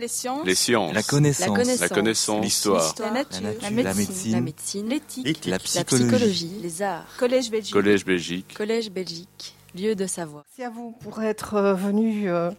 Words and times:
Les 0.00 0.08
sciences. 0.08 0.46
Les 0.46 0.54
sciences. 0.54 0.94
La 0.94 1.02
connaissance. 1.02 1.80
La 1.80 1.88
connaissance. 1.88 2.42
L'histoire. 2.42 2.94
La 3.00 3.10
nature. 3.10 3.42
La 3.42 3.50
nature. 3.50 3.70
La 3.76 3.82
La 3.82 3.94
médecine. 3.94 4.32
La 4.32 4.40
médecine, 4.40 4.88
L'éthique. 4.88 5.44
La 5.44 5.52
la 5.52 5.58
psychologie. 5.58 6.04
psychologie, 6.08 6.52
les 6.62 6.82
arts, 6.82 7.04
Collège 7.18 7.50
Belgique. 7.50 7.72
Collège 7.74 8.04
Belgique. 8.06 8.54
Collège 8.56 8.90
Belgique, 8.90 9.54
lieu 9.74 9.94
de 9.94 10.06
savoir. 10.06 10.44
Merci 10.48 10.64
à 10.64 10.70
vous 10.70 10.92
pour 11.02 11.22
être 11.22 11.54
euh, 11.54 11.74
venu 11.74 12.30
euh, 12.30 12.50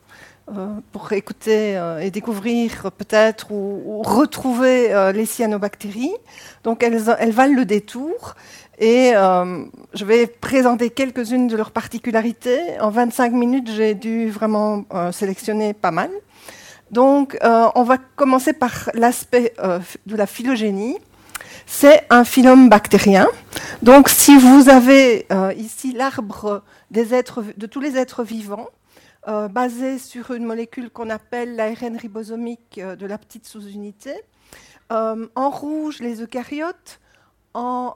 euh, 0.55 0.67
pour 0.91 1.11
écouter 1.13 1.77
euh, 1.77 1.99
et 1.99 2.11
découvrir 2.11 2.91
peut-être 2.91 3.51
ou, 3.51 3.81
ou 3.85 4.01
retrouver 4.03 5.11
les 5.13 5.25
cyanobactéries. 5.25 6.13
Donc 6.63 6.83
elles, 6.83 7.01
elles 7.19 7.31
valent 7.31 7.55
le 7.55 7.65
détour 7.65 8.35
et 8.81 9.11
euh, 9.15 9.63
je 9.93 10.05
vais 10.05 10.25
présenter 10.25 10.89
quelques-unes 10.89 11.47
de 11.47 11.55
leurs 11.55 11.69
particularités. 11.71 12.79
En 12.81 12.89
25 12.89 13.31
minutes, 13.31 13.69
j'ai 13.75 13.93
dû 13.93 14.29
vraiment 14.31 14.85
euh, 14.93 15.11
sélectionner 15.11 15.73
pas 15.73 15.91
mal. 15.91 16.09
Donc 16.91 17.37
euh, 17.41 17.69
on 17.75 17.83
va 17.83 17.97
commencer 17.97 18.53
par 18.53 18.91
l'aspect 18.93 19.53
euh, 19.59 19.79
de 20.05 20.15
la 20.15 20.27
phylogénie. 20.27 20.97
C'est 21.65 22.05
un 22.09 22.25
phylum 22.25 22.67
bactérien. 22.67 23.27
Donc, 23.81 24.09
si 24.09 24.37
vous 24.37 24.67
avez 24.67 25.25
euh, 25.31 25.53
ici 25.53 25.93
l'arbre 25.93 26.63
de 26.91 27.65
tous 27.65 27.79
les 27.79 27.95
êtres 27.97 28.23
vivants, 28.23 28.67
basé 29.25 29.99
sur 29.99 30.31
une 30.31 30.43
molécule 30.43 30.89
qu'on 30.89 31.09
appelle 31.09 31.55
l'ARN 31.55 31.95
ribosomique 31.95 32.79
de 32.79 33.05
la 33.05 33.17
petite 33.17 33.45
sous-unité, 33.45 34.13
en 34.89 35.49
rouge 35.49 35.99
les 35.99 36.21
eucaryotes, 36.21 36.99
en 37.53 37.95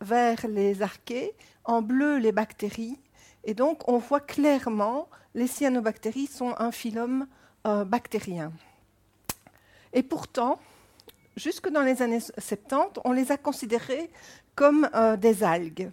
vert 0.00 0.46
les 0.48 0.82
archées, 0.82 1.32
en 1.64 1.80
bleu 1.82 2.18
les 2.18 2.30
bactéries. 2.30 3.00
Et 3.44 3.54
donc, 3.54 3.88
on 3.88 3.98
voit 3.98 4.20
clairement 4.20 5.08
les 5.34 5.46
cyanobactéries 5.46 6.26
sont 6.26 6.54
un 6.58 6.70
phylum 6.70 7.26
euh, 7.68 7.84
bactérien. 7.84 8.50
Et 9.92 10.02
pourtant, 10.02 10.58
jusque 11.36 11.68
dans 11.68 11.82
les 11.82 12.00
années 12.00 12.20
70, 12.20 13.00
on 13.04 13.12
les 13.12 13.30
a 13.30 13.36
considérés 13.36 14.08
comme 14.54 14.88
euh, 14.94 15.18
des 15.18 15.44
algues. 15.44 15.90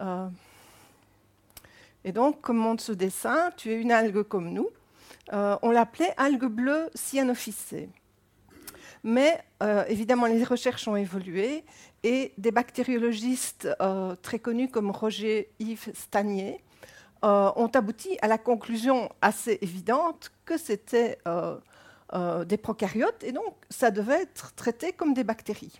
Euh, 0.00 0.26
et 2.02 2.10
donc, 2.10 2.40
comme 2.40 2.56
montre 2.56 2.82
ce 2.82 2.90
dessin, 2.90 3.52
tu 3.56 3.70
es 3.70 3.80
une 3.80 3.92
algue 3.92 4.24
comme 4.24 4.50
nous. 4.50 4.68
On 5.32 5.70
l'appelait 5.70 6.12
algue 6.16 6.46
bleue 6.46 6.90
cyanophycée. 6.96 7.88
Mais 9.04 9.40
évidemment, 9.88 10.26
les 10.26 10.42
recherches 10.42 10.88
ont 10.88 10.96
évolué 10.96 11.62
et 12.02 12.32
des 12.36 12.50
bactériologistes 12.50 13.68
très 14.22 14.40
connus 14.40 14.70
comme 14.70 14.90
Roger 14.90 15.50
Yves 15.60 15.92
Stanier 15.94 16.60
euh, 17.22 17.52
ont 17.56 17.68
abouti 17.68 18.16
à 18.22 18.28
la 18.28 18.38
conclusion 18.38 19.10
assez 19.20 19.58
évidente 19.60 20.32
que 20.44 20.56
c'était 20.56 21.18
euh, 21.28 21.58
euh, 22.14 22.44
des 22.44 22.56
prokaryotes 22.56 23.22
et 23.24 23.32
donc 23.32 23.54
ça 23.68 23.90
devait 23.90 24.22
être 24.22 24.54
traité 24.54 24.92
comme 24.92 25.12
des 25.12 25.24
bactéries. 25.24 25.78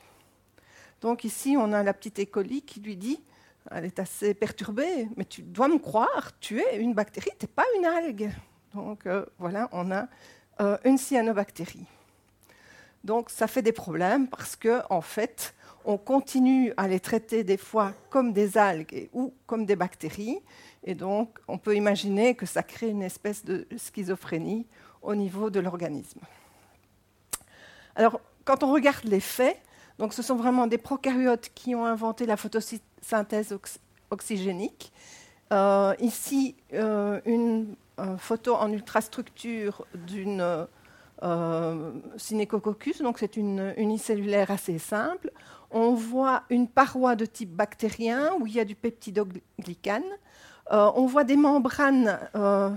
Donc 1.00 1.24
ici, 1.24 1.56
on 1.58 1.72
a 1.72 1.82
la 1.82 1.94
petite 1.94 2.18
E. 2.20 2.24
coli 2.26 2.60
qui 2.60 2.80
lui 2.80 2.96
dit, 2.96 3.22
elle 3.70 3.86
est 3.86 3.98
assez 3.98 4.34
perturbée, 4.34 5.08
mais 5.16 5.24
tu 5.24 5.40
dois 5.42 5.68
me 5.68 5.78
croire, 5.78 6.32
tu 6.40 6.60
es 6.60 6.76
une 6.76 6.92
bactérie, 6.92 7.30
tu 7.38 7.46
n'es 7.46 7.52
pas 7.54 7.64
une 7.78 7.86
algue. 7.86 8.30
Donc 8.74 9.08
voilà, 9.38 9.68
on 9.72 9.90
a 9.90 10.08
une 10.84 10.98
cyanobactérie. 10.98 11.86
Donc 13.02 13.30
ça 13.30 13.46
fait 13.46 13.62
des 13.62 13.72
problèmes 13.72 14.28
parce 14.28 14.56
que 14.56 14.82
en 14.90 15.00
fait, 15.00 15.54
on 15.84 15.96
continue 15.96 16.72
à 16.76 16.88
les 16.88 17.00
traiter 17.00 17.44
des 17.44 17.56
fois 17.56 17.92
comme 18.10 18.32
des 18.32 18.58
algues 18.58 19.08
ou 19.12 19.32
comme 19.46 19.66
des 19.66 19.76
bactéries, 19.76 20.40
et 20.84 20.94
donc 20.94 21.38
on 21.48 21.58
peut 21.58 21.74
imaginer 21.76 22.34
que 22.34 22.46
ça 22.46 22.62
crée 22.62 22.88
une 22.88 23.02
espèce 23.02 23.44
de 23.44 23.66
schizophrénie 23.76 24.66
au 25.02 25.14
niveau 25.14 25.50
de 25.50 25.60
l'organisme. 25.60 26.20
Alors, 27.94 28.20
quand 28.44 28.62
on 28.62 28.72
regarde 28.72 29.04
les 29.04 29.20
faits, 29.20 29.58
donc 29.98 30.14
ce 30.14 30.22
sont 30.22 30.36
vraiment 30.36 30.66
des 30.66 30.78
prokaryotes 30.78 31.50
qui 31.54 31.74
ont 31.74 31.84
inventé 31.84 32.24
la 32.26 32.36
photosynthèse 32.36 33.52
ox- 33.52 33.78
oxygénique. 34.10 34.92
Euh, 35.52 35.94
ici, 35.98 36.54
euh, 36.72 37.20
une 37.26 37.74
euh, 37.98 38.16
photo 38.16 38.54
en 38.54 38.72
ultrastructure 38.72 39.84
d'une 39.94 40.40
euh, 41.22 41.92
donc 43.02 43.18
c'est 43.18 43.36
une 43.36 43.74
unicellulaire 43.76 44.50
assez 44.50 44.78
simple. 44.78 45.30
On 45.70 45.94
voit 45.94 46.42
une 46.50 46.68
paroi 46.68 47.16
de 47.16 47.24
type 47.26 47.54
bactérien 47.54 48.32
où 48.40 48.46
il 48.46 48.54
y 48.54 48.60
a 48.60 48.64
du 48.64 48.74
peptidoglycane. 48.74 50.04
Euh, 50.72 50.90
on 50.94 51.06
voit 51.06 51.24
des 51.24 51.36
membranes 51.36 52.18
euh, 52.34 52.70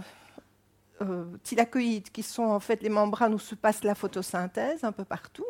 euh, 1.01 1.25
thylakoïdes 1.43 2.11
qui 2.11 2.23
sont 2.23 2.43
en 2.43 2.59
fait 2.59 2.81
les 2.81 2.89
membranes 2.89 3.33
où 3.33 3.39
se 3.39 3.55
passe 3.55 3.83
la 3.83 3.95
photosynthèse 3.95 4.83
un 4.83 4.91
peu 4.91 5.05
partout. 5.05 5.45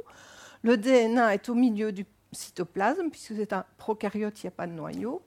Le 0.61 0.77
DNA 0.77 1.33
est 1.33 1.49
au 1.49 1.55
milieu 1.55 1.91
du 1.91 2.05
cytoplasme 2.31 3.09
puisque 3.09 3.35
c'est 3.35 3.53
un 3.53 3.65
prokaryote, 3.77 4.41
il 4.41 4.45
n'y 4.45 4.49
a 4.49 4.51
pas 4.51 4.67
de 4.67 4.71
noyau. 4.71 5.21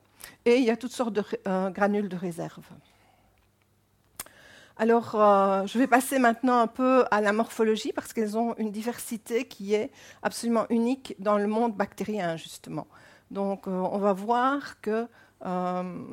Et 0.45 0.57
il 0.57 0.63
y 0.63 0.71
a 0.71 0.77
toutes 0.77 0.91
sortes 0.91 1.13
de 1.13 1.23
granules 1.69 2.09
de 2.09 2.17
réserve. 2.17 2.65
Alors, 4.79 5.15
euh, 5.15 5.65
je 5.65 5.79
vais 5.79 5.87
passer 5.87 6.19
maintenant 6.19 6.59
un 6.59 6.67
peu 6.67 7.03
à 7.09 7.19
la 7.19 7.33
morphologie 7.33 7.91
parce 7.93 8.13
qu'elles 8.13 8.37
ont 8.37 8.53
une 8.57 8.71
diversité 8.71 9.47
qui 9.47 9.73
est 9.73 9.89
absolument 10.21 10.67
unique 10.69 11.15
dans 11.17 11.39
le 11.39 11.47
monde 11.47 11.75
bactérien, 11.75 12.37
justement. 12.37 12.85
Donc, 13.31 13.67
euh, 13.67 13.71
on 13.71 13.97
va 13.97 14.13
voir 14.13 14.79
que 14.81 15.07
euh, 15.45 16.05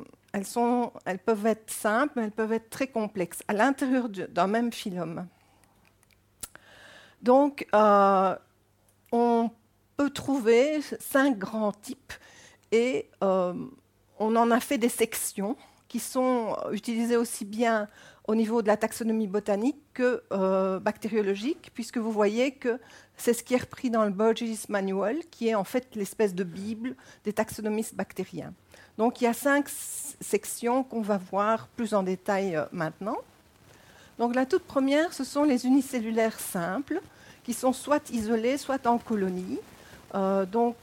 sont, 0.45 0.93
elles 1.05 1.19
peuvent 1.19 1.45
être 1.45 1.71
simples, 1.71 2.15
mais 2.17 2.25
elles 2.25 2.33
peuvent 2.33 2.55
être 2.55 2.71
très 2.71 2.87
complexes 2.87 3.43
à 3.49 3.53
l'intérieur 3.53 4.09
du- 4.09 4.27
d'un 4.29 4.47
même 4.47 4.73
phylum. 4.73 5.27
Donc, 7.21 7.67
on 9.13 9.51
peut 9.97 10.11
trouver 10.11 10.81
cinq 11.01 11.39
grands 11.39 11.73
types 11.73 12.13
et 12.73 13.09
on 13.21 14.37
en 14.37 14.51
a 14.51 14.61
fait 14.61 14.77
des 14.77 14.89
sections 14.91 15.57
qui 15.89 16.01
sont 16.01 16.57
utilisées 16.73 17.17
aussi 17.17 17.45
bien 17.47 17.89
au 18.27 18.35
niveau 18.35 18.63
de 18.63 18.69
la 18.69 18.77
taxonomie 18.77 19.27
botanique 19.27 19.77
que 19.93 20.23
euh, 20.33 20.81
bactériologique, 20.81 21.71
puisque 21.75 21.99
vous 21.99 22.11
voyez 22.11 22.53
que 22.53 22.81
c'est 23.17 23.35
ce 23.35 23.43
qui 23.43 23.55
est 23.55 23.59
repris 23.59 23.91
dans 23.91 24.05
le 24.05 24.11
Burgess 24.11 24.69
Manual, 24.69 25.19
qui 25.31 25.49
est 25.49 25.55
en 25.55 25.65
fait 25.65 25.87
l'espèce 25.95 26.35
de 26.35 26.43
Bible 26.43 26.97
des 27.25 27.33
taxonomistes 27.33 27.95
bactériens. 27.95 28.53
Donc 28.97 29.21
il 29.21 29.25
y 29.25 29.27
a 29.27 29.35
cinq 29.35 29.69
sections 29.69 30.85
qu'on 30.85 31.03
va 31.03 31.19
voir 31.19 31.69
plus 31.77 31.93
en 31.93 32.03
détail 32.03 32.57
euh, 32.57 32.65
maintenant. 32.73 33.19
Donc 34.19 34.35
la 34.35 34.47
toute 34.47 34.63
première, 34.63 35.13
ce 35.13 35.25
sont 35.25 35.45
les 35.45 35.67
unicellulaires 35.67 36.39
simples, 36.39 37.01
qui 37.43 37.53
sont 37.53 37.75
soit 37.75 38.09
isolées, 38.11 38.57
soit 38.57 38.87
en 38.87 38.97
colonie. 38.97 39.59
Euh, 40.15 40.47
donc 40.47 40.77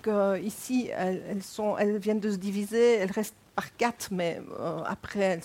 ici, 0.44 0.92
elles, 0.96 1.24
elles 1.28 1.42
sont, 1.42 1.76
elles 1.78 1.98
viennent 1.98 2.20
de 2.20 2.30
se 2.30 2.36
diviser, 2.36 2.96
elles 2.96 3.12
restent 3.12 3.34
par 3.56 3.76
quatre, 3.76 4.10
mais 4.12 4.42
euh, 4.60 4.84
après, 4.86 5.40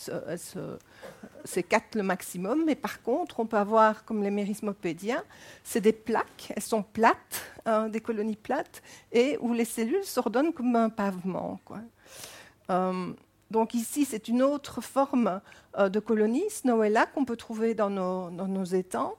c'est 1.44 1.62
quatre 1.62 1.94
le 1.94 2.02
maximum. 2.02 2.64
Mais 2.64 2.74
par 2.74 3.02
contre, 3.02 3.40
on 3.40 3.46
peut 3.46 3.56
avoir, 3.56 4.04
comme 4.04 4.22
les 4.22 4.30
mérismopédiens, 4.30 5.24
c'est 5.64 5.80
des 5.80 5.92
plaques, 5.92 6.52
elles 6.54 6.62
sont 6.62 6.82
plates, 6.82 7.42
hein, 7.64 7.88
des 7.88 8.00
colonies 8.00 8.36
plates, 8.36 8.82
et 9.12 9.36
où 9.40 9.52
les 9.52 9.64
cellules 9.64 10.04
s'ordonnent 10.04 10.52
comme 10.52 10.76
un 10.76 10.90
pavement. 10.90 11.60
Euh, 12.70 13.12
donc 13.50 13.74
ici, 13.74 14.04
c'est 14.04 14.28
une 14.28 14.42
autre 14.42 14.80
forme 14.80 15.40
euh, 15.78 15.88
de 15.88 16.00
colonie, 16.00 16.48
Snowella, 16.50 17.06
qu'on 17.06 17.24
peut 17.24 17.36
trouver 17.36 17.74
dans 17.74 17.90
nos 17.90 18.64
étangs, 18.64 19.14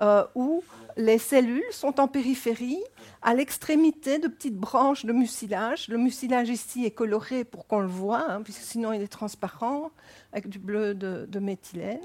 euh, 0.00 0.24
où 0.34 0.62
les 0.96 1.18
cellules 1.18 1.62
sont 1.70 2.00
en 2.00 2.08
périphérie, 2.08 2.82
à 3.22 3.34
l'extrémité 3.34 4.18
de 4.18 4.28
petites 4.28 4.56
branches 4.56 5.04
de 5.04 5.12
mucilage. 5.12 5.88
Le 5.88 5.98
mucilage 5.98 6.48
ici 6.48 6.84
est 6.84 6.90
coloré 6.90 7.44
pour 7.44 7.66
qu'on 7.66 7.80
le 7.80 7.86
voit, 7.86 8.30
hein, 8.30 8.42
puisque 8.42 8.62
sinon 8.62 8.92
il 8.92 9.02
est 9.02 9.08
transparent, 9.08 9.90
avec 10.32 10.48
du 10.48 10.58
bleu 10.58 10.94
de, 10.94 11.38
méthylène. 11.38 12.00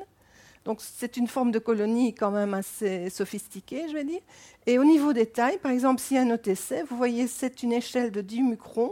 Donc 0.65 0.79
c'est 0.81 1.17
une 1.17 1.27
forme 1.27 1.51
de 1.51 1.59
colonie 1.59 2.15
quand 2.15 2.31
même 2.31 2.53
assez 2.53 3.09
sophistiquée, 3.09 3.87
je 3.87 3.93
vais 3.93 4.03
dire. 4.03 4.21
Et 4.65 4.79
au 4.79 4.83
niveau 4.83 5.13
des 5.13 5.27
tailles, 5.27 5.59
par 5.59 5.71
exemple, 5.71 6.01
si 6.01 6.17
un 6.17 6.29
OTC, 6.31 6.83
vous 6.89 6.97
voyez, 6.97 7.27
c'est 7.27 7.63
une 7.63 7.71
échelle 7.71 8.11
de 8.11 8.21
10 8.21 8.41
microns, 8.41 8.91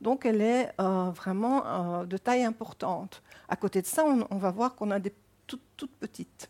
donc 0.00 0.24
elle 0.24 0.40
est 0.40 0.72
euh, 0.80 1.10
vraiment 1.10 1.66
euh, 1.66 2.04
de 2.06 2.16
taille 2.16 2.44
importante. 2.44 3.22
À 3.48 3.56
côté 3.56 3.82
de 3.82 3.86
ça, 3.86 4.04
on, 4.04 4.36
va 4.36 4.50
voir 4.50 4.74
qu'on 4.74 4.90
a 4.90 4.98
des 4.98 5.12
toutes 5.46 5.90
petites. 5.98 6.48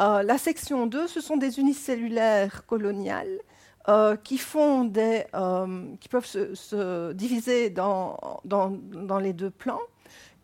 Euh, 0.00 0.22
la 0.22 0.38
section 0.38 0.86
2, 0.86 1.06
ce 1.06 1.20
sont 1.20 1.36
des 1.36 1.58
unicellulaires 1.58 2.66
coloniales 2.66 3.38
euh, 3.88 4.16
qui, 4.16 4.38
font 4.38 4.84
des, 4.84 5.24
euh, 5.34 5.84
qui 6.00 6.08
peuvent 6.08 6.26
se, 6.26 6.54
se 6.54 7.12
diviser 7.12 7.70
dans, 7.70 8.18
les 9.20 9.32
deux 9.32 9.50
plans 9.50 9.80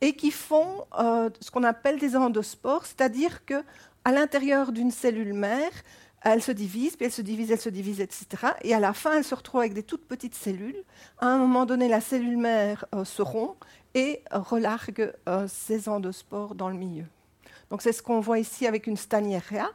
et 0.00 0.14
qui 0.14 0.30
font 0.30 0.86
ce 0.98 1.50
qu'on 1.50 1.64
appelle 1.64 1.98
des 1.98 2.16
endospores, 2.16 2.86
c'est-à-dire 2.86 3.44
que 3.44 3.62
à 4.04 4.12
l'intérieur 4.12 4.72
d'une 4.72 4.90
cellule 4.90 5.34
mère, 5.34 5.70
elle 6.22 6.42
se 6.42 6.52
divise, 6.52 6.96
puis 6.96 7.06
elle 7.06 7.12
se 7.12 7.20
divise, 7.20 7.50
elle 7.50 7.60
se 7.60 7.68
divise, 7.68 8.00
etc. 8.00 8.26
Et 8.62 8.72
à 8.72 8.80
la 8.80 8.94
fin, 8.94 9.18
elle 9.18 9.24
se 9.24 9.34
retrouve 9.34 9.60
avec 9.60 9.74
des 9.74 9.82
toutes 9.82 10.06
petites 10.06 10.34
cellules. 10.34 10.82
À 11.18 11.26
un 11.26 11.38
moment 11.38 11.66
donné, 11.66 11.88
la 11.88 12.00
cellule 12.00 12.38
mère 12.38 12.86
se 13.04 13.20
rompt 13.20 13.56
et 13.94 14.22
relargue 14.30 15.12
ses 15.48 15.88
endospores 15.88 16.54
dans 16.54 16.68
le 16.70 16.76
milieu. 16.76 17.04
Donc 17.70 17.82
c'est 17.82 17.92
ce 17.92 18.02
qu'on 18.02 18.20
voit 18.20 18.38
ici 18.38 18.66
avec 18.66 18.86
une 18.86 18.96
Staniera. 18.96 19.70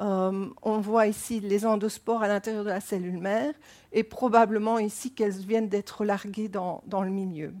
Euh, 0.00 0.46
on 0.62 0.78
voit 0.78 1.06
ici 1.06 1.40
les 1.40 1.64
endospores 1.64 2.22
à 2.22 2.28
l'intérieur 2.28 2.64
de 2.64 2.68
la 2.68 2.80
cellule 2.80 3.18
mère 3.18 3.54
et 3.92 4.02
probablement 4.02 4.78
ici 4.78 5.12
qu'elles 5.12 5.32
viennent 5.32 5.68
d'être 5.68 6.04
larguées 6.04 6.48
dans, 6.48 6.82
le 6.90 7.08
milieu. 7.08 7.52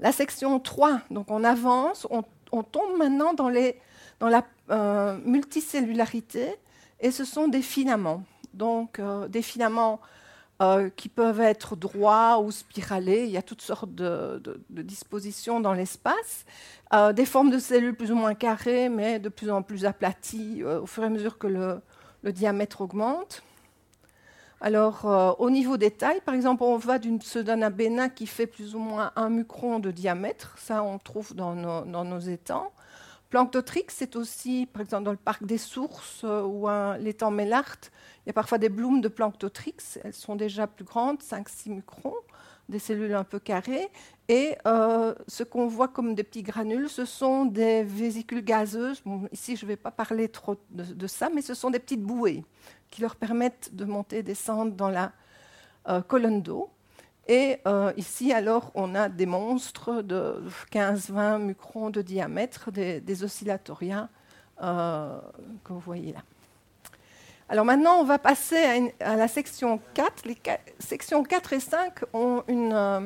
La 0.00 0.10
section 0.12 0.58
3, 0.58 1.00
donc 1.10 1.30
on 1.30 1.44
avance, 1.44 2.08
on, 2.10 2.62
tombe 2.62 2.98
maintenant 2.98 3.34
dans, 3.34 3.52
dans 4.18 4.28
la 4.28 4.44
euh, 4.70 5.18
multicellularité 5.24 6.56
et 6.98 7.10
ce 7.10 7.24
sont 7.24 7.46
des 7.46 7.62
filaments. 7.62 8.24
Donc 8.54 8.98
euh, 8.98 9.28
des 9.28 9.42
filaments 9.42 10.00
qui 10.96 11.08
peuvent 11.08 11.40
être 11.40 11.74
droits 11.74 12.38
ou 12.40 12.50
spiralés. 12.50 13.24
Il 13.24 13.30
y 13.30 13.38
a 13.38 13.42
toutes 13.42 13.62
sortes 13.62 13.94
de, 13.94 14.42
dispositions 14.68 15.60
dans 15.60 15.72
l'espace. 15.72 16.44
Euh, 16.92 17.12
des 17.12 17.24
formes 17.24 17.50
de 17.50 17.58
cellules 17.60 17.94
plus 17.94 18.10
ou 18.10 18.16
moins 18.16 18.34
carrées, 18.34 18.88
mais 18.88 19.20
de 19.20 19.28
plus 19.28 19.48
en 19.50 19.62
plus 19.62 19.84
aplaties 19.84 20.62
euh, 20.64 20.80
au 20.80 20.86
fur 20.86 21.04
et 21.04 21.06
à 21.06 21.08
mesure 21.08 21.38
que 21.38 21.46
le, 21.46 21.80
diamètre 22.32 22.80
augmente. 22.80 23.42
Alors, 24.60 25.06
euh, 25.06 25.32
au 25.38 25.50
niveau 25.50 25.76
des 25.76 25.92
tailles, 25.92 26.20
par 26.20 26.34
exemple, 26.34 26.64
on 26.64 26.76
va 26.76 26.98
d'une 26.98 27.20
pseudonabéna 27.20 28.08
qui 28.08 28.26
fait 28.26 28.48
plus 28.48 28.74
ou 28.74 28.80
moins 28.80 29.12
un 29.14 29.30
micron 29.30 29.78
de 29.78 29.92
diamètre. 29.92 30.54
Ça, 30.58 30.82
on 30.82 30.98
trouve 30.98 31.34
dans 31.34 31.54
nos, 31.54 32.18
étangs. 32.18 32.72
Planctotrix, 33.30 33.86
c'est 33.88 34.16
aussi, 34.16 34.66
par 34.66 34.82
exemple, 34.82 35.04
dans 35.04 35.12
le 35.12 35.16
parc 35.16 35.44
des 35.46 35.58
sources 35.58 36.24
ou 36.24 36.66
l'étang 36.98 37.30
Mellart, 37.30 37.78
il 38.24 38.28
y 38.28 38.30
a 38.30 38.32
parfois 38.32 38.58
des 38.58 38.68
blooms 38.68 39.00
de 39.00 39.08
Planctotrix. 39.08 39.98
Elles 40.04 40.14
sont 40.14 40.36
déjà 40.36 40.66
plus 40.66 40.84
grandes, 40.84 41.22
5-6 41.22 41.70
microns 41.70 42.14
des 42.70 42.78
cellules 42.78 43.14
un 43.14 43.24
peu 43.24 43.38
carrées. 43.38 43.90
Et 44.28 44.56
euh, 44.66 45.14
ce 45.26 45.42
qu'on 45.42 45.66
voit 45.66 45.88
comme 45.88 46.14
des 46.14 46.22
petits 46.22 46.42
granules, 46.42 46.88
ce 46.88 47.04
sont 47.04 47.44
des 47.44 47.82
vésicules 47.82 48.42
gazeuses. 48.42 49.02
ici, 49.32 49.56
je 49.56 49.66
ne 49.66 49.68
vais 49.68 49.76
pas 49.76 49.90
parler 49.90 50.28
trop 50.28 50.56
de, 50.70 51.06
ça, 51.06 51.28
mais 51.34 51.42
ce 51.42 51.54
sont 51.54 51.70
des 51.70 51.80
petites 51.80 52.02
bouées 52.02 52.44
qui 52.90 53.02
leur 53.02 53.16
permettent 53.16 53.74
de 53.74 53.84
monter 53.84 54.18
et 54.18 54.22
descendre 54.22 54.72
dans 54.72 54.88
la 54.88 55.12
euh, 55.88 56.00
colonne 56.00 56.42
d'eau. 56.42 56.70
Et 57.26 57.58
euh, 57.66 57.92
ici, 57.96 58.32
alors, 58.32 58.70
on 58.74 58.94
a 58.94 59.08
des 59.08 59.26
monstres 59.26 60.02
de 60.02 60.42
15-20 60.72 61.38
microns 61.38 61.90
de 61.90 62.02
diamètre, 62.02 62.70
des, 62.70 63.00
des 63.00 63.24
oscillatoria 63.24 64.08
que 64.58 65.72
vous 65.72 65.80
voyez 65.80 66.12
là. 66.12 66.20
Alors 67.50 67.64
maintenant, 67.64 67.98
on 67.98 68.04
va 68.04 68.20
passer 68.20 68.92
à, 69.00 69.16
la 69.16 69.26
section 69.26 69.80
4. 69.94 70.24
Les 70.24 70.38
sections 70.78 71.24
4 71.24 71.52
et 71.54 71.58
5 71.58 71.94
ont 72.12 72.44
une 72.46 72.72
euh, 72.72 73.00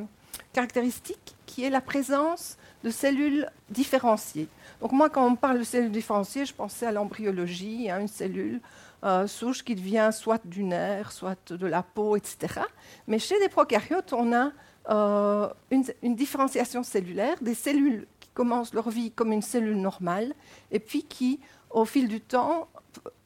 caractéristique 0.52 1.34
qui 1.46 1.64
est 1.64 1.70
la 1.70 1.80
présence 1.80 2.58
de 2.82 2.90
cellules 2.90 3.48
différenciées. 3.70 4.48
Donc 4.82 4.92
moi, 4.92 5.08
quand 5.08 5.26
on 5.26 5.34
parle 5.34 5.60
de 5.60 5.64
cellules 5.64 5.90
différenciées, 5.90 6.44
je 6.44 6.52
pensais 6.52 6.84
à 6.84 6.92
l'embryologie, 6.92 7.88
hein, 7.88 8.00
une 8.00 8.08
cellule 8.08 8.60
euh, 9.02 9.26
souche 9.26 9.64
qui 9.64 9.74
devient 9.74 10.10
soit 10.12 10.46
du 10.46 10.62
nerf, 10.62 11.10
soit 11.10 11.50
de 11.50 11.66
la 11.66 11.82
peau, 11.82 12.14
etc. 12.14 12.60
Mais 13.06 13.18
chez 13.18 13.40
les 13.40 13.48
prokaryotes, 13.48 14.12
on 14.12 14.30
a 14.34 14.50
euh, 14.90 15.48
une, 15.70 15.84
une, 16.02 16.14
différenciation 16.14 16.82
cellulaire, 16.82 17.36
des 17.40 17.54
cellules 17.54 18.06
qui 18.20 18.28
commencent 18.34 18.74
leur 18.74 18.90
vie 18.90 19.10
comme 19.10 19.32
une 19.32 19.40
cellule 19.40 19.78
normale, 19.78 20.34
et 20.70 20.80
puis 20.80 21.02
qui, 21.02 21.40
au 21.70 21.86
fil 21.86 22.08
du 22.08 22.20
temps, 22.20 22.68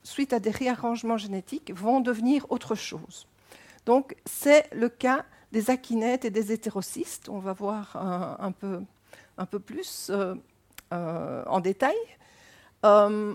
suite 0.03 0.33
à 0.33 0.41
des 0.41 0.51
réarrangements 0.51 1.17
génétiques, 1.17 1.73
vont 1.75 2.01
devenir 2.01 2.47
autre 2.51 2.75
chose. 2.75 3.27
Donc 3.87 4.17
c'est 4.27 4.73
le 4.75 4.89
cas 4.89 5.25
des 5.53 5.71
akinètes 5.71 6.25
et 6.25 6.31
des 6.31 6.53
hétérocystes. 6.53 7.29
On 7.29 7.39
va 7.39 7.53
voir 7.53 7.97
un, 7.97 8.53
peu, 8.53 8.83
un 9.39 9.47
peu, 9.47 9.59
plus 9.59 10.11
euh, 10.11 10.35
euh, 10.93 11.45
en 11.47 11.61
détail. 11.61 11.97
Euh, 12.85 13.35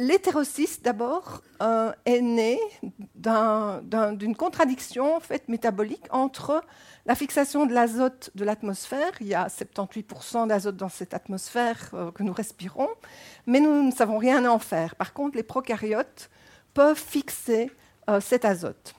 L'hétérocyste, 0.00 0.84
d'abord, 0.84 1.42
euh, 1.60 1.90
est 2.04 2.20
né 2.20 2.60
d'une 3.16 4.36
contradiction 4.36 5.16
en 5.16 5.18
fait, 5.18 5.48
métabolique 5.48 6.06
entre 6.10 6.62
la 7.04 7.16
fixation 7.16 7.66
de 7.66 7.72
l'azote 7.72 8.30
de 8.36 8.44
l'atmosphère, 8.44 9.10
il 9.20 9.26
y 9.26 9.34
a 9.34 9.48
78% 9.48 10.46
d'azote 10.46 10.76
dans 10.76 10.88
cette 10.88 11.14
atmosphère 11.14 11.90
que 12.14 12.22
nous 12.22 12.32
respirons, 12.32 12.90
mais 13.48 13.60
nous 13.60 13.82
ne 13.82 13.90
savons 13.90 14.18
rien 14.18 14.44
en 14.44 14.58
faire. 14.58 14.94
Par 14.94 15.14
contre, 15.14 15.38
les 15.38 15.42
prokaryotes 15.42 16.28
peuvent 16.74 17.00
fixer 17.00 17.72
euh, 18.10 18.20
cet 18.20 18.44
azote. 18.44 18.94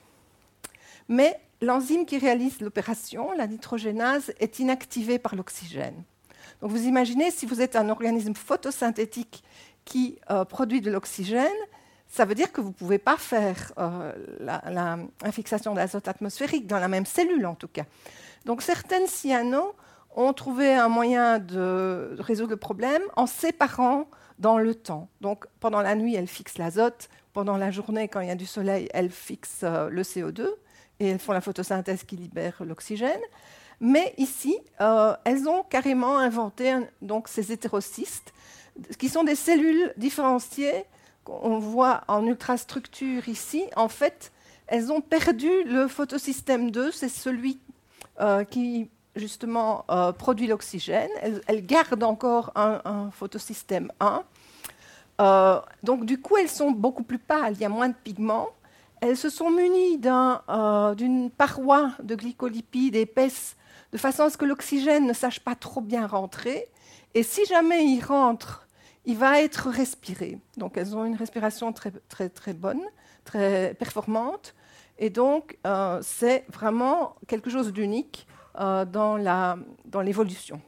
Mais 1.08 1.38
l'enzyme 1.62 2.04
qui 2.04 2.18
réalise 2.18 2.60
l'opération, 2.60 3.30
la 3.32 3.46
nitrogénase, 3.46 4.32
est 4.40 4.58
inactivée 4.58 5.20
par 5.20 5.36
l'oxygène. 5.36 6.02
Donc 6.60 6.72
vous 6.72 6.82
imaginez, 6.82 7.30
si 7.30 7.46
vous 7.46 7.60
êtes 7.60 7.76
un 7.76 7.88
organisme 7.90 8.34
photosynthétique 8.34 9.44
qui 9.84 10.18
euh, 10.32 10.44
produit 10.44 10.80
de 10.80 10.90
l'oxygène, 10.90 11.48
ça 12.08 12.24
veut 12.24 12.34
dire 12.34 12.50
que 12.50 12.60
vous 12.60 12.70
ne 12.70 12.74
pouvez 12.74 12.98
pas 12.98 13.16
faire 13.18 13.72
euh, 13.78 14.12
la, 14.40 14.98
fixation 15.30 15.74
d'azote 15.74 16.08
atmosphérique 16.08 16.66
dans 16.66 16.80
la 16.80 16.88
même 16.88 17.06
cellule, 17.06 17.46
en 17.46 17.54
tout 17.54 17.68
cas. 17.68 17.84
Donc 18.46 18.62
certaines 18.62 19.06
cyanos 19.06 19.74
ont 20.16 20.32
trouvé 20.32 20.74
un 20.74 20.88
moyen 20.88 21.38
de 21.38 22.16
résoudre 22.18 22.50
le 22.50 22.56
problème 22.56 23.02
en 23.14 23.26
séparant 23.26 24.08
dans 24.40 24.58
le 24.58 24.74
temps. 24.74 25.08
Donc 25.20 25.46
pendant 25.60 25.80
la 25.80 25.94
nuit, 25.94 26.14
elles 26.14 26.26
fixent 26.26 26.58
l'azote, 26.58 27.08
pendant 27.32 27.56
la 27.56 27.70
journée, 27.70 28.08
quand 28.08 28.20
il 28.20 28.28
y 28.28 28.32
a 28.32 28.34
du 28.34 28.46
soleil, 28.46 28.88
elles 28.92 29.10
fixent 29.10 29.62
euh, 29.62 29.88
le 29.88 30.02
CO2 30.02 30.48
et 30.98 31.08
elles 31.08 31.20
font 31.20 31.32
la 31.32 31.40
photosynthèse 31.40 32.02
qui 32.02 32.16
libère 32.16 32.62
l'oxygène. 32.64 33.20
Mais 33.82 34.12
ici, 34.18 34.58
elles 35.24 35.48
ont 35.48 35.62
carrément 35.62 36.18
inventé 36.18 36.76
donc, 37.00 37.28
ces 37.28 37.50
hétérocystes 37.50 38.34
qui 38.98 39.08
sont 39.08 39.24
des 39.24 39.34
cellules 39.34 39.94
différenciées 39.96 40.84
qu'on 41.24 41.58
voit 41.58 42.02
en 42.08 42.26
ultrastructure 42.26 43.28
ici. 43.28 43.64
En 43.76 43.88
fait, 43.88 44.32
elles 44.66 44.92
ont 44.92 45.00
perdu 45.00 45.50
le 45.64 45.88
photosystème 45.88 46.70
2, 46.70 46.92
c'est 46.92 47.08
celui 47.08 47.60
euh, 48.20 48.44
qui 48.44 48.90
justement 49.16 49.84
euh, 49.90 50.12
produit 50.12 50.46
l'oxygène. 50.46 51.10
Elles, 51.46 51.66
gardent 51.66 52.04
encore 52.04 52.52
un, 52.54 53.10
photosystème 53.12 53.90
1. 54.00 54.22
Euh, 55.20 55.60
donc 55.82 56.04
du 56.04 56.20
coup, 56.20 56.36
elles 56.36 56.48
sont 56.48 56.70
beaucoup 56.70 57.02
plus 57.02 57.18
pâles, 57.18 57.54
il 57.54 57.60
y 57.60 57.64
a 57.64 57.68
moins 57.68 57.88
de 57.88 57.94
pigments. 57.94 58.48
Elles 59.00 59.16
se 59.16 59.30
sont 59.30 59.50
munies 59.50 59.98
d'une 59.98 61.30
paroi 61.30 61.92
de 62.02 62.14
glycolipides 62.14 62.96
épaisse 62.96 63.56
de 63.92 63.98
façon 63.98 64.24
à 64.24 64.30
ce 64.30 64.36
que 64.36 64.44
l'oxygène 64.44 65.06
ne 65.06 65.12
sache 65.12 65.40
pas 65.40 65.54
trop 65.54 65.80
bien 65.80 66.06
rentrer. 66.06 66.68
Et 67.14 67.22
si 67.22 67.44
jamais 67.46 67.84
il 67.84 68.02
rentre, 68.02 68.68
il 69.04 69.16
va 69.16 69.40
être 69.40 69.68
respiré. 69.68 70.38
Donc 70.56 70.76
elles 70.76 70.96
ont 70.96 71.04
une 71.04 71.16
respiration 71.16 71.72
très, 71.72 71.90
très, 72.08 72.28
très 72.28 72.52
bonne, 72.52 72.82
très 73.24 73.74
performante. 73.74 74.54
Et 74.98 75.10
donc 75.10 75.58
euh, 75.66 75.98
c'est 76.02 76.44
vraiment 76.52 77.16
quelque 77.26 77.50
chose 77.50 77.72
d'unique 77.72 78.26
euh, 78.28 78.39
dans 78.60 80.02
l'évolution. 80.02 80.60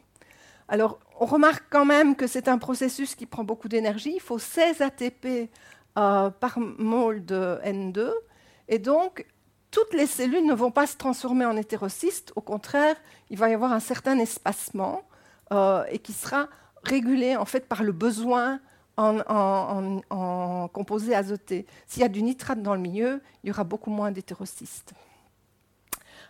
Alors 0.68 0.98
on 1.20 1.26
remarque 1.26 1.64
quand 1.70 1.84
même 1.84 2.16
que 2.16 2.26
c'est 2.26 2.48
un 2.48 2.58
processus 2.58 3.14
qui 3.14 3.26
prend 3.26 3.44
beaucoup 3.44 3.68
d'énergie. 3.68 4.12
Il 4.14 4.20
faut 4.20 4.38
16 4.38 4.80
ATP 4.80 5.50
euh, 5.98 6.30
par 6.30 6.58
mole 6.58 7.24
de 7.24 7.60
N2. 7.64 8.10
Et 8.68 8.78
donc 8.78 9.26
toutes 9.70 9.92
les 9.92 10.06
cellules 10.06 10.46
ne 10.46 10.54
vont 10.54 10.70
pas 10.70 10.86
se 10.86 10.96
transformer 10.96 11.44
en 11.44 11.56
hétérocystes. 11.56 12.32
Au 12.36 12.40
contraire, 12.40 12.96
il 13.30 13.38
va 13.38 13.50
y 13.50 13.54
avoir 13.54 13.72
un 13.72 13.80
certain 13.80 14.18
espacement 14.18 15.02
et 15.90 15.98
qui 15.98 16.14
sera 16.14 16.48
régulé 16.82 17.36
en 17.36 17.44
fait 17.44 17.68
par 17.68 17.82
le 17.82 17.92
besoin 17.92 18.60
en, 18.96 20.68
composés 20.72 21.14
azotés. 21.14 21.66
S'il 21.86 22.02
y 22.02 22.04
a 22.04 22.08
du 22.08 22.22
nitrate 22.22 22.62
dans 22.62 22.74
le 22.74 22.80
milieu, 22.80 23.20
il 23.42 23.48
y 23.48 23.50
aura 23.50 23.64
beaucoup 23.64 23.90
moins 23.90 24.10
d'hétérocystes. 24.10 24.92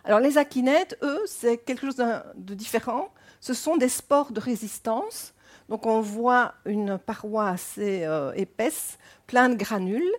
Alors 0.03 0.19
les 0.19 0.37
akinètes, 0.37 0.97
eux, 1.01 1.21
c'est 1.25 1.57
quelque 1.57 1.85
chose 1.85 2.03
de 2.35 2.53
différent. 2.53 3.09
Ce 3.39 3.53
sont 3.53 3.77
des 3.77 3.89
spores 3.89 4.31
de 4.31 4.39
résistance. 4.39 5.33
Donc 5.69 5.85
on 5.85 6.01
voit 6.01 6.53
une 6.65 6.97
paroi 6.97 7.49
assez 7.49 8.03
euh, 8.03 8.33
épaisse, 8.33 8.97
plein 9.27 9.49
de 9.49 9.55
granules, 9.55 10.11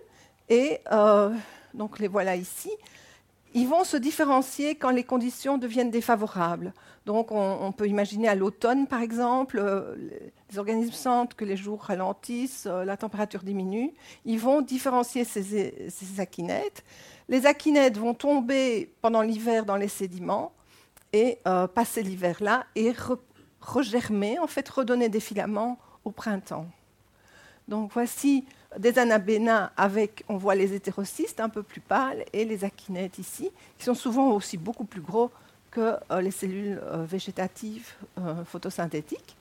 et 0.49 0.81
euh, 0.91 1.31
donc 1.73 1.99
les 1.99 2.07
voilà 2.07 2.35
ici 2.35 2.71
ils 3.55 3.69
vont 3.69 3.85
se 3.85 3.95
différencier 3.95 4.75
quand 4.75 4.89
les 4.89 5.05
conditions 5.05 5.57
deviennent 5.57 5.89
défavorables. 5.89 6.73
Donc 7.05 7.31
on, 7.31 7.71
peut 7.71 7.87
imaginer 7.87 8.27
à 8.27 8.35
l'automne, 8.35 8.85
par 8.85 9.01
exemple, 9.01 9.59
euh, 9.59 9.95
les 10.51 10.59
organismes 10.59 10.91
sentent 10.91 11.35
que 11.35 11.45
les 11.45 11.55
jours 11.55 11.81
ralentissent, 11.81 12.65
la 12.65 12.97
température 12.97 13.43
diminue. 13.43 13.93
Ils 14.25 14.39
vont 14.39 14.61
différencier 14.61 15.23
ces, 15.23 15.89
ces 15.89 16.19
akinètes. 16.19 16.83
Les 17.27 17.45
akinètes 17.45 17.97
vont 17.97 18.13
tomber 18.13 18.91
pendant 19.01 19.21
l'hiver 19.21 19.65
dans 19.65 19.77
les 19.77 19.87
sédiments 19.87 20.51
et 21.11 21.39
euh, 21.47 21.65
passer 21.67 22.03
l'hiver 22.03 22.37
là 22.39 22.65
et 22.75 22.93
regermer, 23.61 24.37
en 24.37 24.47
fait 24.47 24.67
redonner 24.69 25.09
des 25.09 25.19
filaments 25.19 25.79
au 26.03 26.11
printemps. 26.11 26.67
Donc 27.67 27.91
voici 27.93 28.45
des 28.77 28.99
anabénas 28.99 29.71
avec, 29.75 30.23
on 30.29 30.37
voit 30.37 30.53
les 30.53 30.73
hétérocystes 30.75 31.39
un 31.39 31.49
peu 31.49 31.63
plus 31.63 31.81
pâles 31.81 32.23
et 32.31 32.45
les 32.45 32.63
akinètes 32.63 33.17
ici, 33.17 33.49
qui 33.77 33.85
sont 33.85 33.95
souvent 33.95 34.31
aussi 34.31 34.57
beaucoup 34.57 34.85
plus 34.85 35.01
gros 35.01 35.31
que 35.71 35.95
euh, 36.11 36.21
les 36.21 36.31
cellules 36.31 36.79
euh, 36.83 37.05
végétatives 37.05 37.93
photosynthétiques. 38.45 39.35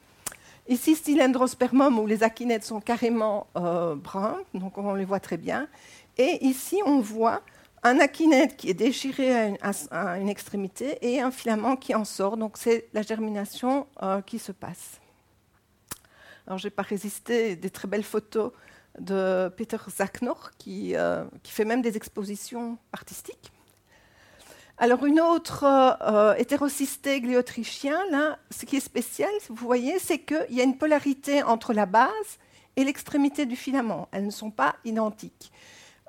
Ici, 0.67 0.97
Stylendrospermum, 0.97 1.99
où 1.99 2.07
les 2.07 2.23
akinètes 2.23 2.65
sont 2.65 2.81
carrément 2.81 3.47
bruns, 3.55 4.39
donc 4.55 4.79
on 4.79 4.95
les 4.95 5.05
voit 5.05 5.21
très 5.21 5.37
bien. 5.37 5.69
Et 6.17 6.43
ici, 6.47 6.81
on 6.87 7.01
voit 7.01 7.43
un 7.85 8.01
akinète 8.01 8.57
qui 8.57 8.71
est 8.71 8.75
déchiré 8.75 9.57
à 9.61 10.19
une, 10.19 10.29
extrémité 10.29 10.99
et 11.03 11.21
un 11.21 11.31
filament 11.31 11.77
qui 11.77 11.95
en 11.95 12.05
sort. 12.05 12.37
Donc 12.37 12.57
c'est 12.57 12.89
la 12.93 13.03
germination 13.03 13.87
qui 14.27 14.39
se 14.39 14.53
passe. 14.53 15.01
Alors 16.47 16.59
je 16.59 16.67
n'ai 16.67 16.71
pas 16.71 16.83
résisté 16.83 17.57
des 17.57 17.71
très 17.71 17.89
belles 17.89 18.05
photos 18.05 18.53
de 18.99 19.49
Peter 19.57 19.79
Zachner, 19.89 20.33
qui, 20.59 20.95
euh, 20.95 21.25
qui, 21.43 21.53
fait 21.53 21.65
même 21.65 21.83
des 21.83 21.97
expositions 21.97 22.79
artistiques. 22.93 23.53
Alors 24.77 25.05
une 25.05 25.21
autre 25.21 25.65
euh, 25.65 26.35
hétérocysté 26.35 27.23
autrichien, 27.37 27.99
là, 28.11 28.39
ce 28.51 28.67
qui 28.67 28.77
est 28.77 28.81
spécial, 28.81 29.31
vous 29.49 29.67
voyez, 29.67 29.99
c'est 29.99 30.19
qu'il 30.19 30.47
y 30.51 30.61
a 30.61 30.65
une 30.65 30.77
polarité 30.77 31.43
entre 31.43 31.73
la 31.73 31.87
base 31.87 32.39
et 32.77 32.85
l'extrémité 32.85 33.47
du 33.47 33.57
filament. 33.57 34.09
Elles 34.13 34.27
ne 34.27 34.31
sont 34.31 34.51
pas 34.51 34.77
identiques. 34.85 35.53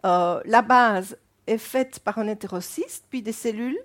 Euh, 0.05 0.41
la 0.45 0.61
base 0.61 1.17
est 1.47 1.57
faite 1.57 1.99
par 1.99 2.17
un 2.17 2.27
hétérocyste, 2.27 3.05
puis 3.09 3.21
des 3.21 3.31
cellules, 3.31 3.79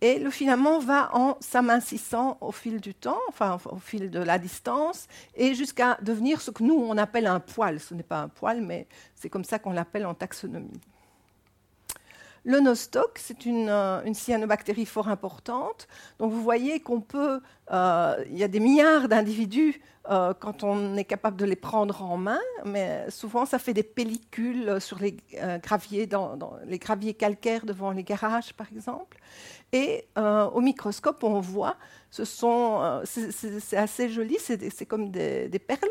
et 0.00 0.18
le 0.20 0.30
filament 0.30 0.78
va 0.78 1.10
en 1.14 1.36
s'amincissant 1.40 2.38
au 2.40 2.52
fil 2.52 2.80
du 2.80 2.94
temps, 2.94 3.18
enfin 3.28 3.58
au 3.70 3.78
fil 3.78 4.10
de 4.10 4.20
la 4.20 4.38
distance, 4.38 5.08
et 5.34 5.54
jusqu'à 5.54 5.98
devenir 6.02 6.40
ce 6.40 6.52
que 6.52 6.62
nous, 6.62 6.74
on 6.74 6.96
appelle 6.96 7.26
un 7.26 7.40
poil. 7.40 7.80
Ce 7.80 7.94
n'est 7.94 8.04
pas 8.04 8.20
un 8.20 8.28
poil, 8.28 8.60
mais 8.62 8.86
c'est 9.16 9.28
comme 9.28 9.44
ça 9.44 9.58
qu'on 9.58 9.72
l'appelle 9.72 10.06
en 10.06 10.14
taxonomie. 10.14 10.80
Le 12.44 12.60
nostoc, 12.60 13.18
c'est 13.18 13.44
une, 13.44 13.68
euh, 13.68 14.14
cyanobactérie 14.14 14.86
fort 14.86 15.08
importante. 15.08 15.88
Donc 16.18 16.32
vous 16.32 16.42
voyez 16.42 16.80
qu'on 16.80 17.00
peut, 17.00 17.40
euh, 17.72 18.24
il 18.30 18.38
y 18.38 18.44
a 18.44 18.48
des 18.48 18.60
milliards 18.60 19.08
d'individus 19.08 19.80
euh, 20.10 20.34
quand 20.38 20.64
on 20.64 20.96
est 20.96 21.04
capable 21.04 21.36
de 21.36 21.44
les 21.44 21.56
prendre 21.56 22.02
en 22.02 22.16
main, 22.16 22.40
mais 22.64 23.08
souvent 23.10 23.46
ça 23.46 23.58
fait 23.58 23.74
des 23.74 23.82
pellicules 23.82 24.80
sur 24.80 24.98
les 24.98 25.16
graviers, 25.62 26.06
dans, 26.06 26.36
les 26.66 26.78
graviers 26.78 27.14
calcaires 27.14 27.64
devant 27.64 27.90
les 27.90 28.04
garages 28.04 28.54
par 28.54 28.66
exemple. 28.74 29.18
Et 29.72 30.06
au 30.16 30.62
microscope, 30.62 31.22
on 31.22 31.40
voit, 31.40 31.76
ce 32.10 32.24
sont, 32.24 33.02
c'est 33.04 33.76
assez 33.76 34.08
joli, 34.08 34.38
c'est 34.38 34.86
comme 34.86 35.10
des, 35.10 35.50
perles. 35.58 35.90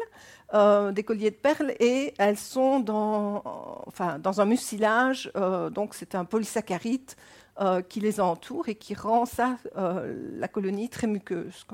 Euh, 0.54 0.94
des 0.94 1.04
colliers 1.04 1.32
de 1.32 1.36
perles 1.36 1.74
et 1.78 2.14
elles 2.18 2.38
sont 2.38 2.80
dans, 2.80 3.44
enfin, 3.86 4.18
dans 4.18 4.40
un 4.40 4.46
mucilage, 4.46 5.30
euh, 5.36 5.70
donc 5.70 5.94
c'est 5.94 6.16
un 6.16 6.24
polysaccharide 6.24 7.12
euh, 7.60 7.82
qui 7.82 8.00
les 8.00 8.22
entoure 8.22 8.70
et 8.70 8.76
qui 8.76 8.94
rend 8.94 9.26
ça, 9.26 9.58
la 9.76 10.48
colonie 10.48 10.88
très 10.88 11.08
muqueuse. 11.08 11.66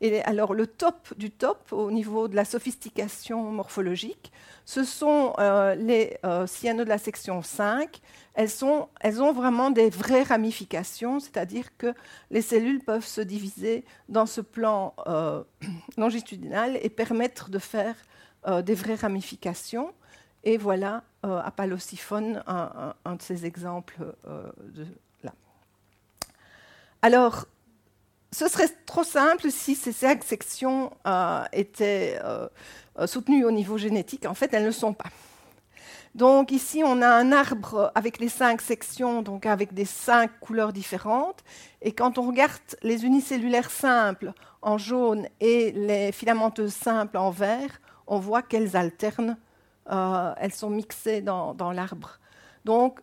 Et 0.00 0.22
alors 0.22 0.54
le 0.54 0.66
top 0.66 1.14
du 1.16 1.30
top 1.30 1.72
au 1.72 1.90
niveau 1.90 2.28
de 2.28 2.36
la 2.36 2.44
sophistication 2.44 3.50
morphologique, 3.50 4.32
ce 4.64 4.84
sont 4.84 5.34
les 5.76 6.18
cyanos 6.46 6.84
de 6.84 6.88
la 6.88 6.98
section 6.98 7.42
5 7.42 8.00
elles, 8.34 8.64
ont 8.64 9.32
vraiment 9.32 9.70
des 9.70 9.90
vraies 9.90 10.24
ramifications, 10.24 11.20
c'est-à-dire 11.20 11.76
que 11.76 11.94
les 12.30 12.42
cellules 12.42 12.80
peuvent 12.80 13.06
se 13.06 13.20
diviser 13.20 13.84
dans 14.08 14.26
ce 14.26 14.40
plan 14.40 14.94
euh, 15.06 15.42
longitudinal 15.96 16.78
et 16.82 16.90
permettre 16.90 17.48
de 17.48 17.58
faire 17.60 17.94
euh, 18.46 18.60
des 18.60 18.74
vraies 18.74 18.96
ramifications. 18.96 19.92
Et 20.42 20.56
voilà, 20.56 21.04
euh, 21.24 21.40
Apalosiphone, 21.42 22.42
un, 22.46 22.94
de 23.06 23.22
ces 23.22 23.46
exemples 23.46 23.96
là. 25.22 25.32
Alors, 27.00 27.46
ce 28.34 28.48
serait 28.48 28.68
trop 28.84 29.04
simple 29.04 29.50
si 29.50 29.76
ces 29.76 29.92
cinq 29.92 30.24
sections 30.24 30.90
étaient 31.52 32.18
soutenues 33.06 33.44
au 33.44 33.52
niveau 33.52 33.78
génétique. 33.78 34.26
En 34.26 34.34
fait, 34.34 34.52
elles 34.52 34.66
ne 34.66 34.70
sont 34.72 34.92
pas. 34.92 35.10
Donc 36.14 36.52
ici, 36.52 36.82
on 36.84 37.02
a 37.02 37.08
un 37.08 37.32
arbre 37.32 37.90
avec 37.96 38.20
les 38.20 38.28
cinq 38.28 38.60
sections, 38.60 39.22
donc 39.22 39.46
avec 39.46 39.74
des 39.74 39.84
cinq 39.84 40.30
couleurs 40.38 40.72
différentes. 40.72 41.42
Et 41.82 41.92
quand 41.92 42.18
on 42.18 42.28
regarde 42.28 42.60
les 42.82 43.04
unicellulaires 43.04 43.70
simples 43.70 44.32
en 44.62 44.78
jaune 44.78 45.26
et 45.40 45.72
les 45.72 46.12
filamenteuses 46.12 46.72
simples 46.72 47.16
en 47.16 47.30
vert, 47.30 47.80
on 48.06 48.20
voit 48.20 48.42
qu'elles 48.42 48.76
alternent, 48.76 49.36
euh, 49.90 50.32
elles 50.38 50.54
sont 50.54 50.70
mixées 50.70 51.20
dans, 51.20 51.72
l'arbre. 51.72 52.20
Donc 52.64 53.00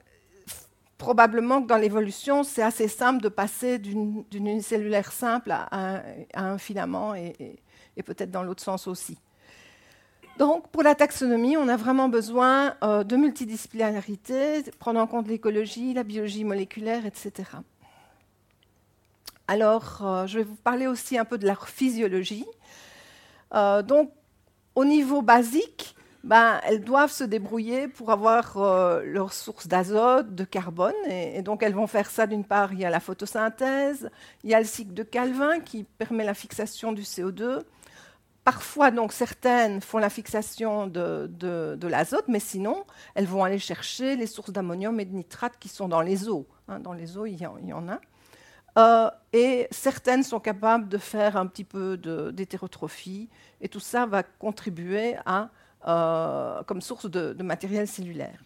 probablement 1.01 1.61
que 1.61 1.67
dans 1.67 1.77
l'évolution, 1.77 2.43
c'est 2.43 2.61
assez 2.61 2.87
simple 2.87 3.21
de 3.21 3.29
passer 3.29 3.79
d'une 3.79 4.23
unicellulaire 4.33 5.11
simple 5.11 5.51
à 5.51 6.03
un, 6.33 6.57
filament 6.57 7.15
et 7.15 8.03
peut-être 8.05 8.31
dans 8.31 8.43
l'autre 8.43 8.63
sens 8.63 8.87
aussi. 8.87 9.17
Donc, 10.37 10.69
pour 10.69 10.83
la 10.83 10.95
taxonomie, 10.95 11.57
on 11.57 11.67
a 11.67 11.75
vraiment 11.75 12.09
besoin 12.09 12.75
euh, 12.83 13.03
de 13.03 13.15
multidisciplinarité, 13.15 14.63
prendre 14.79 14.99
en 14.99 15.07
compte 15.07 15.27
l'écologie, 15.27 15.93
la 15.93 16.03
biologie 16.03 16.43
moléculaire, 16.43 17.05
etc. 17.05 17.49
Alors, 19.47 19.99
euh, 20.01 20.27
je 20.27 20.39
vais 20.39 20.43
vous 20.43 20.55
parler 20.55 20.87
aussi 20.87 21.17
un 21.17 21.25
peu 21.25 21.37
de 21.37 21.45
leur 21.45 21.67
physiologie. 21.67 22.45
Euh, 23.53 23.81
donc, 23.83 24.11
au 24.73 24.85
niveau 24.85 25.21
basique, 25.21 25.95
ben, 26.23 26.59
elles 26.63 26.83
doivent 26.83 27.11
se 27.11 27.23
débrouiller 27.23 27.87
pour 27.87 28.11
avoir 28.11 28.57
leur 29.03 29.33
source 29.33 29.67
d'azote, 29.67 30.35
de 30.35 30.43
carbone. 30.43 30.93
Et, 31.09 31.41
donc, 31.41 31.63
elles 31.63 31.73
vont 31.73 31.87
faire 31.87 32.09
ça 32.09 32.27
d'une 32.27 32.45
part, 32.45 32.73
il 32.73 32.79
y 32.79 32.85
a 32.85 32.89
la 32.89 32.99
photosynthèse, 32.99 34.09
il 34.43 34.49
y 34.51 34.53
a 34.53 34.59
le 34.59 34.65
cycle 34.65 34.93
de 34.93 35.03
Calvin 35.03 35.59
qui 35.59 35.83
permet 35.83 36.23
la 36.23 36.35
fixation 36.35 36.91
du 36.91 37.01
CO2. 37.01 37.61
Parfois, 38.43 38.89
donc, 38.89 39.13
certaines 39.13 39.81
font 39.81 39.99
la 39.99 40.09
fixation 40.09 40.87
de, 40.87 41.77
l'azote, 41.87 42.25
mais 42.27 42.39
sinon, 42.39 42.85
elles 43.13 43.27
vont 43.27 43.43
aller 43.43 43.59
chercher 43.59 44.15
les 44.15 44.25
sources 44.25 44.51
d'ammonium 44.51 44.99
et 44.99 45.05
de 45.05 45.15
nitrate 45.15 45.53
qui 45.59 45.69
sont 45.69 45.87
dans 45.87 46.01
les 46.01 46.27
eaux. 46.27 46.47
Hein. 46.67 46.79
dans 46.79 46.93
les 46.93 47.17
eaux, 47.17 47.27
il 47.27 47.39
y 47.39 47.45
en, 47.45 47.87
a. 47.87 47.99
Euh, 48.79 49.11
et 49.33 49.67
certaines 49.69 50.23
sont 50.23 50.39
capables 50.39 50.87
de 50.87 50.97
faire 50.97 51.37
un 51.37 51.45
petit 51.45 51.63
peu 51.63 51.97
d'hétérotrophie, 52.33 53.29
et 53.59 53.69
tout 53.69 53.79
ça 53.79 54.07
va 54.07 54.23
contribuer 54.23 55.17
à, 55.25 55.49
euh, 55.87 56.61
comme 56.67 56.79
source 56.79 57.09
de, 57.09 57.41
matériel 57.41 57.87
cellulaire. 57.87 58.43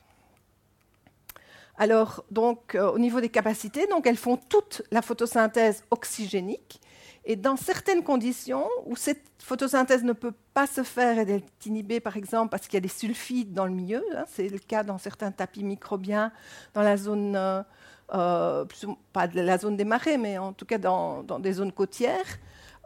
Alors, 1.77 2.23
donc, 2.31 2.73
euh, 2.73 2.89
au 2.89 2.97
niveau 2.97 3.19
des 3.19 3.27
capacités, 3.27 3.87
donc, 3.87 4.07
elles 4.07 4.15
font 4.15 4.37
toute 4.37 4.83
la 4.89 5.01
photosynthèse 5.01 5.83
oxygénique, 5.91 6.79
et 7.25 7.35
dans 7.35 7.57
certaines 7.57 8.03
conditions 8.03 8.69
où 8.85 8.95
cette 8.95 9.25
photosynthèse 9.39 10.05
ne 10.05 10.13
peut 10.13 10.31
pas 10.53 10.65
se 10.65 10.83
faire 10.83 11.19
et 11.19 11.29
est 11.29 11.65
inhibée, 11.65 11.99
par 11.99 12.15
exemple, 12.15 12.51
parce 12.51 12.67
qu'il 12.67 12.75
y 12.75 12.77
a 12.77 12.81
des 12.81 12.87
sulfides 12.87 13.53
dans 13.53 13.65
le 13.65 13.73
milieu, 13.73 14.01
hein, 14.15 14.23
c'est 14.29 14.47
le 14.47 14.59
cas 14.59 14.83
dans 14.83 14.97
certains 14.97 15.31
tapis 15.31 15.65
microbiens, 15.65 16.31
dans 16.73 16.83
la 16.83 16.95
zone, 16.95 17.35
euh, 17.35 18.65
pas 19.11 19.27
la 19.33 19.57
zone 19.57 19.75
des 19.75 19.83
marais, 19.83 20.17
mais 20.17 20.37
en 20.37 20.53
tout 20.53 20.65
cas 20.65 20.77
dans, 20.77 21.23
des 21.23 21.51
zones 21.51 21.73
côtières, 21.73 22.39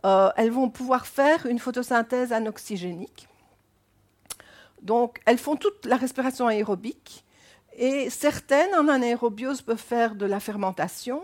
elles 0.03 0.51
vont 0.51 0.72
pouvoir 0.72 1.06
faire 1.06 1.46
une 1.46 1.60
photosynthèse 1.60 2.34
anoxygénique. 2.34 3.28
Donc, 4.81 5.19
elles 5.25 5.38
font 5.38 5.55
toute 5.55 5.86
la 5.86 5.98
respiration 5.98 6.48
aérobique, 6.48 7.25
et 7.77 8.09
certaines 8.09 8.74
en 8.75 8.88
anaérobiose 8.88 9.62
peuvent 9.62 9.77
faire 9.77 10.15
de 10.15 10.25
la 10.25 10.39
fermentation, 10.39 11.21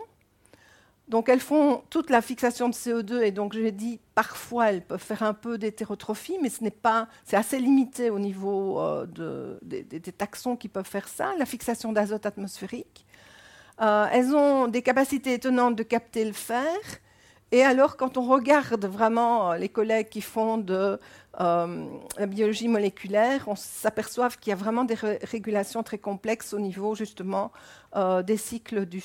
donc 1.07 1.29
elles 1.29 1.39
font 1.39 1.83
toute 1.89 2.09
la 2.09 2.21
fixation 2.21 2.67
de 2.67 2.73
CO2 2.73 3.21
et 3.21 3.31
donc 3.31 3.53
j'ai 3.53 3.71
dit 3.71 3.99
parfois 4.15 4.71
elles 4.71 4.81
peuvent 4.81 5.01
faire 5.01 5.21
un 5.21 5.33
peu 5.35 5.57
d'hétérotrophie, 5.57 6.37
mais 6.41 6.49
ce 6.49 6.63
n'est 6.63 6.71
pas, 6.71 7.07
c'est 7.25 7.37
assez 7.37 7.59
limité 7.59 8.09
au 8.09 8.17
niveau 8.17 8.79
euh, 8.79 9.05
de, 9.05 9.59
des, 9.61 9.99
taxons 9.99 10.55
qui 10.55 10.67
peuvent 10.67 10.87
faire 10.87 11.07
ça, 11.07 11.33
la 11.37 11.45
fixation 11.45 11.91
d'azote 11.91 12.25
atmosphérique. 12.25 13.05
Euh, 13.81 14.07
elles 14.11 14.33
ont 14.35 14.67
des 14.67 14.81
capacités 14.81 15.33
étonnantes 15.33 15.75
de 15.75 15.83
capter 15.83 16.25
le 16.25 16.33
fer. 16.33 16.73
Et 17.51 17.61
alors, 17.61 17.97
quand 17.97 18.17
on 18.17 18.23
regarde 18.23 18.85
vraiment 18.85 19.53
les 19.53 19.69
collègues 19.69 20.09
qui 20.09 20.21
font 20.21 20.57
de 20.57 20.99
la 21.37 22.25
biologie 22.27 22.67
moléculaire, 22.67 23.45
on 23.47 23.55
s'aperçoit 23.55 24.29
qu'il 24.29 24.51
y 24.51 24.53
a 24.53 24.55
vraiment 24.55 24.85
des 24.85 24.95
régulations 24.95 25.83
très 25.83 25.97
complexes 25.97 26.53
au 26.53 26.59
niveau 26.59 26.95
justement 26.95 27.51
des 27.95 28.37
cycles 28.37 28.85
du, 28.85 29.01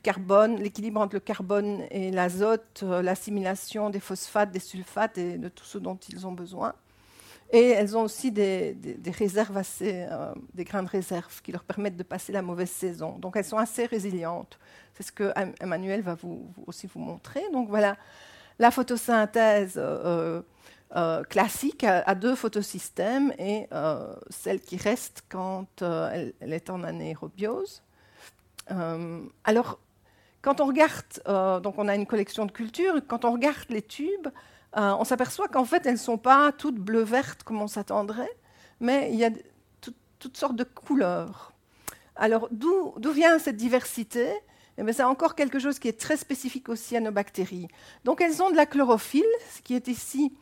carbone, 0.00 0.56
l'équilibre 0.56 1.00
entre 1.00 1.16
le 1.16 1.20
carbone 1.20 1.82
et 1.90 2.10
l'azote, 2.10 2.80
euh, 2.82 3.02
l'assimilation 3.02 3.90
des 3.90 4.00
phosphates, 4.00 4.50
des 4.50 4.60
sulfates 4.60 5.18
et 5.18 5.38
de 5.38 5.48
tout 5.48 5.64
ce 5.64 5.78
dont 5.78 5.96
ils 6.08 6.26
ont 6.26 6.32
besoin. 6.32 6.74
Et 7.52 7.68
elles 7.68 7.96
ont 7.96 8.02
aussi 8.02 8.32
des, 8.32 8.76
réserves 9.06 9.56
assez, 9.56 10.06
euh, 10.10 10.34
des 10.54 10.64
grains 10.64 10.82
de 10.82 10.88
réserve 10.88 11.40
qui 11.42 11.52
leur 11.52 11.62
permettent 11.62 11.96
de 11.96 12.02
passer 12.02 12.32
la 12.32 12.42
mauvaise 12.42 12.70
saison. 12.70 13.18
Donc 13.18 13.36
elles 13.36 13.44
sont 13.44 13.58
assez 13.58 13.86
résilientes. 13.86 14.58
C'est 14.94 15.04
ce 15.04 15.12
que 15.12 15.32
Emmanuel 15.60 16.00
va 16.02 16.14
vous, 16.14 16.48
aussi 16.66 16.88
vous 16.92 17.00
montrer. 17.00 17.42
Donc 17.52 17.68
voilà, 17.68 17.96
la 18.58 18.70
photosynthèse 18.70 19.74
euh, 19.76 20.42
classique 21.24 21.84
a, 21.84 22.14
deux 22.14 22.34
photosystèmes 22.34 23.32
et 23.38 23.68
celle 24.30 24.60
qui 24.60 24.76
reste 24.76 25.24
quand 25.28 25.82
elle, 25.82 26.34
est 26.40 26.70
en 26.70 26.84
anaérobiose. 26.84 27.82
alors, 29.44 29.78
quand 30.44 30.60
on 30.60 30.66
regarde, 30.66 31.22
euh, 31.26 31.58
donc 31.58 31.78
on 31.78 31.88
a 31.88 31.94
une 31.94 32.06
collection 32.06 32.44
de 32.44 32.52
cultures, 32.52 33.00
quand 33.08 33.24
on 33.24 33.32
regarde 33.32 33.70
les 33.70 33.80
tubes, 33.82 34.28
on 34.76 35.04
s'aperçoit 35.04 35.48
qu'en 35.48 35.64
fait, 35.64 35.86
elles 35.86 35.92
ne 35.92 35.98
sont 35.98 36.18
pas 36.18 36.52
toutes 36.52 36.78
bleu-vertes 36.78 37.44
comme 37.44 37.62
on 37.62 37.68
s'attendrait, 37.68 38.36
mais 38.80 39.10
il 39.12 39.18
y 39.18 39.24
a 39.24 39.30
toutes 40.18 40.36
sortes 40.36 40.56
de 40.56 40.64
couleurs. 40.64 41.52
Alors, 42.16 42.48
d'où 42.50 42.94
vient 43.12 43.38
cette 43.38 43.56
diversité? 43.56 44.32
Eh 44.78 44.92
C'est 44.92 45.02
encore 45.02 45.34
quelque 45.34 45.58
chose 45.58 45.78
qui 45.78 45.88
est 45.88 45.98
très 45.98 46.16
spécifique 46.16 46.68
aux 46.68 46.76
cyanobactéries. 46.76 47.68
Donc, 48.04 48.20
elles 48.20 48.42
ont 48.42 48.50
de 48.50 48.56
la 48.56 48.66
chlorophylle, 48.66 49.24
ce 49.54 49.62
qui 49.62 49.74
est 49.74 49.88
ici 49.88 50.32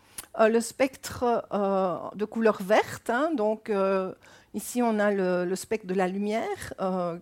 euh, 0.41 0.49
le 0.49 0.63
spectre 0.63 1.45
euh, 1.53 1.97
de 2.15 2.25
couleur 2.25 2.63
verte. 2.63 3.11
Hein. 3.11 3.31
donc, 3.35 3.69
euh, 3.69 4.15
ici, 4.55 4.83
on 4.83 4.99
a 4.99 5.11
le, 5.11 5.55
spectre 5.57 5.87
de 5.87 5.95
la 5.95 6.09
lumière 6.09 6.75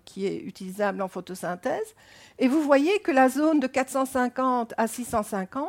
qui 0.05 0.26
est 0.26 0.38
utilisable 0.38 1.02
en 1.02 1.09
photosynthèse. 1.09 1.95
Et 2.38 2.49
vous 2.49 2.62
voyez 2.62 3.00
que 3.00 3.11
la 3.11 3.29
zone 3.29 3.61
de 3.61 3.67
450 3.67 4.75
à 4.76 4.87
650, 4.87 5.69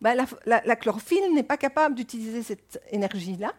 ben, 0.00 0.26
la, 0.46 0.76
chlorophylle 0.76 1.32
n'est 1.32 1.42
pas 1.44 1.56
capable 1.56 1.94
d'utiliser 1.94 2.42
cette 2.42 2.82
énergie-là. 2.90 3.52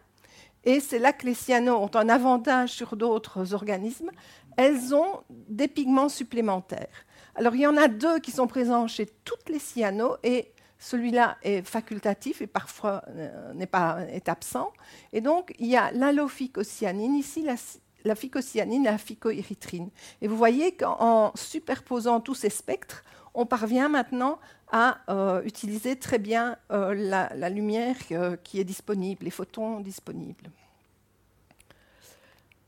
Et 0.64 0.80
c'est 0.80 0.98
là 0.98 1.12
que 1.12 1.26
les 1.26 1.34
cyanos 1.34 1.76
ont 1.76 1.94
un 1.94 2.08
avantage 2.08 2.70
sur 2.70 2.96
d'autres 2.96 3.52
organismes. 3.52 4.10
Elles 4.56 4.94
ont 4.94 5.22
des 5.28 5.68
pigments 5.68 6.08
supplémentaires. 6.08 7.04
Alors, 7.36 7.54
il 7.54 7.62
y 7.62 7.66
en 7.66 7.76
a 7.76 7.88
deux 7.88 8.20
qui 8.20 8.30
sont 8.30 8.46
présents 8.46 8.86
chez 8.86 9.06
toutes 9.24 9.48
les 9.48 9.58
cyanos 9.58 10.16
et 10.22 10.52
celui-là 10.78 11.36
est 11.42 11.62
facultatif 11.62 12.42
et 12.42 12.46
parfois 12.46 13.02
euh, 13.08 13.52
n'est 13.54 13.66
pas 13.66 14.00
est 14.08 14.28
absent. 14.28 14.72
Et 15.12 15.20
donc, 15.20 15.54
il 15.58 15.66
y 15.66 15.76
a 15.76 15.90
l'allophycocyanine, 15.92 17.14
ici 17.14 17.42
la, 17.42 17.56
la 18.04 18.14
phycocyanine 18.14 18.86
et 18.86 18.90
la 18.90 18.98
phycoérythrine. 18.98 19.90
Et 20.20 20.28
vous 20.28 20.36
voyez 20.36 20.72
qu'en 20.76 21.32
superposant 21.34 22.20
tous 22.20 22.34
ces 22.34 22.50
spectres, 22.50 23.02
on 23.34 23.46
parvient 23.46 23.88
maintenant 23.88 24.38
à 24.70 24.98
euh, 25.08 25.42
utiliser 25.42 25.96
très 25.96 26.18
bien 26.18 26.56
euh, 26.70 26.94
la, 26.94 27.48
lumière 27.48 27.96
qui 28.44 28.60
est 28.60 28.64
disponible, 28.64 29.24
les 29.24 29.30
photons 29.30 29.80
disponibles. 29.80 30.50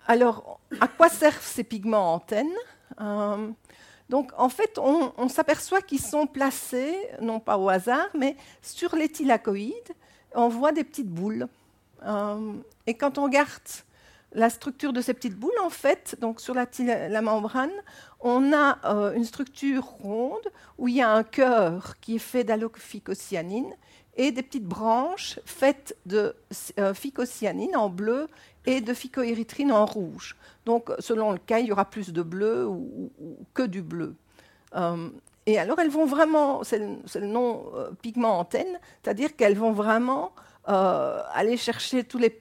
Alors, 0.09 0.61
à 0.81 0.89
quoi 0.89 1.09
servent 1.09 1.45
ces 1.45 1.65
pigments 1.65 2.15
antennes? 2.15 2.47
Donc 4.09 4.33
en 4.37 4.49
fait, 4.49 4.79
on, 4.79 5.29
s'aperçoit 5.29 5.83
qu'ils 5.83 6.01
sont 6.01 6.27
placés, 6.27 6.97
non 7.21 7.41
pas 7.41 7.59
au 7.59 7.69
hasard, 7.69 8.09
mais 8.17 8.37
sur 8.63 8.95
les 8.95 9.09
thylakoïdes, 9.09 9.95
on 10.35 10.49
voit 10.49 10.73
des 10.73 10.85
petites 10.85 11.09
boules. 11.09 11.49
Euh, 12.05 12.53
et 12.87 12.95
quand 12.95 13.19
on 13.19 13.25
regarde 13.25 13.51
la 14.33 14.51
structure 14.51 14.93
de 14.93 15.01
ces 15.01 15.15
petites 15.15 15.35
boules, 15.35 15.59
en 15.63 15.71
fait, 15.71 16.17
donc 16.21 16.41
sur 16.41 16.55
la, 16.55 17.23
membrane, 17.23 17.71
on 18.21 18.53
a 18.53 18.79
euh, 18.85 19.13
une 19.15 19.25
structure 19.25 19.85
ronde 19.85 20.47
où 20.79 20.89
il 20.89 20.97
y 20.97 21.03
a 21.03 21.11
un 21.11 21.25
cœur 21.25 21.99
qui 22.01 22.17
est 22.17 22.21
fait 22.21 22.45
d'allophycocyanine 22.45 23.75
et 24.17 24.31
des 24.33 24.43
petites 24.43 24.65
branches 24.67 25.41
faites 25.45 25.97
de 26.07 26.35
euh, 26.79 26.95
phycocyanine 26.95 27.77
en 27.77 27.89
bleu 27.89 28.29
et 28.67 28.81
de 28.81 28.93
phycoérythrine 28.93 29.73
en 29.73 29.87
rouge. 29.87 30.37
Donc, 30.67 30.91
selon 30.99 31.33
le 31.33 31.39
cas, 31.39 31.61
il 31.61 31.67
y 31.67 31.73
aura 31.73 31.85
plus 31.85 32.13
de 32.13 32.23
bleu 32.23 32.67
ou, 32.67 33.11
que 33.55 33.63
du 33.63 33.83
bleu. 33.83 34.15
Euh, 34.75 35.09
et 35.47 35.59
alors, 35.59 35.79
elles 35.79 35.91
vont 35.91 36.07
vraiment, 36.07 36.65
c'est 36.65 36.79
le, 36.79 37.27
nom 37.27 37.67
euh, 37.75 37.91
pigment 38.03 38.41
antenne, 38.41 38.81
c'est-à-dire 39.03 39.37
qu'elles 39.37 39.57
vont 39.57 39.73
vraiment 39.73 40.33
euh, 40.69 41.23
aller 41.33 41.57
chercher 41.57 42.03
tous 42.03 42.19
les, 42.19 42.41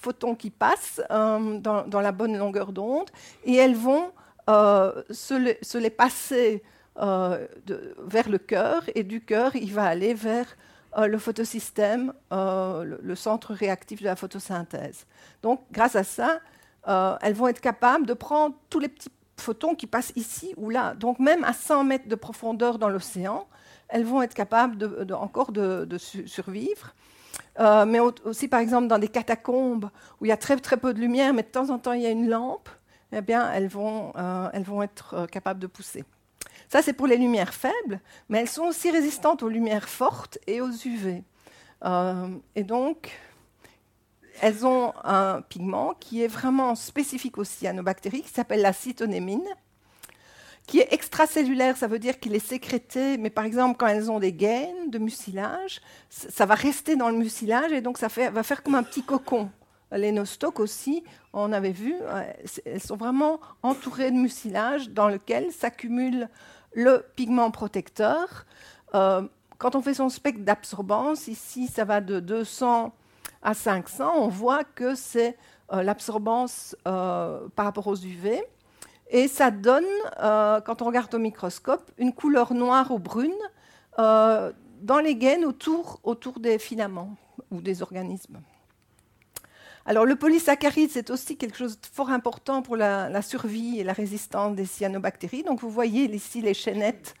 photons 0.00 0.34
qui 0.34 0.50
passent 0.50 1.02
dans, 1.10 2.00
la 2.00 2.12
bonne 2.12 2.38
longueur 2.38 2.72
d'onde, 2.72 3.10
et 3.44 3.56
elles 3.56 3.74
vont 3.74 4.10
se 4.48 5.76
les, 5.76 5.90
passer 5.90 6.62
vers 6.96 8.28
le 8.28 8.38
cœur, 8.38 8.84
et 8.94 9.02
du 9.02 9.20
cœur, 9.20 9.54
il 9.54 9.72
va 9.72 9.84
aller 9.84 10.14
vers 10.14 10.56
le 10.96 11.18
photosystème, 11.18 12.12
le, 12.30 13.14
centre 13.14 13.52
réactif 13.52 14.00
de 14.00 14.06
la 14.06 14.16
photosynthèse. 14.16 15.06
Donc, 15.42 15.60
grâce 15.70 15.96
à 15.96 16.04
ça, 16.04 16.40
euh, 16.88 17.16
elles 17.20 17.34
vont 17.34 17.48
être 17.48 17.60
capables 17.60 18.06
de 18.06 18.14
prendre 18.14 18.54
tous 18.70 18.78
les 18.78 18.88
petits 18.88 19.10
photons 19.38 19.74
qui 19.74 19.86
passent 19.86 20.12
ici 20.16 20.54
ou 20.56 20.70
là. 20.70 20.94
Donc 20.94 21.18
même 21.18 21.44
à 21.44 21.52
100 21.52 21.84
mètres 21.84 22.08
de 22.08 22.14
profondeur 22.14 22.78
dans 22.78 22.88
l'océan, 22.88 23.46
elles 23.88 24.04
vont 24.04 24.22
être 24.22 24.34
capables 24.34 24.76
de, 24.78 25.12
encore 25.14 25.52
de, 25.52 25.98
survivre. 25.98 26.94
Euh, 27.58 27.86
mais 27.86 28.00
aussi, 28.00 28.48
par 28.48 28.60
exemple, 28.60 28.86
dans 28.86 28.98
des 28.98 29.08
catacombes 29.08 29.90
où 30.20 30.26
il 30.26 30.28
y 30.28 30.32
a 30.32 30.36
très, 30.36 30.56
très 30.56 30.76
peu 30.76 30.94
de 30.94 31.00
lumière, 31.00 31.34
mais 31.34 31.42
de 31.42 31.48
temps 31.48 31.70
en 31.70 31.78
temps 31.78 31.92
il 31.92 32.02
y 32.02 32.06
a 32.06 32.10
une 32.10 32.28
lampe, 32.28 32.68
eh 33.12 33.20
bien, 33.20 33.50
elles 33.52 33.68
vont, 33.68 34.12
euh, 34.16 34.48
elles 34.52 34.64
vont 34.64 34.82
être 34.82 35.26
capables 35.26 35.60
de 35.60 35.66
pousser. 35.66 36.04
Ça, 36.68 36.82
c'est 36.82 36.92
pour 36.92 37.06
les 37.06 37.16
lumières 37.16 37.54
faibles, 37.54 38.00
mais 38.28 38.40
elles 38.40 38.48
sont 38.48 38.64
aussi 38.64 38.90
résistantes 38.90 39.42
aux 39.42 39.48
lumières 39.48 39.88
fortes 39.88 40.38
et 40.46 40.60
aux 40.60 40.70
UV. 40.70 41.22
et 42.54 42.64
donc, 42.64 43.12
elles 44.40 44.66
ont 44.66 44.92
un 45.04 45.42
pigment 45.42 45.94
qui 45.98 46.22
est 46.22 46.28
vraiment 46.28 46.74
spécifique 46.74 47.38
aux 47.38 47.44
cyanobactéries, 47.44 48.22
qui 48.22 48.30
s'appelle 48.30 48.60
la 48.60 48.72
cytonémine, 48.72 49.46
qui 50.66 50.80
est 50.80 50.92
extracellulaire, 50.92 51.76
ça 51.76 51.86
veut 51.86 52.00
dire 52.00 52.18
qu'il 52.18 52.34
est 52.34 52.44
sécrété, 52.44 53.18
mais 53.18 53.30
par 53.30 53.44
exemple, 53.44 53.76
quand 53.78 53.86
elles 53.86 54.10
ont 54.10 54.18
des 54.18 54.32
gaines 54.32 54.90
de 54.90 54.98
mucilage, 54.98 55.80
ça 56.10 56.44
va 56.44 56.54
rester 56.54 56.96
dans 56.96 57.08
le 57.08 57.16
mucilage 57.16 57.72
et 57.72 57.80
donc 57.80 57.98
ça 57.98 58.08
va 58.08 58.42
faire 58.42 58.62
comme 58.62 58.74
un 58.74 58.82
petit 58.82 59.02
cocon. 59.02 59.50
Les 59.92 60.10
nostocs 60.10 60.58
aussi, 60.58 61.04
on 61.32 61.52
avait 61.52 61.70
vu, 61.70 61.94
elles 62.64 62.82
sont 62.82 62.96
vraiment 62.96 63.38
entourées 63.62 64.10
de 64.10 64.16
mucilage 64.16 64.90
dans 64.90 65.08
lequel 65.08 65.52
s'accumule 65.52 66.28
le 66.76 67.04
pigment 67.16 67.50
protecteur. 67.50 68.44
Euh, 68.94 69.22
quand 69.58 69.74
on 69.74 69.82
fait 69.82 69.94
son 69.94 70.10
spectre 70.10 70.42
d'absorbance, 70.42 71.26
ici, 71.26 71.66
ça 71.66 71.84
va 71.84 72.00
de 72.00 72.20
200 72.20 72.92
à 73.42 73.54
500, 73.54 74.12
on 74.16 74.28
voit 74.28 74.62
que 74.62 74.94
c'est 74.94 75.36
euh, 75.72 75.82
l'absorbance 75.82 76.76
euh, 76.86 77.48
par 77.56 77.64
rapport 77.64 77.86
aux 77.86 77.96
UV. 77.96 78.44
Et 79.08 79.26
ça 79.28 79.50
donne, 79.52 79.86
quand 80.16 80.82
on 80.82 80.84
regarde 80.84 81.14
au 81.14 81.18
microscope, 81.18 81.92
une 81.96 82.12
couleur 82.12 82.54
noire 82.54 82.90
ou 82.90 82.98
brune 82.98 83.30
dans 83.96 84.98
les 85.00 85.14
gaines 85.14 85.44
autour 85.44 86.40
des 86.40 86.58
filaments 86.58 87.14
ou 87.52 87.60
des 87.60 87.82
organismes. 87.82 88.40
Alors 89.86 90.04
le 90.04 90.16
polysaccharide, 90.16 90.90
c'est 90.90 91.10
aussi 91.10 91.36
quelque 91.36 91.56
chose 91.56 91.80
de 91.80 91.86
fort 91.92 92.10
important 92.10 92.60
pour 92.60 92.76
la, 92.76 93.22
survie 93.22 93.78
et 93.80 93.84
la 93.84 93.92
résistance 93.92 94.54
des 94.56 94.66
cyanobactéries. 94.66 95.44
Donc 95.44 95.60
vous 95.60 95.70
voyez 95.70 96.12
ici 96.14 96.42
les 96.42 96.54
chaînettes 96.54 97.14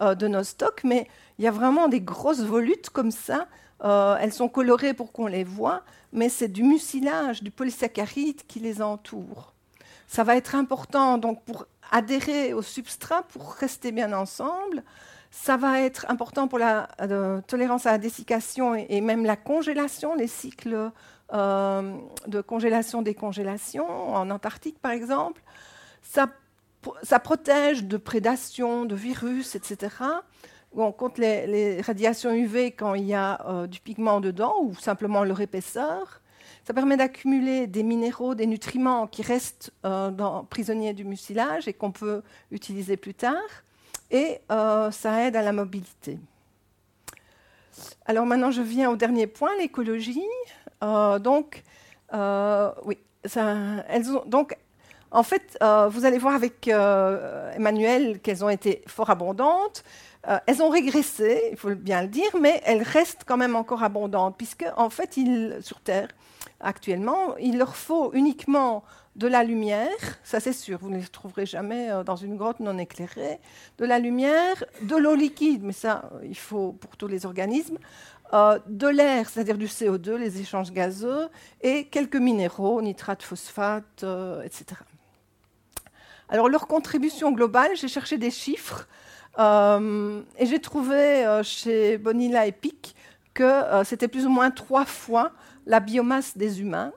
de 0.00 0.28
nos 0.28 0.44
stocks, 0.44 0.82
mais 0.84 1.06
il 1.38 1.44
y 1.44 1.48
a 1.48 1.50
vraiment 1.50 1.88
des 1.88 2.00
grosses 2.00 2.42
volutes 2.42 2.88
comme 2.90 3.10
ça 3.10 3.46
euh, 3.84 4.16
elles 4.20 4.32
sont 4.32 4.48
colorées 4.48 4.94
pour 4.94 5.12
qu'on 5.12 5.26
les 5.26 5.44
voit, 5.44 5.82
mais 6.12 6.28
c'est 6.28 6.48
du 6.48 6.62
mucilage, 6.62 7.42
du 7.42 7.50
polysaccharide 7.50 8.42
qui 8.46 8.60
les 8.60 8.82
entoure. 8.82 9.54
Ça 10.06 10.24
va 10.24 10.36
être 10.36 10.54
important 10.54 11.18
donc 11.18 11.44
pour 11.44 11.66
adhérer 11.90 12.54
au 12.54 12.62
substrat, 12.62 13.22
pour 13.22 13.52
rester 13.52 13.92
bien 13.92 14.12
ensemble. 14.12 14.82
Ça 15.30 15.56
va 15.56 15.80
être 15.82 16.06
important 16.08 16.48
pour 16.48 16.58
la 16.58 16.88
euh, 17.02 17.40
tolérance 17.42 17.86
à 17.86 17.92
la 17.92 17.98
dessiccation 17.98 18.74
et, 18.74 19.00
même 19.00 19.24
la 19.24 19.36
congélation, 19.36 20.14
les 20.14 20.26
cycles 20.26 20.90
euh, 21.32 21.96
de 22.26 22.40
congélation-décongélation, 22.40 24.14
en 24.14 24.30
Antarctique 24.30 24.78
par 24.80 24.92
exemple. 24.92 25.42
Ça, 26.02 26.28
protège 27.18 27.84
de 27.84 27.96
prédation, 27.96 28.84
de 28.84 28.94
virus, 28.94 29.54
etc 29.54 29.88
on 30.76 30.92
compte 30.92 31.18
les, 31.18 31.80
radiations 31.80 32.32
UV 32.32 32.72
quand 32.72 32.94
il 32.94 33.04
y 33.04 33.14
a 33.14 33.44
euh, 33.46 33.66
du 33.66 33.80
pigment 33.80 34.20
dedans 34.20 34.54
ou 34.62 34.74
simplement 34.74 35.24
leur 35.24 35.40
épaisseur. 35.40 36.20
Ça 36.64 36.74
permet 36.74 36.96
d'accumuler 36.96 37.66
des 37.66 37.82
minéraux, 37.82 38.34
des 38.34 38.46
nutriments 38.46 39.06
qui 39.06 39.22
restent 39.22 39.72
euh, 39.86 40.10
prisonniers 40.50 40.92
du 40.92 41.04
mucilage 41.04 41.66
et 41.66 41.72
qu'on 41.72 41.90
peut 41.90 42.22
utiliser 42.50 42.96
plus 42.96 43.14
tard. 43.14 43.64
Et 44.10 44.40
ça 44.48 45.26
aide 45.26 45.36
à 45.36 45.42
la 45.42 45.52
mobilité. 45.52 46.18
Alors 48.06 48.26
maintenant, 48.26 48.50
je 48.50 48.62
viens 48.62 48.90
au 48.90 48.96
dernier 48.96 49.26
point, 49.26 49.50
l'écologie. 49.58 50.22
Donc, 50.80 51.62
oui, 52.12 52.98
elles 53.22 54.10
ont, 54.10 54.22
donc 54.26 54.56
en 55.10 55.22
fait, 55.22 55.58
vous 55.90 56.04
allez 56.04 56.18
voir 56.18 56.34
avec 56.34 56.68
Emmanuel 56.68 58.20
qu'elles 58.20 58.44
ont 58.44 58.50
été 58.50 58.82
fort 58.86 59.10
abondantes. 59.10 59.84
Euh, 60.26 60.38
elles 60.46 60.62
ont 60.62 60.68
régressé, 60.68 61.48
il 61.52 61.56
faut 61.56 61.74
bien 61.74 62.02
le 62.02 62.08
dire, 62.08 62.30
mais 62.40 62.60
elles 62.64 62.82
restent 62.82 63.22
quand 63.24 63.36
même 63.36 63.54
encore 63.54 63.82
abondantes, 63.82 64.36
puisque 64.36 64.66
en 64.76 64.90
fait, 64.90 65.18
sur 65.60 65.80
Terre, 65.80 66.08
actuellement, 66.60 67.36
il 67.38 67.56
leur 67.56 67.76
faut 67.76 68.12
uniquement 68.12 68.82
de 69.14 69.26
la 69.26 69.42
lumière, 69.42 69.88
ça 70.22 70.38
c'est 70.38 70.52
sûr, 70.52 70.78
vous 70.80 70.90
ne 70.90 70.98
les 70.98 71.06
trouverez 71.06 71.46
jamais 71.46 71.90
euh, 71.90 72.04
dans 72.04 72.14
une 72.14 72.36
grotte 72.36 72.60
non 72.60 72.78
éclairée, 72.78 73.40
de 73.78 73.84
la 73.84 73.98
lumière, 73.98 74.62
de 74.82 74.96
l'eau 74.96 75.14
liquide, 75.14 75.62
mais 75.64 75.72
ça, 75.72 76.10
il 76.22 76.36
faut 76.36 76.72
pour 76.72 76.96
tous 76.96 77.08
les 77.08 77.26
organismes, 77.26 77.78
euh, 78.32 78.58
de 78.66 78.88
l'air, 78.88 79.28
c'est-à-dire 79.28 79.56
du 79.56 79.66
CO2, 79.66 80.16
les 80.16 80.40
échanges 80.40 80.72
gazeux, 80.72 81.28
et 81.62 81.86
quelques 81.86 82.16
minéraux, 82.16 82.82
nitrate, 82.82 83.22
phosphate, 83.22 84.04
etc. 84.44 84.80
Alors 86.28 86.48
leur 86.48 86.66
contribution 86.66 87.32
globale, 87.32 87.70
j'ai 87.74 87.88
cherché 87.88 88.18
des 88.18 88.30
chiffres 88.30 88.86
euh, 89.38 90.20
et 90.36 90.44
j'ai 90.44 90.60
trouvé 90.60 91.24
euh, 91.26 91.42
chez 91.42 91.96
Bonilla 91.96 92.46
et 92.46 92.52
Pic 92.52 92.94
que 93.32 93.62
c'était 93.84 94.08
plus 94.08 94.26
ou 94.26 94.30
moins 94.30 94.50
trois 94.50 94.84
fois 94.84 95.32
la 95.64 95.80
biomasse 95.80 96.36
des 96.36 96.60
humains. 96.60 96.92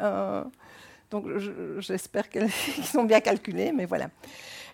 donc 1.10 1.26
j'espère 1.78 2.28
qu'ils 2.30 2.50
sont 2.84 3.04
bien 3.04 3.20
calculés, 3.20 3.70
mais 3.70 3.84
voilà. 3.84 4.08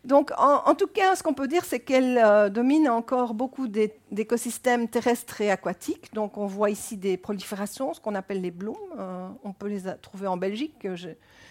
Donc, 0.04 0.32
en, 0.38 0.74
tout 0.74 0.86
cas, 0.86 1.14
ce 1.14 1.22
qu'on 1.22 1.34
peut 1.34 1.46
dire, 1.46 1.62
c'est 1.66 1.80
qu'elle 1.80 2.16
euh, 2.16 2.48
domine 2.48 2.88
encore 2.88 3.34
beaucoup 3.34 3.68
d'écosystèmes 3.68 4.88
terrestres 4.88 5.42
et 5.42 5.50
aquatiques. 5.50 6.14
Donc, 6.14 6.38
on 6.38 6.46
voit 6.46 6.70
ici 6.70 6.96
des 6.96 7.18
proliférations, 7.18 7.92
ce 7.92 8.00
qu'on 8.00 8.14
appelle 8.14 8.40
les 8.40 8.50
blooms. 8.50 8.76
Euh, 8.98 9.28
on 9.44 9.52
peut 9.52 9.68
les 9.68 9.82
trouver 10.00 10.26
en 10.26 10.38
Belgique. 10.38 10.86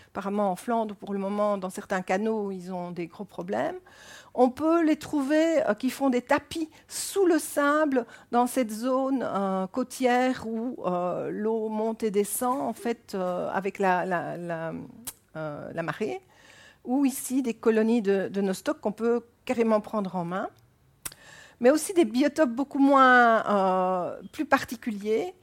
apparemment, 0.07 0.51
en 0.51 0.55
Flandre, 0.55 0.95
pour 0.95 1.13
le 1.13 1.19
moment, 1.19 1.59
dans 1.59 1.69
certains 1.69 2.01
canaux, 2.01 2.49
ils 2.49 2.73
ont 2.73 2.89
des 2.89 3.05
gros 3.05 3.23
problèmes. 3.23 3.77
On 4.33 4.49
peut 4.49 4.83
les 4.83 4.95
trouver 4.95 5.61
euh, 5.67 5.75
qui 5.75 5.91
font 5.91 6.09
des 6.09 6.23
tapis 6.23 6.71
sous 6.87 7.27
le 7.27 7.37
sable 7.37 8.07
dans 8.31 8.47
cette 8.47 8.71
zone 8.71 9.23
côtière 9.71 10.47
où 10.47 10.75
l'eau 11.29 11.69
monte 11.69 12.01
et 12.01 12.09
descend, 12.09 12.61
en 12.61 12.73
fait, 12.73 13.15
avec 13.53 13.77
la 13.77 14.73
marée 15.83 16.19
ou 16.83 17.05
ici 17.05 17.41
des 17.41 17.53
colonies 17.53 18.01
de, 18.01 18.29
de 18.29 18.41
nostocs 18.41 18.79
qu'on 18.79 18.91
peut 18.91 19.21
carrément 19.45 19.81
prendre 19.81 20.15
en 20.15 20.25
main, 20.25 20.49
mais 21.59 21.71
aussi 21.71 21.93
des 21.93 22.05
biotopes 22.05 22.51
beaucoup 22.51 22.79
moins 22.79 23.45
euh, 23.45 24.21
plus 24.31 24.45
particuliers. 24.45 25.33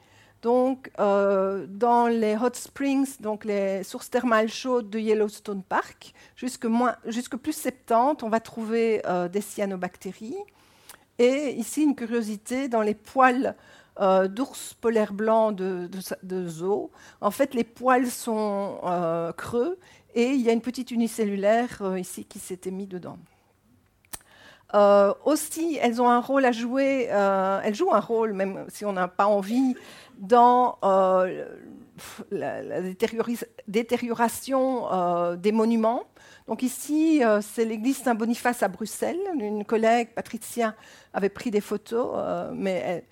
Donc, 0.42 0.90
euh, 1.00 1.66
dans 1.68 2.06
les 2.06 2.36
hot 2.36 2.54
springs, 2.54 3.20
donc 3.20 3.44
les 3.44 3.82
sources 3.82 4.10
thermales 4.10 4.48
chaudes 4.48 4.90
de 4.90 4.98
Yellowstone 4.98 5.62
Park, 5.62 6.14
jusque, 6.36 6.66
plus 7.36 7.52
70, 7.52 8.22
on 8.22 8.28
va 8.28 8.40
trouver 8.40 9.02
euh, 9.06 9.28
des 9.28 9.40
cyanobactéries. 9.40 10.36
Et 11.18 11.54
ici, 11.56 11.82
une 11.82 11.96
curiosité, 11.96 12.68
dans 12.68 12.82
les 12.82 12.94
poils 12.94 13.56
d'ours 14.28 14.74
polaires 14.74 15.14
blancs 15.14 15.56
de, 15.56 16.48
zoo, 16.48 16.90
en 17.22 17.30
fait, 17.30 17.54
les 17.54 17.64
poils 17.64 18.10
sont 18.10 18.78
creux 19.38 19.78
et 20.16 20.30
il 20.30 20.40
y 20.40 20.48
a 20.48 20.52
une 20.52 20.62
petite 20.62 20.90
unicellulaire 20.90 21.78
euh, 21.82 22.00
ici 22.00 22.24
qui 22.24 22.38
s'était 22.38 22.70
mis 22.70 22.86
dedans. 22.86 23.18
Euh, 24.74 25.12
aussi, 25.24 25.78
elles 25.80 26.02
ont 26.02 26.08
un 26.08 26.20
rôle 26.20 26.46
à 26.46 26.52
jouer, 26.52 27.08
euh, 27.10 27.60
elles 27.62 27.74
jouent 27.74 27.92
un 27.92 28.00
rôle, 28.00 28.32
même 28.32 28.64
si 28.68 28.84
on 28.84 28.92
n'a 28.92 29.08
pas 29.08 29.26
envie, 29.26 29.76
dans 30.18 30.78
la, 32.30 32.80
détérioration 33.68 35.36
des 35.36 35.52
monuments. 35.52 36.04
Donc 36.48 36.62
ici, 36.62 37.22
c'est 37.42 37.64
l'église 37.64 37.98
Saint-Boniface 37.98 38.62
à 38.62 38.68
Bruxelles. 38.68 39.20
Une 39.38 39.64
collègue, 39.64 40.08
Patricia, 40.14 40.74
avait 41.12 41.28
pris 41.28 41.50
des 41.50 41.60
photos, 41.60 42.16
mais 42.54 43.04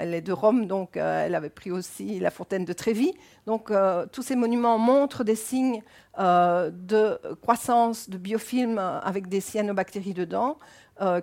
elle 0.00 0.14
est 0.14 0.20
de 0.20 0.32
Rome, 0.32 0.66
donc 0.66 0.96
euh, 0.96 1.26
elle 1.26 1.34
avait 1.34 1.50
pris 1.50 1.70
aussi 1.70 2.20
la 2.20 2.30
fontaine 2.30 2.64
de 2.64 2.72
Trévis. 2.72 3.14
Donc 3.46 3.70
euh, 3.70 4.06
tous 4.10 4.22
ces 4.22 4.36
monuments 4.36 4.78
montrent 4.78 5.24
des 5.24 5.34
signes 5.34 5.82
euh, 6.18 6.70
de 6.70 7.18
croissance 7.42 8.08
de 8.10 8.18
biofilms 8.18 8.78
avec 8.78 9.28
des 9.28 9.40
cyanobactéries 9.40 10.14
dedans 10.14 10.58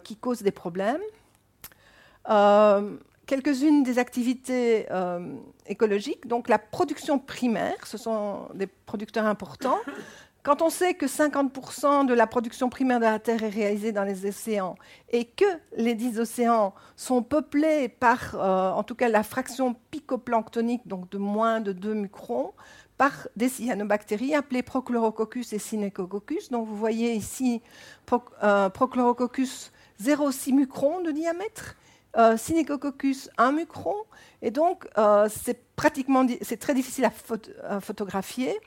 qui 0.04 0.16
causent 0.16 0.42
des 0.42 0.52
problèmes. 0.52 1.02
Quelques-unes 3.28 3.84
des 3.84 4.00
activités 4.00 4.88
écologiques, 5.68 6.26
donc 6.28 6.50
la 6.50 6.58
production 6.58 7.20
primaire, 7.20 7.86
ce 7.86 8.00
sont 8.00 8.48
des 8.56 8.66
producteurs 8.66 9.28
importants. 9.28 9.78
Quand 10.48 10.62
on 10.62 10.70
sait 10.70 10.94
que 10.94 11.08
50% 11.08 12.06
de 12.06 12.14
la 12.14 12.26
production 12.26 12.70
primaire 12.70 13.00
de 13.00 13.04
la 13.04 13.20
Terre 13.20 13.44
est 13.44 13.50
réalisée 13.50 13.92
dans 13.92 14.06
les 14.06 14.26
océans 14.26 14.76
et 15.10 15.26
que 15.26 15.44
les 15.76 15.94
dix 15.94 16.22
océans 16.22 16.74
sont 16.96 17.22
peuplés 17.22 17.90
par, 17.90 18.36
euh, 18.36 18.72
en 18.72 18.82
tout 18.84 18.96
cas 18.96 19.10
la 19.10 19.24
fraction 19.24 19.76
picoplanctonique, 19.92 20.88
donc 20.88 21.10
de 21.10 21.18
moins 21.18 21.60
de 21.60 21.74
2 21.74 21.94
microns, 21.96 22.54
par 22.98 23.28
des 23.36 23.50
cyanobactéries 23.50 24.36
appelées 24.36 24.64
Prochlorococcus 24.64 25.52
et 25.52 25.60
Synechococcus. 25.60 26.50
Donc 26.50 26.66
vous 26.66 26.78
voyez 26.78 27.14
ici 27.14 27.62
euh, 28.42 28.70
Prochlorococcus 28.70 29.74
0,6 30.02 30.56
microns 30.56 31.02
de 31.02 31.12
diamètre, 31.12 31.76
euh, 32.16 32.38
Synechococcus 32.38 33.30
1 33.38 33.52
micron, 33.52 33.98
et 34.42 34.52
donc 34.52 34.88
c'est 35.28 35.62
pratiquement 35.76 36.26
c'est 36.42 36.56
très 36.56 36.74
difficile 36.74 37.04
à 37.04 37.82
photographier. 37.82 38.58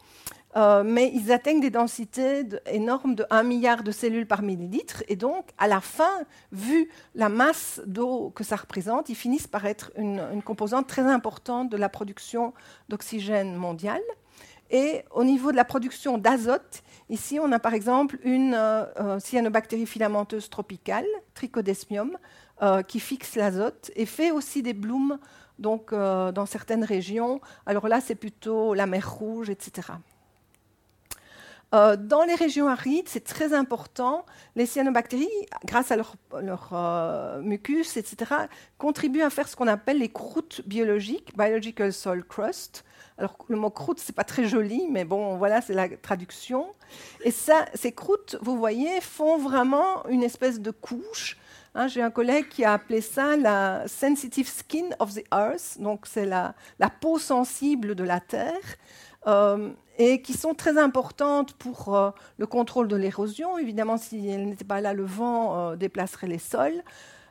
Euh, 0.57 0.83
mais 0.85 1.13
ils 1.15 1.31
atteignent 1.31 1.61
des 1.61 1.71
densités 1.71 2.45
énormes 2.67 3.15
de 3.15 3.25
1 3.31 3.45
milliard 3.45 3.83
de 3.85 3.93
cellules 3.93 4.27
par 4.27 4.43
millilitre. 4.43 5.05
Et 5.09 5.17
donc, 5.17 5.47
à 5.59 5.69
la 5.69 5.81
fin, 5.81 6.25
vu 6.51 6.91
la 7.15 7.29
masse 7.29 7.81
d'eau 7.87 8.31
que 8.31 8.43
ça 8.43 8.57
représente, 8.57 9.09
ils 9.09 9.15
finissent 9.15 9.47
par 9.47 9.65
être 9.67 9.93
une, 9.97 10.43
composante 10.45 10.89
très 10.89 11.03
importante 11.03 11.71
de 11.71 11.77
la 11.77 11.89
production 11.89 12.53
d'oxygène 12.89 13.55
mondiale. 13.55 14.03
Et 14.73 15.03
au 15.13 15.25
niveau 15.25 15.51
de 15.53 15.57
la 15.57 15.65
production 15.65 16.19
d'azote, 16.19 16.83
ici, 17.09 17.39
on 17.41 17.51
a 17.53 17.59
par 17.59 17.75
exemple 17.75 18.19
une 18.23 18.55
euh, 18.55 18.85
euh, 19.01 19.19
cyanobactérie 19.21 19.87
filamenteuse 19.87 20.49
tropicale, 20.51 21.07
Trichodesmium, 21.35 22.17
qui 22.89 23.01
fixe 23.01 23.37
l'azote 23.37 23.91
et 23.97 24.05
fait 24.05 24.33
aussi 24.33 24.63
des 24.63 24.75
blooms 24.75 25.19
donc, 25.59 25.95
dans 25.95 26.45
certaines 26.45 26.85
régions. 26.85 27.41
Alors 27.65 27.89
là, 27.89 28.03
c'est 28.03 28.15
plutôt 28.15 28.75
la 28.75 28.85
mer 28.85 29.11
Rouge, 29.11 29.49
etc. 29.49 29.93
Euh, 31.73 31.97
dans 31.97 32.25
les 32.25 32.35
régions 32.35 32.69
arides, 32.69 33.09
c'est 33.09 33.25
très 33.25 33.55
important. 33.55 34.27
Les 34.57 34.67
cyanobactéries, 34.67 35.29
grâce 35.65 35.93
à 35.93 35.97
leur, 35.97 36.17
euh, 36.73 37.41
mucus, 37.43 37.97
etc., 37.97 38.33
contribuent 38.77 39.23
à 39.23 39.31
faire 39.31 39.49
ce 39.49 39.55
qu'on 39.55 39.69
appelle 39.69 39.99
les 39.99 40.09
croûtes 40.09 40.63
biologiques, 40.67 41.37
biological 41.37 41.93
soil 41.93 42.25
crust. 42.25 42.85
Alors, 43.19 43.37
le 43.49 43.57
mot 43.57 43.71
croûte, 43.71 44.01
c'est 44.01 44.15
pas 44.15 44.25
très 44.25 44.47
joli, 44.47 44.89
mais 44.91 45.05
bon, 45.05 45.37
voilà, 45.37 45.61
c'est 45.61 45.75
la 45.75 45.89
traduction. 45.89 46.67
Et 47.23 47.31
ça, 47.31 47.67
ces 47.75 47.93
croûtes, 47.93 48.37
vous 48.41 48.57
voyez, 48.57 49.01
font 49.01 49.39
vraiment 49.39 50.07
une 50.09 50.23
espèce 50.23 50.59
de 50.59 50.71
couche. 50.71 51.37
Hein, 51.75 51.87
j'ai 51.87 52.03
un 52.03 52.11
collègue 52.11 52.49
qui 52.49 52.65
a 52.65 52.73
appelé 52.73 53.01
ça 53.01 53.37
la 53.37 53.87
sensitive 53.87 54.49
skin 54.49 54.89
of 54.99 55.15
the 55.15 55.23
earth, 55.33 55.77
donc 55.79 56.07
c'est 56.07 56.27
la, 56.27 56.55
la 56.81 56.91
peau 56.91 57.19
sensible 57.19 57.95
de 57.95 58.03
la 58.03 58.19
terre. 58.19 58.59
Euh, 59.27 59.71
et 59.99 60.23
qui 60.23 60.33
sont 60.33 60.55
très 60.55 60.79
importantes 60.79 61.53
pour 61.55 61.95
euh, 61.95 62.11
le 62.39 62.47
contrôle 62.47 62.89
de 62.89 62.97
l'érosion. 62.97 63.59
Évidemment, 63.59 63.99
si 63.99 64.29
elle 64.29 64.47
n'était 64.47 64.65
pas 64.65 64.81
là, 64.81 64.95
le 64.95 65.05
vent 65.05 65.73
euh, 65.73 65.77
déplacerait 65.77 66.27
les 66.27 66.39
sols. 66.39 66.83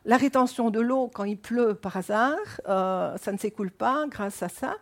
La 0.06 0.18
rétention 0.18 0.70
de 0.70 0.80
l'eau, 0.80 1.10
quand 1.12 1.24
il 1.24 1.38
pleut 1.38 1.74
par 1.74 1.98
hasard, 1.98 2.38
ça 2.66 3.32
ne 3.32 3.38
s'écoule 3.38 3.72
pas 3.72 4.06
grâce 4.08 4.42
à 4.42 4.50
ça. 4.50 4.76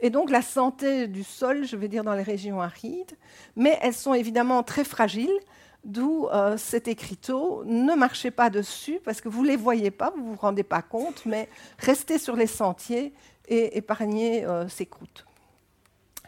Et 0.00 0.10
donc 0.10 0.30
la 0.30 0.42
santé 0.42 1.08
du 1.08 1.24
sol, 1.24 1.64
je 1.64 1.76
vais 1.76 1.88
dire, 1.88 2.04
dans 2.04 2.14
les 2.14 2.22
régions 2.22 2.60
arides. 2.60 3.16
Mais 3.56 3.78
elles 3.82 3.94
sont 3.94 4.14
évidemment 4.14 4.62
très 4.62 4.84
fragiles, 4.84 5.38
d'où 5.84 6.28
cet 6.56 6.86
écriteau. 6.86 7.64
Ne 7.64 7.94
marchez 7.94 8.30
pas 8.30 8.48
dessus 8.48 9.00
parce 9.04 9.20
que 9.20 9.28
vous 9.28 9.42
ne 9.42 9.48
les 9.48 9.56
voyez 9.56 9.90
pas, 9.90 10.10
vous 10.10 10.22
ne 10.22 10.30
vous 10.30 10.36
rendez 10.36 10.62
pas 10.62 10.82
compte, 10.82 11.26
mais 11.26 11.48
restez 11.78 12.18
sur 12.18 12.36
les 12.36 12.46
sentiers 12.46 13.12
et 13.48 13.76
épargnez 13.76 14.46
ces 14.68 14.86
croûtes. 14.86 15.26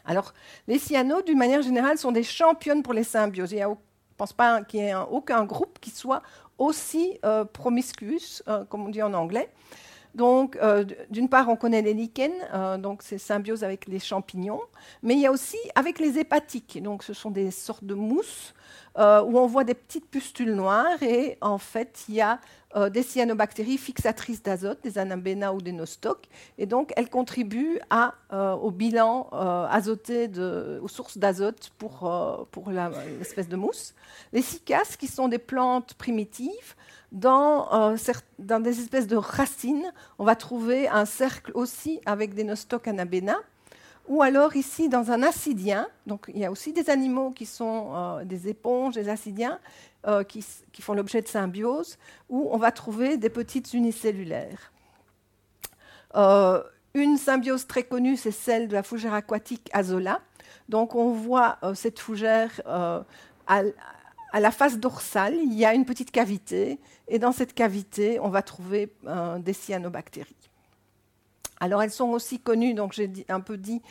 Alors, 0.05 0.35
les 0.67 0.79
cyanos, 0.79 1.25
d'une 1.25 1.39
manière 1.39 1.63
générale, 1.63 1.99
sont 1.99 2.13
des 2.13 2.23
championnes 2.23 2.83
pour 2.83 2.93
les 2.93 3.05
symbioses. 3.05 3.51
je 3.51 3.57
ne 3.57 3.75
pense 4.17 4.33
pas 4.33 4.63
qu'il 4.63 4.81
y 4.81 4.85
ait 4.85 4.95
aucun 4.95 5.45
groupe 5.45 5.79
qui 5.81 5.91
soit 5.91 6.23
aussi 6.59 7.19
euh, 7.25 7.45
promiscuous, 7.45 8.43
euh, 8.49 8.65
comme 8.65 8.87
on 8.87 8.89
dit 8.89 9.03
en 9.03 9.15
anglais. 9.15 9.51
Donc, 10.15 10.57
euh, 10.57 10.85
d'une 11.09 11.29
part, 11.29 11.49
on 11.49 11.57
connaît 11.57 11.81
les 11.81 11.95
lichens, 11.95 12.79
donc 12.79 13.03
c'est 13.03 13.17
symbiose 13.17 13.65
avec 13.65 13.87
les 13.87 13.99
champignons, 13.99 14.61
mais 15.03 15.15
il 15.15 15.21
y 15.21 15.27
a 15.27 15.33
aussi 15.33 15.57
avec 15.75 15.99
les 15.99 16.19
hépatiques. 16.19 16.83
Donc, 16.83 17.03
ce 17.03 17.15
sont 17.15 17.31
des 17.31 17.51
sortes 17.51 17.85
de 17.85 17.95
mousses 17.95 18.53
euh, 18.99 19.23
où 19.23 19.39
on 19.39 19.47
voit 19.47 19.65
des 19.65 19.75
petites 19.75 20.07
pustules 20.07 20.55
noires 20.55 21.03
et 21.03 21.39
en 21.41 21.59
fait, 21.59 22.05
il 22.09 22.17
y 22.17 22.21
a 22.21 22.39
euh, 22.77 22.91
des 22.91 23.03
cyanobactéries 23.03 23.79
fixatrices 23.79 24.43
d'azote, 24.43 24.81
des 24.83 24.99
anabena 24.99 25.55
ou 25.55 25.63
des 25.63 25.73
nostocs, 25.73 26.29
et 26.59 26.67
donc 26.67 26.93
elles 26.97 27.09
contribuent 27.09 27.81
euh, 28.33 28.53
au 28.53 28.71
bilan 28.71 29.29
azoté, 29.71 30.29
de, 30.29 30.79
aux 30.83 30.89
sources 30.89 31.17
d'azote 31.17 31.71
pour, 31.79 32.47
pour 32.51 32.71
l'espèce 32.71 33.49
de 33.49 33.57
mousse. 33.57 33.95
Les 34.33 34.43
cicaces, 34.43 34.97
qui 34.97 35.07
sont 35.07 35.29
des 35.29 35.39
plantes 35.39 35.95
primitives, 35.95 36.75
dans, 37.13 37.95
dans, 38.39 38.61
des 38.61 38.81
espèces 38.81 39.07
de 39.07 39.17
racines, 39.17 39.93
on 40.19 40.25
va 40.25 40.35
trouver 40.35 40.89
un 40.89 41.05
cercle 41.05 41.53
aussi 41.55 42.01
avec 42.07 42.35
des 42.35 42.45
nostocs 42.45 42.89
anabena 42.89 43.37
ou 44.09 44.23
alors 44.23 44.57
ici 44.57 44.89
dans 44.89 45.11
un 45.13 45.23
acidien, 45.23 45.89
donc 46.07 46.27
il 46.29 46.39
y 46.39 46.45
a 46.45 46.51
aussi 46.51 46.73
des 46.73 46.91
animaux 46.91 47.31
qui 47.31 47.47
sont 47.47 47.93
euh, 47.95 48.25
des 48.25 48.49
éponges, 48.49 48.95
des 48.95 49.09
acidiens, 49.09 49.61
euh, 50.07 50.25
qui, 50.25 50.45
font 50.81 50.95
l'objet 50.95 51.23
de 51.23 51.29
symbiose, 51.29 51.99
où 52.29 52.49
on 52.51 52.57
va 52.57 52.73
trouver 52.73 53.17
des 53.17 53.31
petites 53.31 53.73
unicellulaires. 53.75 54.73
Euh, 56.17 56.63
une 56.95 57.17
symbiose 57.17 57.67
très 57.67 57.85
connue, 57.85 58.17
c'est 58.17 58.33
celle 58.33 58.69
de 58.69 58.75
la 58.75 58.83
fougère 58.83 59.15
aquatique 59.15 59.71
Azola. 59.73 60.21
Donc 60.69 60.95
on 60.95 61.13
voit 61.13 61.59
cette 61.75 61.99
fougère 61.99 62.61
à, 62.67 63.63
la 64.35 64.51
face 64.51 64.79
dorsale, 64.79 65.35
il 65.35 65.55
y 65.55 65.65
a 65.65 65.75
une 65.75 65.85
petite 65.85 66.11
cavité, 66.11 66.79
et 67.09 67.19
dans 67.19 67.33
cette 67.33 67.55
cavité, 67.55 68.21
on 68.21 68.29
va 68.29 68.43
trouver 68.43 68.93
des 69.41 69.53
cyanobactéries. 69.53 70.52
Alors 71.63 71.81
elles 71.81 71.93
sont 71.93 72.11
aussi 72.11 72.41
connues, 72.41 72.75
donc 72.75 72.93
j'ai 72.93 73.09
un 73.29 73.39
peu 73.39 73.57
dit, 73.57 73.83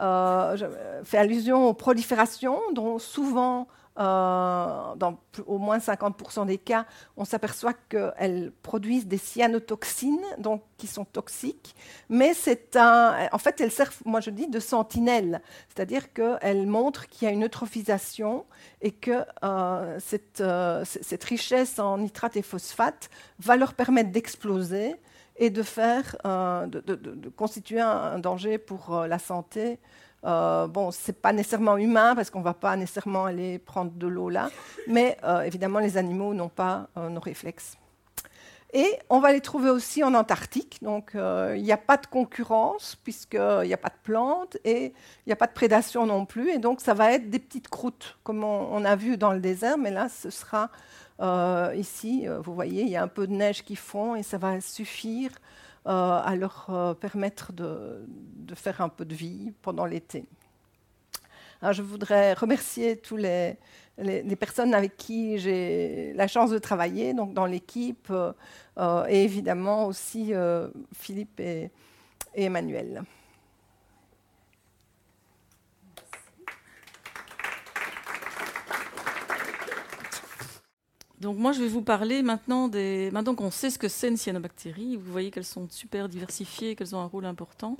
euh, 0.00 0.56
fait 1.04 1.18
allusion 1.18 1.68
aux 1.68 1.72
proliférations, 1.72 2.60
dont 2.74 2.98
souvent 2.98 3.68
euh, 3.98 4.94
dans 4.96 5.18
au 5.46 5.58
moins 5.58 5.76
50% 5.76 6.46
des 6.46 6.56
cas, 6.56 6.86
on 7.18 7.26
s'aperçoit 7.26 7.74
qu'elles 7.90 8.50
produisent 8.62 9.06
des 9.06 9.18
cyanotoxines, 9.18 10.24
donc 10.38 10.62
qui 10.78 10.86
sont 10.86 11.04
toxiques. 11.04 11.76
Mais 12.08 12.32
c'est 12.32 12.76
un, 12.76 13.28
en 13.30 13.38
fait, 13.38 13.60
elles 13.60 13.70
servent, 13.70 13.94
moi 14.06 14.20
je 14.20 14.30
dis, 14.30 14.48
de 14.48 14.60
sentinelle, 14.60 15.42
c'est-à-dire 15.68 16.12
qu'elles 16.14 16.66
montrent 16.66 17.06
qu'il 17.08 17.28
y 17.28 17.30
a 17.30 17.34
une 17.34 17.44
eutrophisation 17.44 18.46
et 18.80 18.92
que 18.92 19.24
euh, 19.44 19.98
cette, 20.00 20.40
euh, 20.40 20.84
cette, 20.84 21.24
richesse 21.24 21.78
en 21.78 21.98
nitrate 21.98 22.36
et 22.36 22.42
phosphate 22.42 23.10
va 23.38 23.56
leur 23.56 23.74
permettre 23.74 24.10
d'exploser 24.10 24.96
et 25.36 25.50
de 25.50 25.62
faire, 25.62 26.16
de, 26.24 26.80
de, 26.80 27.28
constituer 27.30 27.80
un 27.80 28.18
danger 28.18 28.58
pour 28.58 29.04
la 29.08 29.18
santé 29.18 29.78
euh, 30.24 30.68
bon, 30.68 30.90
ce 30.90 31.10
n'est 31.10 31.14
pas 31.14 31.32
nécessairement 31.32 31.76
humain 31.76 32.14
parce 32.14 32.30
qu'on 32.30 32.38
ne 32.38 32.44
va 32.44 32.54
pas 32.54 32.76
nécessairement 32.76 33.24
aller 33.24 33.58
prendre 33.58 33.90
de 33.92 34.06
l'eau 34.06 34.28
là, 34.28 34.50
mais 34.86 35.16
euh, 35.24 35.42
évidemment, 35.42 35.80
les 35.80 35.96
animaux 35.96 36.32
n'ont 36.32 36.48
pas 36.48 36.88
euh, 36.96 37.08
nos 37.08 37.20
réflexes. 37.20 37.76
Et 38.74 38.98
on 39.10 39.20
va 39.20 39.32
les 39.32 39.42
trouver 39.42 39.68
aussi 39.68 40.02
en 40.02 40.14
Antarctique. 40.14 40.78
Donc, 40.80 41.10
il 41.14 41.62
n'y 41.62 41.72
a 41.72 41.76
pas 41.76 41.98
de 41.98 42.06
concurrence 42.06 42.96
puisqu'il 43.04 43.66
n'y 43.66 43.74
a 43.74 43.76
pas 43.76 43.90
de 43.90 44.02
plantes 44.02 44.56
et 44.64 44.86
il 44.86 45.26
n'y 45.26 45.32
a 45.34 45.36
pas 45.36 45.46
de 45.46 45.52
prédation 45.52 46.06
non 46.06 46.24
plus. 46.24 46.48
Et 46.48 46.56
donc, 46.56 46.80
ça 46.80 46.94
va 46.94 47.12
être 47.12 47.28
des 47.28 47.38
petites 47.38 47.68
croûtes, 47.68 48.16
comme 48.24 48.44
on, 48.44 48.82
a 48.86 48.96
vu 48.96 49.18
dans 49.18 49.34
le 49.34 49.40
désert. 49.40 49.76
Mais 49.76 49.90
là, 49.90 50.08
ce 50.08 50.30
sera 50.30 50.70
ici, 51.74 52.26
vous 52.42 52.54
voyez, 52.54 52.82
il 52.82 52.88
y 52.88 52.96
a 52.96 53.02
un 53.02 53.08
peu 53.08 53.26
de 53.26 53.32
neige 53.32 53.62
qui 53.62 53.76
fond 53.76 54.14
et 54.14 54.22
ça 54.22 54.38
va 54.38 54.60
suffire 54.60 55.30
euh, 55.88 56.20
à 56.22 56.36
leur 56.36 56.68
euh, 56.70 56.94
permettre 56.94 57.52
de, 57.52 58.06
faire 58.54 58.80
un 58.82 58.88
peu 58.88 59.04
de 59.04 59.16
vie 59.16 59.52
pendant 59.62 59.84
l'été. 59.84 60.26
je 61.60 61.82
voudrais 61.82 62.34
remercier 62.34 62.98
tous 62.98 63.16
les, 63.16 63.56
les, 63.98 64.36
personnes 64.36 64.74
avec 64.74 64.96
qui 64.96 65.40
j'ai 65.40 66.12
la 66.14 66.28
chance 66.28 66.50
de 66.50 66.58
travailler, 66.58 67.14
donc 67.14 67.34
dans 67.34 67.46
l'équipe, 67.46 68.12
euh, 68.12 69.06
et 69.08 69.24
évidemment 69.24 69.86
aussi 69.86 70.32
Philippe 70.94 71.40
et 71.40 71.72
Emmanuel. 72.36 73.02
Donc 81.22 81.38
moi, 81.38 81.52
je 81.52 81.60
vais 81.60 81.68
vous 81.68 81.82
parler 81.82 82.20
maintenant 82.20 82.66
des... 82.66 83.08
Maintenant 83.12 83.36
qu'on 83.36 83.52
sait 83.52 83.70
ce 83.70 83.78
que 83.78 83.86
c'est 83.86 84.08
une 84.08 84.16
cyanobactérie, 84.16 84.96
vous 84.96 85.12
voyez 85.12 85.30
qu'elles 85.30 85.44
sont 85.44 85.68
super 85.70 86.08
diversifiées, 86.08 86.74
qu'elles 86.74 86.96
ont 86.96 86.98
un 86.98 87.06
rôle 87.06 87.26
important. 87.26 87.76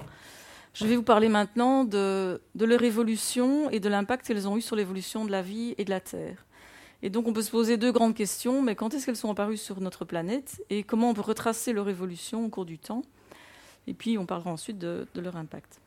Je 0.74 0.87
vais 0.87 0.94
vous 0.94 1.02
parler 1.02 1.28
maintenant 1.28 1.83
de, 1.83 2.40
leur 2.55 2.83
évolution 2.85 3.68
et 3.70 3.81
de 3.81 3.88
l'impact 3.88 4.28
qu'elles 4.28 4.46
ont 4.46 4.57
eu 4.57 4.61
sur 4.61 4.76
l'évolution 4.76 5.24
de 5.24 5.33
la 5.33 5.42
vie 5.42 5.74
et 5.76 5.85
de 5.85 5.90
la 5.90 5.98
Terre. 5.98 6.46
Et 7.02 7.11
donc 7.11 7.26
on 7.26 7.33
peut 7.33 7.42
se 7.42 7.50
poser 7.50 7.76
deux 7.78 7.90
grandes 7.90 8.14
questions, 8.14 8.62
mais 8.62 8.76
quand 8.76 8.94
est-ce 8.94 9.07
qu'elles 9.07 9.16
sont 9.16 9.33
apparues 9.33 9.57
sur 9.57 9.81
notre 9.81 10.05
planète 10.05 10.62
et 10.70 10.85
comment 10.85 11.11
on 11.11 11.14
peut 11.14 11.20
retracer 11.20 11.72
leur 11.72 11.88
évolution 11.88 12.46
au 12.46 12.48
cours 12.48 12.64
du 12.64 12.78
temps? 12.78 13.02
Et 13.88 13.92
puis 13.92 14.18
on 14.18 14.24
parlera 14.24 14.52
ensuite 14.52 14.78
de 14.78 15.09
leur 15.16 15.35
impact. 15.35 15.81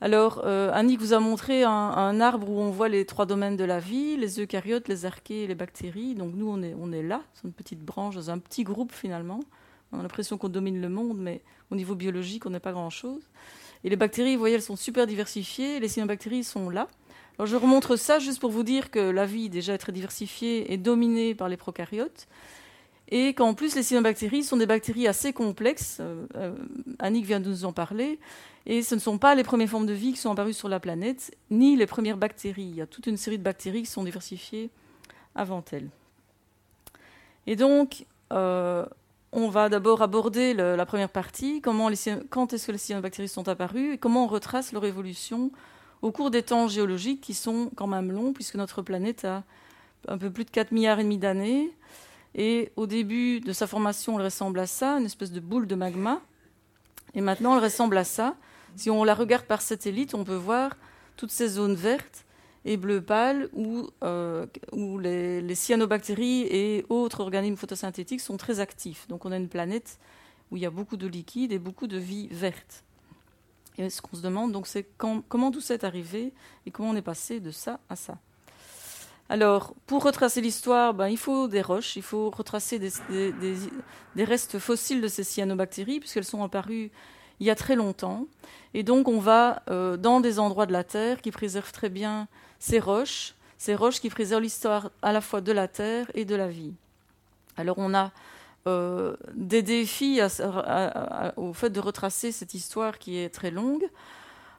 Alors, 0.00 0.42
euh, 0.44 0.70
Annick 0.72 1.00
vous 1.00 1.12
a 1.12 1.18
montré 1.18 1.64
un, 1.64 2.20
arbre 2.20 2.48
où 2.48 2.60
on 2.60 2.70
voit 2.70 2.88
les 2.88 3.04
trois 3.04 3.26
domaines 3.26 3.56
de 3.56 3.64
la 3.64 3.80
vie, 3.80 4.16
les 4.16 4.40
eucaryotes, 4.40 4.86
les 4.86 5.06
archées 5.06 5.42
et 5.42 5.46
les 5.46 5.56
bactéries. 5.56 6.14
Donc 6.14 6.34
nous, 6.34 6.48
on 6.48 6.62
est, 6.62 6.74
on 6.78 6.92
est 6.92 7.02
là, 7.02 7.22
c'est 7.34 7.44
une 7.44 7.52
petite 7.52 7.80
branche, 7.80 8.14
dans 8.14 8.30
un 8.30 8.38
petit 8.38 8.62
groupe 8.62 8.92
finalement. 8.92 9.40
On 9.90 9.98
a 9.98 10.02
l'impression 10.02 10.38
qu'on 10.38 10.48
domine 10.48 10.80
le 10.80 10.88
monde, 10.88 11.18
mais 11.18 11.40
au 11.70 11.74
niveau 11.74 11.94
biologique, 11.94 12.46
on 12.46 12.50
n'est 12.50 12.60
pas 12.60 12.72
grand-chose. 12.72 13.22
Et 13.82 13.90
les 13.90 13.96
bactéries, 13.96 14.34
vous 14.34 14.40
voyez, 14.40 14.54
elles 14.54 14.62
sont 14.62 14.76
super 14.76 15.06
diversifiées. 15.06 15.80
Les 15.80 15.88
cyanobactéries 15.88 16.44
sont 16.44 16.70
là. 16.70 16.88
Alors 17.38 17.46
je 17.46 17.56
remontre 17.56 17.96
ça 17.96 18.18
juste 18.18 18.40
pour 18.40 18.50
vous 18.50 18.64
dire 18.64 18.90
que 18.90 18.98
la 18.98 19.24
vie 19.24 19.48
déjà 19.48 19.78
très 19.78 19.92
diversifiée 19.92 20.72
et 20.72 20.76
dominée 20.76 21.34
par 21.34 21.48
les 21.48 21.56
prokaryotes. 21.56 22.26
Et 23.10 23.32
qu'en 23.32 23.54
plus, 23.54 23.74
les 23.74 23.82
cyanobactéries 23.82 24.44
sont 24.44 24.58
des 24.58 24.66
bactéries 24.66 25.08
assez 25.08 25.32
complexes. 25.32 25.98
Euh, 26.00 26.26
euh, 26.36 26.54
Annick 26.98 27.24
vient 27.24 27.40
de 27.40 27.48
nous 27.48 27.64
en 27.64 27.72
parler. 27.72 28.18
Et 28.66 28.82
ce 28.82 28.94
ne 28.94 29.00
sont 29.00 29.16
pas 29.16 29.34
les 29.34 29.44
premières 29.44 29.70
formes 29.70 29.86
de 29.86 29.94
vie 29.94 30.12
qui 30.12 30.18
sont 30.18 30.30
apparues 30.30 30.52
sur 30.52 30.68
la 30.68 30.78
planète, 30.78 31.34
ni 31.50 31.74
les 31.76 31.86
premières 31.86 32.18
bactéries. 32.18 32.68
Il 32.68 32.76
y 32.76 32.82
a 32.82 32.86
toute 32.86 33.06
une 33.06 33.16
série 33.16 33.38
de 33.38 33.42
bactéries 33.42 33.82
qui 33.82 33.90
sont 33.90 34.04
diversifiées 34.04 34.68
avant 35.34 35.64
elles. 35.72 35.88
Et 37.46 37.56
donc, 37.56 38.04
euh, 38.30 38.84
on 39.32 39.48
va 39.48 39.70
d'abord 39.70 40.02
aborder 40.02 40.52
la 40.52 40.84
première 40.84 41.08
partie, 41.08 41.62
comment 41.62 41.90
quand 42.28 42.52
est-ce 42.52 42.66
que 42.66 42.72
les 42.72 42.78
cyanobactéries 42.78 43.28
sont 43.28 43.48
apparues 43.48 43.92
et 43.94 43.98
comment 43.98 44.24
on 44.24 44.28
retrace 44.28 44.72
leur 44.72 44.84
évolution 44.84 45.50
au 46.02 46.12
cours 46.12 46.30
des 46.30 46.42
temps 46.42 46.68
géologiques 46.68 47.20
qui 47.20 47.34
sont 47.34 47.70
quand 47.74 47.86
même 47.86 48.12
longs, 48.12 48.32
puisque 48.32 48.54
notre 48.54 48.82
planète 48.82 49.24
a 49.24 49.44
un 50.06 50.18
peu 50.18 50.30
plus 50.30 50.44
de 50.44 50.50
4 50.50 50.72
milliards 50.72 51.00
et 51.00 51.04
demi 51.04 51.18
d'années. 51.18 51.72
Et 52.38 52.70
au 52.76 52.86
début 52.86 53.40
de 53.40 53.52
sa 53.52 53.66
formation, 53.66 54.16
elle 54.16 54.24
ressemble 54.24 54.60
à 54.60 54.66
ça, 54.68 54.92
une 54.92 55.06
espèce 55.06 55.32
de 55.32 55.40
boule 55.40 55.66
de 55.66 55.74
magma. 55.74 56.22
Et 57.14 57.20
maintenant, 57.20 57.56
elle 57.56 57.64
ressemble 57.64 57.98
à 57.98 58.04
ça. 58.04 58.36
Si 58.76 58.90
on 58.90 59.02
la 59.02 59.14
regarde 59.14 59.44
par 59.44 59.60
satellite, 59.60 60.14
on 60.14 60.22
peut 60.22 60.36
voir 60.36 60.76
toutes 61.16 61.32
ces 61.32 61.48
zones 61.48 61.74
vertes 61.74 62.24
et 62.64 62.76
bleu 62.76 63.02
pâle 63.02 63.48
où, 63.54 63.88
euh, 64.04 64.46
les, 64.72 65.54
cyanobactéries 65.56 66.42
et 66.42 66.86
autres 66.88 67.20
organismes 67.20 67.56
photosynthétiques 67.56 68.20
sont 68.20 68.36
très 68.36 68.60
actifs. 68.60 69.08
Donc 69.08 69.24
on 69.24 69.32
a 69.32 69.36
une 69.36 69.48
planète 69.48 69.98
où 70.52 70.56
il 70.56 70.62
y 70.62 70.66
a 70.66 70.70
beaucoup 70.70 70.96
de 70.96 71.08
liquide 71.08 71.50
et 71.50 71.58
beaucoup 71.58 71.88
de 71.88 71.98
vie 71.98 72.28
verte. 72.28 72.84
Et 73.78 73.90
ce 73.90 74.00
qu'on 74.00 74.16
se 74.16 74.22
demande, 74.22 74.52
donc, 74.52 74.66
c'est 74.66 74.86
comment 74.96 75.50
tout 75.50 75.60
ça 75.60 75.74
est 75.74 75.84
arrivé 75.84 76.32
et 76.66 76.70
comment 76.70 76.90
on 76.90 76.96
est 76.96 77.02
passé 77.02 77.40
de 77.40 77.50
ça 77.50 77.80
à 77.88 77.96
ça. 77.96 78.18
Alors, 79.30 79.74
pour 79.86 80.04
retracer 80.04 80.40
l'histoire, 80.40 80.94
ben, 80.94 81.08
il 81.08 81.18
faut 81.18 81.48
des 81.48 81.60
roches, 81.60 81.96
il 81.96 82.02
faut 82.02 82.30
retracer 82.30 82.78
des, 82.78 84.24
restes 84.24 84.58
fossiles 84.58 85.02
de 85.02 85.08
ces 85.08 85.22
cyanobactéries, 85.22 86.00
puisqu'elles 86.00 86.24
sont 86.24 86.42
apparues 86.42 86.90
il 87.40 87.46
y 87.46 87.50
a 87.50 87.54
très 87.54 87.76
longtemps. 87.76 88.26
Et 88.74 88.82
donc 88.82 89.06
on 89.06 89.20
va 89.20 89.62
euh, 89.70 89.96
dans 89.96 90.20
des 90.20 90.38
endroits 90.38 90.66
de 90.66 90.72
la 90.72 90.82
Terre 90.82 91.20
qui 91.20 91.30
préservent 91.30 91.72
très 91.72 91.88
bien 91.88 92.26
ces 92.58 92.80
roches, 92.80 93.34
ces 93.58 93.74
roches 93.74 94.00
qui 94.00 94.10
préservent 94.10 94.42
l'histoire 94.42 94.90
à 95.02 95.12
la 95.12 95.20
fois 95.20 95.40
de 95.40 95.52
la 95.52 95.68
Terre 95.68 96.10
et 96.14 96.24
de 96.24 96.34
la 96.34 96.48
vie. 96.48 96.72
Alors 97.56 97.78
on 97.78 97.94
a 97.94 98.10
euh, 98.66 99.16
des 99.34 99.62
défis 99.62 100.20
au 101.36 101.52
fait 101.52 101.70
de 101.70 101.80
retracer 101.80 102.32
cette 102.32 102.54
histoire 102.54 102.98
qui 102.98 103.18
est 103.18 103.28
très 103.28 103.50
longue. 103.50 103.88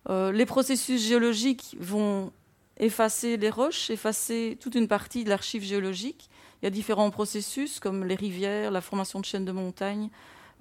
Euh, 0.10 0.32
les 0.32 0.45
processus 0.45 1.05
géologiques 1.05 1.75
vont 1.79 2.32
effacer 2.79 3.37
les 3.37 3.49
roches, 3.49 3.89
effacer 3.89 4.57
toute 4.59 4.75
une 4.75 4.87
partie 4.87 5.23
de 5.23 5.29
l'archive 5.29 5.63
géologique. 5.63 6.29
Il 6.61 6.65
y 6.65 6.67
a 6.67 6.71
différents 6.71 7.09
processus 7.09 7.79
comme 7.79 8.05
les 8.05 8.15
rivières, 8.15 8.71
la 8.71 8.81
formation 8.81 9.19
de 9.19 9.25
chaînes 9.25 9.45
de 9.45 9.51
montagnes, 9.51 10.09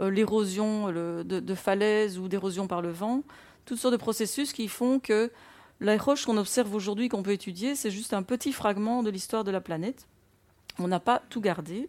euh, 0.00 0.10
l'érosion 0.10 0.92
de, 0.92 1.54
falaises 1.54 2.18
ou 2.18 2.28
d'érosion 2.28 2.66
par 2.66 2.82
le 2.82 2.90
vent, 2.90 3.22
toutes 3.64 3.78
sortes 3.78 3.92
de 3.92 3.98
processus 3.98 4.52
qui 4.52 4.68
font 4.68 4.98
que 4.98 5.30
la 5.80 5.96
roche 5.96 6.26
qu'on 6.26 6.36
observe 6.36 6.74
aujourd'hui, 6.74 7.08
qu'on 7.08 7.22
peut 7.22 7.32
étudier, 7.32 7.76
c'est 7.76 7.90
juste 7.90 8.12
un 8.12 8.22
petit 8.22 8.52
fragment 8.52 9.02
de 9.02 9.10
l'histoire 9.10 9.44
de 9.44 9.50
la 9.50 9.60
planète. 9.60 10.06
On 10.78 10.88
n'a 10.88 11.00
pas 11.00 11.22
tout 11.30 11.40
gardé. 11.40 11.88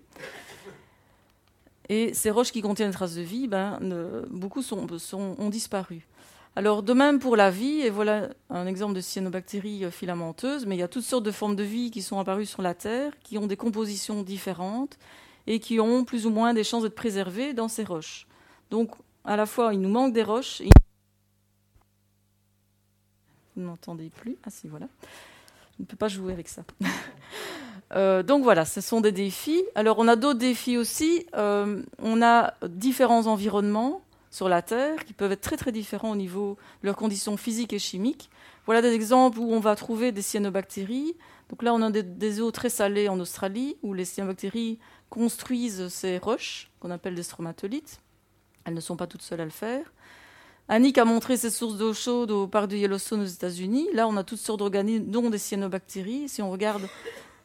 Et 1.87 2.13
ces 2.13 2.29
roches 2.29 2.51
qui 2.51 2.61
contiennent 2.61 2.89
des 2.89 2.95
traces 2.95 3.15
de 3.15 3.21
vie, 3.21 3.47
ben, 3.47 3.79
beaucoup 4.29 4.61
sont, 4.61 4.85
ont 5.13 5.49
disparu. 5.49 6.05
Alors, 6.55 6.83
de 6.83 6.93
même 6.93 7.19
pour 7.19 7.35
la 7.35 7.51
vie, 7.51 7.81
et 7.81 7.89
voilà 7.89 8.29
un 8.49 8.67
exemple 8.67 8.93
de 8.93 9.01
cyanobactéries 9.01 9.85
euh, 9.85 9.91
filamenteuses, 9.91 10.65
mais 10.65 10.75
il 10.75 10.79
y 10.79 10.83
a 10.83 10.87
toutes 10.87 11.03
sortes 11.03 11.23
de 11.23 11.31
formes 11.31 11.55
de 11.55 11.63
vie 11.63 11.91
qui 11.91 12.01
sont 12.01 12.19
apparues 12.19 12.45
sur 12.45 12.61
la 12.61 12.73
Terre, 12.73 13.13
qui 13.23 13.37
ont 13.37 13.47
des 13.47 13.57
compositions 13.57 14.23
différentes, 14.23 14.97
et 15.47 15.59
qui 15.59 15.79
ont 15.79 16.03
plus 16.03 16.25
ou 16.25 16.29
moins 16.29 16.53
des 16.53 16.63
chances 16.63 16.83
d'être 16.83 16.95
préservés 16.95 17.53
dans 17.53 17.67
ces 17.67 17.83
roches. 17.83 18.27
Donc, 18.71 18.91
à 19.23 19.35
la 19.35 19.45
fois, 19.45 19.73
il 19.73 19.81
nous 19.81 19.89
manque 19.89 20.13
des 20.13 20.23
roches. 20.23 20.61
Vous 23.55 23.63
n'entendez 23.63 24.09
plus 24.09 24.37
Ah 24.43 24.49
si, 24.49 24.67
voilà. 24.67 24.87
Je 25.77 25.83
ne 25.83 25.85
peux 25.85 25.97
pas 25.97 26.07
jouer 26.07 26.33
avec 26.33 26.47
ça. 26.47 26.63
Euh, 27.95 28.21
donc 28.21 28.43
voilà, 28.43 28.65
ce 28.65 28.81
sont 28.81 29.01
des 29.01 29.11
défis. 29.11 29.63
Alors 29.73 29.97
on 29.97 30.07
a 30.07 30.15
d'autres 30.15 30.37
défis 30.37 30.77
aussi. 30.77 31.25
Euh, 31.35 31.81
on 31.97 32.21
a 32.21 32.53
différents 32.67 33.25
environnements 33.25 34.03
sur 34.31 34.49
la 34.49 34.61
Terre 34.61 35.05
qui 35.05 35.13
peuvent 35.13 35.31
être 35.31 35.41
très 35.41 35.57
très 35.57 35.71
différents 35.71 36.11
au 36.11 36.15
niveau 36.15 36.57
de 36.81 36.87
leurs 36.87 36.95
conditions 36.95 37.37
physiques 37.37 37.73
et 37.73 37.79
chimiques. 37.79 38.29
Voilà 38.65 38.81
des 38.81 38.93
exemples 38.93 39.39
où 39.39 39.51
on 39.51 39.59
va 39.59 39.75
trouver 39.75 40.11
des 40.11 40.21
cyanobactéries. 40.21 41.15
Donc 41.49 41.63
là, 41.63 41.73
on 41.73 41.81
a 41.81 41.89
des, 41.89 42.41
eaux 42.41 42.51
très 42.51 42.69
salées 42.69 43.09
en 43.09 43.19
Australie 43.19 43.77
où 43.81 43.93
les 43.93 44.05
cyanobactéries 44.05 44.77
construisent 45.09 45.87
ces 45.87 46.19
roches, 46.19 46.69
qu'on 46.79 46.91
appelle 46.91 47.15
des 47.15 47.23
stromatolites. 47.23 47.99
Elles 48.65 48.75
ne 48.75 48.81
sont 48.81 48.95
pas 48.95 49.07
toutes 49.07 49.23
seules 49.23 49.41
à 49.41 49.45
le 49.45 49.49
faire. 49.49 49.91
Annick 50.67 50.99
a 50.99 51.05
montré 51.05 51.35
ces 51.35 51.49
sources 51.49 51.77
d'eau 51.77 51.95
chaude 51.95 52.29
au 52.29 52.45
parc 52.45 52.67
de 52.67 52.75
Yellowstone 52.75 53.21
aux 53.21 53.25
États-Unis. 53.25 53.87
Là, 53.93 54.07
on 54.07 54.15
a 54.17 54.23
toutes 54.23 54.39
sortes 54.39 54.59
d'organismes, 54.59 55.05
dont 55.05 55.31
des 55.31 55.39
cyanobactéries. 55.39 56.29
Si 56.29 56.43
on 56.43 56.51
regarde 56.51 56.83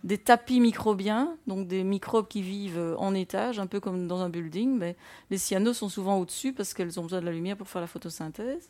des 0.04 0.18
tapis 0.18 0.60
microbiens, 0.60 1.34
donc 1.46 1.66
des 1.66 1.82
microbes 1.82 2.28
qui 2.28 2.42
vivent 2.42 2.94
en 2.98 3.14
étage, 3.14 3.58
un 3.58 3.66
peu 3.66 3.80
comme 3.80 4.06
dans 4.06 4.20
un 4.20 4.28
building, 4.28 4.76
mais 4.76 4.96
les 5.30 5.38
cyanos 5.38 5.78
sont 5.78 5.88
souvent 5.88 6.18
au-dessus 6.18 6.52
parce 6.52 6.74
qu'elles 6.74 7.00
ont 7.00 7.04
besoin 7.04 7.20
de 7.20 7.24
la 7.24 7.32
lumière 7.32 7.56
pour 7.56 7.68
faire 7.68 7.80
la 7.80 7.86
photosynthèse. 7.86 8.68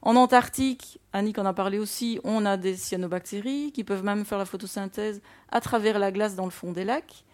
En 0.00 0.16
Antarctique, 0.16 0.98
Annick 1.12 1.38
en 1.38 1.44
a 1.44 1.52
parlé 1.52 1.78
aussi, 1.78 2.18
on 2.24 2.46
a 2.46 2.56
des 2.56 2.74
cyanobactéries 2.74 3.70
qui 3.70 3.84
peuvent 3.84 4.02
même 4.02 4.24
faire 4.24 4.38
la 4.38 4.46
photosynthèse 4.46 5.20
à 5.50 5.60
travers 5.60 5.98
la 5.98 6.10
glace 6.10 6.34
dans 6.34 6.46
le 6.46 6.50
fond 6.50 6.72
des 6.72 6.84
lacs. 6.84 7.24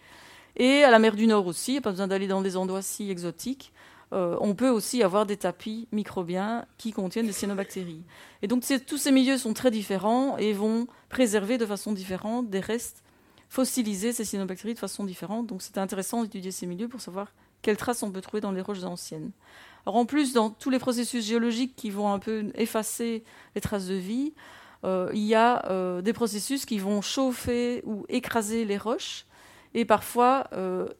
Et 0.57 0.83
à 0.83 0.91
la 0.91 0.99
mer 0.99 1.15
du 1.15 1.25
Nord 1.25 1.47
aussi, 1.47 1.71
il 1.71 1.75
n'y 1.75 1.79
a 1.79 1.81
pas 1.81 1.91
besoin 1.91 2.07
d'aller 2.07 2.27
dans 2.27 2.41
des 2.41 2.57
endroits 2.57 2.81
si 2.81 3.09
exotiques. 3.09 3.71
Euh, 4.11 4.37
on 4.41 4.53
peut 4.53 4.69
aussi 4.69 5.01
avoir 5.01 5.25
des 5.25 5.37
tapis 5.37 5.87
microbiens 5.91 6.65
qui 6.77 6.91
contiennent 6.91 7.27
des 7.27 7.31
cyanobactéries. 7.31 8.03
Et 8.41 8.47
donc 8.47 8.63
tous 8.85 8.97
ces 8.97 9.11
milieux 9.11 9.37
sont 9.37 9.53
très 9.53 9.71
différents 9.71 10.37
et 10.37 10.51
vont 10.51 10.87
préserver 11.07 11.57
de 11.57 11.65
façon 11.65 11.93
différente 11.93 12.49
des 12.49 12.59
restes 12.59 13.03
fossilisés, 13.49 14.13
ces 14.13 14.23
cyanobactéries, 14.23 14.75
de 14.75 14.79
façon 14.79 15.03
différente. 15.03 15.47
Donc 15.47 15.61
c'est 15.61 15.77
intéressant 15.77 16.23
d'étudier 16.23 16.51
ces 16.51 16.65
milieux 16.65 16.87
pour 16.87 17.01
savoir 17.01 17.33
quelles 17.61 17.77
traces 17.77 18.03
on 18.03 18.11
peut 18.11 18.21
trouver 18.21 18.41
dans 18.41 18.51
les 18.51 18.61
roches 18.61 18.83
anciennes. 18.83 19.31
Alors 19.85 19.97
en 19.97 20.05
plus, 20.05 20.33
dans 20.33 20.49
tous 20.49 20.69
les 20.69 20.79
processus 20.79 21.25
géologiques 21.25 21.75
qui 21.75 21.89
vont 21.89 22.13
un 22.13 22.19
peu 22.19 22.51
effacer 22.55 23.23
les 23.55 23.61
traces 23.61 23.87
de 23.87 23.95
vie, 23.95 24.33
euh, 24.85 25.09
il 25.13 25.23
y 25.23 25.35
a 25.35 25.65
euh, 25.69 26.01
des 26.01 26.13
processus 26.13 26.65
qui 26.65 26.79
vont 26.79 27.01
chauffer 27.01 27.81
ou 27.85 28.05
écraser 28.07 28.63
les 28.63 28.77
roches 28.77 29.25
et 29.73 29.85
parfois 29.85 30.49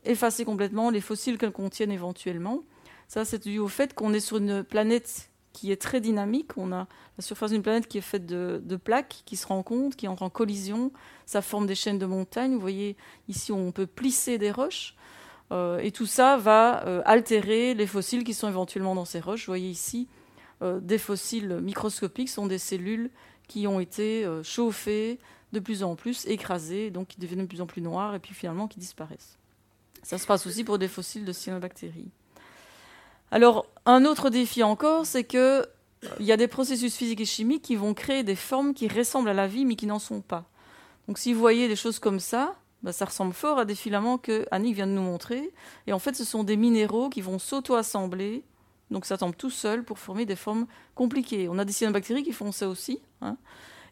effacer 0.06 0.46
complètement 0.46 0.92
les 0.92 1.02
fossiles 1.02 1.40
qu'elles 1.40 1.52
contiennent 1.52 1.92
éventuellement. 1.92 2.62
Ça, 3.08 3.26
c'est 3.26 3.48
dû 3.48 3.58
au 3.58 3.68
fait 3.68 3.96
qu'on 3.96 4.14
est 4.14 4.20
sur 4.20 4.38
une 4.38 4.64
planète 4.64 5.29
qui 5.54 5.72
est 5.72 5.82
très 5.82 6.02
dynamique. 6.02 6.58
On 6.58 6.72
a 6.72 6.88
la 7.18 7.22
surface 7.22 7.52
d'une 7.52 7.62
planète 7.62 7.88
qui 7.88 7.98
est 7.98 8.02
faite 8.02 8.26
de, 8.26 8.76
plaques 8.76 9.24
qui 9.26 9.36
se 9.36 9.48
rencontrent, 9.48 9.96
qui 9.96 10.08
entrent 10.08 10.24
en 10.24 10.30
collision. 10.30 10.92
Ça 11.26 11.42
forme 11.42 11.68
des 11.68 11.76
chaînes 11.76 12.00
de 12.00 12.06
montagnes. 12.06 12.54
Vous 12.54 12.60
voyez 12.60 12.96
ici, 13.28 13.52
on 13.52 13.72
peut 13.72 13.88
plisser 13.88 14.38
des 14.38 14.52
roches. 14.52 14.96
Euh, 15.52 15.80
et 15.80 15.92
tout 15.92 16.06
ça 16.06 16.38
va 16.38 16.86
euh, 16.86 17.02
altérer 17.06 17.74
les 17.74 17.88
fossiles 17.88 18.24
qui 18.24 18.34
sont 18.34 18.48
éventuellement 18.48 18.96
dans 18.96 19.06
ces 19.06 19.20
roches. 19.20 19.42
Vous 19.42 19.52
voyez 19.52 19.70
ici, 19.70 20.08
euh, 20.62 20.80
des 20.80 21.00
fossiles 21.00 21.60
microscopiques 21.62 22.30
sont 22.30 22.46
des 22.46 22.60
cellules 22.60 23.10
qui 23.48 23.66
ont 23.66 23.80
été 23.80 24.28
chauffées 24.44 25.18
de 25.54 25.60
plus 25.60 25.82
en 25.82 25.96
plus, 25.96 26.28
écrasées, 26.28 26.92
donc 26.92 27.08
qui 27.08 27.20
deviennent 27.20 27.42
de 27.42 27.48
plus 27.48 27.62
en 27.62 27.66
plus 27.66 27.82
noires 27.82 28.14
et 28.14 28.20
puis 28.20 28.36
finalement 28.36 28.68
qui 28.68 28.78
disparaissent. 28.78 29.40
Ça 30.04 30.20
se 30.20 30.28
passe 30.28 30.46
aussi 30.46 30.64
pour 30.64 30.78
des 30.78 30.88
fossiles 30.88 31.26
de 31.26 31.34
cyanobactéries. 31.34 32.12
Alors, 33.32 33.66
un 33.86 34.06
autre 34.06 34.30
défi 34.30 34.64
encore, 34.64 35.06
c'est 35.06 35.24
que 35.24 35.66
il 36.20 36.26
y 36.26 36.32
a 36.32 36.38
des 36.38 36.48
processus 36.48 36.96
physiques 36.96 37.22
et 37.22 37.26
chimiques 37.26 37.62
qui 37.62 37.76
vont 37.76 37.94
créer 37.94 38.24
des 38.24 38.36
formes 38.36 38.74
qui 38.74 38.88
ressemblent 38.88 39.30
à 39.30 39.34
la 39.34 39.48
vie, 39.48 39.66
mais 39.66 39.76
qui 39.76 39.86
n'en 39.86 40.00
sont 40.00 40.22
pas. 40.22 40.46
Donc, 41.08 41.18
si 41.18 41.34
vous 41.34 41.40
voyez 41.40 41.68
des 41.68 41.76
choses 41.76 42.00
comme 42.00 42.20
ça, 42.20 42.56
bah, 42.84 42.94
ça 42.94 43.06
ressemble 43.06 43.34
fort 43.34 43.60
à 43.60 43.66
des 43.66 43.76
filaments 43.76 44.18
que 44.18 44.46
Annick 44.52 44.76
vient 44.76 44.88
de 44.88 44.94
nous 44.94 45.02
montrer. 45.02 45.52
Et 45.88 45.94
en 45.94 46.00
fait, 46.00 46.16
ce 46.16 46.24
sont 46.24 46.44
des 46.44 46.56
minéraux 46.56 47.10
qui 47.10 47.22
vont 47.22 47.38
s'auto-assembler. 47.38 48.44
Donc, 48.92 49.06
ça 49.06 49.18
tombe 49.18 49.36
tout 49.36 49.50
seul 49.50 49.84
pour 49.84 50.00
former 50.00 50.26
des 50.26 50.38
formes 50.38 50.66
compliquées. 50.96 51.50
On 51.50 51.60
a 51.60 51.66
des 51.66 51.74
cyanobactéries 51.74 52.24
qui 52.24 52.32
font 52.32 52.52
ça 52.52 52.70
aussi. 52.70 53.02
Hein. 53.22 53.38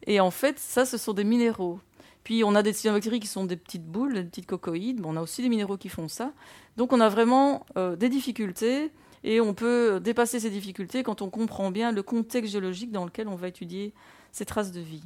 Et 0.06 0.20
en 0.20 0.32
fait, 0.32 0.58
ça, 0.60 0.86
ce 0.86 0.98
sont 0.98 1.14
des 1.14 1.26
minéraux. 1.26 1.80
Puis 2.24 2.44
on 2.44 2.56
a 2.56 2.62
des 2.62 2.74
cyanobactéries 2.74 3.22
qui 3.22 3.28
sont 3.28 3.46
des 3.46 3.56
petites 3.56 3.86
boules, 3.86 4.14
des 4.14 4.24
petites 4.26 4.48
cocoïdes. 4.48 5.00
on 5.06 5.16
a 5.16 5.22
aussi 5.22 5.42
des 5.42 5.48
minéraux 5.48 5.78
qui 5.78 5.88
font 5.88 6.10
ça. 6.10 6.34
Donc 6.76 6.92
on 6.92 7.00
a 7.00 7.08
vraiment 7.08 7.66
euh, 7.78 7.96
des 7.96 8.10
difficultés 8.10 8.92
et 9.24 9.42
on 9.42 9.54
peut 9.54 10.00
dépasser 10.00 10.40
ces 10.40 10.50
difficultés 10.50 11.04
quand 11.04 11.22
on 11.22 11.30
comprend 11.30 11.72
bien 11.72 11.92
le 11.92 12.04
contexte 12.04 12.52
géologique 12.52 12.92
dans 12.92 13.06
lequel 13.06 13.28
on 13.28 13.36
va 13.36 13.48
étudier 13.48 13.94
ces 14.32 14.46
traces 14.46 14.72
de 14.72 14.80
vie. 14.80 15.04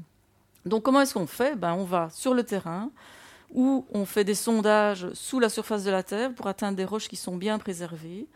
Donc 0.65 0.83
comment 0.83 1.01
est-ce 1.01 1.13
qu'on 1.13 1.27
fait? 1.27 1.55
Ben, 1.55 1.73
On 1.73 1.83
va 1.83 2.09
sur 2.11 2.33
le 2.33 2.43
terrain 2.43 2.91
où 3.53 3.85
on 3.93 4.05
fait 4.05 4.23
des 4.23 4.35
sondages 4.35 5.11
sous 5.13 5.39
la 5.39 5.49
surface 5.49 5.83
de 5.83 5.91
la 5.91 6.03
Terre 6.03 6.33
pour 6.33 6.47
atteindre 6.47 6.77
des 6.77 6.85
roches 6.85 7.07
qui 7.07 7.15
sont 7.15 7.35
bien 7.35 7.59
préservées. 7.59 8.27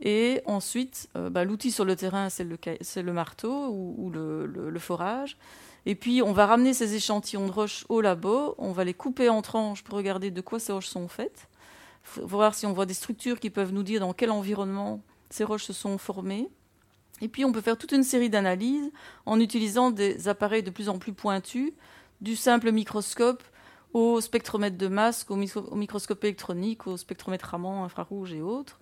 Et 0.00 0.40
ensuite, 0.46 1.08
euh, 1.16 1.30
ben, 1.30 1.44
l'outil 1.44 1.70
sur 1.70 1.84
le 1.84 1.94
terrain, 1.96 2.28
c'est 2.28 2.44
le, 2.44 3.12
marteau 3.12 3.68
ou, 3.68 4.10
le, 4.10 4.78
forage. 4.78 5.36
Et 5.86 5.94
puis, 5.94 6.22
on 6.22 6.32
va 6.32 6.46
ramener 6.46 6.74
ces 6.74 6.94
échantillons 6.94 7.46
de 7.46 7.52
roches 7.52 7.84
au 7.88 8.00
labo, 8.00 8.54
on 8.58 8.72
va 8.72 8.84
les 8.84 8.94
couper 8.94 9.28
en 9.28 9.42
tranches 9.42 9.82
pour 9.82 9.96
regarder 9.96 10.30
de 10.30 10.40
quoi 10.40 10.58
ces 10.58 10.72
roches 10.72 10.88
sont 10.88 11.08
faites, 11.08 11.48
voir 12.16 12.54
si 12.54 12.66
on 12.66 12.72
voit 12.72 12.86
des 12.86 12.94
structures 12.94 13.38
qui 13.38 13.50
peuvent 13.50 13.72
nous 13.72 13.82
dire 13.82 14.00
dans 14.00 14.12
quel 14.12 14.30
environnement 14.30 15.00
ces 15.32 15.44
roches 15.44 15.64
se 15.64 15.72
sont 15.72 15.98
formées. 15.98 16.48
Et 17.20 17.28
puis 17.28 17.44
on 17.44 17.52
peut 17.52 17.60
faire 17.60 17.78
toute 17.78 17.92
une 17.92 18.02
série 18.02 18.30
d'analyses 18.30 18.90
en 19.26 19.40
utilisant 19.40 19.90
des 19.90 20.28
appareils 20.28 20.62
de 20.62 20.70
plus 20.70 20.88
en 20.88 20.98
plus 20.98 21.12
pointus, 21.12 21.72
du 22.20 22.36
simple 22.36 22.70
microscope 22.70 23.42
au 23.94 24.20
spectromètre 24.20 24.76
de 24.76 24.88
masque, 24.88 25.30
au, 25.30 25.36
microscope 25.36 26.24
électronique, 26.24 26.86
au 26.86 26.96
spectromètre 26.96 27.46
Raman, 27.46 27.84
infrarouge 27.84 28.32
et 28.32 28.42
autres. 28.42 28.78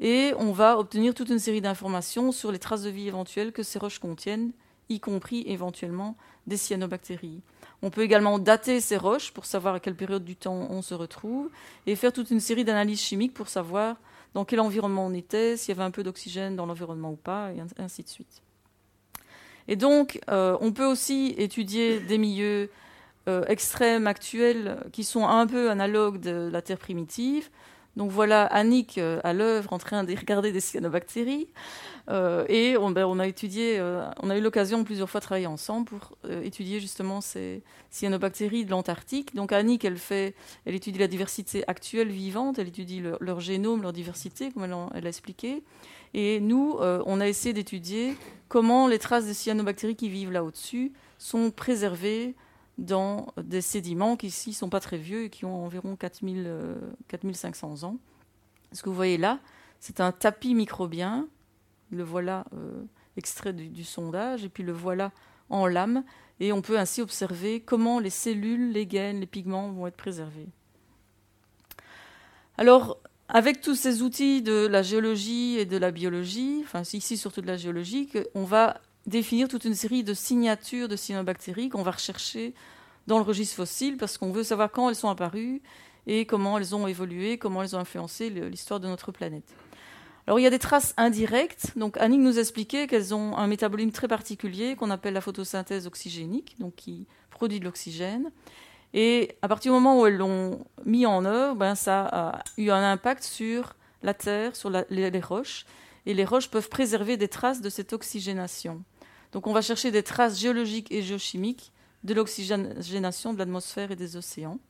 Et 0.00 0.32
on 0.38 0.52
va 0.52 0.78
obtenir 0.78 1.14
toute 1.14 1.28
une 1.28 1.38
série 1.38 1.60
d'informations 1.60 2.32
sur 2.32 2.50
les 2.50 2.58
traces 2.58 2.82
de 2.82 2.90
vie 2.90 3.08
éventuelles 3.08 3.52
que 3.52 3.62
ces 3.62 3.78
roches 3.78 3.98
contiennent, 3.98 4.52
y 4.88 5.00
compris 5.00 5.44
éventuellement 5.46 6.16
des 6.46 6.56
cyanobactéries. 6.56 7.40
On 7.82 7.90
peut 7.90 8.02
également 8.02 8.38
dater 8.38 8.80
ces 8.80 8.96
roches 8.96 9.32
pour 9.32 9.46
savoir 9.46 9.74
à 9.74 9.80
quelle 9.80 9.96
période 9.96 10.24
du 10.24 10.36
temps 10.36 10.66
on 10.70 10.82
se 10.82 10.94
retrouve 10.94 11.50
et 11.86 11.96
faire 11.96 12.12
toute 12.12 12.30
une 12.30 12.40
série 12.40 12.64
d'analyses 12.64 13.00
chimiques 13.00 13.34
pour 13.34 13.48
savoir 13.48 13.96
dans 14.34 14.44
quel 14.44 14.60
environnement 14.60 15.06
on 15.06 15.14
était, 15.14 15.56
s'il 15.56 15.74
y 15.74 15.78
avait 15.78 15.86
un 15.86 15.90
peu 15.90 16.02
d'oxygène 16.02 16.56
dans 16.56 16.66
l'environnement 16.66 17.12
ou 17.12 17.16
pas, 17.16 17.52
et 17.52 17.62
ainsi 17.78 18.02
de 18.02 18.08
suite. 18.08 18.42
Et 19.68 19.76
donc, 19.76 20.20
euh, 20.28 20.56
on 20.60 20.72
peut 20.72 20.84
aussi 20.84 21.34
étudier 21.38 22.00
des 22.00 22.18
milieux 22.18 22.70
euh, 23.28 23.44
extrêmes 23.46 24.06
actuels 24.06 24.76
qui 24.92 25.04
sont 25.04 25.26
un 25.26 25.46
peu 25.46 25.70
analogues 25.70 26.20
de 26.20 26.50
la 26.52 26.60
Terre 26.60 26.78
primitive. 26.78 27.48
Donc 27.96 28.10
voilà 28.10 28.44
Annick 28.46 28.98
euh, 28.98 29.20
à 29.22 29.32
l'œuvre 29.32 29.72
en 29.72 29.78
train 29.78 30.04
de 30.04 30.14
regarder 30.16 30.52
des 30.52 30.60
cyanobactéries. 30.60 31.48
Euh, 32.10 32.44
et 32.48 32.76
on, 32.76 32.90
ben, 32.90 33.06
on, 33.06 33.18
a 33.18 33.26
étudié, 33.26 33.78
euh, 33.78 34.04
on 34.20 34.28
a 34.28 34.36
eu 34.36 34.40
l'occasion 34.40 34.84
plusieurs 34.84 35.08
fois 35.08 35.20
de 35.20 35.24
travailler 35.24 35.46
ensemble 35.46 35.86
pour 35.86 36.18
étudier 36.42 36.80
justement 36.80 37.20
ces 37.20 37.62
cyanobactéries 37.90 38.64
de 38.64 38.70
l'Antarctique. 38.70 39.34
Donc 39.34 39.52
Annick, 39.52 39.84
elle, 39.84 39.96
fait, 39.96 40.34
elle 40.66 40.74
étudie 40.74 40.98
la 40.98 41.06
diversité 41.06 41.64
actuelle 41.68 42.08
vivante, 42.08 42.58
elle 42.58 42.68
étudie 42.68 43.02
leur 43.20 43.40
génome, 43.40 43.82
leur 43.82 43.92
diversité, 43.92 44.50
comme 44.50 44.64
elle, 44.64 44.74
elle 44.94 45.06
a 45.06 45.08
expliqué. 45.08 45.62
Et 46.12 46.40
nous, 46.40 46.76
on 46.80 47.20
a 47.20 47.26
essayé 47.26 47.52
d'étudier 47.52 48.16
comment 48.48 48.86
les 48.86 48.98
traces 48.98 49.26
des 49.26 49.34
cyanobactéries 49.34 49.96
qui 49.96 50.08
vivent 50.08 50.30
là 50.30 50.44
au-dessus 50.44 50.92
sont 51.18 51.50
préservées 51.50 52.34
dans 52.78 53.32
des 53.36 53.60
sédiments 53.60 54.16
qui 54.16 54.28
ici 54.28 54.52
sont 54.52 54.68
pas 54.68 54.80
très 54.80 54.98
vieux 54.98 55.24
et 55.24 55.30
qui 55.30 55.44
ont 55.44 55.64
environ 55.64 55.96
4000, 55.96 56.76
4500 57.08 57.84
ans. 57.84 57.98
Ce 58.72 58.82
que 58.82 58.88
vous 58.88 58.94
voyez 58.94 59.18
là, 59.18 59.38
c'est 59.80 60.00
un 60.00 60.12
tapis 60.12 60.54
microbien 60.54 61.28
le 61.94 62.02
voilà 62.02 62.44
euh, 62.54 62.82
extrait 63.16 63.52
du, 63.52 63.84
sondage, 63.84 64.44
et 64.44 64.48
puis 64.48 64.62
le 64.62 64.72
voilà 64.72 65.12
en 65.50 65.66
lame, 65.66 66.04
et 66.40 66.52
on 66.52 66.62
peut 66.62 66.78
ainsi 66.78 67.00
observer 67.00 67.60
comment 67.60 68.00
les 68.00 68.10
cellules, 68.10 68.72
les 68.72 68.86
gaines, 68.86 69.20
les 69.20 69.26
pigments 69.26 69.70
vont 69.70 69.86
être 69.86 69.96
préservés. 69.96 70.48
Alors, 72.58 72.98
avec 73.28 73.60
tous 73.60 73.74
ces 73.74 74.02
outils 74.02 74.42
de 74.42 74.66
la 74.66 74.82
géologie 74.82 75.58
et 75.58 75.64
de 75.64 75.76
la 75.76 75.90
biologie, 75.90 76.60
enfin 76.64 76.82
ici 76.82 77.16
surtout 77.16 77.40
de 77.40 77.46
la 77.46 77.56
géologie, 77.56 78.10
on 78.34 78.44
va 78.44 78.80
définir 79.06 79.48
toute 79.48 79.64
une 79.64 79.74
série 79.74 80.04
de 80.04 80.14
signatures 80.14 80.88
de 80.88 80.96
cyanobactéries 80.96 81.68
qu'on 81.68 81.82
va 81.82 81.92
rechercher 81.92 82.54
dans 83.06 83.18
le 83.18 83.24
registre 83.24 83.56
fossile 83.56 83.96
parce 83.96 84.18
qu'on 84.18 84.32
veut 84.32 84.44
savoir 84.44 84.70
quand 84.70 84.88
elles 84.88 84.96
sont 84.96 85.08
apparues 85.08 85.60
et 86.06 86.26
comment 86.26 86.58
elles 86.58 86.74
ont 86.74 86.86
évolué, 86.86 87.38
comment 87.38 87.62
elles 87.62 87.76
ont 87.76 87.80
influencé 87.80 88.30
l'histoire 88.30 88.80
de 88.80 88.88
notre 88.88 89.12
planète. 89.12 89.54
Alors 90.26 90.38
il 90.38 90.42
y 90.42 90.46
a 90.46 90.50
des 90.50 90.58
traces 90.58 90.94
indirectes. 90.96 91.72
Donc 91.76 91.96
Annick 91.98 92.20
nous 92.20 92.38
expliquait 92.38 92.86
qu'elles 92.86 93.14
ont 93.14 93.36
un 93.36 93.46
métabolisme 93.46 93.90
très 93.90 94.08
particulier 94.08 94.74
qu'on 94.76 94.90
appelle 94.90 95.14
la 95.14 95.20
photosynthèse 95.20 95.86
oxygénique, 95.86 96.56
donc 96.58 96.74
qui 96.76 97.06
produit 97.30 97.60
de 97.60 97.64
l'oxygène. 97.64 98.30
Et 98.94 99.36
à 99.42 99.48
partir 99.48 99.72
du 99.72 99.74
moment 99.74 100.00
où 100.00 100.06
elles 100.06 100.16
l'ont 100.16 100.64
mis 100.86 101.04
en 101.04 101.24
œuvre, 101.24 101.56
ben, 101.56 101.74
ça 101.74 102.06
a 102.06 102.44
eu 102.56 102.70
un 102.70 102.92
impact 102.92 103.24
sur 103.24 103.74
la 104.02 104.14
terre, 104.14 104.54
sur 104.54 104.70
les, 104.70 105.20
roches. 105.20 105.66
Et 106.06 106.14
les 106.14 106.24
roches 106.24 106.48
peuvent 106.48 106.68
préserver 106.68 107.16
des 107.16 107.28
traces 107.28 107.60
de 107.60 107.68
cette 107.70 107.92
oxygénation. 107.92 108.82
Donc 109.34 109.48
on 109.48 109.52
va 109.52 109.62
chercher 109.62 109.90
des 109.90 110.04
traces 110.04 110.38
géologiques 110.38 110.90
et 110.92 111.02
géochimiques 111.02 111.72
de 112.04 112.14
l'oxygénation 112.14 113.34
de 113.34 113.38
l'atmosphère 113.38 113.90
et 113.90 113.96
des 113.96 114.16
océans. 114.16 114.60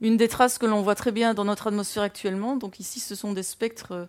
Une 0.00 0.16
des 0.16 0.28
traces 0.28 0.56
que 0.56 0.66
l'on 0.66 0.82
voit 0.82 0.94
très 0.94 1.10
bien 1.10 1.34
dans 1.34 1.44
notre 1.44 1.66
atmosphère 1.66 2.04
actuellement, 2.04 2.56
donc 2.56 2.78
ici 2.78 3.00
ce 3.00 3.16
sont 3.16 3.32
des 3.32 3.42
spectres 3.42 4.08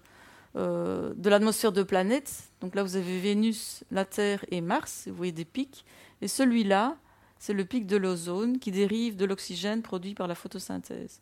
euh, 0.56 1.12
de 1.16 1.30
l'atmosphère 1.30 1.72
de 1.72 1.82
planètes. 1.82 2.52
Donc 2.62 2.76
là 2.76 2.84
vous 2.84 2.98
avez 2.98 3.20
Vénus, 3.20 3.84
la 3.90 4.06
Terre 4.06 4.46
et 4.52 4.62
Mars, 4.62 5.06
vous 5.08 5.16
voyez 5.16 5.32
des 5.32 5.46
pics. 5.46 5.86
Et 6.22 6.28
celui-là, 6.28 6.96
c'est 7.40 7.54
le 7.54 7.66
pic 7.66 7.88
de 7.88 7.98
l'ozone 7.98 8.60
qui 8.60 8.70
dérive 8.70 9.16
de 9.16 9.26
l'oxygène 9.26 9.82
produit 9.82 10.14
par 10.14 10.28
la 10.28 10.36
photosynthèse. 10.36 11.20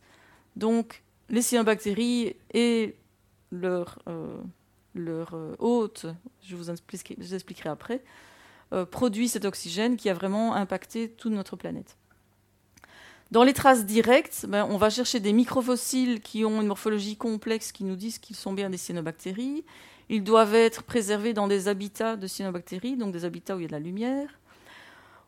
Donc 0.57 1.03
les 1.29 1.41
cyanobactéries 1.41 2.35
et 2.53 2.97
leurs 3.51 3.99
euh, 4.09 4.35
leur, 4.95 5.33
euh, 5.33 5.55
hôtes, 5.59 6.05
je 6.41 6.55
vous, 6.55 6.69
expliquerai, 6.69 7.69
après, 7.69 8.03
produisent 8.89 9.33
cet 9.33 9.45
oxygène 9.45 9.97
qui 9.97 10.09
a 10.09 10.15
vraiment 10.15 10.55
impacté 10.55 11.07
toute 11.07 11.31
notre 11.31 11.55
planète. 11.55 11.95
Dans 13.33 13.43
les 13.43 13.53
traces 13.53 13.85
directes, 13.85 14.45
ben, 14.47 14.67
on 14.69 14.77
va 14.77 14.91
chercher 14.91 15.19
des 15.19 15.33
microfossiles 15.33 16.21
qui 16.21 16.45
ont 16.45 16.61
une 16.61 16.67
morphologie 16.67 17.15
complexe, 17.15 17.71
qui 17.71 17.83
nous 17.83 17.95
disent 17.95 18.19
qu'ils 18.19 18.35
sont 18.35 18.53
bien 18.53 18.69
des 18.69 18.77
cyanobactéries. 18.77 19.63
Ils 20.09 20.23
doivent 20.23 20.53
être 20.53 20.83
préservés 20.83 21.33
dans 21.33 21.47
des 21.47 21.67
habitats 21.67 22.15
de 22.15 22.27
cyanobactéries, 22.27 22.95
donc 22.95 23.11
des 23.11 23.25
habitats 23.25 23.55
où 23.55 23.59
il 23.59 23.63
y 23.63 23.65
a 23.65 23.69
de 23.69 23.73
la 23.73 23.79
lumière. 23.79 24.39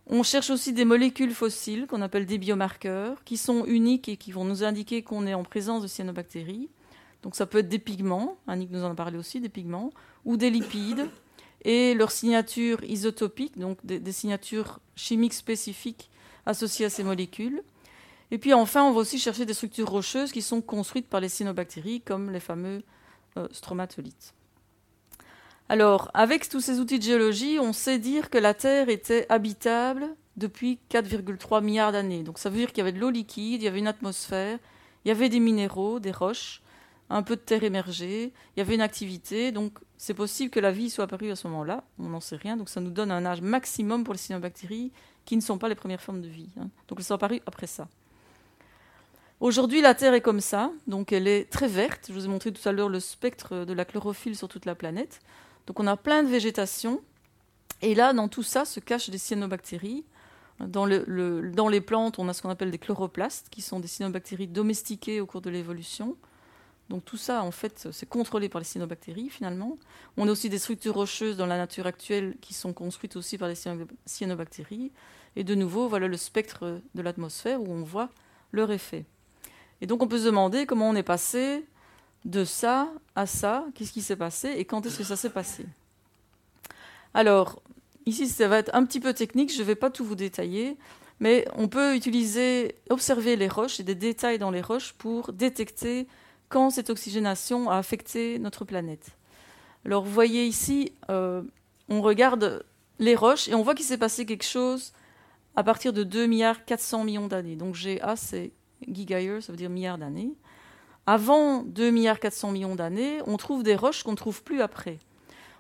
On 0.08 0.22
cherche 0.22 0.52
aussi 0.52 0.72
des 0.72 0.86
molécules 0.86 1.34
fossiles 1.34 1.88
qu'on 1.88 2.04
appelle 2.04 2.28
des 2.28 2.38
biomarqueurs, 2.38 3.24
qui 3.24 3.38
sont 3.38 3.66
uniques 3.66 4.08
et 4.08 4.18
qui 4.18 4.32
vont 4.32 4.46
nous 4.46 4.64
indiquer 4.64 5.02
qu'on 5.02 5.26
est 5.26 5.34
en 5.34 5.44
présence 5.44 5.82
de 5.82 5.88
cyanobactéries. 5.88 6.70
Donc 7.26 7.36
ça 7.36 7.48
peut 7.48 7.58
être 7.58 7.70
des 7.70 7.80
pigments, 7.80 8.38
Annick 8.46 8.70
nous 8.70 8.84
en 8.84 8.92
a 8.92 8.94
parlé 8.94 9.18
aussi, 9.18 9.42
des 9.42 9.50
pigments, 9.50 9.90
ou 10.26 10.38
des 10.38 10.52
lipides, 10.52 11.10
et 11.64 11.96
leurs 11.96 12.12
signatures 12.12 12.84
isotopiques, 12.84 13.58
donc 13.58 13.84
des, 13.84 14.12
signatures 14.12 14.80
chimiques 14.96 15.34
spécifiques 15.34 16.12
associées 16.46 16.86
à 16.86 16.92
ces 16.92 17.04
molécules. 17.04 17.64
Et 18.30 18.38
puis 18.38 18.54
enfin, 18.54 18.84
on 18.84 18.92
va 18.92 19.00
aussi 19.00 19.18
chercher 19.18 19.48
des 19.48 19.56
structures 19.56 19.90
rocheuses 19.90 20.32
qui 20.32 20.44
sont 20.44 20.62
construites 20.62 21.08
par 21.08 21.20
les 21.20 21.28
cyanobactéries, 21.28 22.02
comme 22.02 22.30
les 22.30 22.40
fameux 22.40 22.84
euh, 23.38 23.48
stromatolites. 23.52 24.36
Alors, 25.68 26.12
avec 26.14 26.48
tous 26.48 26.62
ces 26.62 26.80
outils 26.80 27.00
de 27.00 27.04
géologie, 27.06 27.58
on 27.60 27.74
sait 27.74 27.98
dire 27.98 28.30
que 28.30 28.38
la 28.38 28.54
Terre 28.54 28.88
était 28.88 29.26
habitable 29.30 30.10
depuis 30.38 30.78
4,3 30.92 31.64
milliards 31.64 31.92
d'années. 31.92 32.22
Donc 32.22 32.38
ça 32.38 32.52
veut 32.52 32.58
dire 32.58 32.68
qu'il 32.68 32.78
y 32.78 32.82
avait 32.82 32.92
de 32.92 33.00
l'eau 33.00 33.10
liquide, 33.10 33.64
il 33.64 33.66
y 33.66 33.68
avait 33.68 33.80
une 33.80 33.88
atmosphère, 33.88 34.60
il 35.04 35.08
y 35.08 35.12
avait 35.12 35.30
des 35.30 35.40
minéraux, 35.40 36.00
des 36.00 36.12
roches, 36.12 36.62
un 37.10 37.24
peu 37.24 37.36
de 37.36 37.42
terre 37.42 37.64
émergée, 37.64 38.34
il 38.56 38.60
y 38.60 38.62
avait 38.62 38.76
une 38.76 38.82
activité, 38.82 39.52
donc 39.52 39.78
c'est 39.98 40.14
possible 40.14 40.50
que 40.50 40.60
la 40.60 40.72
vie 40.72 40.90
soit 40.90 41.04
apparue 41.04 41.32
à 41.32 41.36
ce 41.36 41.48
moment-là, 41.48 41.84
on 42.00 42.10
n'en 42.10 42.20
sait 42.20 42.36
rien, 42.36 42.58
donc 42.58 42.70
ça 42.70 42.82
nous 42.82 42.90
donne 42.90 43.12
un 43.12 43.26
âge 43.26 43.42
maximum 43.42 44.04
pour 44.04 44.14
les 44.14 44.20
cyanobactéries 44.20 44.92
qui 45.26 45.36
ne 45.36 45.42
sont 45.42 45.58
pas 45.58 45.70
les 45.70 45.76
premières 45.76 46.02
formes 46.02 46.22
de 46.22 46.28
vie. 46.28 46.50
Hein. 46.60 46.70
Donc 46.88 47.00
elles 47.00 47.06
sont 47.06 47.16
apparues 47.16 47.42
après 47.46 47.68
ça. 47.68 47.88
Aujourd'hui, 49.42 49.82
la 49.82 49.94
Terre 49.94 50.14
est 50.14 50.22
comme 50.22 50.40
ça, 50.40 50.72
donc 50.88 51.12
elle 51.12 51.28
est 51.28 51.50
très 51.50 51.68
verte. 51.68 52.06
Je 52.08 52.14
vous 52.14 52.26
ai 52.26 52.28
montré 52.30 52.54
tout 52.54 52.68
à 52.68 52.72
l'heure 52.72 52.90
le 52.90 53.02
spectre 53.02 53.66
de 53.66 53.74
la 53.74 53.84
chlorophylle 53.84 54.36
sur 54.36 54.48
toute 54.48 54.66
la 54.66 54.76
planète. 54.76 55.20
Donc 55.68 55.80
on 55.80 55.88
a 55.88 55.98
plein 55.98 56.24
de 56.24 56.30
végétation. 56.30 57.02
Et 57.82 57.96
là, 57.96 58.14
dans 58.14 58.30
tout 58.30 58.44
ça, 58.44 58.64
se 58.64 58.80
cachent 58.80 59.10
des 59.10 59.18
cyanobactéries. 59.18 60.06
Dans, 60.60 60.86
les 60.86 61.82
plantes, 61.82 62.18
on 62.18 62.30
a 62.30 62.34
ce 62.34 62.42
qu'on 62.42 62.50
appelle 62.50 62.72
des 62.72 62.78
chloroplastes, 62.78 63.50
qui 63.50 63.62
sont 63.62 63.82
des 63.82 63.90
cyanobactéries 63.90 64.48
domestiquées 64.48 65.20
au 65.20 65.26
cours 65.26 65.42
de 65.42 65.50
l'évolution. 65.50 66.16
Donc 66.90 67.04
tout 67.04 67.18
ça, 67.18 67.42
en 67.42 67.52
fait, 67.52 67.88
c'est 67.92 68.08
contrôlé 68.08 68.48
par 68.48 68.60
les 68.60 68.66
cyanobactéries, 68.66 69.30
finalement. 69.30 69.78
On 70.18 70.28
a 70.28 70.32
aussi 70.32 70.50
des 70.50 70.60
structures 70.60 70.94
rocheuses 70.94 71.36
dans 71.36 71.48
la 71.48 71.58
nature 71.58 71.88
actuelle 71.88 72.36
qui 72.42 72.54
sont 72.54 72.74
construites 72.74 73.16
aussi 73.16 73.38
par 73.38 73.48
les 73.48 73.56
cyanobactéries. 74.06 74.92
Et 75.36 75.44
de 75.44 75.56
nouveau, 75.56 75.88
voilà 75.88 76.08
le 76.08 76.18
spectre 76.18 76.80
de 76.94 77.02
l'atmosphère 77.02 77.62
où 77.62 77.72
on 77.72 77.84
voit 77.84 78.10
leur 78.52 78.72
effet. 78.72 79.06
Et 79.82 79.88
donc 79.88 80.02
on 80.02 80.08
peut 80.08 80.20
se 80.20 80.26
demander 80.26 80.66
comment 80.66 80.90
on 80.90 80.96
est 80.96 81.04
passé 81.04 81.66
de 82.24 82.44
ça 82.44 82.90
à 83.16 83.26
ça, 83.26 83.66
qu'est-ce 83.76 83.92
qui 83.92 84.02
s'est 84.02 84.16
passé 84.16 84.54
et 84.58 84.66
quand 84.66 84.86
est-ce 84.86 84.98
que 84.98 85.04
ça 85.04 85.16
s'est 85.16 85.30
passé. 85.30 85.66
Alors, 87.14 87.62
ici, 88.06 88.28
ça 88.28 88.48
va 88.48 88.58
être 88.58 88.72
un 88.74 88.86
petit 88.86 89.00
peu 89.00 89.14
technique, 89.14 89.54
je 89.54 89.60
ne 89.60 89.64
vais 89.64 89.76
pas 89.76 89.90
tout 89.90 90.04
vous 90.04 90.16
détailler, 90.16 90.78
mais 91.20 91.48
on 91.56 91.68
peut 91.68 91.96
utiliser, 91.96 92.76
observer 92.90 93.36
les 93.36 93.48
roches 93.48 93.80
et 93.80 93.84
des 93.84 93.96
détails 93.96 94.40
dans 94.40 94.52
les 94.52 94.62
roches 94.62 94.94
pour 94.94 95.34
détecter 95.34 96.08
quand 96.56 96.70
cette 96.70 96.90
oxygénation 96.90 97.70
a 97.70 97.76
affecté 97.76 98.40
notre 98.40 98.64
planète. 98.64 99.18
Alors, 99.84 100.06
vous 100.06 100.14
voyez 100.14 100.46
ici, 100.46 100.94
euh, 101.10 101.42
on 101.90 102.02
regarde 102.02 102.64
les 102.98 103.14
roches 103.14 103.50
et 103.50 103.56
on 103.56 103.62
voit 103.62 103.76
qu'il 103.76 103.84
s'est 103.84 103.98
passé 103.98 104.26
quelque 104.26 104.46
chose 104.46 104.94
à 105.58 105.66
partir 105.66 105.92
de 105.92 106.04
2 106.04 106.28
milliards 106.28 106.64
400 106.64 107.04
millions 107.04 107.28
d'années. 107.28 107.58
Donc 107.58 107.76
GA, 107.76 108.16
c'est 108.16 108.54
gigayear, 108.88 109.44
ça 109.44 109.52
veut 109.52 109.58
dire 109.58 109.70
milliards 109.70 109.98
d'années. 109.98 110.32
Avant 111.06 111.62
2 111.64 111.90
milliards 111.90 112.22
400 112.22 112.54
millions 112.54 112.76
d'années, 112.76 113.20
on 113.28 113.36
trouve 113.36 113.62
des 113.62 113.76
roches 113.76 114.04
qu'on 114.04 114.12
ne 114.12 114.16
trouve 114.16 114.42
plus 114.42 114.62
après. 114.62 115.00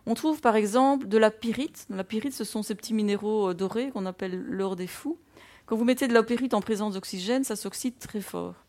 On 0.05 0.13
trouve 0.13 0.39
par 0.39 0.55
exemple 0.55 1.09
de 1.09 1.17
la 1.17 1.29
pyrite. 1.29 1.87
La 1.89 2.05
pyrite, 2.05 2.33
ce 2.33 2.45
sont 2.45 2.63
ces 2.63 2.73
petits 2.73 2.93
minéraux 2.93 3.49
euh, 3.49 3.53
dorés 3.53 3.91
qu'on 3.91 4.05
appelle 4.05 4.41
l'or 4.47 4.77
des 4.77 4.87
fous. 4.87 5.19
Quand 5.65 5.75
vous 5.75 5.83
mettez 5.83 6.07
de 6.07 6.13
la 6.13 6.23
pyrite 6.23 6.53
en 6.53 6.61
présence 6.61 6.93
d'oxygène, 6.93 7.43
ça 7.43 7.57
s'oxyde 7.57 7.99
très 7.99 8.21
fort. 8.21 8.64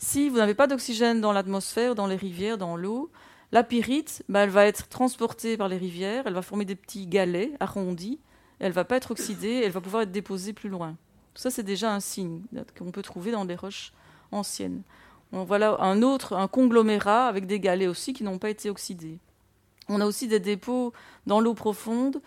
Si 0.00 0.28
vous 0.28 0.38
n'avez 0.38 0.54
pas 0.54 0.66
d'oxygène 0.66 1.20
dans 1.20 1.30
l'atmosphère, 1.30 1.94
dans 1.94 2.08
les 2.08 2.16
rivières, 2.16 2.58
dans 2.58 2.76
l'eau, 2.76 3.12
la 3.52 3.62
pyrite, 3.62 4.24
bah, 4.28 4.40
elle 4.40 4.50
va 4.50 4.66
être 4.66 4.88
transportée 4.88 5.56
par 5.56 5.68
les 5.68 5.76
rivières, 5.76 6.24
elle 6.26 6.34
va 6.34 6.42
former 6.42 6.64
des 6.64 6.74
petits 6.74 7.06
galets 7.06 7.52
arrondis, 7.60 8.18
elle 8.58 8.72
va 8.72 8.84
pas 8.84 8.96
être 8.96 9.12
oxydée, 9.12 9.62
elle 9.64 9.70
va 9.70 9.80
pouvoir 9.80 10.02
être 10.02 10.10
déposée 10.10 10.52
plus 10.52 10.68
loin. 10.68 10.96
Ça, 11.36 11.50
c'est 11.50 11.62
déjà 11.62 11.94
un 11.94 12.00
signe 12.00 12.42
qu'on 12.76 12.90
peut 12.90 13.02
trouver 13.02 13.30
dans 13.30 13.44
les 13.44 13.54
roches 13.54 13.92
anciennes 14.32 14.82
voilà 15.32 15.80
un 15.80 16.02
autre, 16.02 16.34
un 16.34 16.48
conglomérat 16.48 17.26
avec 17.26 17.46
des 17.46 17.60
galets 17.60 17.88
aussi 17.88 18.12
qui 18.12 18.24
n'ont 18.24 18.38
pas 18.38 18.50
été 18.50 18.70
oxydés. 18.70 19.18
On 19.88 20.00
a 20.00 20.06
aussi 20.06 20.28
des 20.28 20.40
dépôts 20.40 20.92
dans 21.26 21.40
l'eau 21.40 21.54
profonde, 21.54 22.20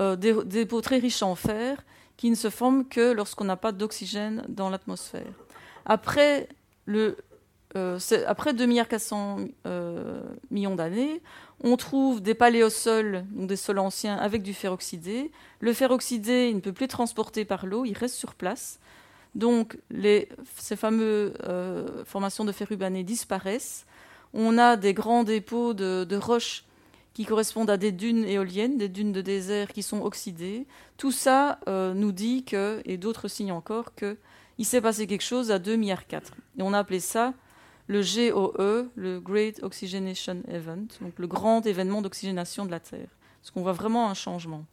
euh, 0.00 0.16
des, 0.16 0.32
dépôts 0.44 0.80
très 0.80 0.98
riches 0.98 1.22
en 1.22 1.34
fer, 1.34 1.84
qui 2.16 2.30
ne 2.30 2.34
se 2.34 2.50
forment 2.50 2.86
que 2.86 3.12
lorsqu'on 3.12 3.44
n'a 3.44 3.56
pas 3.56 3.72
d'oxygène 3.72 4.44
dans 4.48 4.70
l'atmosphère. 4.70 5.32
Après, 5.86 6.48
euh, 7.76 7.98
après 8.26 8.52
2 8.52 8.84
400 8.84 9.38
euh, 9.66 10.22
millions 10.50 10.74
d'années, 10.74 11.22
on 11.62 11.76
trouve 11.76 12.20
des 12.20 12.34
paléosols, 12.34 13.24
donc 13.30 13.46
des 13.46 13.56
sols 13.56 13.78
anciens 13.78 14.16
avec 14.16 14.42
du 14.42 14.54
fer 14.54 14.72
oxydé. 14.72 15.30
Le 15.60 15.72
fer 15.72 15.90
oxydé, 15.92 16.48
il 16.48 16.56
ne 16.56 16.60
peut 16.60 16.72
plus 16.72 16.86
être 16.86 16.90
transporté 16.90 17.44
par 17.44 17.66
l'eau, 17.66 17.84
il 17.84 17.96
reste 17.96 18.16
sur 18.16 18.34
place. 18.34 18.80
Donc 19.36 19.78
ces 20.56 20.74
fameuses 20.74 21.32
euh, 21.44 22.04
formations 22.04 22.44
de 22.44 22.50
fer 22.50 22.66
disparaissent. 23.04 23.86
On 24.34 24.58
a 24.58 24.76
des 24.76 24.94
grands 24.94 25.22
dépôts 25.22 25.72
de, 25.72 26.16
roches 26.16 26.64
qui 27.14 27.24
correspondent 27.24 27.70
à 27.70 27.76
des 27.76 27.92
dunes 27.92 28.24
éoliennes, 28.24 28.78
des 28.78 28.88
dunes 28.88 29.12
de 29.12 29.20
désert 29.20 29.72
qui 29.72 29.84
sont 29.84 30.02
oxydées. 30.02 30.66
Tout 30.96 31.12
ça 31.12 31.60
nous 31.66 32.12
dit 32.12 32.44
que, 32.44 32.80
et 32.84 32.96
d'autres 32.96 33.28
signes 33.28 33.52
encore, 33.52 33.92
qu'il 34.56 34.66
s'est 34.66 34.80
passé 34.80 35.06
quelque 35.06 35.22
chose 35.22 35.50
à 35.50 35.58
2 35.58 35.76
milliards 35.76 36.06
4. 36.06 36.32
Et 36.58 36.62
on 36.62 36.72
a 36.72 36.78
appelé 36.78 37.00
ça 37.00 37.34
le 37.86 38.02
GOE, 38.02 38.88
le 38.94 39.20
Great 39.20 39.62
Oxygenation 39.62 40.42
Event, 40.48 40.86
donc 41.00 41.18
le 41.18 41.26
grand 41.26 41.66
événement 41.66 42.02
d'oxygénation 42.02 42.64
de 42.64 42.70
la 42.70 42.78
Terre. 42.78 43.08
Parce 43.40 43.50
qu'on 43.50 43.62
voit 43.62 43.72
vraiment 43.72 44.08
un 44.08 44.14
changement 44.14 44.64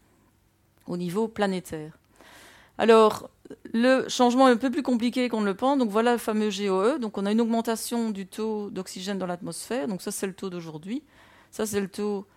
au 0.86 0.98
niveau 0.98 1.28
planétaire. 1.28 1.98
Alors, 2.78 3.30
le 3.74 4.08
changement 4.08 4.48
est 4.50 4.52
un 4.52 4.58
peu 4.58 4.70
plus 4.70 4.84
compliqué 4.84 5.30
qu'on 5.30 5.42
ne 5.42 5.46
le 5.46 5.56
pense. 5.56 5.78
Donc 5.78 5.90
voilà 5.90 6.12
le 6.12 6.18
fameux 6.18 6.50
GOE. 6.50 7.00
Donc 7.00 7.18
on 7.18 7.26
a 7.26 7.32
une 7.32 7.42
augmentation 7.42 8.10
du 8.10 8.28
taux 8.28 8.70
d'oxygène 8.70 9.18
dans 9.18 9.26
l'atmosphère. 9.26 9.88
Donc 9.88 10.02
ça 10.02 10.12
c'est 10.12 10.28
le 10.28 10.34
taux 10.34 10.50
d'aujourd'hui. 10.50 11.04
Ça 11.52 11.66
c'est 11.66 11.82
le 11.82 11.88
taux 11.88 12.28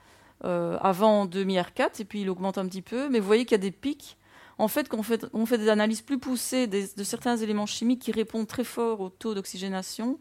euh, 0.44 0.78
avant 0.80 1.26
2 1.26 1.44
milliards 1.44 1.70
et 1.98 2.04
puis 2.04 2.22
il 2.22 2.30
augmente 2.30 2.58
un 2.58 2.66
petit 2.66 2.82
peu. 2.82 3.08
Mais 3.08 3.20
vous 3.20 3.26
voyez 3.26 3.44
qu'il 3.44 3.52
y 3.52 3.54
a 3.56 3.58
des 3.58 3.70
pics. 3.70 4.16
En 4.60 4.68
fait, 4.68 4.90
quand 4.90 4.98
on 5.32 5.46
fait, 5.46 5.58
des 5.58 5.68
analyses 5.70 6.02
plus 6.02 6.18
poussées 6.18 6.66
de 6.66 7.02
certains 7.02 7.38
éléments 7.38 7.64
chimiques 7.64 8.02
qui 8.02 8.12
répondent 8.12 8.46
très 8.46 8.62
fort 8.62 9.00
au 9.00 9.08
taux 9.08 9.32
d'oxygénation 9.32 10.18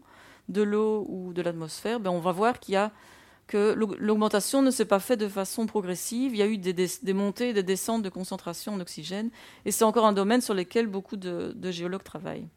de 0.48 0.62
l'eau 0.62 1.04
ou 1.10 1.34
de 1.34 1.42
l'atmosphère, 1.42 2.00
ben 2.00 2.10
on 2.10 2.20
va 2.20 2.32
voir 2.32 2.58
que 2.58 3.74
l'augmentation 3.74 4.62
ne 4.62 4.70
s'est 4.70 4.86
pas 4.86 4.98
faite 4.98 5.20
de 5.20 5.28
façon 5.28 5.66
progressive. 5.66 6.34
Il 6.34 6.38
y 6.38 6.42
a 6.42 6.46
eu 6.46 6.56
des, 6.56 7.12
montées 7.12 7.50
et 7.50 7.52
des 7.52 7.62
descentes 7.62 8.02
de 8.02 8.08
concentration 8.08 8.72
en 8.72 8.80
oxygène. 8.80 9.28
Et 9.66 9.72
c'est 9.72 9.84
encore 9.84 10.06
un 10.06 10.14
domaine 10.14 10.40
sur 10.40 10.54
lequel 10.54 10.86
beaucoup 10.86 11.16
de, 11.16 11.54
géologues 11.70 12.02
travaillent. 12.02 12.48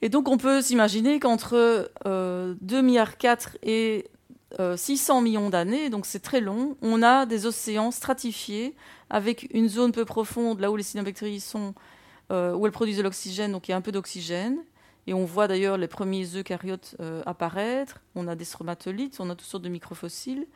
Et 0.00 0.08
donc 0.08 0.28
on 0.28 0.38
peut 0.38 0.62
s'imaginer 0.62 1.20
qu'entre 1.20 1.90
2,4 2.06 2.06
euh, 2.06 2.82
milliards 2.82 3.10
et 3.62 4.06
600 4.76 5.18
euh, 5.18 5.22
millions 5.22 5.50
d'années, 5.50 5.90
donc 5.90 6.06
c'est 6.06 6.20
très 6.20 6.40
long, 6.40 6.76
on 6.82 7.02
a 7.02 7.26
des 7.26 7.46
océans 7.46 7.90
stratifiés 7.90 8.74
avec 9.10 9.48
une 9.52 9.68
zone 9.68 9.92
peu 9.92 10.04
profonde, 10.04 10.60
là 10.60 10.70
où 10.70 10.76
les 10.76 10.82
cyanobactéries 10.82 11.40
sont, 11.40 11.74
euh, 12.30 12.54
où 12.54 12.66
elles 12.66 12.72
produisent 12.72 12.98
de 12.98 13.02
l'oxygène, 13.02 13.52
donc 13.52 13.68
il 13.68 13.72
y 13.72 13.74
a 13.74 13.76
un 13.76 13.82
peu 13.82 13.92
d'oxygène, 13.92 14.58
et 15.06 15.14
on 15.14 15.24
voit 15.24 15.48
d'ailleurs 15.48 15.78
les 15.78 15.88
premiers 15.88 16.24
eucaryotes 16.36 16.94
euh, 17.00 17.22
apparaître. 17.26 18.00
On 18.14 18.28
a 18.28 18.36
des 18.36 18.44
stromatolites, 18.44 19.18
on 19.18 19.30
a 19.30 19.34
toutes 19.34 19.48
sortes 19.48 19.64
de 19.64 19.68
microfossiles. 19.68 20.46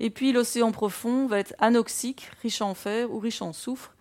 Et 0.00 0.10
puis 0.10 0.32
l'océan 0.32 0.70
profond 0.70 1.26
va 1.26 1.38
être 1.38 1.54
anoxique, 1.58 2.28
riche 2.42 2.60
en 2.60 2.74
fer 2.74 3.10
ou 3.10 3.18
riche 3.18 3.40
en 3.40 3.54
soufre. 3.54 3.94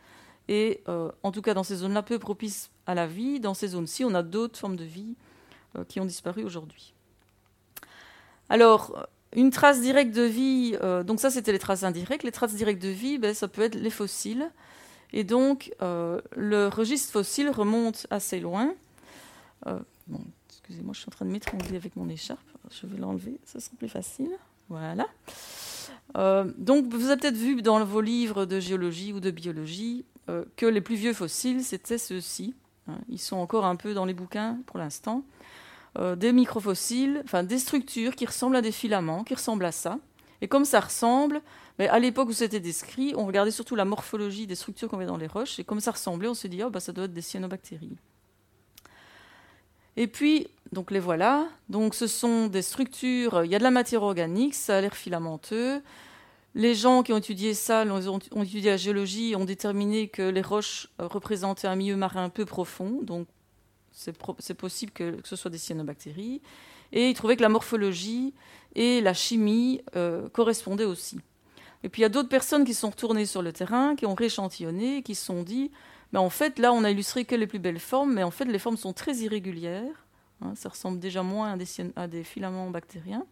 Et 0.49 0.83
en 0.87 1.31
tout 1.31 1.41
cas, 1.41 1.53
dans 1.53 1.63
ces 1.63 1.77
zones-là, 1.77 2.03
peu 2.03 2.19
propices 2.19 2.71
à 2.85 2.93
la 2.93 3.07
vie. 3.07 3.39
Dans 3.39 3.53
ces 3.53 3.69
zones-ci, 3.69 4.03
on 4.03 4.13
a 4.13 4.21
d'autres 4.21 4.59
formes 4.59 4.75
de 4.75 4.83
vie 4.83 5.15
qui 5.87 6.01
ont 6.01 6.05
disparu 6.05 6.43
aujourd'hui. 6.43 6.93
Alors, 8.49 9.07
une 9.35 9.51
trace 9.51 9.81
directe 9.81 10.15
de 10.15 10.23
vie, 10.23 10.77
donc 11.05 11.19
ça 11.19 11.29
c'était 11.29 11.51
les 11.51 11.59
traces 11.59 11.83
indirectes. 11.83 12.23
Les 12.23 12.31
traces 12.31 12.55
directes 12.55 12.81
de 12.81 12.89
vie, 12.89 13.17
ben, 13.17 13.33
ça 13.33 13.47
peut 13.47 13.61
être 13.61 13.75
les 13.75 13.89
fossiles. 13.89 14.49
Et 15.13 15.23
donc, 15.23 15.71
le 15.81 16.67
registre 16.67 17.11
fossile 17.11 17.49
remonte 17.49 18.07
assez 18.09 18.39
loin. 18.39 18.73
Euh, 19.67 19.79
excusez-moi, 20.49 20.93
je 20.93 20.99
suis 20.99 21.09
en 21.09 21.11
train 21.11 21.25
de 21.25 21.31
m'étrangler 21.31 21.75
avec 21.75 21.95
mon 21.95 22.09
écharpe. 22.09 22.39
Je 22.71 22.87
vais 22.87 22.97
l'enlever, 22.97 23.39
ce 23.45 23.59
sera 23.59 23.75
plus 23.77 23.89
facile. 23.89 24.31
Voilà. 24.69 25.07
Euh, 26.17 26.51
donc, 26.57 26.87
vous 26.87 27.09
avez 27.09 27.19
peut-être 27.19 27.37
vu 27.37 27.61
dans 27.61 27.83
vos 27.83 28.01
livres 28.01 28.45
de 28.45 28.59
géologie 28.59 29.13
ou 29.13 29.19
de 29.19 29.31
biologie 29.31 30.05
euh, 30.29 30.43
que 30.55 30.65
les 30.65 30.81
plus 30.81 30.95
vieux 30.95 31.13
fossiles, 31.13 31.63
c'était 31.63 31.97
ceux-ci. 31.97 32.55
hein, 32.87 32.97
ils 33.09 33.19
sont 33.19 33.37
encore 33.37 33.65
un 33.65 33.75
peu 33.75 33.93
dans 33.93 34.05
les 34.05 34.13
bouquins 34.13 34.57
pour 34.65 34.79
l'instant, 34.79 35.23
euh, 35.97 36.15
des 36.15 36.31
microfossiles, 36.31 37.23
des 37.43 37.59
structures 37.59 38.15
qui 38.15 38.25
ressemblent 38.25 38.55
à 38.55 38.61
des 38.61 38.71
filaments, 38.71 39.23
qui 39.23 39.33
ressemblent 39.33 39.65
à 39.65 39.71
ça. 39.71 39.99
Et 40.41 40.47
comme 40.47 40.65
ça 40.65 40.79
ressemble, 40.79 41.41
mais 41.79 41.87
à 41.87 41.99
l'époque 41.99 42.29
où 42.29 42.33
c'était 42.33 42.59
décrit, 42.59 43.13
on 43.15 43.25
regardait 43.25 43.51
surtout 43.51 43.75
la 43.75 43.85
morphologie 43.85 44.47
des 44.47 44.55
structures 44.55 44.89
qu'on 44.89 44.97
avait 44.97 45.05
dans 45.05 45.17
les 45.17 45.27
roches, 45.27 45.59
et 45.59 45.63
comme 45.63 45.79
ça 45.79 45.91
ressemblait, 45.91 46.27
on 46.27 46.33
se 46.33 46.47
dit, 46.47 46.63
oh, 46.63 46.69
bah, 46.69 46.79
ça 46.79 46.91
doit 46.91 47.05
être 47.05 47.13
des 47.13 47.21
cyanobactéries. 47.21 47.97
Et 49.97 50.07
puis, 50.07 50.47
donc 50.71 50.91
les 50.91 50.99
voilà. 50.99 51.47
Donc 51.69 51.95
ce 51.95 52.07
sont 52.07 52.47
des 52.47 52.61
structures, 52.61 53.43
il 53.45 53.51
y 53.51 53.55
a 53.55 53.59
de 53.59 53.63
la 53.63 53.71
matière 53.71 54.03
organique, 54.03 54.53
ça 54.53 54.77
a 54.77 54.81
l'air 54.81 54.95
filamenteux. 54.95 55.81
Les 56.53 56.73
gens 56.73 57.03
qui 57.03 57.11
ont 57.11 57.17
étudié 57.17 57.53
ça, 57.53 57.83
ont, 57.85 58.19
ont, 58.31 58.43
étudié 58.43 58.71
la 58.71 58.77
géologie, 58.77 59.35
ont 59.35 59.45
déterminé 59.45 60.07
que 60.07 60.21
les 60.21 60.41
roches 60.41 60.87
euh, 61.01 61.07
représentaient 61.07 61.67
un 61.67 61.75
milieu 61.75 61.97
marin 61.97 62.29
peu 62.29 62.45
profond, 62.45 62.99
c'est 63.95 64.53
possible 64.53 64.91
que, 64.91 65.17
ce 65.23 65.35
soit 65.35 65.49
des 65.49 65.57
cyanobactéries. 65.57 66.41
Et 66.91 67.09
ils 67.09 67.13
trouvaient 67.13 67.35
que 67.35 67.41
la 67.41 67.49
morphologie 67.49 68.33
et 68.75 69.01
la 69.01 69.13
chimie 69.13 69.81
euh, 69.95 70.29
correspondaient 70.29 70.85
aussi. 70.85 71.19
Et 71.83 71.89
puis 71.89 72.01
il 72.01 72.03
y 72.03 72.05
a 72.05 72.09
d'autres 72.09 72.29
personnes 72.29 72.65
qui 72.65 72.73
sont 72.73 72.89
retournées 72.89 73.25
sur 73.25 73.41
le 73.41 73.53
terrain, 73.53 73.95
qui 73.95 74.05
ont 74.05 74.15
rééchantillonné, 74.15 75.01
qui 75.01 75.15
se 75.15 75.25
sont 75.25 75.43
dit 75.43 75.71
mais 76.15 76.19
en 76.19 76.29
fait, 76.29 76.59
là, 76.59 76.71
on 76.71 76.85
a 76.85 76.91
illustré 76.91 77.25
que 77.25 77.35
les 77.35 77.45
plus 77.45 77.59
belles 77.59 77.79
formes, 77.79 78.13
mais 78.13 78.23
en 78.23 78.31
fait, 78.31 78.45
les 78.45 78.57
formes 78.57 78.77
sont 78.77 78.93
très 78.93 79.17
irrégulières. 79.17 80.05
Hein, 80.41 80.53
ça 80.55 80.69
ressemble 80.69 80.99
déjà 80.99 81.23
moins 81.23 81.51
à 81.51 81.57
des, 81.57 81.65
à 81.97 82.07
des, 82.07 82.23
filaments 82.23 82.69
bactériens. 82.69 83.25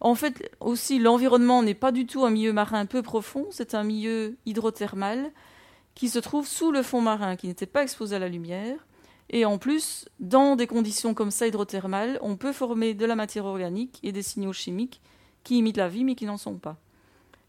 En 0.00 0.14
fait, 0.14 0.50
aussi, 0.60 0.98
l'environnement 0.98 1.62
n'est 1.62 1.74
pas 1.74 1.92
du 1.92 2.06
tout 2.06 2.24
un 2.24 2.30
milieu 2.30 2.52
marin 2.52 2.86
peu 2.86 3.02
profond, 3.02 3.46
c'est 3.50 3.74
un 3.74 3.84
milieu 3.84 4.36
hydrothermal 4.46 5.30
qui 5.94 6.08
se 6.08 6.18
trouve 6.18 6.46
sous 6.46 6.72
le 6.72 6.82
fond 6.82 7.02
marin, 7.02 7.36
qui 7.36 7.46
n'était 7.46 7.66
pas 7.66 7.82
exposé 7.82 8.16
à 8.16 8.18
la 8.18 8.28
lumière. 8.28 8.78
Et 9.32 9.46
en 9.46 9.56
plus, 9.56 10.08
dans 10.20 10.56
des 10.56 10.66
conditions 10.66 11.14
comme 11.14 11.30
ça 11.30 11.46
hydrothermales, 11.46 12.18
on 12.20 12.36
peut 12.36 12.52
former 12.52 12.92
de 12.92 13.06
la 13.06 13.16
matière 13.16 13.46
organique 13.46 13.98
et 14.02 14.12
des 14.12 14.22
signaux 14.22 14.52
chimiques 14.52 15.00
qui 15.42 15.56
imitent 15.58 15.78
la 15.78 15.88
vie 15.88 16.04
mais 16.04 16.14
qui 16.14 16.26
n'en 16.26 16.36
sont 16.36 16.58
pas. 16.58 16.76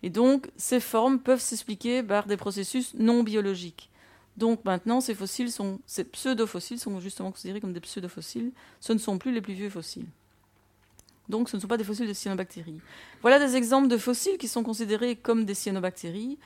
Et 0.01 0.09
donc, 0.09 0.49
ces 0.57 0.79
formes 0.79 1.19
peuvent 1.19 1.41
s'expliquer 1.41 2.01
par 2.01 2.25
des 2.25 2.38
processus 2.38 2.93
non 2.95 3.23
biologiques. 3.23 3.89
Donc 4.38 4.65
maintenant, 4.65 4.99
ces 4.99 5.15
sont, 5.49 5.79
ces 5.86 6.05
pseudo-fossiles 6.05 6.79
sont 6.79 6.99
justement 6.99 7.31
considérés 7.31 7.59
comme 7.59 7.73
des 7.73 7.79
pseudo-fossiles. 7.79 8.51
Ce 8.79 8.93
ne 8.93 8.97
sont 8.97 9.17
plus 9.17 9.34
les 9.34 9.41
plus 9.41 9.53
vieux 9.53 9.69
fossiles. 9.69 10.07
Donc 11.29 11.49
ce 11.49 11.55
ne 11.55 11.61
sont 11.61 11.67
pas 11.67 11.77
des 11.77 11.84
fossiles 11.84 12.07
de 12.07 12.13
cyanobactéries. 12.13 12.81
Voilà 13.21 13.39
des 13.39 13.55
exemples 13.55 13.88
de 13.88 13.97
fossiles 13.97 14.38
qui 14.38 14.47
sont 14.47 14.63
considérés 14.63 15.15
comme 15.15 15.45
des 15.45 15.53
cyanobactéries 15.53 16.38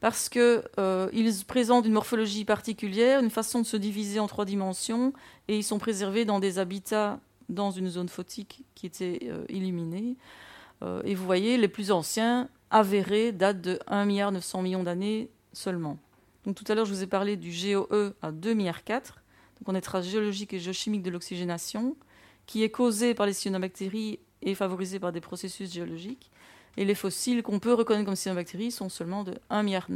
parce 0.00 0.28
qu'ils 0.28 0.62
euh, 0.78 1.32
présentent 1.46 1.86
une 1.86 1.92
morphologie 1.92 2.44
particulière, 2.44 3.20
une 3.20 3.30
façon 3.30 3.60
de 3.60 3.66
se 3.66 3.76
diviser 3.76 4.20
en 4.20 4.28
trois 4.28 4.44
dimensions, 4.44 5.12
et 5.48 5.56
ils 5.56 5.64
sont 5.64 5.78
préservés 5.78 6.24
dans 6.24 6.38
des 6.40 6.58
habitats 6.58 7.18
dans 7.48 7.70
une 7.70 7.88
zone 7.88 8.08
photique 8.08 8.64
qui 8.74 8.86
était 8.86 9.20
euh, 9.24 9.44
illuminée. 9.48 10.16
Euh, 10.82 11.02
et 11.04 11.14
vous 11.14 11.24
voyez, 11.24 11.56
les 11.56 11.68
plus 11.68 11.90
anciens, 11.90 12.48
avérés, 12.70 13.32
datent 13.32 13.60
de 13.60 13.80
1,9 13.88 14.06
milliard 14.06 14.32
millions 14.62 14.82
d'années 14.82 15.30
seulement. 15.52 15.98
Donc 16.44 16.54
tout 16.54 16.64
à 16.68 16.74
l'heure, 16.74 16.84
je 16.84 16.92
vous 16.92 17.02
ai 17.02 17.06
parlé 17.06 17.36
du 17.36 17.50
GOE 17.50 18.12
à 18.22 18.30
2 18.30 18.54
milliards 18.54 18.84
4. 18.84 19.22
Donc 19.58 19.68
on 19.68 19.74
est 19.74 19.80
trace 19.80 20.06
géologique 20.06 20.52
et 20.52 20.60
géochimique 20.60 21.02
de 21.02 21.10
l'oxygénation, 21.10 21.96
qui 22.46 22.62
est 22.62 22.70
causée 22.70 23.14
par 23.14 23.26
les 23.26 23.32
cyanobactéries 23.32 24.20
et 24.42 24.54
favorisée 24.54 25.00
par 25.00 25.10
des 25.10 25.20
processus 25.20 25.72
géologiques. 25.72 26.30
Et 26.78 26.84
les 26.84 26.94
fossiles 26.94 27.42
qu'on 27.42 27.58
peut 27.58 27.74
reconnaître 27.74 28.06
comme 28.06 28.14
cyanobactéries 28.14 28.70
sont 28.70 28.88
seulement 28.88 29.24
de 29.24 29.32
1,9 29.50 29.62
milliard. 29.64 29.88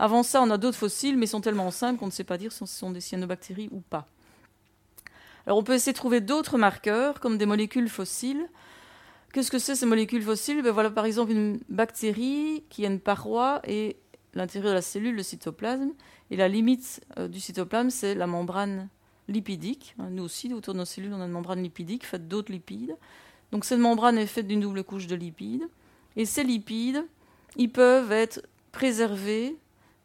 Avant 0.00 0.24
ça, 0.24 0.42
on 0.42 0.50
a 0.50 0.58
d'autres 0.58 0.76
fossiles, 0.76 1.16
mais 1.16 1.26
sont 1.26 1.40
tellement 1.40 1.70
simples 1.70 2.00
qu'on 2.00 2.06
ne 2.06 2.10
sait 2.10 2.24
pas 2.24 2.36
dire 2.36 2.50
si 2.50 2.58
ce 2.58 2.66
sont 2.66 2.90
des 2.90 3.00
cyanobactéries 3.00 3.68
ou 3.70 3.78
pas. 3.78 4.08
Alors 5.46 5.56
on 5.56 5.62
peut 5.62 5.74
essayer 5.74 5.92
de 5.92 5.96
trouver 5.96 6.20
d'autres 6.20 6.58
marqueurs, 6.58 7.20
comme 7.20 7.38
des 7.38 7.46
molécules 7.46 7.88
fossiles. 7.88 8.48
Qu'est-ce 9.32 9.52
que 9.52 9.60
c'est 9.60 9.76
ces 9.76 9.86
molécules 9.86 10.20
fossiles? 10.20 10.62
Ben 10.62 10.72
Voilà 10.72 10.90
par 10.90 11.04
exemple 11.04 11.30
une 11.30 11.60
bactérie 11.68 12.64
qui 12.70 12.84
a 12.84 12.88
une 12.88 12.98
paroi 12.98 13.62
et 13.64 13.94
l'intérieur 14.34 14.70
de 14.70 14.74
la 14.74 14.82
cellule, 14.82 15.14
le 15.14 15.22
cytoplasme. 15.22 15.92
Et 16.32 16.36
la 16.36 16.48
limite 16.48 17.04
euh, 17.20 17.28
du 17.28 17.38
cytoplasme, 17.38 17.90
c'est 17.90 18.16
la 18.16 18.26
membrane 18.26 18.88
lipidique. 19.28 19.94
Hein, 20.00 20.08
nous 20.10 20.24
aussi, 20.24 20.52
autour 20.52 20.74
de 20.74 20.80
nos 20.80 20.84
cellules, 20.84 21.14
on 21.14 21.20
a 21.20 21.26
une 21.26 21.30
membrane 21.30 21.62
lipidique 21.62 22.04
faite 22.04 22.26
d'autres 22.26 22.50
lipides. 22.50 22.96
Donc 23.52 23.64
cette 23.64 23.78
membrane 23.78 24.18
est 24.18 24.26
faite 24.26 24.48
d'une 24.48 24.58
double 24.58 24.82
couche 24.82 25.06
de 25.06 25.14
lipides. 25.14 25.68
Et 26.16 26.24
ces 26.24 26.44
lipides, 26.44 27.04
ils 27.56 27.70
peuvent 27.70 28.12
être 28.12 28.42
préservés, 28.72 29.56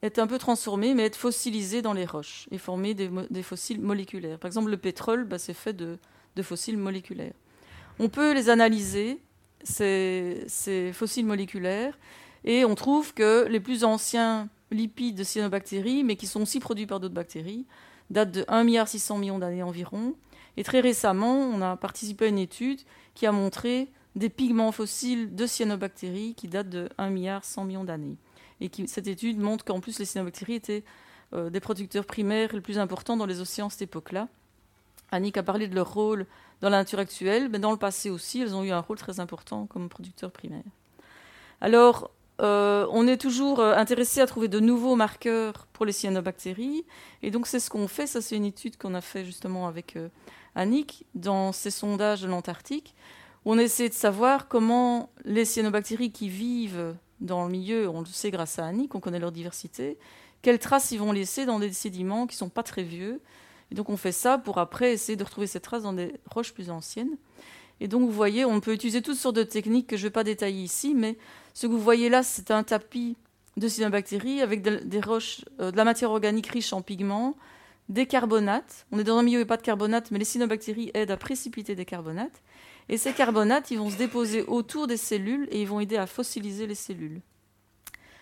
être 0.04 0.20
un 0.20 0.28
peu 0.28 0.38
transformés, 0.38 0.94
mais 0.94 1.04
être 1.04 1.16
fossilisés 1.16 1.82
dans 1.82 1.94
les 1.94 2.06
roches 2.06 2.48
et 2.52 2.58
former 2.58 2.94
des, 2.94 3.44
fossiles 3.44 3.82
moléculaires. 3.82 4.40
Par 4.40 4.48
exemple, 4.48 4.70
le 4.70 4.78
pétrole, 4.78 5.26
bah, 5.26 5.38
c'est 5.38 5.54
fait 5.54 5.74
de, 5.74 5.98
fossiles 6.42 6.78
moléculaires. 6.78 7.34
On 8.00 8.10
peut 8.10 8.34
les 8.34 8.50
analyser, 8.50 9.20
ces 9.64 10.92
fossiles 10.94 11.26
moléculaires, 11.26 11.98
et 12.44 12.66
on 12.66 12.76
trouve 12.76 13.14
que 13.14 13.46
les 13.48 13.60
plus 13.60 13.84
anciens 13.84 14.50
lipides 14.72 15.16
de 15.16 15.24
cyanobactéries, 15.24 16.04
mais 16.04 16.16
qui 16.16 16.28
sont 16.28 16.42
aussi 16.42 16.60
produits 16.60 16.88
par 16.88 17.00
d'autres 17.00 17.14
bactéries, 17.14 17.66
datent 18.10 18.32
de 18.32 18.42
1,6 18.44 19.18
milliard 19.20 19.40
d'années 19.40 19.64
environ. 19.64 20.16
Et 20.58 20.64
très 20.64 20.80
récemment, 20.80 21.38
on 21.38 21.62
a 21.62 21.78
participé 21.78 22.26
à 22.26 22.28
une 22.30 22.40
étude 22.40 22.82
qui 23.14 23.26
a 23.26 23.32
montré 23.32 23.90
des 24.16 24.30
pigments 24.30 24.72
fossiles 24.72 25.36
de 25.36 25.46
cyanobactéries 25.46 26.36
qui 26.36 26.48
datent 26.48 26.70
de 26.70 26.90
1,1 26.98 27.10
milliard 27.12 27.42
millions 27.60 27.84
d'années. 27.84 28.18
Et 28.60 28.70
cette 28.88 29.08
étude 29.08 29.40
montre 29.40 29.66
qu'en 29.66 29.80
plus, 29.80 29.98
les 30.00 30.06
cyanobactéries 30.06 30.56
étaient 30.56 30.84
euh, 31.34 31.50
des 31.50 31.60
producteurs 31.60 32.06
primaires 32.06 32.54
les 32.54 32.62
plus 32.62 32.78
importants 32.78 33.18
dans 33.18 33.26
les 33.26 33.42
océans 33.42 33.68
à 33.68 33.70
cette 33.70 33.84
époque-là. 33.84 34.28
Annick 35.12 35.38
a 35.38 35.44
parlé 35.44 35.68
de 35.68 35.76
leur 35.76 35.94
rôle 35.94 36.26
dans 36.62 36.70
la 36.70 36.78
nature 36.78 37.00
actuelle, 37.00 37.50
mais 37.50 37.60
dans 37.60 37.72
le 37.72 37.78
passé 37.78 38.10
aussi, 38.10 38.42
elles 38.42 38.56
ont 38.56 38.64
eu 38.64 38.72
un 38.72 38.80
rôle 38.80 38.98
très 38.98 39.20
important 39.20 39.66
comme 39.66 39.90
producteurs 39.90 40.32
primaires. 40.32 40.64
Alors, 41.60 42.12
euh, 42.42 42.88
on 42.92 43.08
est 43.08 43.18
toujours 43.18 43.60
euh, 43.60 43.76
intéressé 43.76 44.22
à 44.22 44.28
trouver 44.28 44.48
de 44.48 44.60
nouveaux 44.60 44.96
marqueurs 44.96 45.68
pour 45.74 45.86
les 45.86 45.92
cyanobactéries. 45.92 46.86
Et 47.24 47.32
donc, 47.32 47.48
c'est 47.48 47.60
ce 47.60 47.70
qu'on 47.70 47.88
fait. 47.88 48.08
Ça, 48.08 48.22
c'est 48.22 48.36
une 48.36 48.46
étude 48.46 48.78
qu'on 48.78 48.94
a 48.94 49.02
fait 49.02 49.26
justement 49.26 49.68
avec 49.68 49.98
Annick 50.56 51.06
dans 51.16 51.52
ces 51.52 51.72
sondages 51.72 52.22
de 52.22 52.28
l'Antarctique. 52.28 52.94
On 53.46 53.58
essaie 53.58 53.90
de 53.90 53.94
savoir 53.94 54.48
comment 54.48 55.10
les 55.26 55.46
cyanobactéries 55.46 56.12
qui 56.12 56.30
vivent 56.30 56.96
dans 57.22 57.46
le 57.46 57.52
milieu, 57.52 57.90
on 57.90 58.02
le 58.02 58.06
sait 58.06 58.32
grâce 58.32 58.60
à 58.60 58.66
Annick, 58.66 58.94
on 58.94 59.00
connaît 59.00 59.20
leur 59.20 59.32
diversité, 59.32 59.98
quelles 60.42 60.60
traces 60.60 60.92
ils 60.92 61.00
vont 61.00 61.12
laisser 61.12 61.46
dans 61.46 61.60
des 61.60 61.74
sédiments 61.74 62.28
qui 62.28 62.36
ne 62.36 62.40
sont 62.40 62.50
pas 62.50 62.64
très 62.64 62.84
vieux. 62.84 63.22
Et 63.72 63.76
donc, 63.76 63.90
on 63.90 63.98
fait 63.98 64.12
ça 64.12 64.38
pour 64.38 64.58
après 64.58 64.94
essayer 64.94 65.16
de 65.16 65.24
retrouver 65.24 65.48
ces 65.48 65.60
traces 65.60 65.84
dans 65.84 65.94
des 65.94 66.14
roches 66.30 66.54
plus 66.54 66.70
anciennes. 66.70 67.18
Et 67.80 67.88
donc, 67.88 68.02
vous 68.02 68.12
voyez, 68.12 68.46
on 68.46 68.60
peut 68.60 68.74
utiliser 68.74 69.02
toutes 69.02 69.18
sortes 69.18 69.36
de 69.36 69.44
techniques 69.44 69.88
que 69.88 69.98
je 69.98 70.04
ne 70.04 70.08
vais 70.08 70.14
pas 70.14 70.24
détailler 70.24 70.62
ici, 70.62 70.94
mais 70.94 71.18
ce 71.54 71.68
que 71.68 71.72
vous 71.72 71.80
voyez 71.80 72.10
là, 72.10 72.22
c'est 72.22 72.52
un 72.52 72.64
tapis 72.64 73.18
de 73.58 73.68
cyanobactéries 73.68 74.42
avec 74.42 74.62
de, 74.62 74.78
des 74.78 75.00
roches, 75.00 75.46
euh, 75.60 75.72
de 75.72 75.78
la 75.78 75.84
matière 75.84 76.12
organique 76.12 76.48
riche 76.48 76.74
en 76.74 76.82
pigments, 76.82 77.36
des 77.90 78.06
carbonates. 78.06 78.86
On 78.92 79.00
est 79.00 79.04
dans 79.04 79.18
un 79.18 79.24
milieu 79.24 79.38
où 79.38 79.42
il 79.42 79.44
n'y 79.44 79.48
a 79.48 79.48
pas 79.48 79.58
de 79.58 79.64
carbonate, 79.64 80.12
mais 80.12 80.20
les 80.20 80.26
cyanobactéries 80.26 80.92
aident 80.94 81.12
à 81.12 81.18
précipiter 81.18 81.76
des 81.76 81.86
carbonates. 81.86 82.42
Et 82.92 82.98
ces 82.98 83.14
carbonates, 83.14 83.72
ils 83.72 83.80
vont 83.80 83.90
se 83.90 83.96
déposer 83.96 84.44
autour 84.44 84.86
des 84.86 84.98
cellules 84.98 85.48
et 85.50 85.62
ils 85.62 85.68
vont 85.68 85.80
aider 85.80 85.96
à 85.96 86.06
fossiliser 86.06 86.68
les 86.68 86.76
cellules. 86.76 87.22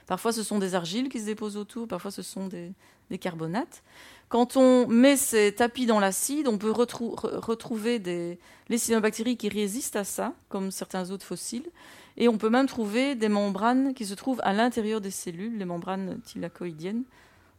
Parfois, 0.05 0.31
ce 0.31 0.43
sont 0.43 0.59
des 0.59 0.75
argiles 0.75 1.09
qui 1.09 1.19
se 1.19 1.25
déposent 1.25 1.57
autour, 1.57 1.87
parfois, 1.87 2.11
ce 2.11 2.21
sont 2.21 2.47
des, 2.47 2.73
carbonates. 3.19 3.81
Quand 4.27 4.57
on 4.57 4.87
met 4.87 5.17
ces 5.17 5.55
tapis 5.55 5.87
dans 5.87 5.99
l'acide, 5.99 6.47
on 6.47 6.59
peut 6.59 6.69
retrouver 6.69 7.97
des, 7.97 8.37
les 8.69 8.77
cyanobactéries 8.77 9.37
qui 9.37 9.49
résistent 9.49 9.95
à 9.95 10.03
ça, 10.03 10.33
comme 10.49 10.69
certains 10.69 11.09
autres 11.09 11.25
fossiles. 11.25 11.69
Et 12.17 12.27
on 12.27 12.37
peut 12.37 12.51
même 12.51 12.67
trouver 12.67 13.15
des 13.15 13.29
membranes 13.29 13.95
qui 13.95 14.05
se 14.05 14.13
trouvent 14.13 14.41
à 14.43 14.53
l'intérieur 14.53 15.01
des 15.01 15.09
cellules, 15.09 15.57
les 15.57 15.65
membranes 15.65 16.19
thylakoïdiennes, 16.25 17.05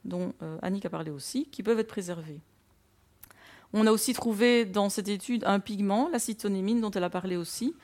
dont 0.04 0.32
euh, 0.42 0.58
Annick 0.62 0.86
a 0.86 0.90
parlé 0.90 1.10
aussi, 1.10 1.46
qui 1.46 1.64
peuvent 1.64 1.80
être 1.80 1.88
préservées. 1.88 2.40
On 3.72 3.86
a 3.86 3.92
aussi 3.92 4.12
trouvé 4.12 4.64
dans 4.64 4.88
cette 4.88 5.08
étude 5.08 5.44
un 5.46 5.60
pigment, 5.60 6.08
l'acétonémine, 6.12 6.80
dont 6.80 6.90
elle 6.90 7.04
a 7.04 7.10
parlé 7.10 7.36
aussi. 7.36 7.74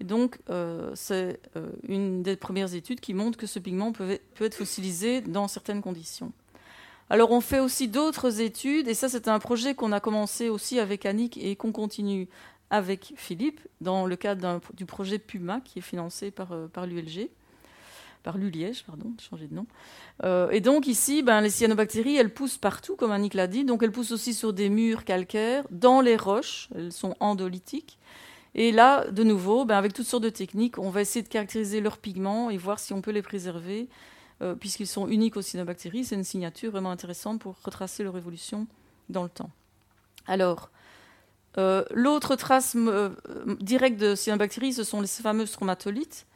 Donc, 0.00 0.38
euh, 0.50 0.90
c'est 0.94 1.40
euh, 1.56 1.68
une 1.88 2.22
des 2.22 2.36
premières 2.36 2.74
études 2.74 3.00
qui 3.00 3.14
montre 3.14 3.38
que 3.38 3.46
ce 3.46 3.58
pigment 3.58 3.92
peut 3.92 4.18
être 4.40 4.54
fossilisé 4.54 5.20
dans 5.20 5.48
certaines 5.48 5.80
conditions. 5.82 6.32
Alors 7.08 7.30
on 7.30 7.40
fait 7.40 7.60
aussi 7.60 7.86
d'autres 7.86 8.40
études, 8.40 8.88
et 8.88 8.94
ça 8.94 9.08
c'est 9.08 9.28
un 9.28 9.38
projet 9.38 9.76
qu'on 9.76 9.92
a 9.92 10.00
commencé 10.00 10.48
aussi 10.48 10.80
avec 10.80 11.06
Annick 11.06 11.38
et 11.38 11.54
qu'on 11.54 11.70
continue 11.70 12.26
avec 12.70 13.12
Philippe 13.16 13.60
dans 13.80 14.06
le 14.06 14.16
cadre 14.16 14.60
du 14.74 14.86
projet 14.86 15.20
Puma 15.20 15.60
qui 15.60 15.78
est 15.78 15.82
financé 15.82 16.32
par, 16.32 16.50
euh, 16.50 16.66
par 16.66 16.84
l'ULG, 16.84 17.28
par 18.26 18.38
l'ULiège, 18.38 18.82
pardon, 18.82 19.12
changer 19.20 19.46
de 19.46 19.54
nom. 19.54 19.66
Euh, 20.24 20.50
et 20.50 20.60
donc 20.60 20.88
ici, 20.88 21.22
ben, 21.22 21.40
les 21.40 21.48
cyanobactéries, 21.48 22.16
elles 22.16 22.34
poussent 22.34 22.58
partout, 22.58 22.96
comme 22.96 23.12
Annick 23.12 23.34
l'a 23.34 23.46
dit, 23.46 23.64
donc 23.64 23.84
elles 23.84 23.92
poussent 23.92 24.10
aussi 24.10 24.34
sur 24.34 24.52
des 24.52 24.68
murs 24.68 25.04
calcaires, 25.04 25.64
dans 25.70 26.00
les 26.00 26.16
roches, 26.16 26.68
elles 26.74 26.90
sont 26.90 27.14
endolithiques. 27.20 28.00
Et 28.56 28.72
là, 28.72 29.08
de 29.12 29.22
nouveau, 29.22 29.64
ben, 29.64 29.76
avec 29.76 29.92
toutes 29.92 30.08
sortes 30.08 30.24
de 30.24 30.28
techniques, 30.28 30.76
on 30.76 30.90
va 30.90 31.02
essayer 31.02 31.22
de 31.22 31.28
caractériser 31.28 31.80
leurs 31.80 31.98
pigments 31.98 32.50
et 32.50 32.56
voir 32.56 32.80
si 32.80 32.92
on 32.92 33.00
peut 33.00 33.12
les 33.12 33.22
préserver 33.22 33.88
euh, 34.42 34.56
puisqu'ils 34.56 34.88
sont 34.88 35.06
uniques 35.06 35.36
aux 35.36 35.42
cyanobactéries. 35.42 36.04
C'est 36.04 36.16
une 36.16 36.24
signature 36.24 36.72
vraiment 36.72 36.90
intéressante 36.90 37.40
pour 37.40 37.54
retracer 37.62 38.02
leur 38.02 38.16
évolution 38.16 38.66
dans 39.08 39.22
le 39.22 39.28
temps. 39.28 39.50
Alors, 40.26 40.70
euh, 41.58 41.84
l'autre 41.94 42.34
trace 42.34 42.76
directe 43.60 44.00
de 44.00 44.16
cyanobactéries, 44.16 44.72
ce 44.72 44.82
sont 44.82 45.00
les 45.00 45.06
fameux 45.06 45.46
stromatolites, 45.46 46.26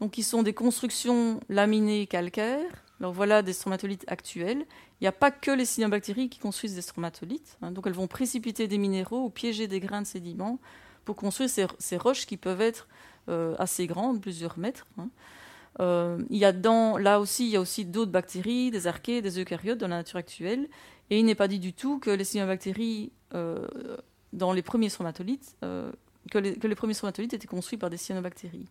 donc 0.00 0.12
qui 0.12 0.22
sont 0.22 0.42
des 0.42 0.54
constructions 0.54 1.40
laminées 1.48 2.06
calcaires. 2.06 2.84
Alors 3.00 3.12
voilà 3.12 3.42
des 3.42 3.52
stromatolites 3.52 4.04
actuels. 4.08 4.66
Il 5.00 5.04
n'y 5.04 5.08
a 5.08 5.12
pas 5.12 5.30
que 5.30 5.50
les 5.50 5.64
cyanobactéries 5.64 6.28
qui 6.28 6.38
construisent 6.38 6.74
des 6.74 6.82
stromatolites. 6.82 7.58
Hein. 7.62 7.70
donc 7.70 7.86
elles 7.86 7.92
vont 7.92 8.06
précipiter 8.06 8.66
des 8.66 8.78
minéraux 8.78 9.24
ou 9.24 9.30
piéger 9.30 9.68
des 9.68 9.80
grains 9.80 10.02
de 10.02 10.06
sédiments 10.06 10.58
pour 11.04 11.16
construire 11.16 11.48
ces, 11.78 11.96
roches 11.96 12.26
qui 12.26 12.36
peuvent 12.36 12.60
être 12.60 12.88
euh, 13.28 13.54
assez 13.58 13.86
grandes, 13.86 14.20
plusieurs 14.20 14.58
mètres. 14.58 14.86
Hein. 14.98 15.08
il 16.30 16.36
y 16.36 16.44
a 16.44 16.52
là 16.52 17.20
aussi, 17.20 17.46
il 17.46 17.50
y 17.50 17.56
a 17.56 17.60
aussi 17.60 17.84
d'autres 17.84 18.10
bactéries, 18.10 18.70
des 18.70 18.86
archées, 18.86 19.22
des 19.22 19.40
eucaryotes 19.40 19.78
dans 19.78 19.88
la 19.88 19.96
nature 19.96 20.18
actuelle. 20.18 20.68
Et 21.10 21.18
il 21.18 21.24
n'est 21.24 21.34
pas 21.34 21.48
dit 21.48 21.58
du 21.58 21.72
tout 21.72 21.98
que 21.98 22.10
les 22.10 22.24
cyanobactéries 22.24 23.12
dans 24.32 24.52
les 24.52 24.62
premiers 24.62 24.90
stromatolites, 24.90 25.56
que, 26.30 26.38
les, 26.38 26.74
premiers 26.74 26.94
stromatolites 26.94 27.34
étaient 27.34 27.46
construits 27.46 27.78
par 27.78 27.90
des 27.90 27.96
cyanobactéries. 27.96 28.66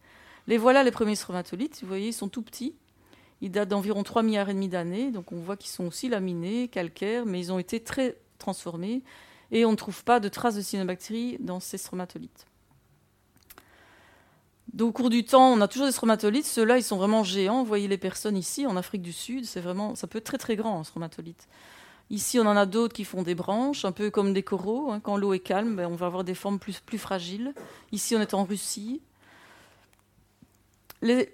Les 0.47 0.57
voilà, 0.57 0.83
les 0.83 0.91
premiers 0.91 1.15
stromatolites, 1.15 1.79
vous 1.81 1.87
voyez, 1.87 2.07
ils 2.07 2.13
sont 2.13 2.29
tout 2.29 2.41
petits. 2.41 2.75
Ils 3.41 3.51
datent 3.51 3.69
d'environ 3.69 4.03
3 4.03 4.23
milliards 4.23 4.49
et 4.49 4.53
demi 4.53 4.67
d'années, 4.67 5.11
donc 5.11 5.31
on 5.31 5.37
voit 5.37 5.57
qu'ils 5.57 5.69
sont 5.69 5.85
aussi 5.85 6.09
laminés, 6.09 6.69
calcaires, 6.69 7.25
mais 7.25 7.39
ils 7.39 7.51
ont 7.51 7.59
été 7.59 7.79
très 7.79 8.17
transformés, 8.39 9.03
et 9.51 9.65
on 9.65 9.71
ne 9.71 9.75
trouve 9.75 10.03
pas 10.03 10.19
de 10.19 10.29
traces 10.29 10.55
de 10.55 10.61
cyanobactéries 10.61 11.37
dans 11.39 11.59
ces 11.59 11.77
stromatolites. 11.77 12.47
Donc, 14.73 14.89
au 14.89 14.91
cours 14.91 15.09
du 15.09 15.23
temps, 15.23 15.53
on 15.53 15.61
a 15.61 15.67
toujours 15.67 15.87
des 15.87 15.93
stromatolites. 15.93 16.45
Ceux-là, 16.45 16.77
ils 16.77 16.83
sont 16.83 16.97
vraiment 16.97 17.23
géants. 17.23 17.61
Vous 17.61 17.67
voyez 17.67 17.87
les 17.87 17.97
personnes 17.97 18.37
ici, 18.37 18.67
en 18.67 18.75
Afrique 18.75 19.01
du 19.01 19.13
Sud, 19.13 19.45
c'est 19.45 19.61
vraiment, 19.61 19.95
ça 19.95 20.07
peut 20.07 20.17
être 20.17 20.25
très 20.25 20.37
très 20.37 20.55
grand, 20.55 20.79
un 20.79 20.83
stromatolite. 20.83 21.47
Ici, 22.09 22.39
on 22.39 22.45
en 22.45 22.55
a 22.55 22.65
d'autres 22.65 22.93
qui 22.93 23.03
font 23.03 23.21
des 23.21 23.35
branches, 23.35 23.83
un 23.83 23.91
peu 23.91 24.09
comme 24.09 24.33
des 24.33 24.43
coraux. 24.43 24.91
Hein. 24.91 25.01
Quand 25.01 25.17
l'eau 25.17 25.33
est 25.33 25.39
calme, 25.39 25.75
ben, 25.75 25.87
on 25.87 25.95
va 25.95 26.05
avoir 26.05 26.23
des 26.23 26.35
formes 26.35 26.57
plus, 26.57 26.81
fragiles. 26.97 27.53
Ici, 27.91 28.15
on 28.15 28.21
est 28.21 28.33
en 28.33 28.45
Russie. 28.45 29.01
Les, 31.01 31.29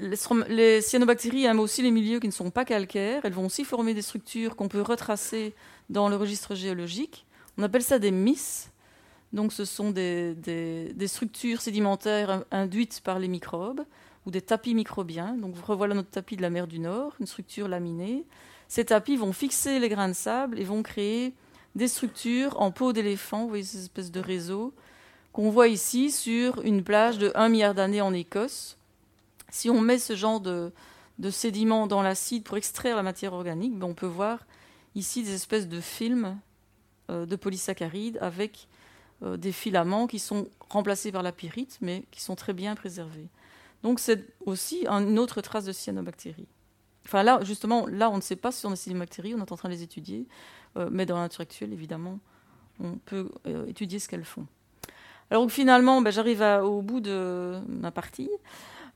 cyanobactéries 0.82 1.45
aiment 1.45 1.59
aussi 1.59 1.84
les 1.84 1.91
milieux 1.91 2.19
qui 2.19 2.28
ne 2.28 2.34
sont 2.34 2.49
pas 2.49 2.65
calcaires. 2.65 3.21
Elles 3.24 3.34
vont 3.34 3.45
aussi 3.45 3.63
former 3.63 3.93
des 3.93 4.01
structures 4.01 4.55
qu'on 4.55 4.67
peut 4.67 4.82
retracer 4.82 5.53
dans 5.89 6.09
le 6.09 6.15
registre 6.15 6.55
géologique. 6.55 7.26
On 7.57 7.63
appelle 7.63 7.84
ça 7.84 7.99
des 7.99 8.11
MIS. 8.11 8.69
Donc, 9.32 9.53
ce 9.53 9.65
sont 9.65 9.91
des, 9.91 10.34
des 10.34 11.07
structures 11.07 11.61
sédimentaires 11.61 12.43
induites 12.51 13.01
par 13.03 13.19
les 13.19 13.28
microbes 13.28 13.84
ou 14.26 14.32
des 14.32 14.41
tapis 14.41 14.74
microbiens. 14.74 15.34
Donc, 15.34 15.55
revoilà 15.63 15.93
notre 15.93 16.09
tapis 16.09 16.36
de 16.36 16.41
la 16.41 16.49
mer 16.49 16.65
du 16.65 16.80
Nord, 16.80 17.13
une 17.19 17.28
structure 17.28 17.67
laminée. 17.67 18.26
Ces 18.74 18.86
tapis 18.86 19.17
vont 19.17 19.34
fixer 19.34 19.78
les 19.78 19.88
grains 19.88 20.07
de 20.07 20.13
sable 20.13 20.59
et 20.59 20.63
vont 20.63 20.82
créer 20.82 21.36
des 21.76 21.88
structures 21.88 22.59
en 22.59 22.71
peau 22.71 22.91
d'éléphant, 22.91 23.43
vous 23.43 23.49
voyez 23.49 23.63
ces 23.63 23.84
espèces 23.84 24.09
de 24.09 24.19
réseaux, 24.19 24.74
qu'on 25.32 25.51
voit 25.51 25.67
ici 25.67 26.09
sur 26.09 26.59
une 26.63 26.84
plage 26.84 27.19
de 27.19 27.32
1 27.36 27.49
milliard 27.49 27.76
d'années 27.76 28.01
en 28.01 28.15
Écosse. 28.15 28.80
Si 29.51 29.69
on 29.69 29.80
met 29.80 29.99
ce 29.99 30.15
genre 30.15 30.39
de, 30.39 30.71
sédiments 31.30 31.86
dans 31.86 32.01
l'acide 32.01 32.41
pour 32.41 32.57
extraire 32.57 32.95
la 32.95 33.03
matière 33.03 33.34
organique, 33.34 33.78
ben, 33.78 33.86
on 33.86 33.93
peut 33.93 34.07
voir 34.07 34.39
ici 34.95 35.21
des 35.21 35.36
espèces 35.36 35.67
de 35.67 35.80
films 35.80 36.39
euh, 37.11 37.28
de 37.28 37.36
polysaccharides 37.36 38.17
avec 38.21 38.67
euh, 39.21 39.38
des 39.38 39.51
filaments 39.51 40.07
qui 40.07 40.17
sont 40.17 40.47
remplacés 40.71 41.11
par 41.11 41.21
la 41.21 41.32
pyrite, 41.32 41.78
mais 41.82 42.05
qui 42.09 42.24
sont 42.24 42.36
très 42.36 42.53
bien 42.53 42.74
préservés. 42.74 43.28
Donc 43.84 43.99
c'est 43.99 44.26
aussi 44.47 44.88
une 44.88 45.19
autre 45.19 45.41
trace 45.41 45.65
de 45.65 45.74
cyanobactéries. 45.74 46.47
Enfin 47.06 47.24
là, 47.24 47.39
justement, 47.43 47.86
là, 47.88 48.10
on 48.10 48.18
ne 48.18 48.22
sait 48.22 48.36
pas 48.36 48.51
si 48.51 48.66
on 48.66 48.72
a 48.72 48.76
ces 48.76 48.93
bactéries, 48.93 49.36
on 49.36 49.39
est 49.39 49.51
en 49.51 49.58
train 49.58 49.70
de 49.70 49.74
les 49.74 49.84
étudier, 49.84 50.26
euh, 50.78 50.89
mais 50.91 51.06
dans 51.06 51.16
la 51.16 51.24
nature 51.24 51.41
actuelle, 51.41 51.74
évidemment, 51.74 52.20
on 52.80 52.93
peut 53.06 53.30
euh, 53.47 53.66
étudier 53.68 53.99
ce 53.99 54.08
qu'elles 54.08 54.26
font. 54.26 54.47
Alors 55.30 55.49
finalement, 55.49 56.01
ben, 56.01 56.12
j'arrive 56.12 56.41
au 56.64 56.82
bout 56.82 56.99
de 56.99 57.60
ma 57.68 57.91
partie. 57.91 58.30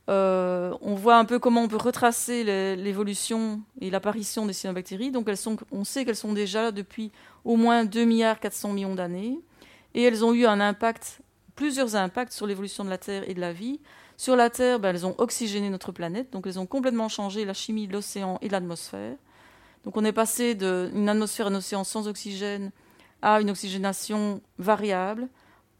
Euh, 0.09 0.73
on 0.81 0.95
voit 0.95 1.17
un 1.17 1.25
peu 1.25 1.37
comment 1.37 1.63
on 1.63 1.67
peut 1.67 1.77
retracer 1.77 2.43
l'évolution 2.75 3.61
et 3.81 3.89
l'apparition 3.89 4.45
des 4.45 4.53
cyanobactéries. 4.53 5.11
Donc 5.11 5.27
elles 5.27 5.37
sont, 5.37 5.57
on 5.71 5.83
sait 5.83 6.05
qu'elles 6.05 6.15
sont 6.15 6.33
déjà 6.33 6.71
depuis 6.71 7.11
au 7.43 7.57
moins 7.57 7.83
2 7.83 8.05
milliards 8.05 8.39
400 8.39 8.73
millions 8.73 8.95
d'années, 8.95 9.39
et 9.93 10.03
elles 10.03 10.23
ont 10.23 10.33
eu 10.33 10.45
un 10.45 10.59
impact, 10.59 11.21
plusieurs 11.55 11.95
impacts 11.95 12.31
sur 12.31 12.47
l'évolution 12.47 12.85
de 12.85 12.89
la 12.89 12.97
Terre 12.97 13.29
et 13.29 13.33
de 13.33 13.41
la 13.41 13.51
vie. 13.51 13.79
Sur 14.17 14.35
la 14.35 14.49
Terre, 14.49 14.79
ben, 14.79 14.95
elles 14.95 15.05
ont 15.05 15.15
oxygéné 15.19 15.69
notre 15.69 15.91
planète, 15.91 16.31
donc 16.31 16.47
elles 16.47 16.59
ont 16.59 16.65
complètement 16.65 17.07
changé 17.07 17.45
la 17.45 17.53
chimie 17.53 17.87
de 17.87 17.93
l'océan 17.93 18.39
et 18.41 18.47
de 18.47 18.51
l'atmosphère. 18.51 19.15
Donc 19.83 19.95
on 19.95 20.03
est 20.03 20.11
passé 20.11 20.55
d'une 20.55 21.07
atmosphère, 21.07 21.47
un 21.47 21.55
océan 21.55 21.83
sans 21.83 22.07
oxygène 22.07 22.71
à 23.21 23.39
une 23.39 23.49
oxygénation 23.49 24.41
variable, 24.57 25.27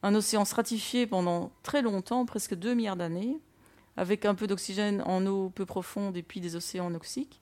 un 0.03 0.13
océan 0.13 0.45
stratifié 0.45 1.07
pendant 1.07 1.51
très 1.63 1.81
longtemps, 1.81 2.25
presque 2.25 2.55
2 2.55 2.73
milliards 2.75 2.95
d'années, 2.95 3.39
avec 3.97 4.25
un 4.25 4.35
peu 4.35 4.45
d'oxygène 4.45 5.01
en 5.05 5.25
eau 5.25 5.49
peu 5.49 5.65
profonde 5.65 6.15
et 6.15 6.23
puis 6.23 6.39
des 6.39 6.55
océans 6.55 6.91
noxiques, 6.91 7.41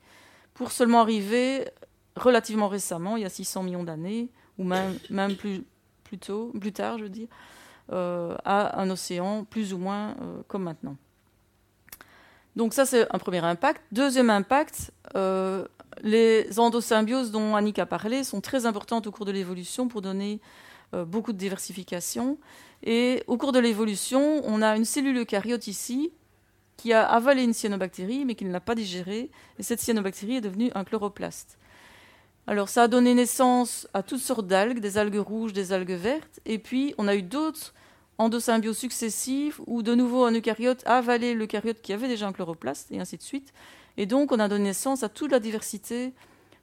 pour 0.54 0.72
seulement 0.72 1.02
arriver 1.02 1.68
relativement 2.16 2.70
récemment, 2.70 3.18
il 3.18 3.24
y 3.24 3.26
a 3.26 3.30
600 3.30 3.64
millions 3.64 3.84
d'années, 3.84 4.30
ou 4.58 4.64
même, 4.64 4.98
plus, 5.36 5.66
tôt, 6.20 6.54
plus 6.60 6.72
tard, 6.72 6.98
je 6.98 7.04
veux 7.04 7.10
dire, 7.10 7.28
à 7.92 8.82
un 8.82 8.90
océan 8.90 9.44
plus 9.44 9.74
ou 9.74 9.78
moins 9.78 10.12
euh, 10.22 10.42
comme 10.48 10.64
maintenant. 10.64 10.98
Donc 12.56 12.74
ça, 12.74 12.86
c'est 12.86 13.08
un 13.14 13.20
premier 13.20 13.44
impact. 13.44 13.82
Deuxième 13.92 14.30
impact, 14.30 14.92
euh, 15.16 15.66
les 16.02 16.60
endosymbioses 16.60 17.32
dont 17.32 17.56
Annick 17.56 17.80
a 17.80 17.86
parlé 17.86 18.24
sont 18.24 18.42
très 18.42 18.66
importantes 18.66 19.08
au 19.08 19.12
cours 19.12 19.26
de 19.26 19.32
l'évolution 19.32 19.88
pour 19.88 20.02
donner 20.02 20.40
beaucoup 20.94 21.34
de 21.34 21.38
diversification. 21.38 22.38
Et 22.84 23.24
au 23.28 23.38
cours 23.38 23.52
de 23.52 23.60
l'évolution, 23.60 24.42
on 24.46 24.62
a 24.62 24.78
une 24.78 24.86
cellule 24.86 25.18
eucaryote 25.18 25.68
ici 25.68 26.14
qui 26.78 26.94
a 26.94 27.06
avalé 27.06 27.44
une 27.44 27.54
cyanobactérie 27.54 28.26
mais 28.26 28.36
qui 28.36 28.46
ne 28.46 28.52
l'a 28.52 28.62
pas 28.62 28.76
digérée. 28.76 29.32
Et 29.60 29.64
cette 29.64 29.80
cyanobactérie 29.80 30.38
est 30.38 30.42
devenue 30.42 30.72
un 30.76 30.84
chloroplaste. 30.84 31.58
Alors 32.48 32.70
ça 32.70 32.84
a 32.84 32.88
donné 32.88 33.16
naissance 33.16 33.88
à 33.96 34.04
toutes 34.04 34.20
sortes 34.20 34.46
d'algues, 34.46 34.80
des 34.80 35.00
algues 35.00 35.16
rouges, 35.16 35.52
des 35.52 35.74
algues 35.74 35.90
vertes, 35.92 36.40
et 36.46 36.60
puis 36.60 36.94
on 37.00 37.08
a 37.08 37.16
eu 37.16 37.24
d'autres 37.24 37.74
endosymbioses 38.20 38.78
successives 38.78 39.60
où 39.66 39.82
de 39.82 39.96
nouveau 39.96 40.26
un 40.26 40.34
eucaryote 40.34 40.84
a 40.86 40.98
avalé 40.98 41.34
l'eucaryote 41.34 41.82
qui 41.82 41.92
avait 41.92 42.08
déjà 42.08 42.28
un 42.28 42.34
chloroplaste, 42.34 42.92
et 42.92 43.00
ainsi 43.00 43.18
de 43.18 43.24
suite. 43.24 43.52
Et 43.98 44.06
donc 44.06 44.32
on 44.32 44.40
a 44.40 44.48
donné 44.48 44.66
naissance 44.66 45.02
à 45.02 45.10
toute 45.10 45.32
la 45.32 45.40
diversité 45.40 46.14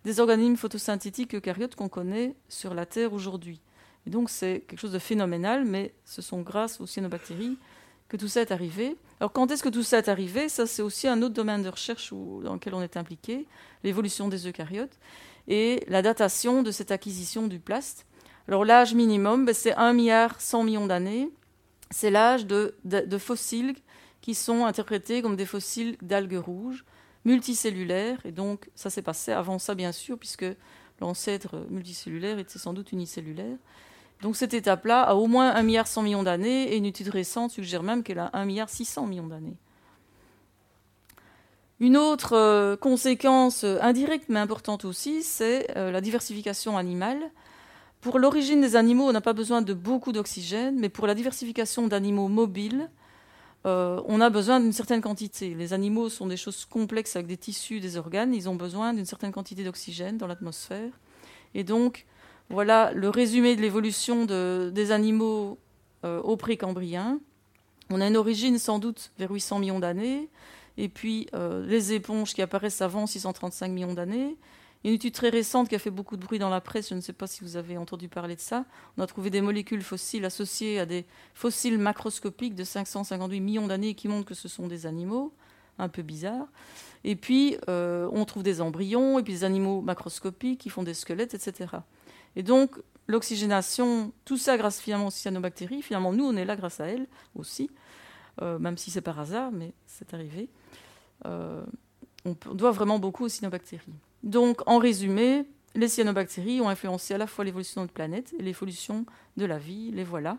des 0.05 0.21
organismes 0.21 0.57
photosynthétiques 0.57 1.35
eucaryotes 1.35 1.75
qu'on 1.75 1.89
connaît 1.89 2.37
sur 2.49 2.75
la 2.75 2.87
Terre 2.87 3.13
aujourd'hui. 3.13 3.61
Et 4.07 4.11
donc 4.11 4.31
c'est 4.31 4.63
quelque 4.69 4.81
chose 4.81 4.93
de 4.93 5.01
phénoménal, 5.01 5.65
mais 5.65 5.95
ce 6.05 6.23
sont 6.23 6.43
grâce 6.43 6.81
aux 6.81 6.87
cyanobactéries 6.87 7.59
que 8.09 8.17
tout 8.17 8.29
ça 8.29 8.41
est 8.41 8.53
arrivé. 8.53 8.97
Alors 9.19 9.33
quand 9.33 9.51
est-ce 9.51 9.65
que 9.65 9.69
tout 9.69 9.83
ça 9.83 9.99
est 9.99 10.09
arrivé? 10.09 10.49
Ça 10.49 10.69
c'est 10.69 10.83
aussi 10.83 11.09
un 11.09 11.23
autre 11.23 11.35
domaine 11.35 11.63
de 11.65 11.69
recherche 11.69 12.13
dans 12.13 12.55
lequel 12.55 12.75
on 12.75 12.83
est 12.83 12.97
impliqué, 12.97 13.47
l'évolution 13.83 14.29
des 14.29 14.47
eucaryotes 14.47 14.97
et 15.49 15.85
la 15.89 16.03
datation 16.03 16.63
de 16.63 16.71
cette 16.71 16.91
acquisition 16.91 17.47
du 17.47 17.59
plast. 17.59 18.07
Alors 18.49 18.65
l'âge 18.65 18.95
minimum, 18.95 19.45
ben, 19.45 19.55
c'est 19.55 19.75
1 19.75 19.93
milliard 19.93 20.41
100 20.41 20.65
millions 20.65 20.87
d'années. 20.87 21.31
C'est 21.91 22.11
l'âge 22.11 22.47
de, 22.47 22.75
fossiles 23.19 23.75
qui 24.21 24.35
sont 24.35 24.65
interprétés 24.65 25.21
comme 25.23 25.37
des 25.37 25.47
fossiles 25.47 25.97
d'algues 26.01 26.39
rouges, 26.39 26.85
multicellulaires. 27.25 28.19
Et 28.25 28.33
donc 28.33 28.71
ça 28.75 28.91
s'est 28.91 29.03
passé 29.03 29.33
avant 29.33 29.59
ça, 29.59 29.75
bien 29.75 29.93
sûr, 29.93 30.19
puisque 30.19 30.47
l'ancêtre 31.01 31.67
multicellulaire 31.71 32.39
était 32.39 32.59
sans 32.59 32.73
doute 32.73 32.93
unicellulaire. 32.93 33.57
Donc 34.23 34.37
cette 34.37 34.55
étape-là 34.55 35.03
a 35.03 35.15
au 35.15 35.27
moins 35.27 35.53
1 35.55 35.63
milliard 35.63 35.87
100 35.87 36.03
millions 36.03 36.23
d'années, 36.23 36.73
et 36.73 36.77
une 36.77 36.87
étude 36.87 37.09
récente 37.09 37.51
suggère 37.51 37.83
même 37.83 38.03
qu'elle 38.03 38.21
a 38.21 38.31
1 38.33 38.45
milliard 38.45 38.71
600 38.71 39.07
millions 39.07 39.27
d'années. 39.27 39.57
Une 41.83 41.97
autre 41.97 42.37
euh, 42.37 42.77
conséquence 42.77 43.65
euh, 43.65 43.77
indirecte 43.83 44.29
mais 44.29 44.39
importante 44.39 44.85
aussi, 44.85 45.25
c'est 45.25 45.67
euh, 45.77 45.91
la 45.91 46.01
diversification 46.01 46.79
animale. 46.79 47.19
Pour 48.01 48.21
l'origine 48.21 48.61
des 48.61 48.77
animaux, 48.77 49.09
on 49.09 49.13
n'a 49.13 49.21
pas 49.21 49.33
besoin 49.33 49.63
de 49.63 49.75
beaucoup 49.75 50.13
d'oxygène, 50.13 50.79
mais 50.79 50.89
pour 50.89 51.09
la 51.09 51.17
diversification 51.17 51.89
d'animaux 51.89 52.29
mobiles, 52.29 52.89
on 53.65 54.21
a 54.21 54.29
besoin 54.29 54.59
d'une 54.59 54.73
certaine 54.73 55.01
quantité. 55.01 55.55
Les 55.55 55.73
animaux 55.73 56.09
sont 56.09 56.27
des 56.27 56.37
choses 56.37 56.65
complexes 56.65 57.15
avec 57.15 57.29
des 57.29 57.37
tissus, 57.37 57.79
des 57.79 57.97
organes, 57.97 58.35
ils 58.35 58.49
ont 58.49 58.57
besoin 58.57 58.93
d'une 58.93 59.05
certaine 59.05 59.31
quantité 59.31 59.63
d'oxygène 59.63 60.19
dans 60.19 60.27
l'atmosphère. 60.27 60.91
Et 61.55 61.63
donc, 61.63 62.07
voilà 62.51 62.91
le 62.93 63.09
résumé 63.09 63.55
de 63.55 63.61
l'évolution 63.61 64.25
des 64.25 64.91
animaux 64.91 65.59
au 66.03 66.37
précambrien. 66.37 67.21
On 67.89 68.01
a 68.01 68.09
une 68.09 68.17
origine 68.17 68.59
sans 68.59 68.81
doute 68.81 69.13
vers 69.21 69.31
800 69.31 69.61
millions 69.61 69.79
d'années 69.79 70.29
et 70.77 70.89
puis 70.89 71.29
euh, 71.35 71.65
les 71.67 71.93
éponges 71.93 72.35
qui 72.35 72.43
apparaissent 72.43 72.83
avant 72.83 73.07
635 73.07 73.69
millions 73.69 73.95
d'années. 73.95 74.37
Une 74.85 74.95
étude 74.95 75.15
très 75.15 75.29
récente 75.29 75.69
qui 75.69 75.77
a 75.77 75.79
fait 75.79 75.91
beaucoup 75.91 76.17
de 76.17 76.25
bruit 76.25 76.41
dans 76.41 76.49
la 76.49 76.61
presse, 76.61 76.89
je 76.89 76.95
ne 76.95 77.01
sais 77.01 77.13
pas 77.13 77.29
si 77.29 77.45
vous 77.45 77.57
avez 77.57 77.79
entendu 77.79 78.09
parler 78.09 78.35
de 78.35 78.41
ça. 78.41 78.65
On 78.97 79.03
a 79.03 79.07
trouvé 79.07 79.31
des 79.31 79.41
molécules 79.41 79.83
fossiles 79.83 80.25
associées 80.25 80.81
à 80.81 80.87
des 80.87 81.05
fossiles 81.35 81.79
macroscopiques 81.79 82.57
de 82.57 82.65
558 82.65 83.41
millions 83.41 83.67
d'années 83.69 83.95
qui 83.95 84.09
montrent 84.09 84.27
que 84.27 84.35
ce 84.35 84.49
sont 84.49 84.67
des 84.67 84.87
animaux, 84.87 85.33
un 85.79 85.89
peu 85.89 86.03
bizarres. 86.03 86.49
Et 87.05 87.15
puis 87.15 87.57
euh, 87.69 88.09
on 88.13 88.25
trouve 88.25 88.43
des 88.43 88.61
embryons 88.61 89.21
et 89.21 89.23
puis 89.23 89.35
des 89.35 89.45
animaux 89.45 89.83
macroscopiques 89.83 90.61
qui 90.61 90.69
font 90.69 90.83
des 90.83 90.95
squelettes, 90.95 91.35
etc. 91.35 91.77
Et 92.35 92.43
donc, 92.43 92.77
l'oxygénation, 93.07 94.13
tout 94.25 94.37
ça 94.37 94.57
grâce 94.57 94.81
finalement 94.81 95.09
aux 95.09 95.11
cyanobactéries. 95.11 95.83
Finalement, 95.83 96.13
nous, 96.13 96.25
on 96.25 96.37
est 96.37 96.45
là 96.45 96.57
grâce 96.57 96.81
à 96.81 96.87
elles 96.87 97.07
aussi, 97.37 97.71
euh, 98.41 98.59
même 98.59 98.79
si 98.79 98.91
c'est 98.91 99.01
par 99.01 99.19
hasard, 99.19 99.53
mais 99.53 99.73
c'est 99.87 100.15
arrivé. 100.15 100.49
Euh, 101.27 101.65
on, 102.25 102.35
doit 102.55 102.71
vraiment 102.71 102.99
beaucoup 102.99 103.25
aux 103.25 103.29
cyanobactéries. 103.29 103.93
Donc, 104.23 104.63
en 104.67 104.79
résumé, 104.79 105.45
les 105.75 105.89
cyanobactéries 105.89 106.61
ont 106.61 106.69
influencé 106.69 107.15
à 107.15 107.19
la 107.19 107.27
fois 107.27 107.45
l'évolution 107.45 107.81
de 107.81 107.85
notre 107.85 107.93
planète 107.93 108.33
et 108.39 108.43
l'évolution 108.43 109.05
de 109.37 109.45
la 109.45 109.59
vie. 109.59 109.91
Les 109.91 110.05
voilà, 110.05 110.39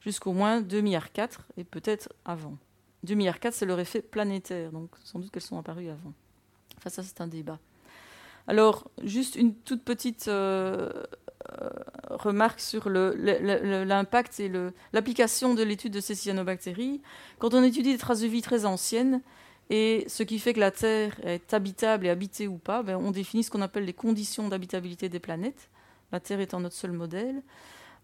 jusqu'au 0.00 0.32
moins 0.32 0.60
2 0.60 0.80
milliards 0.80 1.12
4 1.12 1.46
et 1.56 1.64
peut-être 1.64 2.12
avant. 2.24 2.56
2 3.04 3.14
milliards 3.14 3.40
4, 3.40 3.54
c'est 3.54 3.66
leur 3.66 3.80
effet 3.80 4.02
planétaire, 4.02 4.72
donc 4.72 4.90
sans 5.04 5.18
doute 5.18 5.30
qu'elles 5.30 5.42
sont 5.42 5.58
apparues 5.58 5.88
avant. 5.88 6.12
Enfin, 6.76 6.90
ça, 6.90 7.02
c'est 7.02 7.20
un 7.20 7.26
débat. 7.26 7.58
Alors, 8.46 8.90
juste 9.02 9.36
une 9.36 9.54
toute 9.54 9.84
petite 9.84 10.28
euh, 10.28 10.90
euh, 11.62 11.68
remarque 12.10 12.60
sur 12.60 12.88
l'impact 12.88 14.40
et 14.40 14.50
l'application 14.92 15.54
de 15.54 15.62
l'étude 15.62 15.92
de 15.92 16.00
ces 16.00 16.14
cyanobactéries. 16.14 17.00
Quand 17.38 17.54
on 17.54 17.62
étudie 17.62 17.92
des 17.92 17.98
traces 17.98 18.20
de 18.20 18.26
vie 18.26 18.42
très 18.42 18.64
anciennes, 18.64 19.20
et 19.70 20.04
ce 20.08 20.24
qui 20.24 20.40
fait 20.40 20.52
que 20.52 20.60
la 20.60 20.72
Terre 20.72 21.14
est 21.24 21.54
habitable 21.54 22.06
et 22.06 22.10
habitée 22.10 22.48
ou 22.48 22.58
pas, 22.58 22.82
ben, 22.82 22.96
on 22.96 23.12
définit 23.12 23.44
ce 23.44 23.50
qu'on 23.50 23.62
appelle 23.62 23.84
les 23.84 23.92
conditions 23.92 24.48
d'habitabilité 24.48 25.08
des 25.08 25.20
planètes, 25.20 25.70
la 26.10 26.18
Terre 26.18 26.40
étant 26.40 26.58
notre 26.58 26.74
seul 26.74 26.90
modèle. 26.90 27.42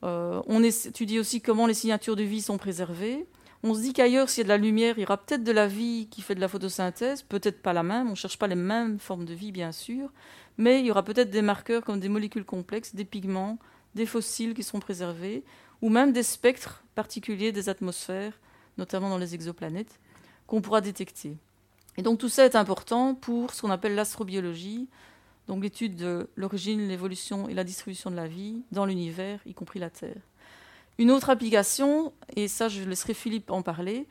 Euh, 0.04 0.40
on 0.46 0.62
étudie 0.62 1.18
aussi 1.18 1.40
comment 1.40 1.66
les 1.66 1.74
signatures 1.74 2.16
de 2.16 2.22
vie 2.22 2.42
sont 2.42 2.58
préservées. 2.58 3.26
On 3.64 3.74
se 3.74 3.80
dit 3.80 3.92
qu'ailleurs, 3.92 4.28
s'il 4.28 4.42
y 4.42 4.44
a 4.44 4.44
de 4.44 4.48
la 4.48 4.58
lumière, 4.58 4.94
il 4.96 5.00
y 5.00 5.04
aura 5.04 5.16
peut-être 5.16 5.42
de 5.42 5.50
la 5.50 5.66
vie 5.66 6.06
qui 6.08 6.22
fait 6.22 6.36
de 6.36 6.40
la 6.40 6.46
photosynthèse, 6.46 7.22
peut-être 7.22 7.60
pas 7.60 7.72
la 7.72 7.82
même, 7.82 8.06
on 8.06 8.10
ne 8.10 8.14
cherche 8.14 8.38
pas 8.38 8.46
les 8.46 8.54
mêmes 8.54 9.00
formes 9.00 9.24
de 9.24 9.34
vie, 9.34 9.50
bien 9.50 9.72
sûr, 9.72 10.12
mais 10.58 10.80
il 10.80 10.86
y 10.86 10.90
aura 10.90 11.02
peut-être 11.02 11.30
des 11.30 11.42
marqueurs 11.42 11.84
comme 11.84 12.00
des 12.00 12.08
molécules 12.08 12.44
complexes, 12.44 12.94
des 12.94 13.04
pigments, 13.04 13.58
des 13.94 14.06
fossiles 14.06 14.54
qui 14.54 14.62
seront 14.62 14.80
préservés, 14.80 15.44
ou 15.82 15.88
même 15.88 16.12
des 16.12 16.22
spectres 16.22 16.84
particuliers 16.94 17.52
des 17.52 17.68
atmosphères, 17.68 18.38
notamment 18.78 19.08
dans 19.08 19.18
les 19.18 19.34
exoplanètes, 19.34 19.98
qu'on 20.46 20.60
pourra 20.60 20.80
détecter. 20.80 21.36
Et 21.96 22.02
donc 22.02 22.18
tout 22.18 22.28
ça 22.28 22.44
est 22.44 22.56
important 22.56 23.14
pour 23.14 23.54
ce 23.54 23.62
qu'on 23.62 23.70
appelle 23.70 23.94
l'astrobiologie, 23.94 24.88
donc 25.48 25.62
l'étude 25.62 25.96
de 25.96 26.28
l'origine, 26.36 26.88
l'évolution 26.88 27.48
et 27.48 27.54
la 27.54 27.64
distribution 27.64 28.10
de 28.10 28.16
la 28.16 28.26
vie 28.26 28.62
dans 28.72 28.84
l'univers, 28.84 29.40
y 29.46 29.54
compris 29.54 29.78
la 29.78 29.90
Terre. 29.90 30.20
Une 30.98 31.10
autre 31.10 31.30
application, 31.30 32.12
et 32.34 32.48
ça 32.48 32.68
je 32.68 32.82
laisserai 32.82 33.14
Philippe 33.14 33.50
en 33.50 33.62
parler, 33.62 34.06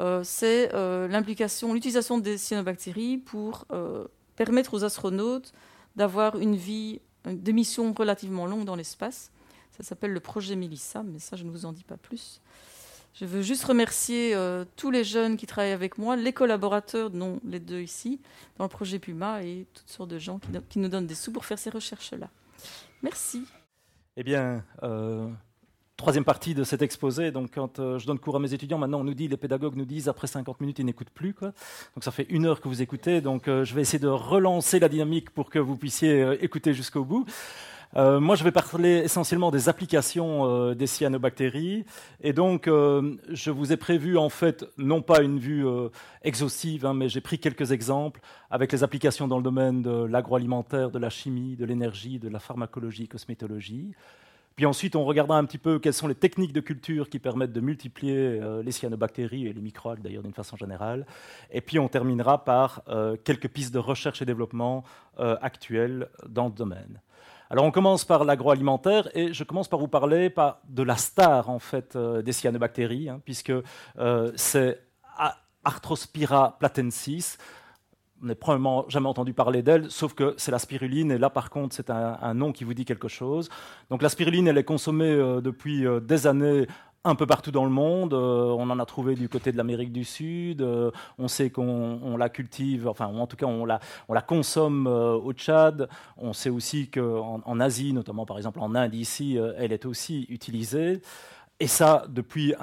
euh, 0.00 0.22
c'est 0.24 0.74
euh, 0.74 1.06
l'implication, 1.08 1.72
l'utilisation 1.72 2.18
des 2.18 2.36
cyanobactéries 2.36 3.18
pour 3.18 3.64
euh, 3.72 4.06
permettre 4.36 4.74
aux 4.74 4.84
astronautes 4.84 5.52
d'avoir 5.96 6.38
une 6.38 6.56
vie, 6.56 7.00
des 7.24 7.52
missions 7.52 7.92
relativement 7.92 8.46
longues 8.46 8.64
dans 8.64 8.76
l'espace. 8.76 9.30
Ça 9.76 9.82
s'appelle 9.82 10.12
le 10.12 10.20
projet 10.20 10.56
Melissa, 10.56 11.02
mais 11.02 11.18
ça, 11.18 11.36
je 11.36 11.44
ne 11.44 11.50
vous 11.50 11.66
en 11.66 11.72
dis 11.72 11.84
pas 11.84 11.96
plus. 11.96 12.40
Je 13.14 13.24
veux 13.24 13.42
juste 13.42 13.64
remercier 13.64 14.34
euh, 14.34 14.64
tous 14.76 14.90
les 14.90 15.04
jeunes 15.04 15.36
qui 15.36 15.46
travaillent 15.46 15.70
avec 15.72 15.98
moi, 15.98 16.16
les 16.16 16.32
collaborateurs, 16.32 17.10
dont 17.10 17.40
les 17.44 17.60
deux 17.60 17.80
ici, 17.80 18.20
dans 18.56 18.64
le 18.64 18.68
projet 18.68 18.98
Puma, 18.98 19.42
et 19.44 19.66
toutes 19.72 19.88
sortes 19.88 20.10
de 20.10 20.18
gens 20.18 20.40
qui, 20.68 20.78
nous 20.80 20.88
donnent 20.88 21.06
des 21.06 21.14
sous 21.14 21.30
pour 21.30 21.44
faire 21.44 21.58
ces 21.58 21.70
recherches-là. 21.70 22.28
Merci. 23.02 23.44
Eh 24.16 24.24
bien, 24.24 24.64
euh, 24.82 25.28
troisième 25.96 26.24
partie 26.24 26.54
de 26.54 26.64
cet 26.64 26.82
exposé. 26.82 27.30
Donc, 27.30 27.50
quand 27.54 27.78
euh, 27.78 27.98
je 27.98 28.06
donne 28.06 28.18
cours 28.18 28.36
à 28.36 28.38
mes 28.38 28.52
étudiants, 28.52 28.78
maintenant, 28.78 29.00
on 29.00 29.04
nous 29.04 29.14
dit, 29.14 29.28
les 29.28 29.36
pédagogues 29.36 29.76
nous 29.76 29.84
disent, 29.84 30.08
après 30.08 30.26
50 30.26 30.60
minutes, 30.60 30.78
ils 30.78 30.86
n'écoutent 30.86 31.10
plus. 31.10 31.34
Donc, 31.40 32.02
ça 32.02 32.10
fait 32.10 32.26
une 32.30 32.46
heure 32.46 32.60
que 32.60 32.68
vous 32.68 32.82
écoutez. 32.82 33.20
Donc, 33.20 33.48
euh, 33.48 33.64
je 33.64 33.74
vais 33.74 33.82
essayer 33.82 33.98
de 33.98 34.08
relancer 34.08 34.80
la 34.80 34.88
dynamique 34.88 35.30
pour 35.30 35.50
que 35.50 35.58
vous 35.58 35.76
puissiez 35.76 36.22
euh, 36.22 36.36
écouter 36.42 36.74
jusqu'au 36.74 37.04
bout. 37.04 37.26
moi, 37.96 38.34
je 38.34 38.42
vais 38.42 38.50
parler 38.50 39.02
essentiellement 39.04 39.52
des 39.52 39.68
applications 39.68 40.74
des 40.74 40.88
cyanobactéries. 40.88 41.84
Et 42.20 42.32
donc, 42.32 42.66
je 42.66 43.50
vous 43.52 43.72
ai 43.72 43.76
prévu, 43.76 44.18
en 44.18 44.30
fait, 44.30 44.64
non 44.78 45.00
pas 45.00 45.22
une 45.22 45.38
vue 45.38 45.64
exhaustive, 46.22 46.86
hein, 46.86 46.94
mais 46.94 47.08
j'ai 47.08 47.20
pris 47.20 47.38
quelques 47.38 47.70
exemples 47.70 48.20
avec 48.50 48.72
les 48.72 48.82
applications 48.82 49.28
dans 49.28 49.36
le 49.36 49.44
domaine 49.44 49.82
de 49.82 50.06
l'agroalimentaire, 50.06 50.90
de 50.90 50.98
la 50.98 51.08
chimie, 51.08 51.54
de 51.54 51.64
l'énergie, 51.64 52.18
de 52.18 52.28
la 52.28 52.40
pharmacologie, 52.40 53.06
cosmétologie. 53.06 53.94
Puis 54.56 54.66
ensuite, 54.66 54.94
on 54.94 55.04
regardera 55.04 55.36
un 55.36 55.44
petit 55.44 55.58
peu 55.58 55.80
quelles 55.80 55.94
sont 55.94 56.06
les 56.06 56.14
techniques 56.14 56.52
de 56.52 56.60
culture 56.60 57.08
qui 57.08 57.18
permettent 57.18 57.52
de 57.52 57.60
multiplier 57.60 58.16
euh, 58.16 58.62
les 58.62 58.70
cyanobactéries 58.70 59.48
et 59.48 59.52
les 59.52 59.60
microalgues 59.60 60.00
d'ailleurs 60.00 60.22
d'une 60.22 60.32
façon 60.32 60.56
générale. 60.56 61.06
Et 61.50 61.60
puis 61.60 61.78
on 61.80 61.88
terminera 61.88 62.44
par 62.44 62.82
euh, 62.88 63.16
quelques 63.24 63.48
pistes 63.48 63.74
de 63.74 63.80
recherche 63.80 64.22
et 64.22 64.24
développement 64.24 64.84
euh, 65.18 65.36
actuelles 65.42 66.08
dans 66.28 66.46
le 66.46 66.52
domaine. 66.52 67.00
Alors 67.50 67.64
on 67.64 67.72
commence 67.72 68.04
par 68.04 68.24
l'agroalimentaire 68.24 69.08
et 69.16 69.32
je 69.32 69.44
commence 69.44 69.68
par 69.68 69.80
vous 69.80 69.88
parler 69.88 70.32
de 70.68 70.82
la 70.82 70.96
star 70.96 71.50
en 71.50 71.58
fait 71.58 71.96
des 71.96 72.32
cyanobactéries, 72.32 73.08
hein, 73.08 73.20
puisque 73.24 73.52
c'est 74.34 74.80
Arthrospira 75.62 76.56
platensis 76.58 77.38
on 78.24 78.28
n'a 78.28 78.34
probablement 78.34 78.86
jamais 78.88 79.08
entendu 79.08 79.34
parler 79.34 79.62
d'elle, 79.62 79.90
sauf 79.90 80.14
que 80.14 80.34
c'est 80.38 80.50
la 80.50 80.58
spiruline, 80.58 81.12
et 81.12 81.18
là 81.18 81.28
par 81.28 81.50
contre 81.50 81.76
c'est 81.76 81.90
un, 81.90 82.34
nom 82.34 82.52
qui 82.52 82.64
vous 82.64 82.74
dit 82.74 82.84
quelque 82.84 83.08
chose. 83.08 83.50
Donc 83.90 84.02
la 84.02 84.08
spiruline, 84.08 84.48
elle 84.48 84.58
est 84.58 84.64
consommée 84.64 85.10
euh, 85.10 85.40
depuis 85.40 85.86
euh, 85.86 86.00
des 86.00 86.26
années 86.26 86.66
un 87.04 87.14
peu 87.14 87.26
partout 87.26 87.50
dans 87.50 87.64
le 87.64 87.70
monde. 87.70 88.14
Euh, 88.14 88.46
on 88.58 88.70
en 88.70 88.78
a 88.78 88.86
trouvé 88.86 89.14
du 89.14 89.28
côté 89.28 89.52
de 89.52 89.58
l'Amérique 89.58 89.92
du 89.92 90.04
Sud. 90.04 90.66
on 91.18 91.28
sait 91.28 91.50
qu'on 91.50 92.16
la 92.16 92.30
cultive, 92.30 92.88
enfin 92.88 93.06
en 93.06 93.26
tout 93.26 93.36
cas 93.36 93.44
on 93.44 93.66
la, 93.66 93.78
on 94.08 94.14
la 94.14 94.22
consomme 94.22 94.86
au 94.86 95.32
Tchad. 95.34 95.88
On 96.16 96.32
sait 96.32 96.50
aussi 96.50 96.88
qu'en 96.88 97.42
en 97.44 97.60
Asie, 97.60 97.92
notamment 97.92 98.24
par 98.24 98.38
exemple 98.38 98.58
en 98.60 98.74
Inde 98.74 98.94
ici, 98.94 99.38
elle 99.58 99.72
est 99.72 99.84
aussi 99.84 100.26
utilisée. 100.30 101.02
Et 101.60 101.66
ça 101.66 102.06
depuis 102.08 102.54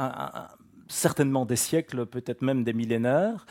certainement 0.87 1.45
des 1.45 1.55
siècles, 1.55 2.07
peut-être 2.07 2.41
même 2.41 2.63
des 2.63 2.73
millénaires. 2.73 3.45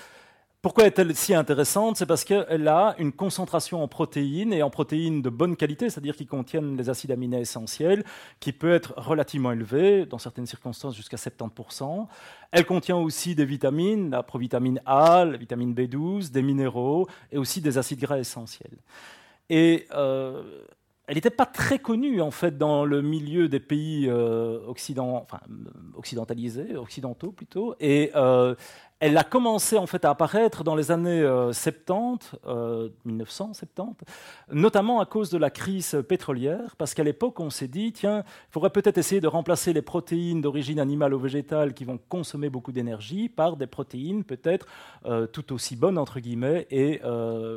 Pourquoi 0.62 0.84
est-elle 0.86 1.16
si 1.16 1.32
intéressante? 1.32 1.96
C'est 1.96 2.04
parce 2.04 2.22
qu'elle 2.22 2.68
a 2.68 2.94
une 2.98 3.12
concentration 3.12 3.82
en 3.82 3.88
protéines 3.88 4.52
et 4.52 4.62
en 4.62 4.68
protéines 4.68 5.22
de 5.22 5.30
bonne 5.30 5.56
qualité, 5.56 5.88
c'est-à-dire 5.88 6.14
qui 6.14 6.26
contiennent 6.26 6.76
les 6.76 6.90
acides 6.90 7.10
aminés 7.12 7.40
essentiels, 7.40 8.04
qui 8.40 8.52
peut 8.52 8.74
être 8.74 8.92
relativement 8.98 9.52
élevée, 9.52 10.04
dans 10.04 10.18
certaines 10.18 10.44
circonstances 10.44 10.94
jusqu'à 10.94 11.16
70%. 11.16 12.06
Elle 12.52 12.66
contient 12.66 12.98
aussi 12.98 13.34
des 13.34 13.46
vitamines, 13.46 14.10
la 14.10 14.22
provitamine 14.22 14.82
A, 14.84 15.24
la 15.24 15.38
vitamine 15.38 15.72
B12, 15.72 16.30
des 16.30 16.42
minéraux 16.42 17.08
et 17.32 17.38
aussi 17.38 17.62
des 17.62 17.78
acides 17.78 18.00
gras 18.00 18.18
essentiels. 18.18 18.76
Et 19.48 19.86
euh, 19.94 20.42
elle 21.10 21.16
n'était 21.16 21.30
pas 21.30 21.46
très 21.46 21.80
connue 21.80 22.20
en 22.20 22.30
fait 22.30 22.56
dans 22.56 22.84
le 22.84 23.02
milieu 23.02 23.48
des 23.48 23.58
pays 23.58 24.06
euh, 24.08 24.60
occidentalisés, 25.96 26.76
occidentaux 26.76 27.32
plutôt, 27.32 27.74
euh, 27.82 28.54
elle 29.00 29.16
a 29.16 29.24
commencé 29.24 29.78
en 29.78 29.86
fait 29.86 30.04
à 30.04 30.10
apparaître 30.10 30.62
dans 30.62 30.74
les 30.74 30.90
années 30.90 31.22
70, 31.22 32.32
euh, 32.46 32.90
1970, 33.06 33.88
euh, 33.88 33.94
notamment 34.52 35.00
à 35.00 35.06
cause 35.06 35.30
de 35.30 35.38
la 35.38 35.48
crise 35.48 36.02
pétrolière, 36.06 36.76
parce 36.76 36.92
qu'à 36.92 37.02
l'époque 37.02 37.40
on 37.40 37.48
s'est 37.48 37.66
dit 37.66 37.92
tiens, 37.92 38.22
il 38.26 38.52
faudrait 38.52 38.70
peut-être 38.70 38.98
essayer 38.98 39.22
de 39.22 39.26
remplacer 39.26 39.72
les 39.72 39.80
protéines 39.80 40.42
d'origine 40.42 40.78
animale 40.78 41.14
ou 41.14 41.18
végétale 41.18 41.72
qui 41.72 41.84
vont 41.84 41.98
consommer 42.10 42.50
beaucoup 42.50 42.72
d'énergie 42.72 43.30
par 43.30 43.56
des 43.56 43.66
protéines 43.66 44.22
peut-être 44.22 44.66
euh, 45.06 45.26
tout 45.26 45.54
aussi 45.54 45.76
bonnes 45.76 45.96
entre 45.96 46.20
guillemets 46.20 46.66
et 46.70 47.00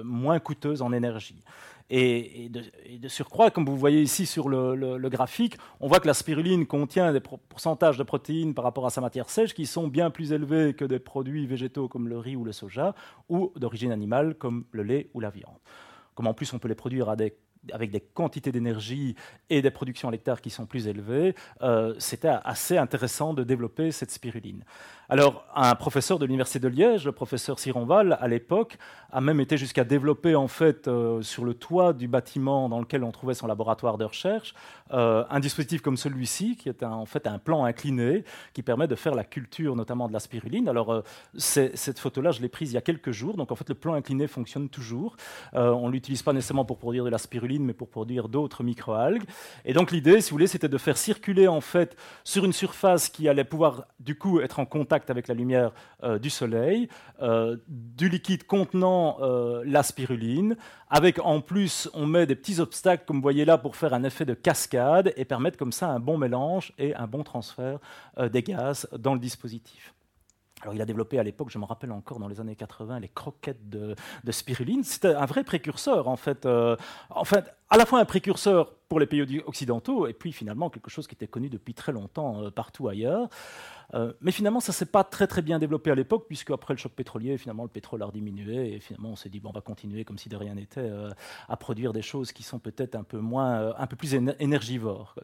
moins 0.03 0.39
coûteuses 0.39 0.81
en 0.81 0.93
énergie. 0.93 1.43
Et, 1.89 2.49
de, 2.49 3.07
surcroît, 3.07 3.51
comme 3.51 3.65
vous 3.65 3.77
voyez 3.77 4.01
ici 4.01 4.25
sur 4.25 4.49
le, 4.49 5.09
graphique, 5.09 5.57
on 5.79 5.87
voit 5.87 5.99
que 5.99 6.07
la 6.07 6.13
spiruline 6.13 6.65
contient 6.65 7.11
des 7.11 7.19
pourcentages 7.19 7.97
de 7.97 8.03
protéines 8.03 8.53
par 8.53 8.63
rapport 8.63 8.85
à 8.85 8.89
sa 8.89 9.01
matière 9.01 9.29
sèche 9.29 9.53
qui 9.53 9.65
sont 9.65 9.87
bien 9.87 10.09
plus 10.09 10.31
élevés 10.31 10.73
que 10.73 10.85
des 10.85 10.99
produits 10.99 11.45
végétaux 11.45 11.87
comme 11.87 12.07
le 12.07 12.17
riz 12.17 12.35
ou 12.35 12.45
le 12.45 12.51
soja, 12.51 12.95
ou 13.29 13.51
d'origine 13.55 13.91
animale 13.91 14.35
comme 14.35 14.65
le 14.71 14.83
lait 14.83 15.09
ou 15.13 15.19
la 15.19 15.29
viande. 15.29 15.57
Comme 16.15 16.27
en 16.27 16.33
plus 16.33 16.53
on 16.53 16.59
peut 16.59 16.67
les 16.67 16.75
produire 16.75 17.09
avec 17.09 17.91
des 17.91 18.01
quantités 18.01 18.51
d'énergie 18.51 19.15
et 19.49 19.61
des 19.61 19.71
productions 19.71 20.07
à 20.07 20.11
l'hectare 20.11 20.41
qui 20.41 20.49
sont 20.49 20.65
plus 20.65 20.87
élevées, 20.87 21.35
euh, 21.61 21.95
c'était 21.97 22.35
assez 22.43 22.77
intéressant 22.77 23.33
de 23.33 23.43
développer 23.43 23.91
cette 23.91 24.11
spiruline. 24.11 24.63
Alors, 25.09 25.45
un 25.53 25.75
professeur 25.75 26.17
de 26.17 26.25
l'université 26.25 26.59
de 26.59 26.69
Liège, 26.69 27.05
le 27.05 27.11
professeur 27.11 27.59
Sironval, 27.59 28.17
à 28.21 28.27
l'époque, 28.27 28.77
a 29.11 29.21
même 29.21 29.39
été 29.41 29.57
jusqu'à 29.57 29.83
développer 29.83 30.33
en 30.33 30.47
fait 30.47 30.87
euh, 30.87 31.21
sur 31.21 31.43
le 31.43 31.53
toit 31.53 31.93
du 31.93 32.07
bâtiment 32.07 32.69
dans 32.69 32.79
lequel 32.79 33.03
on 33.03 33.11
trouvait 33.11 33.33
son 33.33 33.45
laboratoire 33.45 33.97
de 33.97 34.05
recherche 34.05 34.55
euh, 34.91 35.23
un 35.29 35.39
dispositif 35.39 35.81
comme 35.81 35.97
celui-ci, 35.97 36.55
qui 36.55 36.69
est 36.69 36.83
en 36.83 37.05
fait 37.05 37.27
un 37.27 37.37
plan 37.37 37.65
incliné 37.65 38.23
qui 38.53 38.63
permet 38.63 38.87
de 38.87 38.95
faire 38.95 39.13
la 39.13 39.23
culture, 39.23 39.75
notamment 39.75 40.07
de 40.07 40.13
la 40.13 40.19
spiruline. 40.19 40.69
Alors, 40.69 40.93
euh, 40.93 41.01
cette 41.35 41.99
photo-là, 41.99 42.31
je 42.31 42.41
l'ai 42.41 42.49
prise 42.49 42.71
il 42.71 42.75
y 42.75 42.77
a 42.77 42.81
quelques 42.81 43.11
jours. 43.11 43.35
Donc, 43.35 43.51
en 43.51 43.55
fait, 43.55 43.67
le 43.69 43.75
plan 43.75 43.93
incliné 43.93 44.27
fonctionne 44.27 44.69
toujours. 44.69 45.17
on 45.53 45.87
ne 45.87 45.91
l'utilise 45.91 46.21
pas 46.21 46.33
nécessairement 46.33 46.65
pour 46.65 46.77
produire 46.77 47.03
de 47.03 47.09
la 47.09 47.17
spiruline 47.17 47.33
spiruline, 47.33 47.65
mais 47.65 47.73
pour 47.73 47.89
produire 47.89 48.29
d'autres 48.29 48.63
microalgues. 48.63 49.23
Et 49.65 49.73
donc 49.73 49.91
l'idée, 49.91 50.21
si 50.21 50.29
vous 50.29 50.35
voulez, 50.35 50.47
c'était 50.47 50.69
de 50.69 50.77
faire 50.77 50.97
circuler 50.97 51.47
en 51.47 51.61
fait 51.61 51.97
sur 52.23 52.45
une 52.45 52.53
surface 52.53 53.09
qui 53.09 53.27
allait 53.27 53.43
pouvoir 53.43 53.87
du 53.99 54.15
coup 54.15 54.39
être 54.39 54.59
en 54.59 54.65
contact 54.65 54.92
avec 54.93 55.27
la 55.27 55.33
lumière 55.33 55.71
euh, 56.03 56.19
du 56.19 56.29
soleil, 56.29 56.87
euh, 57.21 57.57
du 57.67 58.09
liquide 58.09 58.45
contenant 58.45 59.17
euh, 59.21 59.63
la 59.65 59.83
spiruline, 59.83 60.55
avec 60.89 61.19
en 61.19 61.41
plus, 61.41 61.89
on 61.93 62.05
met 62.05 62.25
des 62.25 62.35
petits 62.35 62.59
obstacles, 62.59 63.03
comme 63.05 63.17
vous 63.17 63.23
voyez 63.23 63.45
là, 63.45 63.57
pour 63.57 63.75
faire 63.75 63.93
un 63.93 64.03
effet 64.03 64.25
de 64.25 64.33
cascade 64.33 65.13
et 65.17 65.25
permettre 65.25 65.57
comme 65.57 65.71
ça 65.71 65.87
un 65.87 65.99
bon 65.99 66.17
mélange 66.17 66.73
et 66.77 66.95
un 66.95 67.07
bon 67.07 67.23
transfert 67.23 67.79
des 68.31 68.43
gaz 68.43 68.87
dans 68.97 69.13
le 69.13 69.19
dispositif. 69.19 69.93
Alors, 70.61 70.75
il 70.75 70.81
a 70.81 70.85
développé 70.85 71.19
à 71.19 71.23
l'époque, 71.23 71.49
je 71.49 71.57
me 71.57 71.65
rappelle 71.65 71.91
encore 71.91 72.19
dans 72.19 72.27
les 72.27 72.39
années 72.39 72.55
80, 72.55 72.99
les 72.99 73.09
croquettes 73.09 73.69
de, 73.69 73.95
spiruline. 74.29 74.83
C'était 74.83 75.15
un 75.15 75.25
vrai 75.25 75.43
précurseur, 75.43 76.07
en 76.07 76.15
fait. 76.15 76.45
en 76.45 77.25
fait, 77.25 77.53
à 77.69 77.77
la 77.77 77.85
fois 77.85 77.99
un 77.99 78.05
précurseur 78.05 78.73
pour 78.93 78.99
les 78.99 79.07
pays 79.07 79.41
occidentaux, 79.47 80.05
et 80.05 80.13
puis 80.13 80.31
finalement 80.31 80.69
quelque 80.69 80.91
chose 80.91 81.07
qui 81.07 81.15
était 81.15 81.25
connu 81.25 81.49
depuis 81.49 81.73
très 81.73 81.91
longtemps 81.91 82.51
partout 82.51 82.89
ailleurs. 82.89 83.27
Euh, 83.95 84.13
mais 84.21 84.31
finalement, 84.31 84.59
ça 84.59 84.71
ne 84.71 84.75
s'est 84.75 84.85
pas 84.85 85.03
très 85.03 85.25
très 85.25 85.41
bien 85.41 85.57
développé 85.57 85.89
à 85.89 85.95
l'époque, 85.95 86.25
puisque 86.27 86.51
après 86.51 86.75
le 86.75 86.77
choc 86.77 86.91
pétrolier, 86.91 87.39
finalement, 87.39 87.63
le 87.63 87.69
pétrole 87.69 88.03
a 88.03 88.11
diminué, 88.13 88.75
et 88.75 88.79
finalement, 88.79 89.09
on 89.09 89.15
s'est 89.15 89.29
dit, 89.29 89.39
bon, 89.39 89.49
on 89.49 89.51
va 89.51 89.61
continuer 89.61 90.05
comme 90.05 90.19
si 90.19 90.29
de 90.29 90.35
rien 90.35 90.53
n'était, 90.53 90.81
euh, 90.81 91.09
à 91.49 91.57
produire 91.57 91.91
des 91.91 92.03
choses 92.03 92.31
qui 92.31 92.43
sont 92.43 92.59
peut-être 92.59 92.93
un 92.93 93.01
peu 93.01 93.17
moins, 93.17 93.53
euh, 93.61 93.73
un 93.79 93.87
peu 93.87 93.95
plus 93.95 94.13
énergivores. 94.13 95.15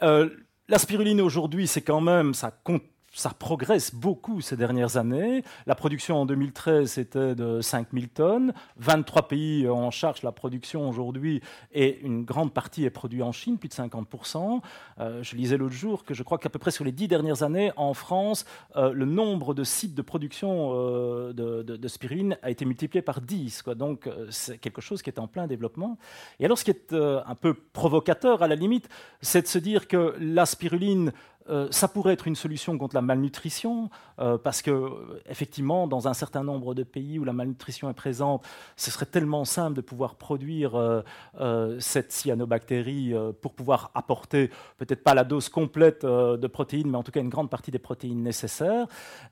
la 0.00 0.78
spiruline 0.78 1.20
aujourd'hui, 1.20 1.66
c'est 1.66 1.82
quand 1.82 2.00
même, 2.00 2.32
ça 2.32 2.50
compte 2.50 2.84
ça 3.12 3.30
progresse 3.30 3.94
beaucoup 3.94 4.40
ces 4.40 4.56
dernières 4.56 4.96
années. 4.96 5.42
La 5.66 5.74
production 5.74 6.20
en 6.20 6.26
2013 6.26 6.98
était 6.98 7.34
de 7.34 7.60
5000 7.60 8.08
tonnes. 8.08 8.52
23 8.76 9.28
pays 9.28 9.68
en 9.68 9.90
charge 9.90 10.22
la 10.22 10.32
production 10.32 10.88
aujourd'hui 10.88 11.40
et 11.72 12.00
une 12.00 12.24
grande 12.24 12.52
partie 12.52 12.84
est 12.84 12.90
produite 12.90 13.22
en 13.22 13.32
Chine, 13.32 13.58
plus 13.58 13.68
de 13.68 13.74
50%. 13.74 14.60
Euh, 15.00 15.22
je 15.22 15.36
lisais 15.36 15.56
l'autre 15.56 15.74
jour 15.74 16.04
que 16.04 16.14
je 16.14 16.22
crois 16.22 16.38
qu'à 16.38 16.50
peu 16.50 16.58
près 16.58 16.70
sur 16.70 16.84
les 16.84 16.92
10 16.92 17.08
dernières 17.08 17.42
années, 17.42 17.72
en 17.76 17.94
France, 17.94 18.44
euh, 18.76 18.92
le 18.92 19.04
nombre 19.04 19.54
de 19.54 19.64
sites 19.64 19.94
de 19.94 20.02
production 20.02 20.72
euh, 20.74 21.32
de, 21.32 21.62
de, 21.62 21.88
spiruline 21.88 22.38
a 22.42 22.50
été 22.50 22.64
multiplié 22.64 23.02
par 23.02 23.20
10. 23.20 23.62
Quoi. 23.62 23.74
Donc 23.74 24.08
c'est 24.30 24.58
quelque 24.58 24.80
chose 24.80 25.02
qui 25.02 25.10
est 25.10 25.18
en 25.18 25.26
plein 25.26 25.46
développement. 25.48 25.98
Et 26.38 26.44
alors 26.44 26.58
ce 26.58 26.64
qui 26.64 26.70
est 26.70 26.92
un 26.92 27.34
peu 27.34 27.54
provocateur 27.54 28.42
à 28.42 28.48
la 28.48 28.54
limite, 28.54 28.88
c'est 29.20 29.42
de 29.42 29.46
se 29.48 29.58
dire 29.58 29.88
que 29.88 30.14
la 30.20 30.46
spiruline 30.46 31.12
euh, 31.48 31.68
ça 31.70 31.88
pourrait 31.88 32.12
être 32.12 32.26
une 32.26 32.36
solution 32.36 32.76
contre 32.78 32.94
la 32.94 33.02
malnutrition, 33.02 33.90
euh, 34.18 34.38
parce 34.38 34.62
que 34.62 35.20
effectivement, 35.28 35.86
dans 35.86 36.06
un 36.06 36.14
certain 36.14 36.44
nombre 36.44 36.74
de 36.74 36.82
pays 36.82 37.18
où 37.18 37.24
la 37.24 37.32
malnutrition 37.32 37.88
est 37.88 37.94
présente, 37.94 38.44
ce 38.76 38.90
serait 38.90 39.06
tellement 39.06 39.44
simple 39.44 39.74
de 39.74 39.80
pouvoir 39.80 40.16
produire 40.16 40.76
euh, 40.76 41.80
cette 41.80 42.12
cyanobactérie 42.12 43.14
pour 43.40 43.54
pouvoir 43.54 43.90
apporter 43.94 44.50
peut-être 44.78 45.02
pas 45.02 45.14
la 45.14 45.24
dose 45.24 45.48
complète 45.48 46.04
de 46.04 46.46
protéines, 46.46 46.90
mais 46.90 46.98
en 46.98 47.02
tout 47.02 47.12
cas 47.12 47.20
une 47.20 47.28
grande 47.28 47.50
partie 47.50 47.70
des 47.70 47.78
protéines 47.78 48.22
nécessaires. 48.22 48.86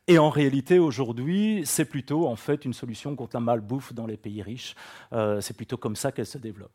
Et 0.07 0.19
en 0.19 0.31
réalité, 0.31 0.79
aujourd'hui, 0.79 1.63
c'est 1.65 1.85
plutôt 1.85 2.27
en 2.27 2.37
fait 2.37 2.65
une 2.65 2.73
solution 2.73 3.15
contre 3.17 3.37
la 3.37 3.41
malbouffe 3.41 3.93
dans 3.93 4.07
les 4.07 4.17
pays 4.17 4.43
riches. 4.43 4.75
c'est 5.13 5.57
plutôt 5.57 5.77
comme 5.77 5.97
ça 5.97 6.13
qu'elle 6.13 6.27
se 6.27 6.39
développe. 6.39 6.73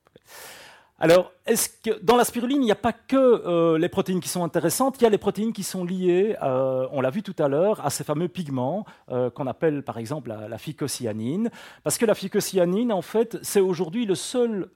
Alors, 1.00 1.32
est-ce 1.46 1.70
que 1.70 2.00
dans 2.04 2.16
la 2.16 2.24
spiruline, 2.24 2.62
il 2.62 2.66
n'y 2.66 2.72
a 2.72 2.76
pas 2.76 2.94
que 2.94 3.16
euh, 3.18 3.78
les 3.78 3.90
protéines 3.90 4.22
qui 4.22 4.30
sont 4.30 4.44
intéressantes, 4.44 4.96
il 5.00 5.04
y 5.04 5.08
a 5.08 5.10
les 5.10 5.18
protéines 5.18 5.52
qui 5.52 5.64
sont 5.64 5.84
liées, 5.84 6.36
euh, 6.42 6.88
on 6.92 7.02
l'a 7.02 7.10
vu 7.10 7.24
tout 7.24 7.36
à 7.40 7.48
l'heure, 7.48 7.84
à 7.86 7.90
ces 7.90 8.04
fameux 8.04 8.28
pigments 8.28 8.86
euh, 9.12 9.30
qu'on 9.30 9.48
appelle 9.48 9.84
par 9.84 9.98
exemple 9.98 10.30
la, 10.30 10.48
la, 10.48 10.58
phycocyanine. 10.58 11.50
Parce 11.84 11.98
que 11.98 12.06
la 12.06 12.14
phycocyanine, 12.14 12.94
en 12.94 13.02
fait, 13.02 13.38
c'est 13.42 13.60
aujourd'hui 13.60 14.06
le 14.06 14.16
seul 14.16 14.70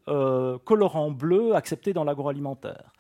colorant 0.66 1.12
bleu 1.12 1.56
accepté 1.56 1.94
dans 1.94 2.04
l'agroalimentaire. 2.04 2.92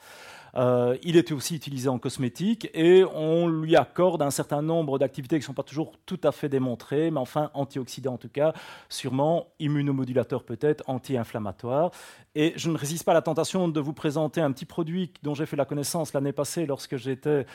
Euh, 0.58 0.97
il 1.03 1.18
était 1.18 1.34
aussi 1.34 1.55
utilisé 1.55 1.88
en 1.88 1.99
cosmétique 1.99 2.70
et 2.74 3.03
on 3.03 3.47
lui 3.47 3.76
accorde 3.76 4.22
un 4.22 4.32
certain 4.32 4.62
nombre 4.62 4.97
d'activités 4.97 5.38
qui 5.38 5.43
ne 5.43 5.45
sont 5.45 5.53
pas 5.53 5.64
toujours 5.64 5.93
tout 6.05 6.20
à 6.24 6.32
fait 6.32 6.49
démontrées, 6.49 7.12
mais 7.12 7.20
enfin 7.20 7.51
antioxydants 7.53 8.16
en 8.16 8.18
tout 8.18 8.30
cas, 8.30 8.53
sûrement 8.89 9.47
immunomodulateur 9.60 10.43
peut-être, 10.43 10.84
anti-inflammatoire. 10.88 11.91
Et 12.34 12.53
je 12.55 12.70
ne 12.70 12.78
résiste 12.78 13.03
pas 13.03 13.12
à 13.12 13.16
la 13.16 13.22
tentation 13.22 13.68
de 13.68 13.80
vous 13.80 13.93
présenter 13.93 14.41
un 14.41 14.51
petit 14.51 14.66
produit 14.66 15.14
dont 15.22 15.36
j'ai 15.36 15.45
fait 15.45 15.55
la 15.55 15.66
connaissance 15.66 16.14
l'année 16.14 16.34
passée 16.34 16.66
lorsque 16.66 16.97
j'étais 16.97 17.45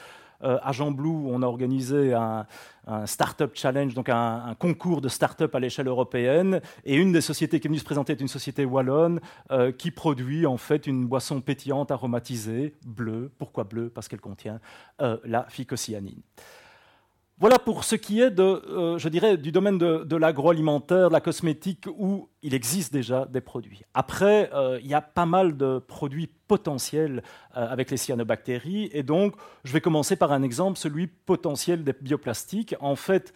à 0.43 0.72
Jean 0.72 0.90
Blou, 0.90 1.28
on 1.28 1.43
a 1.43 1.47
organisé 1.47 2.14
un, 2.14 2.47
un 2.86 3.07
Startup 3.07 3.51
Challenge, 3.55 3.95
donc 3.95 4.09
un, 4.09 4.55
concours 4.59 5.01
de 5.01 5.09
start-up 5.09 5.55
à 5.55 5.61
l'échelle 5.61 5.88
européenne. 5.88 6.61
Et 6.84 6.97
une 6.97 7.12
des 7.12 7.20
sociétés 7.20 7.61
qui 7.61 7.66
est 7.66 7.70
venue 7.70 7.78
se 7.78 7.84
présenter 7.84 8.12
est 8.12 8.20
une 8.20 8.28
société 8.28 8.64
wallonne 8.64 9.20
euh, 9.51 9.72
qui 9.72 9.90
produit 9.90 10.47
en 10.47 10.57
fait 10.57 10.86
une 10.86 11.07
boisson 11.07 11.40
pétillante 11.40 11.90
aromatisée, 11.90 12.74
bleue. 12.84 13.30
Pourquoi 13.38 13.64
bleue? 13.64 13.88
Parce 13.88 14.09
qu'elle 14.09 14.20
contient 14.20 14.61
euh, 15.01 15.18
la 15.24 15.47
phycocyanine. 15.49 16.20
Voilà 17.43 17.59
pour 17.59 17.82
ce 17.82 17.97
qui 17.97 18.20
est 18.20 18.30
de, 18.30 18.40
euh, 18.45 18.99
je 18.99 19.09
dirais, 19.09 19.36
du 19.36 19.51
domaine 19.51 19.76
de, 19.76 20.16
l'agroalimentaire, 20.16 21.09
de 21.09 21.12
la 21.12 21.20
cosmétique, 21.20 21.88
où 21.99 22.28
il 22.40 22.55
existe 22.55 22.93
déjà 22.93 23.26
des 23.26 23.40
produits. 23.40 23.82
Après, 23.95 24.49
euh, 24.55 24.78
il 24.80 24.86
y 24.86 24.95
a 24.95 25.01
pas 25.01 25.26
mal 25.26 25.57
de 25.57 25.80
produits 25.80 26.30
potentiels 26.47 27.24
euh, 27.57 27.68
avec 27.68 27.90
les 27.90 27.97
cyanobactéries, 27.97 28.90
et 28.93 29.03
donc 29.03 29.34
je 29.64 29.72
vais 29.72 29.80
commencer 29.80 30.14
par 30.14 30.30
un 30.30 30.45
exemple, 30.45 30.78
celui 30.78 31.09
potentiel 31.09 31.82
des 31.82 31.95
bioplastiques. 32.01 32.76
En 32.78 32.95
fait, 32.95 33.34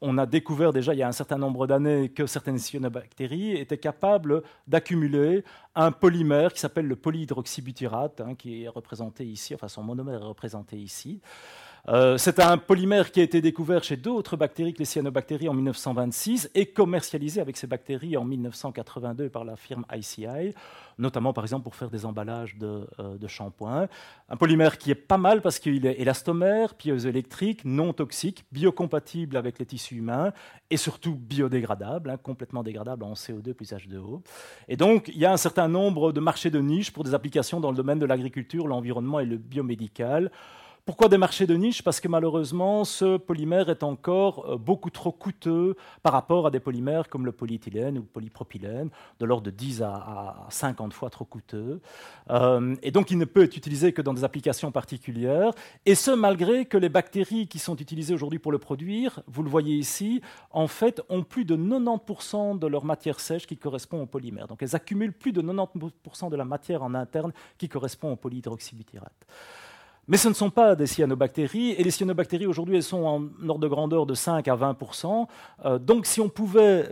on 0.00 0.16
a 0.16 0.24
découvert 0.24 0.72
déjà 0.72 0.94
il 0.94 1.00
y 1.00 1.02
a 1.02 1.08
un 1.08 1.12
certain 1.12 1.36
nombre 1.36 1.66
d'années 1.66 2.08
que 2.08 2.24
certaines 2.24 2.56
cyanobactéries 2.56 3.52
étaient 3.52 3.76
capables 3.76 4.42
d'accumuler 4.66 5.44
un 5.74 5.92
polymère 5.92 6.54
qui 6.54 6.60
s'appelle 6.60 6.86
le 6.86 6.96
polyhydroxybutyrate, 6.96 8.22
hein, 8.22 8.34
qui 8.34 8.62
est 8.62 8.68
représenté 8.68 9.26
ici, 9.26 9.54
enfin 9.54 9.68
son 9.68 9.82
monomère 9.82 10.22
est 10.22 10.26
représenté 10.26 10.78
ici. 10.78 11.20
Euh, 11.88 12.16
c'est 12.16 12.38
un 12.38 12.58
polymère 12.58 13.10
qui 13.10 13.18
a 13.18 13.24
été 13.24 13.40
découvert 13.40 13.82
chez 13.82 13.96
d'autres 13.96 14.36
bactéries 14.36 14.72
que 14.72 14.78
les 14.78 14.84
cyanobactéries 14.84 15.48
en 15.48 15.54
1926 15.54 16.48
et 16.54 16.66
commercialisé 16.66 17.40
avec 17.40 17.56
ces 17.56 17.66
bactéries 17.66 18.16
en 18.16 18.24
1982 18.24 19.28
par 19.28 19.44
la 19.44 19.56
firme 19.56 19.84
ICI, 19.92 20.54
notamment 20.98 21.32
par 21.32 21.42
exemple 21.42 21.64
pour 21.64 21.74
faire 21.74 21.90
des 21.90 22.06
emballages 22.06 22.56
de, 22.56 22.86
euh, 23.00 23.26
shampoing. 23.26 23.88
Un 24.28 24.36
polymère 24.36 24.78
qui 24.78 24.92
est 24.92 24.94
pas 24.94 25.18
mal 25.18 25.42
parce 25.42 25.58
qu'il 25.58 25.84
est 25.84 26.00
élastomère, 26.00 26.74
piézoélectrique, 26.74 27.64
non 27.64 27.92
toxique, 27.92 28.44
biocompatible 28.52 29.36
avec 29.36 29.58
les 29.58 29.66
tissus 29.66 29.96
humains 29.96 30.32
et 30.70 30.76
surtout 30.76 31.16
biodégradable, 31.16 32.10
hein, 32.10 32.16
complètement 32.16 32.62
dégradable 32.62 33.02
en 33.02 33.14
CO2 33.14 33.54
plus 33.54 33.72
H2O. 33.72 34.22
Et 34.68 34.76
donc 34.76 35.08
il 35.08 35.18
y 35.18 35.26
a 35.26 35.32
un 35.32 35.36
certain 35.36 35.66
nombre 35.66 36.12
de 36.12 36.20
marchés 36.20 36.50
de 36.50 36.60
niche 36.60 36.92
pour 36.92 37.02
des 37.02 37.12
applications 37.12 37.58
dans 37.58 37.72
le 37.72 37.76
domaine 37.76 37.98
de 37.98 38.06
l'agriculture, 38.06 38.68
l'environnement 38.68 39.18
et 39.18 39.26
le 39.26 39.36
biomédical. 39.36 40.30
Pourquoi 40.84 41.08
des 41.08 41.16
marchés 41.16 41.46
de 41.46 41.54
niche? 41.54 41.84
Parce 41.84 42.00
que 42.00 42.08
malheureusement, 42.08 42.84
ce 42.84 43.16
polymère 43.16 43.68
est 43.68 43.84
encore 43.84 44.50
euh, 44.50 44.58
beaucoup 44.58 44.90
trop 44.90 45.12
coûteux 45.12 45.76
par 46.02 46.12
rapport 46.12 46.48
à 46.48 46.50
des 46.50 46.58
polymères 46.58 47.08
comme 47.08 47.24
le 47.24 47.30
polyéthylène 47.30 47.98
ou 47.98 48.00
le 48.00 48.06
polypropylène, 48.08 48.90
de 49.20 49.24
l'ordre 49.24 49.44
de 49.44 49.52
10 49.52 49.82
à 49.82 50.44
50 50.48 50.92
fois 50.92 51.08
trop 51.08 51.24
coûteux. 51.24 51.80
Euh, 52.30 52.74
et 52.82 52.90
donc, 52.90 53.12
il 53.12 53.18
ne 53.18 53.24
peut 53.24 53.44
être 53.44 53.56
utilisé 53.56 53.92
que 53.92 54.02
dans 54.02 54.12
des 54.12 54.24
applications 54.24 54.72
particulières. 54.72 55.52
Et 55.86 55.94
ce, 55.94 56.10
malgré 56.10 56.66
que 56.66 56.78
les 56.78 56.88
bactéries 56.88 57.46
qui 57.46 57.60
sont 57.60 57.76
utilisées 57.76 58.14
aujourd'hui 58.14 58.40
pour 58.40 58.50
le 58.50 58.58
produire, 58.58 59.20
vous 59.28 59.44
le 59.44 59.50
voyez 59.50 59.76
ici, 59.76 60.20
en 60.50 60.66
fait, 60.66 61.00
ont 61.08 61.22
plus 61.22 61.44
de 61.44 61.56
90% 61.56 62.58
de 62.58 62.66
leur 62.66 62.84
matière 62.84 63.20
sèche 63.20 63.46
qui 63.46 63.56
correspond 63.56 64.02
au 64.02 64.06
polymère. 64.06 64.48
Donc, 64.48 64.64
elles 64.64 64.74
accumulent 64.74 65.12
plus 65.12 65.30
de 65.30 65.42
90% 65.42 66.28
de 66.28 66.36
la 66.36 66.44
matière 66.44 66.82
en 66.82 66.92
interne 66.94 67.32
qui 67.56 67.68
correspond 67.68 68.10
au 68.10 68.16
polyhydroxybutyrate. 68.16 69.12
Mais 70.08 70.16
ce 70.16 70.28
ne 70.28 70.34
sont 70.34 70.50
pas 70.50 70.74
des 70.74 70.86
cyanobactéries, 70.86 71.70
et 71.70 71.84
les 71.84 71.90
cyanobactéries 71.90 72.46
aujourd'hui, 72.46 72.76
elles 72.76 72.82
sont 72.82 73.04
en 73.04 73.48
ordre 73.48 73.60
de 73.60 73.68
grandeur 73.68 74.04
de 74.04 74.14
5 74.14 74.48
à 74.48 74.56
20% 74.56 75.26
euh, 75.64 75.78
Donc 75.78 76.06
si 76.06 76.20
on 76.20 76.28
pouvait 76.28 76.90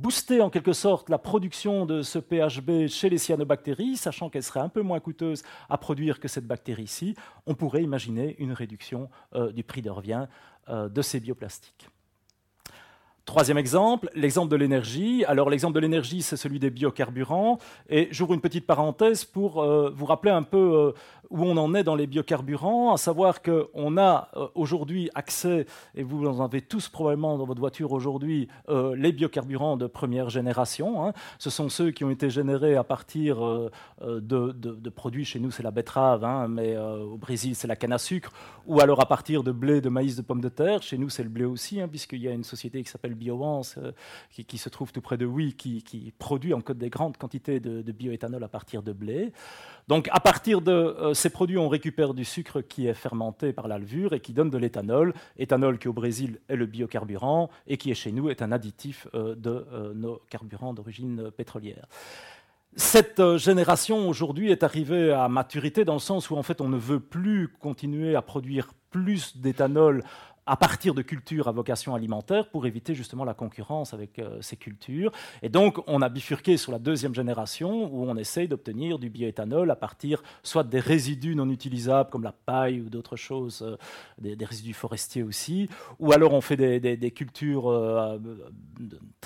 booster 0.00 0.40
en 0.40 0.50
quelque 0.50 0.72
sorte 0.72 1.10
la 1.10 1.18
production 1.18 1.84
de 1.84 2.02
ce 2.02 2.18
PHB 2.18 2.88
chez 2.88 3.10
les 3.10 3.18
cyanobactéries, 3.18 3.96
sachant 3.96 4.30
qu'elle 4.30 4.42
serait 4.42 4.60
un 4.60 4.68
peu 4.68 4.82
moins 4.82 5.00
coûteuse 5.00 5.42
à 5.68 5.76
produire 5.76 6.20
que 6.20 6.28
cette 6.28 6.46
bactérie-ci, 6.46 7.14
on 7.46 7.54
pourrait 7.54 7.82
imaginer 7.82 8.36
une 8.38 8.52
réduction 8.52 9.10
euh, 9.34 9.52
du 9.52 9.62
prix 9.62 9.82
de 9.82 9.90
revient 9.90 10.26
euh, 10.68 10.88
de 10.88 11.02
ces 11.02 11.20
bioplastiques. 11.20 11.88
Troisième 13.30 13.58
exemple, 13.58 14.10
l'exemple 14.16 14.50
de 14.50 14.56
l'énergie. 14.56 15.24
Alors 15.24 15.50
l'exemple 15.50 15.76
de 15.76 15.78
l'énergie, 15.78 16.20
c'est 16.20 16.36
celui 16.36 16.58
des 16.58 16.68
biocarburants. 16.68 17.58
Et 17.88 18.08
j'ouvre 18.10 18.34
une 18.34 18.40
petite 18.40 18.66
parenthèse 18.66 19.24
pour 19.24 19.62
vous 19.62 20.04
rappeler 20.04 20.32
un 20.32 20.42
peu 20.42 20.92
où 21.30 21.44
on 21.44 21.56
en 21.56 21.74
est 21.74 21.84
dans 21.84 21.94
les 21.94 22.06
biocarburants, 22.06 22.92
à 22.92 22.96
savoir 22.96 23.40
qu'on 23.40 23.96
a 23.96 24.28
euh, 24.36 24.48
aujourd'hui 24.54 25.10
accès, 25.14 25.66
et 25.94 26.02
vous 26.02 26.26
en 26.26 26.44
avez 26.44 26.60
tous 26.60 26.88
probablement 26.88 27.38
dans 27.38 27.46
votre 27.46 27.60
voiture 27.60 27.92
aujourd'hui, 27.92 28.48
euh, 28.68 28.96
les 28.96 29.12
biocarburants 29.12 29.76
de 29.76 29.86
première 29.86 30.28
génération. 30.28 31.06
Hein. 31.06 31.12
Ce 31.38 31.48
sont 31.48 31.68
ceux 31.68 31.92
qui 31.92 32.04
ont 32.04 32.10
été 32.10 32.30
générés 32.30 32.74
à 32.74 32.82
partir 32.82 33.44
euh, 33.44 33.70
de, 34.00 34.90
produits, 34.90 35.24
chez 35.24 35.38
nous 35.38 35.52
c'est 35.52 35.62
la 35.62 35.70
betterave, 35.70 36.24
hein, 36.24 36.48
mais 36.48 36.76
au 36.76 37.16
Brésil 37.16 37.54
c'est 37.54 37.68
la 37.68 37.76
canne 37.76 37.92
à 37.92 37.98
sucre, 37.98 38.32
ou 38.66 38.80
alors 38.80 39.00
à 39.00 39.06
partir 39.06 39.44
de 39.44 39.52
blé, 39.52 39.80
de 39.80 39.88
maïs, 39.88 40.16
de 40.16 40.22
pommes 40.22 40.40
de 40.40 40.48
terre. 40.48 40.82
Chez 40.82 40.98
nous 40.98 41.08
c'est 41.08 41.22
le 41.22 41.28
blé 41.28 41.44
aussi, 41.44 41.80
hein, 41.80 41.86
puisqu'il 41.88 42.20
y 42.20 42.28
a 42.28 42.32
une 42.32 42.44
société 42.44 42.82
qui 42.82 42.90
s'appelle 42.90 43.14
Biowance, 43.20 43.78
qui, 44.30 44.58
se 44.58 44.68
trouve 44.68 44.92
tout 44.92 45.00
près 45.00 45.16
de 45.16 45.26
Oui, 45.26 45.54
qui, 45.54 46.12
produit 46.18 46.54
en 46.54 46.60
des 46.74 46.90
grandes 46.90 47.16
quantités 47.16 47.60
de, 47.60 47.92
bioéthanol 47.92 48.42
à 48.42 48.48
partir 48.48 48.82
de 48.82 48.92
blé. 48.92 49.32
Donc 49.88 50.08
à 50.12 50.20
partir 50.20 50.60
de 50.60 51.12
ces 51.14 51.30
produits, 51.30 51.58
on 51.58 51.68
récupère 51.68 52.14
du 52.14 52.24
sucre 52.24 52.60
qui 52.60 52.86
est 52.86 52.94
fermenté 52.94 53.52
par 53.52 53.68
la 53.68 53.78
levure 53.78 54.12
et 54.12 54.20
qui 54.20 54.32
donne 54.32 54.50
de 54.50 54.58
l'éthanol. 54.58 55.14
Éthanol 55.36 55.78
qui 55.78 55.88
au 55.88 55.92
Brésil 55.92 56.40
est 56.48 56.56
le 56.56 56.66
biocarburant 56.66 57.50
et 57.66 57.76
qui 57.76 57.90
est 57.90 57.94
chez 57.94 58.12
nous 58.12 58.30
est 58.30 58.42
un 58.42 58.52
additif 58.52 59.06
de 59.14 59.66
nos 59.94 60.20
carburants 60.28 60.74
d'origine 60.74 61.30
pétrolière. 61.30 61.86
Cette 62.76 63.18
euh, 63.18 63.36
génération 63.36 64.08
aujourd'hui 64.08 64.52
est 64.52 64.62
arrivée 64.62 65.12
à 65.12 65.28
maturité 65.28 65.84
dans 65.84 65.94
le 65.94 66.00
sens 66.00 66.30
où 66.30 66.36
en 66.36 66.42
fait 66.44 66.60
on 66.60 66.68
ne 66.68 66.76
veut 66.76 67.00
plus 67.00 67.48
continuer 67.48 68.14
à 68.14 68.22
produire 68.22 68.70
plus 68.90 69.36
d'éthanol 69.36 70.04
à 70.46 70.56
partir 70.56 70.94
de 70.94 71.02
cultures 71.02 71.48
à 71.48 71.52
vocation 71.52 71.94
alimentaire 71.94 72.48
pour 72.48 72.66
éviter 72.66 72.94
justement 72.94 73.24
la 73.24 73.34
concurrence 73.34 73.94
avec 73.94 74.18
euh, 74.18 74.38
ces 74.40 74.56
cultures. 74.56 75.12
Et 75.42 75.48
donc, 75.48 75.78
on 75.86 76.02
a 76.02 76.08
bifurqué 76.08 76.56
sur 76.56 76.72
la 76.72 76.78
deuxième 76.78 77.14
génération 77.14 77.92
où 77.92 78.04
on 78.08 78.16
essaye 78.16 78.48
d'obtenir 78.48 78.98
du 78.98 79.10
bioéthanol 79.10 79.70
à 79.70 79.76
partir 79.76 80.22
soit 80.42 80.64
des 80.64 80.80
résidus 80.80 81.36
non 81.36 81.48
utilisables 81.50 82.10
comme 82.10 82.24
la 82.24 82.32
paille 82.32 82.80
ou 82.80 82.90
d'autres 82.90 83.16
choses, 83.16 83.62
euh, 83.62 83.76
des, 84.18 84.44
résidus 84.44 84.74
forestiers 84.74 85.22
aussi, 85.22 85.68
ou 85.98 86.12
alors 86.12 86.32
on 86.32 86.40
fait 86.40 86.56
des, 86.56 87.10
cultures 87.10 87.70
euh, 87.70 88.18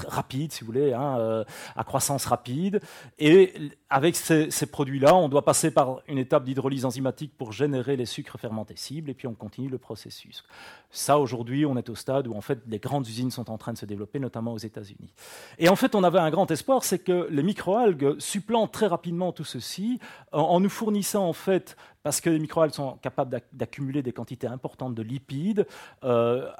rapides, 0.07 0.53
si 0.53 0.61
vous 0.61 0.67
voulez, 0.67 0.93
hein, 0.93 1.45
à 1.77 1.85
croissance 1.85 2.27
rapide. 2.27 2.81
Et 3.19 3.55
avec 3.95 4.17
ces, 4.17 4.67
produits-là, 4.67 5.15
on 5.15 5.29
doit 5.29 5.45
passer 5.45 5.71
par 5.71 6.01
une 6.09 6.19
étape 6.19 6.43
d'hydrolyse 6.43 6.85
enzymatique 6.85 7.33
pour 7.39 7.53
générer 7.53 7.95
les 7.95 8.07
sucres 8.07 8.41
fermentés 8.41 8.75
cibles, 8.75 9.09
et 9.09 9.15
puis 9.15 9.29
on 9.29 9.35
continue 9.35 9.69
le 9.69 9.79
processus. 9.79 10.43
Ça, 10.91 11.17
aujourd'hui, 11.17 11.65
on 11.65 11.77
est 11.77 11.89
au 11.89 11.95
stade 11.95 12.27
où 12.27 12.35
en 12.35 12.41
fait 12.41 12.59
les 12.67 12.81
grandes 12.81 13.07
usines 13.07 13.31
sont 13.31 13.53
en 13.53 13.57
train 13.57 13.73
de 13.73 13.79
se 13.79 13.87
développer, 13.87 14.19
notamment 14.19 14.53
aux 14.53 14.59
États-Unis. 14.59 15.15
Et 15.61 15.69
en 15.69 15.77
fait, 15.77 15.95
on 15.95 16.03
avait 16.03 16.19
un 16.19 16.31
grand 16.31 16.51
espoir, 16.51 16.83
c'est 16.83 16.99
que 16.99 17.29
les 17.31 17.45
microalgues 17.45 18.19
supplantent 18.19 18.73
très 18.73 18.89
rapidement 18.89 19.31
tout 19.31 19.45
ceci 19.45 20.01
en, 20.33 20.59
nous 20.59 20.71
fournissant 20.71 21.29
en 21.29 21.33
fait, 21.33 21.77
parce 22.03 22.21
que 22.21 22.31
les 22.31 22.41
microalgues 22.41 22.75
sont 22.75 22.97
capables 22.97 23.43
d'accumuler 23.53 24.03
des 24.03 24.13
quantités 24.13 24.49
importantes 24.49 24.97
de 24.97 25.03
lipides. 25.03 25.69
Euh, 26.03 26.51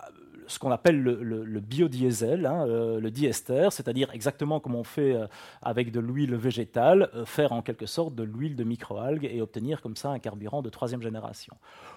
ce 0.47 0.59
qu'on 0.59 0.71
appelle 0.71 1.03
le, 1.03 1.61
biodiesel, 1.61 2.47
hein, 2.47 2.67
euh, 2.67 3.01
le 3.01 3.11
diester, 3.11 3.69
c'est-à-dire 3.71 4.11
exactement 4.13 4.61
comme 4.61 4.75
on 4.75 4.85
fait 4.85 5.15
euh, 5.15 5.27
avec 5.63 5.91
de 5.91 6.01
l'huile 6.01 6.35
végétale, 6.35 7.11
faire 7.25 7.53
en 7.53 7.63
quelque 7.63 7.87
sorte 7.87 8.15
de 8.15 8.23
l'huile 8.23 8.57
de 8.57 8.65
microalgues 8.65 9.25
et 9.25 9.41
obtenir 9.41 9.81
comme 9.81 9.97
ça 9.97 10.11
un 10.11 10.19
carburant 10.19 10.63
de 10.63 10.71
troisième 10.71 11.03
génération. 11.03 11.55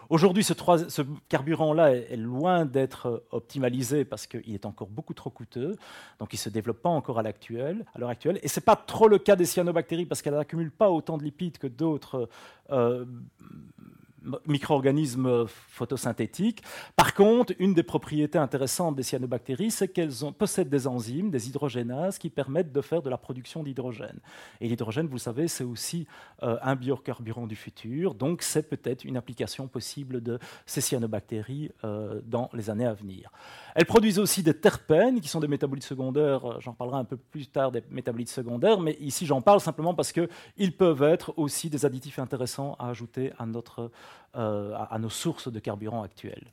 Aujourd'hui, 0.09 0.43
ce, 0.43 0.53
carburant-là 1.27 1.93
est, 1.93 2.15
loin 2.15 2.65
d'être 2.65 3.07
euh, 3.07 3.27
optimalisé 3.31 4.05
parce 4.05 4.25
qu'il 4.25 4.53
est 4.53 4.65
encore 4.65 4.87
beaucoup 4.87 5.13
trop 5.13 5.29
coûteux, 5.29 5.75
donc 6.19 6.31
il 6.31 6.37
ne 6.37 6.39
se 6.39 6.49
développe 6.49 6.81
pas 6.81 6.89
encore 6.89 7.19
à 7.19 7.23
l'heure 7.23 8.09
actuelle. 8.09 8.39
Et 8.41 8.47
ce 8.47 8.59
n'est 8.59 8.63
pas 8.63 8.77
trop 8.77 9.09
le 9.09 9.17
cas 9.17 9.35
des 9.35 9.45
cyanobactéries 9.45 10.05
parce 10.05 10.21
qu'elles 10.21 10.35
n'accumulent 10.35 10.71
pas 10.71 10.89
autant 10.89 11.17
de 11.17 11.23
lipides 11.23 11.57
que 11.57 11.67
d'autres 11.67 12.29
euh, 12.71 13.05
micro-organismes 14.45 15.45
photosynthétiques. 15.47 16.63
Par 16.95 17.13
contre, 17.13 17.53
une 17.59 17.73
des 17.73 17.83
propriétés 17.83 18.37
intéressantes 18.37 18.95
des 18.95 19.03
cyanobactéries, 19.03 19.71
c'est 19.71 19.87
qu'elles 19.87 20.13
possèdent 20.37 20.69
des 20.69 20.87
enzymes, 20.87 21.29
des 21.29 21.49
hydrogénases, 21.49 22.17
qui 22.17 22.29
permettent 22.29 22.71
de 22.71 22.81
faire 22.81 23.01
de 23.01 23.09
la 23.09 23.17
production 23.17 23.63
d'hydrogène. 23.63 24.19
Et 24.61 24.67
l'hydrogène, 24.67 25.07
vous 25.07 25.15
le 25.15 25.19
savez, 25.19 25.47
c'est 25.47 25.63
aussi 25.63 26.07
euh, 26.43 26.57
un 26.61 26.75
biocarburant 26.75 27.47
du 27.47 27.55
futur, 27.55 28.13
donc 28.13 28.41
c'est 28.41 28.69
peut-être 28.69 29.03
une 29.03 29.17
application 29.17 29.67
possible 29.67 30.21
de 30.21 30.39
ces 30.65 30.81
cyanobactéries 30.81 31.71
euh, 31.83 32.21
dans 32.25 32.49
les 32.53 32.69
années 32.69 32.85
à 32.85 32.93
venir. 32.93 33.31
Elles 33.75 33.85
produisent 33.85 34.19
aussi 34.19 34.43
des 34.43 34.53
terpènes, 34.55 35.21
qui 35.21 35.27
sont 35.27 35.39
des 35.39 35.47
métabolites 35.47 35.83
secondaires. 35.83 36.45
Euh, 36.45 36.59
j'en 36.59 36.73
parlerai 36.73 36.97
un 36.97 37.05
peu 37.05 37.17
plus 37.17 37.47
tard 37.47 37.71
des 37.71 37.83
métabolites 37.89 38.29
secondaires, 38.29 38.79
mais 38.79 38.97
ici 38.99 39.25
j'en 39.25 39.41
parle 39.41 39.59
simplement 39.59 39.93
parce 39.93 40.11
qu'ils 40.11 40.75
peuvent 40.75 41.03
être 41.03 41.33
aussi 41.37 41.69
des 41.69 41.85
additifs 41.85 42.19
intéressants 42.19 42.75
à 42.79 42.89
ajouter 42.89 43.31
à 43.37 43.45
notre 43.45 43.91
euh, 44.35 44.75
à, 44.89 44.99
nos 44.99 45.09
sources 45.09 45.51
de 45.51 45.59
carburant 45.59 46.03
actuelles. 46.03 46.51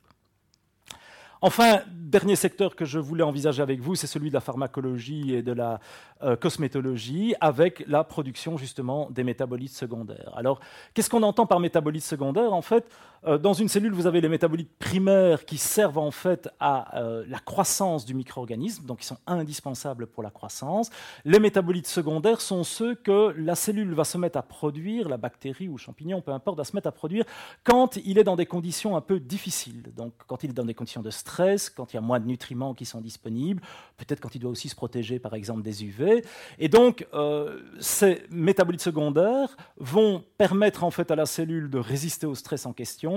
Enfin, 1.41 1.81
dernier 1.91 2.35
secteur 2.35 2.75
que 2.75 2.85
je 2.85 2.97
voulais 2.97 3.23
envisager 3.23 3.61
avec 3.61 3.79
vous, 3.79 3.93
c'est 3.93 4.07
celui 4.07 4.29
de 4.29 4.33
la 4.33 4.39
pharmacologie 4.39 5.35
et 5.35 5.43
de 5.43 5.51
la 5.51 5.79
euh, 6.23 6.35
cosmétologie, 6.35 7.35
avec 7.41 7.83
la 7.87 8.03
production 8.03 8.57
justement 8.57 9.09
des 9.11 9.23
métabolites 9.23 9.75
secondaires. 9.75 10.33
Alors, 10.35 10.59
qu'est-ce 10.93 11.09
qu'on 11.09 11.23
entend 11.23 11.45
par 11.45 11.59
métabolites 11.59 12.03
secondaires? 12.03 12.53
En 12.53 12.61
fait, 12.61 12.89
dans 13.25 13.53
une 13.53 13.67
cellule, 13.67 13.93
vous 13.93 14.05
avez 14.05 14.21
les 14.21 14.29
métabolites 14.29 14.71
primaires 14.77 15.45
qui 15.45 15.57
servent 15.57 15.97
en 15.97 16.11
fait 16.11 16.47
à 16.59 16.99
euh, 16.99 17.25
la 17.27 17.39
croissance 17.39 18.05
du 18.05 18.13
micro-organisme, 18.13 18.85
donc 18.85 19.03
ils 19.03 19.07
sont 19.07 19.17
indispensables 19.25 20.05
pour 20.05 20.21
la 20.21 20.29
croissance. 20.29 20.91
Les 21.23 21.39
métabolites 21.39 21.87
secondaires 21.87 22.39
sont 22.39 22.63
ceux 22.63 22.93
que 22.93 23.33
la 23.37 23.55
cellule 23.55 23.93
va 23.93 24.03
se 24.03 24.19
mettre 24.19 24.37
à 24.37 24.43
produire, 24.43 25.09
la 25.09 25.17
bactérie 25.17 25.67
ou 25.67 25.77
champignon, 25.77 26.21
peu 26.21 26.31
importe, 26.31 26.57
va 26.57 26.63
se 26.63 26.75
mettre 26.75 26.87
à 26.87 26.91
produire 26.91 27.25
quand 27.63 27.97
il 28.05 28.19
est 28.19 28.23
dans 28.23 28.35
des 28.35 28.45
conditions 28.45 28.95
un 28.95 29.01
peu 29.01 29.19
difficiles. 29.19 29.91
Donc 29.95 30.13
quand 30.27 30.43
il 30.43 30.51
est 30.51 30.53
dans 30.53 30.65
des 30.65 30.75
conditions 30.75 31.01
de 31.01 31.09
stress, 31.09 31.71
quand 31.71 31.93
il 31.93 31.95
y 31.95 31.99
a 31.99 32.01
moins 32.01 32.19
de 32.19 32.27
nutriments 32.27 32.75
qui 32.75 32.85
sont 32.85 33.01
disponibles, 33.01 33.61
peut-être 33.97 34.19
quand 34.19 34.35
il 34.35 34.39
doit 34.39 34.51
aussi 34.51 34.69
se 34.69 34.75
protéger 34.75 35.17
par 35.17 35.33
exemple 35.33 35.63
des 35.63 35.83
UV. 35.83 36.23
Et 36.59 36.69
donc 36.69 37.07
euh, 37.13 37.59
ces 37.79 38.21
métabolites 38.29 38.81
secondaires 38.81 39.57
vont 39.77 40.23
permettre 40.37 40.83
en 40.83 40.91
fait 40.91 41.09
à 41.09 41.15
la 41.15 41.25
cellule 41.25 41.71
de 41.71 41.79
résister 41.79 42.27
au 42.27 42.35
stress 42.35 42.67
en 42.67 42.73
question 42.73 43.14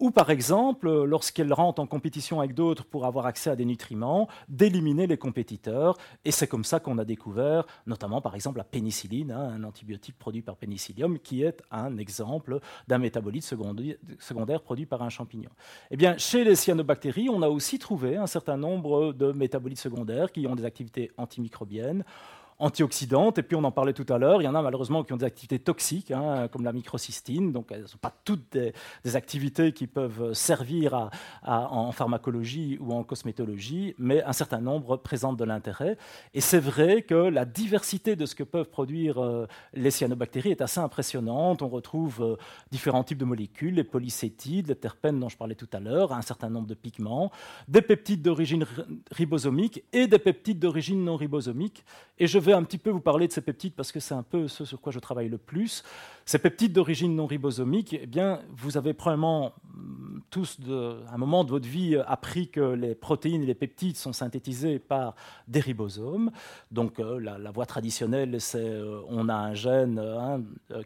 ou 0.00 0.10
par 0.10 0.30
exemple, 0.30 0.90
lorsqu'elle 1.04 1.52
rentre 1.52 1.80
en 1.80 1.86
compétition 1.86 2.40
avec 2.40 2.54
d'autres 2.54 2.84
pour 2.84 3.06
avoir 3.06 3.26
accès 3.26 3.50
à 3.50 3.56
des 3.56 3.64
nutriments, 3.64 4.28
d'éliminer 4.48 5.06
les 5.06 5.16
compétiteurs. 5.16 5.96
Et 6.24 6.30
c'est 6.30 6.48
comme 6.48 6.64
ça 6.64 6.80
qu'on 6.80 6.98
a 6.98 7.04
découvert, 7.04 7.64
notamment 7.86 8.20
par 8.20 8.34
exemple 8.34 8.58
la 8.58 8.64
pénicilline, 8.64 9.30
hein, 9.30 9.52
un 9.56 9.64
antibiotique 9.64 10.18
produit 10.18 10.42
par 10.42 10.56
Penicillium, 10.56 11.18
qui 11.18 11.42
est 11.42 11.62
un 11.70 11.96
exemple 11.96 12.60
d'un 12.88 12.98
métabolite 12.98 13.44
secondaire 13.44 14.62
produit 14.62 14.86
par 14.86 15.02
un 15.02 15.10
champignon. 15.10 15.50
Eh 15.90 15.96
bien, 15.96 16.18
chez 16.18 16.44
les 16.44 16.56
cyanobactéries, 16.56 17.28
on 17.28 17.42
a 17.42 17.48
aussi 17.48 17.78
trouvé 17.78 18.16
un 18.16 18.26
certain 18.26 18.56
nombre 18.56 19.12
de 19.12 19.32
métabolites 19.32 19.78
secondaires 19.78 20.32
qui 20.32 20.46
ont 20.46 20.56
des 20.56 20.64
activités 20.64 21.12
antimicrobiennes 21.16 22.04
antioxydantes. 22.58 23.38
Et 23.38 23.42
puis, 23.42 23.56
on 23.56 23.64
en 23.64 23.72
parlait 23.72 23.92
tout 23.92 24.06
à 24.12 24.18
l'heure, 24.18 24.42
il 24.42 24.44
y 24.44 24.48
en 24.48 24.54
a 24.54 24.62
malheureusement 24.62 25.04
qui 25.04 25.12
ont 25.12 25.16
des 25.16 25.26
activités 25.26 25.58
toxiques, 25.58 26.10
hein, 26.10 26.48
comme 26.48 26.64
la 26.64 26.72
microcystine. 26.72 27.52
Donc, 27.52 27.70
elles 27.70 27.82
ne 27.82 27.86
sont 27.86 27.98
pas 27.98 28.14
toutes 28.24 28.52
des, 28.52 28.72
activités 29.16 29.72
qui 29.72 29.86
peuvent 29.86 30.32
servir 30.32 31.10
en 31.44 31.92
pharmacologie 31.92 32.78
ou 32.80 32.92
en 32.92 33.04
cosmétologie, 33.04 33.94
mais 33.98 34.22
un 34.24 34.32
certain 34.32 34.60
nombre 34.60 34.96
présentent 34.96 35.38
de 35.38 35.44
l'intérêt. 35.44 35.96
Et 36.32 36.40
c'est 36.40 36.58
vrai 36.58 37.02
que 37.02 37.14
la 37.14 37.44
diversité 37.44 38.16
de 38.16 38.26
ce 38.26 38.34
que 38.34 38.42
peuvent 38.42 38.68
produire 38.68 39.22
euh, 39.22 39.46
les 39.72 39.90
cyanobactéries 39.90 40.50
est 40.50 40.60
assez 40.60 40.80
impressionnante. 40.80 41.62
On 41.62 41.68
retrouve 41.68 42.22
euh, 42.22 42.36
différents 42.70 43.04
types 43.04 43.18
de 43.18 43.24
molécules, 43.24 43.74
les 43.74 43.84
polycétides, 43.84 44.68
les 44.68 44.76
terpènes 44.76 45.20
dont 45.20 45.28
je 45.28 45.36
parlais 45.36 45.54
tout 45.54 45.68
à 45.72 45.80
l'heure, 45.80 46.12
un 46.12 46.22
certain 46.22 46.50
nombre 46.50 46.66
de 46.66 46.74
pigments, 46.74 47.30
des 47.68 47.82
peptides 47.82 48.22
d'origine 48.22 48.66
ribosomique 49.10 49.84
et 49.92 50.06
des 50.06 50.18
peptides 50.18 50.58
d'origine 50.58 51.04
non 51.04 51.16
ribosomique. 51.16 51.84
Et 52.18 52.26
je 52.26 52.38
vais 52.44 52.52
un 52.52 52.62
petit 52.62 52.78
peu 52.78 52.90
vous 52.90 53.00
parler 53.00 53.26
de 53.26 53.32
ces 53.32 53.40
peptides 53.40 53.74
parce 53.74 53.92
que 53.92 54.00
c'est 54.00 54.14
un 54.14 54.22
peu 54.22 54.48
ce 54.48 54.64
sur 54.64 54.80
quoi 54.80 54.92
je 54.92 54.98
travaille 54.98 55.28
le 55.28 55.38
plus. 55.38 55.82
Ces 56.26 56.38
peptides 56.38 56.72
d'origine 56.72 57.14
non 57.14 57.26
ribosomique, 57.26 57.96
eh 58.00 58.06
bien, 58.06 58.40
vous 58.56 58.78
avez 58.78 58.94
probablement 58.94 59.52
mm, 59.74 60.20
tous, 60.30 60.58
à 60.68 61.14
un 61.14 61.18
moment 61.18 61.44
de 61.44 61.50
votre 61.50 61.68
vie, 61.68 61.96
appris 62.06 62.48
que 62.48 62.60
les 62.60 62.94
protéines 62.94 63.42
et 63.42 63.46
les 63.46 63.54
peptides 63.54 63.96
sont 63.96 64.12
synthétisés 64.12 64.78
par 64.78 65.14
des 65.48 65.60
ribosomes. 65.60 66.30
Donc, 66.70 66.98
euh, 66.98 67.20
la, 67.20 67.50
voie 67.50 67.66
traditionnelle, 67.66 68.40
c'est 68.40 68.58
euh, 68.58 69.00
on 69.08 69.28
a 69.28 69.34
un 69.34 69.54
gène 69.54 69.98
euh, 69.98 70.38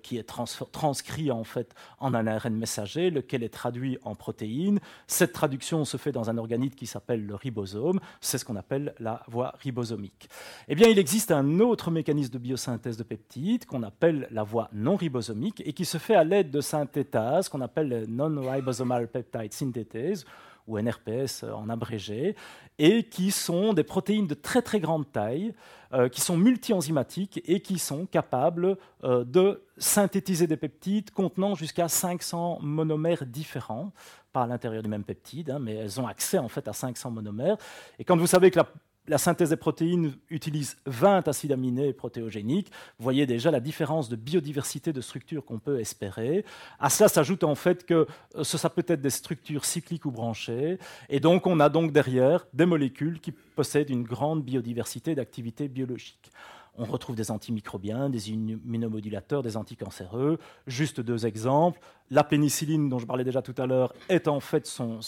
qui 0.03 0.19
est 0.19 0.25
transcrit 0.25 1.31
en 1.31 1.45
fait 1.45 1.75
en 1.99 2.15
un 2.15 2.27
ARN 2.27 2.55
messager, 2.55 3.11
lequel 3.11 3.43
est 3.43 3.49
traduit 3.49 3.99
en 4.03 4.15
protéines. 4.15 4.81
Cette 5.07 5.33
traduction 5.33 5.85
se 5.85 5.97
fait 5.97 6.13
dans 6.13 6.31
un 6.31 6.39
organite 6.39 6.75
qui 6.75 6.87
s'appelle 6.87 7.25
le 7.25 7.35
ribosome. 7.35 8.01
C'est 8.21 8.39
ce 8.39 8.45
qu'on 8.45 8.57
appelle 8.57 8.95
la 8.99 9.23
voie 9.29 9.55
ribosomique. 9.61 10.29
Eh 10.69 10.75
bien, 10.75 10.89
il 10.89 10.99
existe 10.99 11.31
un 11.31 11.48
un 11.49 11.61
autre 11.61 11.91
mécanisme 11.91 12.33
de 12.33 12.39
biosynthèse 12.39 12.99
de 12.99 13.03
peptides 13.03 13.65
qu'on 13.65 13.83
appelle 13.83 14.29
la 14.31 14.43
voie 14.43 14.69
non 14.73 14.97
ribosomique 14.97 15.63
et 15.65 15.73
qui 15.73 15.87
se 15.87 15.97
fait 15.97 16.15
à 16.15 16.23
l'aide 16.23 16.51
de 16.51 16.61
synthétase 16.61 17.49
qu'on 17.49 17.63
appelle 17.63 18.05
non-ribosomal 18.09 19.09
peptide 19.09 19.53
synthétase 19.53 20.27
ou 20.67 20.79
NRPS 20.79 21.45
en 21.45 21.71
abrégé, 21.71 22.37
et 22.79 23.05
qui 23.05 23.31
sont 23.31 23.73
des 23.73 23.85
protéines 23.85 24.27
de 24.27 24.35
très 24.35 24.61
très 24.61 24.81
grande 24.81 25.11
taille, 25.11 25.55
euh, 25.95 26.11
qui 26.11 26.21
sont 26.21 26.37
multi-enzymatiques 26.37 27.41
et 27.47 27.61
qui 27.61 27.79
sont 27.79 28.05
capables 28.05 28.77
euh, 29.03 29.25
de 29.25 29.63
synthétiser 29.79 30.47
des 30.47 30.59
peptides 30.59 31.11
contenant 31.11 31.55
jusqu'à 31.55 31.89
500 31.89 32.59
monomères 32.61 33.25
différents, 33.25 33.93
pas 34.31 34.43
à 34.43 34.47
l'intérieur 34.47 34.83
du 34.83 34.91
même 34.91 35.05
peptide, 35.05 35.51
hein, 35.53 35.59
mais 35.59 35.75
elles 35.75 35.99
ont 35.99 36.07
accès 36.07 36.37
en 36.37 36.49
fait 36.49 36.69
à 36.69 36.75
500 36.75 37.11
monomères. 37.13 37.57
Et 37.99 38.05
quand 38.05 38.19
vous 38.19 38.27
savez 38.27 38.51
que 38.51 38.59
la 38.59 38.69
la 39.09 39.19
synthèse 39.19 39.51
des 39.51 39.57
protéines 39.57 40.13
utilise 40.31 40.77
20 40.87 41.27
acides 41.27 41.53
aminés 41.53 41.93
protéogéniques. 41.93 42.71
Vous 42.99 43.03
voyez 43.03 43.27
déjà 43.27 43.51
la 43.51 43.61
différence 43.61 44.09
de 44.09 44.17
biodiversité 44.17 44.93
de 44.93 45.01
structures 45.01 45.45
qu'on 45.45 45.59
peut 45.59 45.81
espérer. 45.81 46.45
À 46.79 46.91
cela 46.91 47.09
s'ajoute 47.09 47.45
en 47.45 47.55
fait 47.55 47.85
que 47.85 48.07
euh, 48.37 48.45
ça 48.45 48.71
peut 48.71 48.85
être 48.87 49.01
des 49.01 49.11
structures 49.11 49.65
cycliques 49.65 50.05
ou 50.05 50.11
branchées. 50.11 50.79
Et 51.09 51.21
donc, 51.21 51.47
on 51.47 51.61
a 51.61 51.69
donc 51.69 51.93
derrière 51.93 52.47
des 52.53 52.67
molécules 52.67 53.21
qui 53.21 53.33
possèdent 53.33 53.91
une 53.91 54.05
grande 54.05 54.45
biodiversité 54.45 55.15
d'activité 55.15 55.69
biologique. 55.69 56.31
On 56.79 56.85
retrouve 56.85 57.17
des 57.17 57.33
antimicrobiens, 57.33 58.09
des 58.09 58.31
immunomodulateurs, 58.31 59.43
des 59.43 59.57
anticancéreux. 59.57 60.39
Juste 60.69 61.01
deux 61.01 61.27
exemples. 61.27 61.81
La 62.11 62.23
pénicilline, 62.23 62.89
dont 62.89 63.01
je 63.01 63.07
parlais 63.07 63.25
déjà 63.25 63.43
tout 63.43 63.55
à 63.59 63.67
l'heure, 63.67 63.93
est 64.09 64.29
en 64.29 64.39
fait 64.39 64.67
son, 64.67 65.01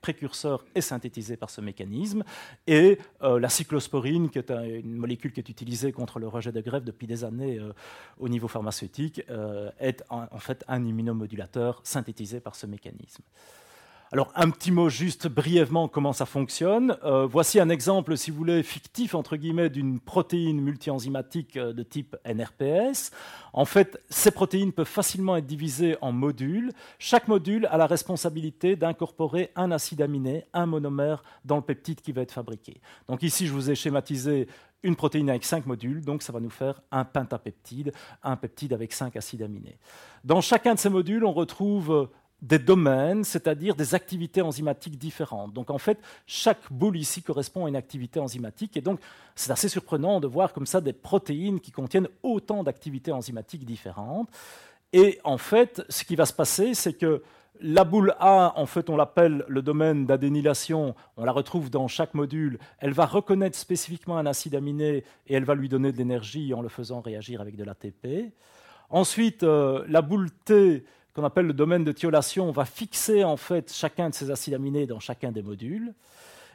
précurseur 0.00 0.64
et 0.74 0.80
synthétisé 0.80 1.36
par 1.36 1.50
ce 1.50 1.60
mécanisme. 1.60 2.22
Et 2.68 2.98
euh, 3.22 3.40
la 3.40 3.48
cyclosporine, 3.48 4.30
qui 4.30 4.38
est 4.38 4.50
une 4.50 4.94
molécule 4.94 5.32
qui 5.32 5.40
est 5.40 5.48
utilisée 5.48 5.90
contre 5.90 6.20
le 6.20 6.28
rejet 6.28 6.52
de 6.52 6.60
grève 6.60 6.84
depuis 6.84 7.08
des 7.08 7.24
années 7.24 7.58
euh, 7.58 7.72
au 8.18 8.28
niveau 8.28 8.46
pharmaceutique, 8.46 9.22
euh, 9.28 9.70
est 9.80 10.04
en 10.08 10.38
fait 10.38 10.64
un 10.68 10.84
immunomodulateur 10.84 11.80
synthétisé 11.82 12.40
par 12.40 12.54
ce 12.54 12.66
mécanisme. 12.66 13.22
Alors, 14.14 14.30
un 14.34 14.50
petit 14.50 14.70
mot 14.72 14.90
juste 14.90 15.26
brièvement 15.26 15.88
comment 15.88 16.12
ça 16.12 16.26
fonctionne. 16.26 16.98
Euh, 17.02 17.24
voici 17.24 17.58
un 17.58 17.70
exemple, 17.70 18.18
si 18.18 18.30
vous 18.30 18.36
voulez, 18.36 18.62
fictif, 18.62 19.14
entre 19.14 19.36
guillemets, 19.36 19.70
d'une 19.70 20.00
protéine 20.00 20.60
multi-enzymatique 20.60 21.56
euh, 21.56 21.72
de 21.72 21.82
type 21.82 22.14
NRPS. 22.26 23.10
En 23.54 23.64
fait, 23.64 23.98
ces 24.10 24.30
protéines 24.30 24.72
peuvent 24.72 24.86
facilement 24.86 25.34
être 25.36 25.46
divisées 25.46 25.96
en 26.02 26.12
modules. 26.12 26.72
Chaque 26.98 27.26
module 27.26 27.66
a 27.70 27.78
la 27.78 27.86
responsabilité 27.86 28.76
d'incorporer 28.76 29.50
un 29.56 29.70
acide 29.70 30.02
aminé, 30.02 30.44
un 30.52 30.66
monomère, 30.66 31.24
dans 31.46 31.56
le 31.56 31.62
peptide 31.62 32.02
qui 32.02 32.12
va 32.12 32.20
être 32.20 32.32
fabriqué. 32.32 32.82
Donc 33.08 33.22
ici, 33.22 33.46
je 33.46 33.52
vous 33.54 33.70
ai 33.70 33.74
schématisé 33.74 34.46
une 34.82 34.96
protéine 34.96 35.30
avec 35.30 35.44
cinq 35.44 35.64
modules, 35.64 36.04
donc 36.04 36.22
ça 36.22 36.32
va 36.32 36.40
nous 36.40 36.50
faire 36.50 36.82
un 36.90 37.04
pentapeptide, 37.04 37.92
un 38.22 38.36
peptide 38.36 38.72
avec 38.72 38.92
cinq 38.92 39.16
acides 39.16 39.42
aminés. 39.42 39.78
Dans 40.24 40.40
chacun 40.40 40.74
de 40.74 40.78
ces 40.78 40.90
modules, 40.90 41.24
on 41.24 41.32
retrouve 41.32 42.08
des 42.42 42.58
domaines, 42.58 43.22
c'est-à-dire 43.22 43.76
des 43.76 43.94
activités 43.94 44.42
enzymatiques 44.42 44.98
différentes. 44.98 45.52
Donc 45.52 45.70
en 45.70 45.78
fait, 45.78 45.98
chaque 46.26 46.60
boule 46.70 46.96
ici 46.96 47.22
correspond 47.22 47.66
à 47.66 47.68
une 47.68 47.76
activité 47.76 48.18
enzymatique, 48.18 48.76
et 48.76 48.80
donc 48.80 49.00
c'est 49.36 49.52
assez 49.52 49.68
surprenant 49.68 50.20
de 50.20 50.26
voir 50.26 50.52
comme 50.52 50.66
ça 50.66 50.80
des 50.80 50.92
protéines 50.92 51.60
qui 51.60 51.70
contiennent 51.70 52.08
autant 52.22 52.64
d'activités 52.64 53.12
enzymatiques 53.12 53.64
différentes. 53.64 54.28
Et 54.92 55.20
en 55.24 55.38
fait, 55.38 55.82
ce 55.88 56.04
qui 56.04 56.16
va 56.16 56.26
se 56.26 56.34
passer, 56.34 56.74
c'est 56.74 56.92
que 56.92 57.22
la 57.60 57.84
boule 57.84 58.14
A, 58.18 58.52
en 58.56 58.66
fait, 58.66 58.90
on 58.90 58.96
l'appelle 58.96 59.44
le 59.46 59.62
domaine 59.62 60.04
d'adénylation, 60.04 60.96
on 61.16 61.24
la 61.24 61.32
retrouve 61.32 61.70
dans 61.70 61.86
chaque 61.86 62.14
module, 62.14 62.58
elle 62.78 62.92
va 62.92 63.06
reconnaître 63.06 63.56
spécifiquement 63.56 64.18
un 64.18 64.26
acide 64.26 64.56
aminé 64.56 65.04
et 65.28 65.34
elle 65.34 65.44
va 65.44 65.54
lui 65.54 65.68
donner 65.68 65.92
de 65.92 65.98
l'énergie 65.98 66.52
en 66.54 66.60
le 66.60 66.68
faisant 66.68 67.00
réagir 67.00 67.40
avec 67.40 67.56
de 67.56 67.62
l'ATP. 67.62 68.32
Ensuite, 68.90 69.44
euh, 69.44 69.84
la 69.88 70.02
boule 70.02 70.30
T, 70.44 70.84
qu'on 71.14 71.24
appelle 71.24 71.46
le 71.46 71.52
domaine 71.52 71.84
de 71.84 71.92
thiolation, 71.92 72.50
va 72.50 72.64
fixer 72.64 73.24
en 73.24 73.36
fait 73.36 73.72
chacun 73.72 74.10
de 74.10 74.14
ces 74.14 74.30
acides 74.30 74.54
aminés 74.54 74.86
dans 74.86 75.00
chacun 75.00 75.32
des 75.32 75.42
modules. 75.42 75.94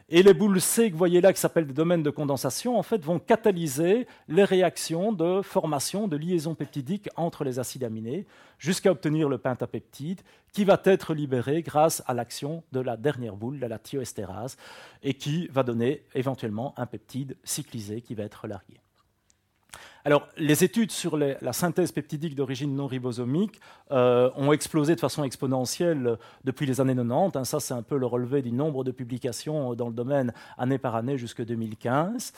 Et 0.09 0.23
les 0.23 0.33
boules 0.33 0.61
C 0.61 0.87
que 0.87 0.93
vous 0.93 0.97
voyez 0.97 1.19
là, 1.19 1.33
qui 1.33 1.39
s'appellent 1.41 1.67
des 1.67 1.73
domaines 1.73 2.01
de 2.01 2.09
condensation, 2.09 2.79
en 2.79 2.81
vont 3.01 3.19
catalyser 3.19 4.07
les 4.29 4.45
réactions 4.45 5.11
de 5.11 5.41
formation 5.41 6.07
de 6.07 6.15
liaisons 6.15 6.55
peptidiques 6.55 7.09
entre 7.17 7.43
les 7.43 7.59
acides 7.59 7.83
aminés 7.83 8.25
jusqu'à 8.57 8.89
obtenir 8.89 9.27
le 9.27 9.37
pentapeptide 9.37 10.21
qui 10.53 10.63
va 10.63 10.81
être 10.85 11.13
libéré 11.13 11.61
grâce 11.61 12.03
à 12.07 12.13
l'action 12.13 12.63
de 12.71 12.79
la 12.79 12.95
dernière 12.95 13.35
boule, 13.35 13.59
la 13.59 13.79
thioestérase, 13.79 14.55
et 15.03 15.13
qui 15.13 15.47
va 15.47 15.63
donner 15.63 16.03
éventuellement 16.15 16.73
un 16.77 16.85
peptide 16.85 17.35
cyclisé 17.43 17.99
qui 17.99 18.15
va 18.15 18.23
être 18.23 18.47
largué. 18.47 18.79
Alors, 20.07 20.25
les 20.37 20.63
études 20.63 20.93
sur 20.93 21.17
la 21.17 21.51
synthèse 21.51 21.91
peptidique 21.91 22.33
d'origine 22.33 22.73
non 22.73 22.87
ribosomique 22.87 23.59
euh, 23.91 24.29
ont 24.37 24.53
explosé 24.53 24.95
de 24.95 25.01
façon 25.01 25.25
exponentielle 25.25 26.17
depuis 26.45 26.65
les 26.65 26.79
années 26.79 26.95
90. 26.95 27.35
Hein. 27.35 27.43
ça, 27.43 27.59
c'est 27.59 27.73
un 27.73 27.81
peu 27.81 27.97
le 27.97 28.05
relevé 28.05 28.41
du 28.41 28.53
nombre 28.53 28.85
de 28.85 28.91
publications 28.91 29.73
dans 29.73 29.89
le 29.89 29.93
domaine 29.93 30.31
année 30.57 30.77
par 30.77 30.95
année 30.95 31.17
jusqu'à 31.17 31.43
2015. 31.43 32.31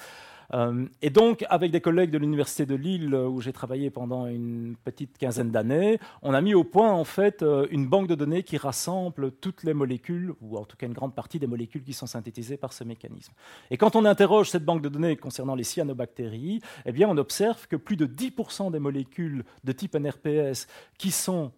Euh, 0.53 0.85
et 1.01 1.09
donc, 1.09 1.45
avec 1.49 1.71
des 1.71 1.81
collègues 1.81 2.11
de 2.11 2.17
l'Université 2.17 2.65
de 2.65 2.75
Lille, 2.75 3.13
euh, 3.13 3.27
où 3.27 3.41
j'ai 3.41 3.53
travaillé 3.53 3.89
pendant 3.89 4.27
une 4.27 4.75
petite 4.83 5.17
quinzaine 5.17 5.51
d'années, 5.51 5.99
on 6.21 6.33
a 6.33 6.41
mis 6.41 6.53
au 6.53 6.63
point 6.63 6.91
en 6.91 7.03
fait 7.03 7.43
euh, 7.43 7.67
une 7.71 7.87
banque 7.87 8.07
de 8.07 8.15
données 8.15 8.43
qui 8.43 8.57
rassemble 8.57 9.31
toutes 9.31 9.63
les 9.63 9.73
molécules, 9.73 10.33
ou 10.41 10.57
en 10.57 10.65
tout 10.65 10.77
cas 10.77 10.87
une 10.87 10.93
grande 10.93 11.13
partie 11.13 11.39
des 11.39 11.47
molécules 11.47 11.83
qui 11.83 11.93
sont 11.93 12.07
synthétisées 12.07 12.57
par 12.57 12.73
ce 12.73 12.83
mécanisme. 12.83 13.33
Et 13.71 13.77
quand 13.77 13.95
on 13.95 14.05
interroge 14.05 14.49
cette 14.49 14.65
banque 14.65 14.81
de 14.81 14.89
données 14.89 15.15
concernant 15.15 15.55
les 15.55 15.63
cyanobactéries, 15.63 16.61
eh 16.85 16.91
bien, 16.91 17.07
on 17.09 17.17
observe 17.17 17.67
que 17.67 17.75
plus 17.75 17.95
de 17.95 18.05
10% 18.05 18.71
des 18.71 18.79
molécules 18.79 19.43
de 19.63 19.71
type 19.71 19.95
NRPS 19.95 20.67
qui 20.97 21.11
sont 21.11 21.51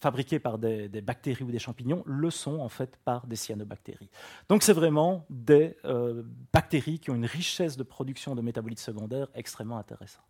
fabriqués 0.00 0.38
par 0.38 0.58
des, 0.58 0.88
bactéries 1.00 1.44
ou 1.44 1.50
des 1.50 1.58
champignons 1.58 2.02
le 2.06 2.30
sont 2.30 2.60
en 2.60 2.68
fait 2.68 2.96
par 3.04 3.26
des 3.26 3.36
cyanobactéries. 3.36 4.10
Donc 4.48 4.62
c'est 4.62 4.72
vraiment 4.72 5.26
des 5.30 5.76
euh, 5.84 6.22
bactéries 6.52 6.98
qui 6.98 7.10
ont 7.10 7.14
une 7.14 7.26
richesse 7.26 7.76
de 7.76 7.82
production 7.82 8.34
de 8.34 8.42
métabolites 8.42 8.80
secondaires 8.80 9.28
extrêmement 9.34 9.78
intéressante. 9.78 10.24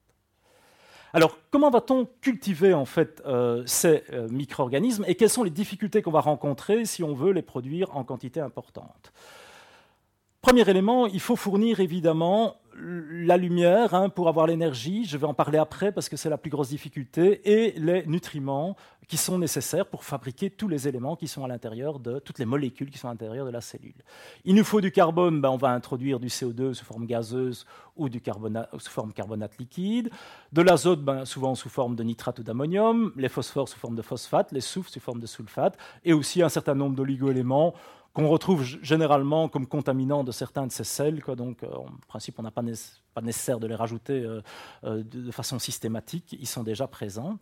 Alors, 1.15 1.39
comment 1.51 1.69
va-t-on 1.69 2.09
cultiver 2.23 2.73
en 2.73 2.87
fait 2.87 3.23
euh, 3.27 3.63
ces 3.67 4.03
micro-organismes 4.31 5.05
et 5.07 5.15
quelles 5.15 5.29
sont 5.29 5.43
les 5.43 5.51
difficultés 5.51 6.01
qu'on 6.01 6.11
va 6.11 6.23
rencontrer 6.23 6.87
si 6.87 7.03
on 7.03 7.15
veut 7.15 7.33
les 7.33 7.43
produire 7.43 7.95
en 7.95 8.03
quantité 8.03 8.41
importante? 8.41 9.13
Premier 10.41 10.69
élément, 10.69 11.07
il 11.07 11.21
faut 11.21 11.37
fournir 11.37 11.79
évidemment 11.79 12.57
la 12.79 13.37
lumière 13.37 13.95
hein, 13.95 14.09
pour 14.09 14.29
avoir 14.29 14.47
l'énergie, 14.47 15.05
je 15.05 15.17
vais 15.17 15.27
en 15.27 15.35
parler 15.35 15.59
après 15.59 15.93
parce 15.93 16.09
que 16.09 16.17
c'est 16.17 16.31
la 16.31 16.39
plus 16.39 16.51
grosse 16.51 16.69
difficulté, 16.69 17.41
et 17.45 17.79
les 17.79 18.07
nutriments 18.07 18.77
qui 19.09 19.17
sont 19.17 19.39
nécessaires 19.39 19.87
pour 19.87 20.05
fabriquer 20.05 20.49
tous 20.49 20.69
les 20.69 20.89
éléments 20.89 21.17
qui 21.17 21.29
sont 21.29 21.45
à 21.45 21.49
l'intérieur 21.49 21.99
de 21.99 22.19
toutes 22.19 22.39
les 22.39 22.45
molécules 22.47 22.91
qui 22.91 22.99
sont 22.99 23.09
à 23.09 23.11
l'intérieur 23.11 23.45
de 23.45 23.51
la 23.51 23.61
cellule. 23.61 23.93
Il 24.45 24.55
nous 24.55 24.65
faut 24.65 24.81
du 24.81 24.91
carbone, 24.91 25.41
ben 25.41 25.51
on 25.51 25.57
va 25.57 25.71
introduire 25.71 26.19
du 26.19 26.29
CO2 26.29 26.73
sous 26.73 26.85
forme 26.85 27.05
gazeuse 27.05 27.67
ou 27.97 28.09
du 28.09 28.21
carbonate, 28.21 28.71
sous 28.79 28.91
forme 28.91 29.13
carbonate 29.13 29.59
liquide, 29.59 30.11
de 30.53 30.63
l'azote 30.63 31.03
ben, 31.03 31.25
souvent 31.25 31.55
sous 31.55 31.69
forme 31.69 31.95
de 31.95 32.03
nitrate 32.03 32.39
ou 32.39 32.43
d'ammonium, 32.43 33.13
les 33.17 33.29
phosphores 33.29 33.69
sous 33.69 33.79
forme 33.79 33.97
de 33.97 34.03
phosphate, 34.03 34.51
les 34.53 34.63
soufres 34.63 34.89
sous 34.89 35.01
forme 35.01 35.21
de 35.21 35.27
sulfate, 35.27 35.77
et 36.05 36.13
aussi 36.13 36.43
un 36.43 36.49
certain 36.49 36.75
nombre 36.75 36.97
d'oligoéléments 36.97 37.75
qu'on 38.13 38.29
retrouve 38.29 38.63
généralement 38.63 39.49
comme 39.49 39.67
contaminants 39.67 40.25
de 40.25 40.33
certains 40.33 40.67
de 40.67 40.73
ces 40.73 40.85
sels. 40.85 41.23
Donc, 41.37 41.63
euh, 41.63 41.75
en 41.75 41.87
principe, 42.09 42.39
on 42.39 42.43
n'a 42.43 42.51
pas, 42.51 42.63
nécessaire 43.21 43.61
de 43.61 43.67
les 43.67 43.75
rajouter 43.75 44.23
euh, 44.23 44.41
euh, 44.85 45.03
de, 45.05 45.31
façon 45.31 45.59
systématique, 45.59 46.37
ils 46.39 46.47
sont 46.47 46.63
déjà 46.63 46.87
présents. 46.87 47.39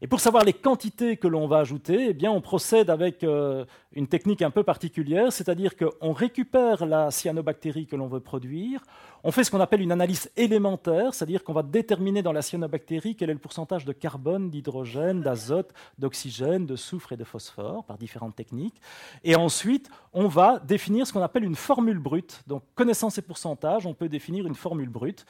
Et 0.00 0.06
pour 0.06 0.20
savoir 0.20 0.44
les 0.44 0.52
quantités 0.52 1.16
que 1.16 1.28
l'on 1.28 1.46
va 1.46 1.58
ajouter, 1.58 2.08
eh 2.08 2.12
bien, 2.14 2.32
on 2.32 2.40
procède 2.40 2.90
avec 2.90 3.24
une 3.24 4.06
technique 4.08 4.42
un 4.42 4.50
peu 4.50 4.64
particulière, 4.64 5.32
c'est-à-dire 5.32 5.74
qu'on 5.76 6.12
récupère 6.12 6.86
la 6.86 7.12
cyanobactérie 7.12 7.86
que 7.86 7.94
l'on 7.94 8.08
veut 8.08 8.18
produire, 8.18 8.82
on 9.24 9.30
fait 9.30 9.44
ce 9.44 9.52
qu'on 9.52 9.60
appelle 9.60 9.80
une 9.80 9.92
analyse 9.92 10.30
élémentaire, 10.36 11.14
c'est-à-dire 11.14 11.44
qu'on 11.44 11.52
va 11.52 11.62
déterminer 11.62 12.22
dans 12.22 12.32
la 12.32 12.42
cyanobactérie 12.42 13.14
quel 13.14 13.30
est 13.30 13.34
le 13.34 13.38
pourcentage 13.38 13.84
de 13.84 13.92
carbone, 13.92 14.50
d'hydrogène, 14.50 15.22
d'azote, 15.22 15.72
d'oxygène, 15.96 16.66
de 16.66 16.74
soufre 16.74 17.12
et 17.12 17.16
de 17.16 17.22
phosphore 17.22 17.84
par 17.84 17.98
différentes 17.98 18.34
techniques. 18.34 18.80
Et 19.22 19.36
ensuite, 19.36 19.88
on 20.12 20.26
va 20.26 20.58
définir 20.58 21.06
ce 21.06 21.12
qu'on 21.12 21.22
appelle 21.22 21.44
une 21.44 21.54
formule 21.54 22.00
brute. 22.00 22.42
Donc, 22.48 22.64
connaissant 22.74 23.10
ces 23.10 23.22
pourcentages, 23.22 23.86
on 23.86 23.94
peut 23.94 24.08
définir 24.08 24.44
une 24.46 24.56
formule 24.56 24.88
brute. 24.88 25.11
minutes. 25.12 25.24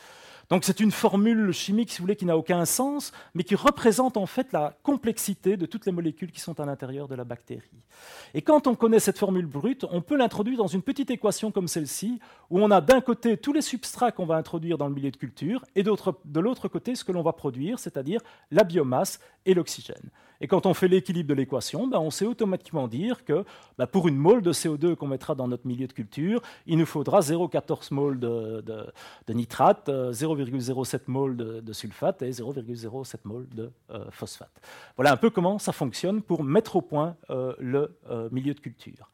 Donc 0.50 0.64
c'est 0.64 0.80
une 0.80 0.90
formule 0.90 1.52
chimique, 1.52 1.90
si 1.90 1.98
vous 1.98 2.04
voulez, 2.04 2.16
qui 2.16 2.26
n'a 2.26 2.36
aucun 2.36 2.64
sens, 2.64 3.12
mais 3.34 3.44
qui 3.44 3.54
représente 3.54 4.16
en 4.16 4.26
fait 4.26 4.52
la 4.52 4.76
complexité 4.82 5.56
de 5.56 5.66
toutes 5.66 5.86
les 5.86 5.92
molécules 5.92 6.30
qui 6.30 6.40
sont 6.40 6.60
à 6.60 6.66
l'intérieur 6.66 7.08
de 7.08 7.14
la 7.14 7.24
bactérie. 7.24 7.70
Et 8.34 8.42
quand 8.42 8.66
on 8.66 8.74
connaît 8.74 9.00
cette 9.00 9.18
formule 9.18 9.46
brute, 9.46 9.84
on 9.90 10.00
peut 10.00 10.16
l'introduire 10.16 10.58
dans 10.58 10.66
une 10.66 10.82
petite 10.82 11.10
équation 11.10 11.50
comme 11.50 11.68
celle-ci, 11.68 12.20
où 12.50 12.60
on 12.60 12.70
a 12.70 12.80
d'un 12.80 13.00
côté 13.00 13.36
tous 13.36 13.52
les 13.52 13.62
substrats 13.62 14.12
qu'on 14.12 14.26
va 14.26 14.36
introduire 14.36 14.78
dans 14.78 14.88
le 14.88 14.94
milieu 14.94 15.10
de 15.10 15.16
culture, 15.16 15.64
et 15.74 15.82
de 15.82 16.40
l'autre 16.40 16.68
côté 16.68 16.94
ce 16.94 17.04
que 17.04 17.12
l'on 17.12 17.22
va 17.22 17.32
produire, 17.32 17.78
c'est-à-dire 17.78 18.20
la 18.50 18.64
biomasse 18.64 19.20
et 19.46 19.54
l'oxygène. 19.54 20.10
Et 20.42 20.48
quand 20.48 20.66
on 20.66 20.74
fait 20.74 20.88
l'équilibre 20.88 21.28
de 21.28 21.34
l'équation, 21.34 21.86
ben, 21.86 22.00
on 22.00 22.10
sait 22.10 22.26
automatiquement 22.26 22.88
dire 22.88 23.24
que 23.24 23.44
ben, 23.78 23.86
pour 23.86 24.08
une 24.08 24.16
mole 24.16 24.42
de 24.42 24.52
CO2 24.52 24.96
qu'on 24.96 25.06
mettra 25.06 25.36
dans 25.36 25.46
notre 25.46 25.68
milieu 25.68 25.86
de 25.86 25.92
culture, 25.92 26.42
il 26.66 26.78
nous 26.78 26.86
faudra 26.86 27.20
0,14 27.20 27.94
mol 27.94 28.18
de, 28.18 28.92
nitrate, 29.28 29.88
0,07 30.36 31.00
mol 31.06 31.36
de, 31.36 31.72
sulfate 31.72 32.22
et 32.22 32.30
0,07 32.30 33.16
mol 33.24 33.48
de 33.48 33.70
euh, 33.90 34.10
phosphate. 34.10 34.50
Voilà 34.96 35.12
un 35.12 35.16
peu 35.16 35.30
comment 35.30 35.58
ça 35.58 35.72
fonctionne 35.72 36.22
pour 36.22 36.44
mettre 36.44 36.76
au 36.76 36.82
point 36.82 37.16
euh, 37.30 37.54
le 37.58 37.96
euh, 38.10 38.28
milieu 38.30 38.54
de 38.54 38.60
culture. 38.60 39.10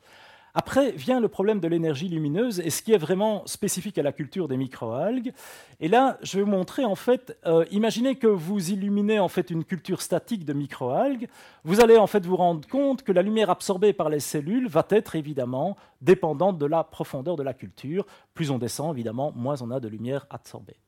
Après 0.61 0.91
vient 0.91 1.21
le 1.21 1.29
problème 1.29 1.61
de 1.61 1.69
l'énergie 1.69 2.09
lumineuse 2.09 2.59
et 2.59 2.71
ce 2.71 2.83
qui 2.83 2.93
est 2.93 2.99
vraiment 2.99 3.47
spécifique 3.47 3.97
à 3.97 4.03
la 4.03 4.11
culture 4.11 4.49
des 4.49 4.57
microalgues. 4.57 5.33
Et 5.79 5.87
là, 5.87 6.19
je 6.21 6.37
vais 6.37 6.43
vous 6.43 6.51
montrer 6.51 6.85
en 6.85 6.97
fait, 6.97 7.39
euh, 7.47 7.65
imaginez 7.71 8.17
que 8.17 8.27
vous 8.27 8.73
illuminez 8.73 9.21
en 9.21 9.29
fait 9.29 9.51
une 9.51 9.63
culture 9.63 10.03
statique 10.03 10.45
de 10.45 10.53
microalgues, 10.53 11.29
vous 11.63 11.81
allez 11.81 11.97
en 11.97 12.09
fait 12.09 12.27
vous 12.27 12.35
rendre 12.35 12.67
compte 12.67 13.05
que 13.05 13.13
la 13.13 13.23
lumière 13.23 13.51
absorbée 13.51 13.93
par 13.93 14.09
les 14.09 14.19
cellules 14.19 14.67
va 14.67 14.85
être 14.91 15.15
évidemment 15.15 15.77
dépendante 16.01 16.59
de 16.59 16.67
la 16.67 16.83
profondeur 16.83 17.37
de 17.37 17.45
la 17.45 17.55
culture. 17.55 18.05
Plus 18.35 18.51
on 18.51 18.59
descend, 18.59 18.93
évidemment, 18.93 19.33
moins 19.37 19.63
on 19.63 19.71
a 19.71 19.79
de 19.79 19.87
lumière 19.87 20.27
absorbée. 20.29 20.81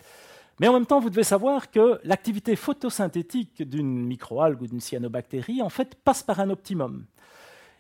Mais 0.59 0.67
en 0.67 0.73
même 0.73 0.85
temps, 0.85 0.99
vous 0.99 1.11
devez 1.11 1.23
savoir 1.23 1.71
que 1.71 2.01
l'activité 2.03 2.57
photosynthétique 2.57 3.63
d'une 3.63 4.05
microalgue 4.05 4.63
ou 4.63 4.67
d'une 4.67 4.81
cyanobactérie, 4.81 5.63
en 5.63 5.71
fait, 5.71 5.95
passe 5.95 6.25
par 6.25 6.41
un 6.41 6.51
optimum. 6.51 7.07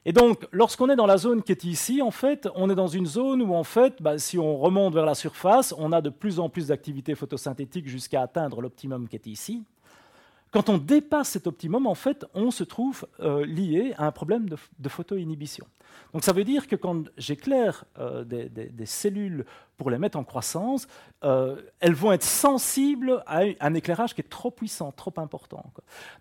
Et 0.06 0.12
donc, 0.12 0.46
lorsqu'on 0.50 0.88
est 0.88 0.96
dans 0.96 1.06
la 1.06 1.18
zone 1.18 1.42
qui 1.42 1.52
est 1.52 1.64
ici, 1.64 2.00
en 2.00 2.10
fait, 2.10 2.48
on 2.54 2.70
est 2.70 2.74
dans 2.74 2.86
une 2.86 3.06
zone 3.06 3.42
où, 3.42 3.54
en 3.54 3.64
fait, 3.64 4.00
bah, 4.00 4.18
si 4.18 4.38
on 4.38 4.56
remonte 4.56 4.94
vers 4.94 5.04
la 5.04 5.14
surface, 5.14 5.74
on 5.76 5.92
a 5.92 6.00
de 6.00 6.08
plus 6.08 6.40
en 6.40 6.48
plus 6.48 6.68
d'activité 6.68 7.14
photosynthétique 7.14 7.86
jusqu'à 7.86 8.22
atteindre 8.22 8.62
l'optimum 8.62 9.08
qui 9.08 9.16
est 9.16 9.26
ici. 9.26 9.62
Quand 10.52 10.68
on 10.68 10.78
dépasse 10.78 11.28
cet 11.28 11.46
optimum, 11.46 11.86
en 11.86 11.94
fait, 11.94 12.24
on 12.34 12.50
se 12.50 12.64
trouve 12.64 13.06
euh, 13.20 13.44
lié 13.44 13.94
à 13.98 14.06
un 14.06 14.10
problème 14.10 14.48
de, 14.48 14.56
de 14.78 14.88
photoinhibition. 14.88 15.66
Donc 16.12 16.24
ça 16.24 16.32
veut 16.32 16.44
dire 16.44 16.66
que 16.66 16.76
quand 16.76 17.04
j'éclaire 17.16 17.84
euh, 17.98 18.24
des, 18.24 18.86
cellules 18.86 19.44
pour 19.80 19.90
les 19.90 19.96
mettre 19.96 20.18
en 20.18 20.24
croissance, 20.24 20.86
euh, 21.24 21.56
elles 21.80 21.94
vont 21.94 22.12
être 22.12 22.22
sensibles 22.22 23.22
à 23.26 23.44
un 23.60 23.72
éclairage 23.72 24.14
qui 24.14 24.20
est 24.20 24.28
trop 24.28 24.50
puissant, 24.50 24.92
trop 24.92 25.14
important. 25.16 25.64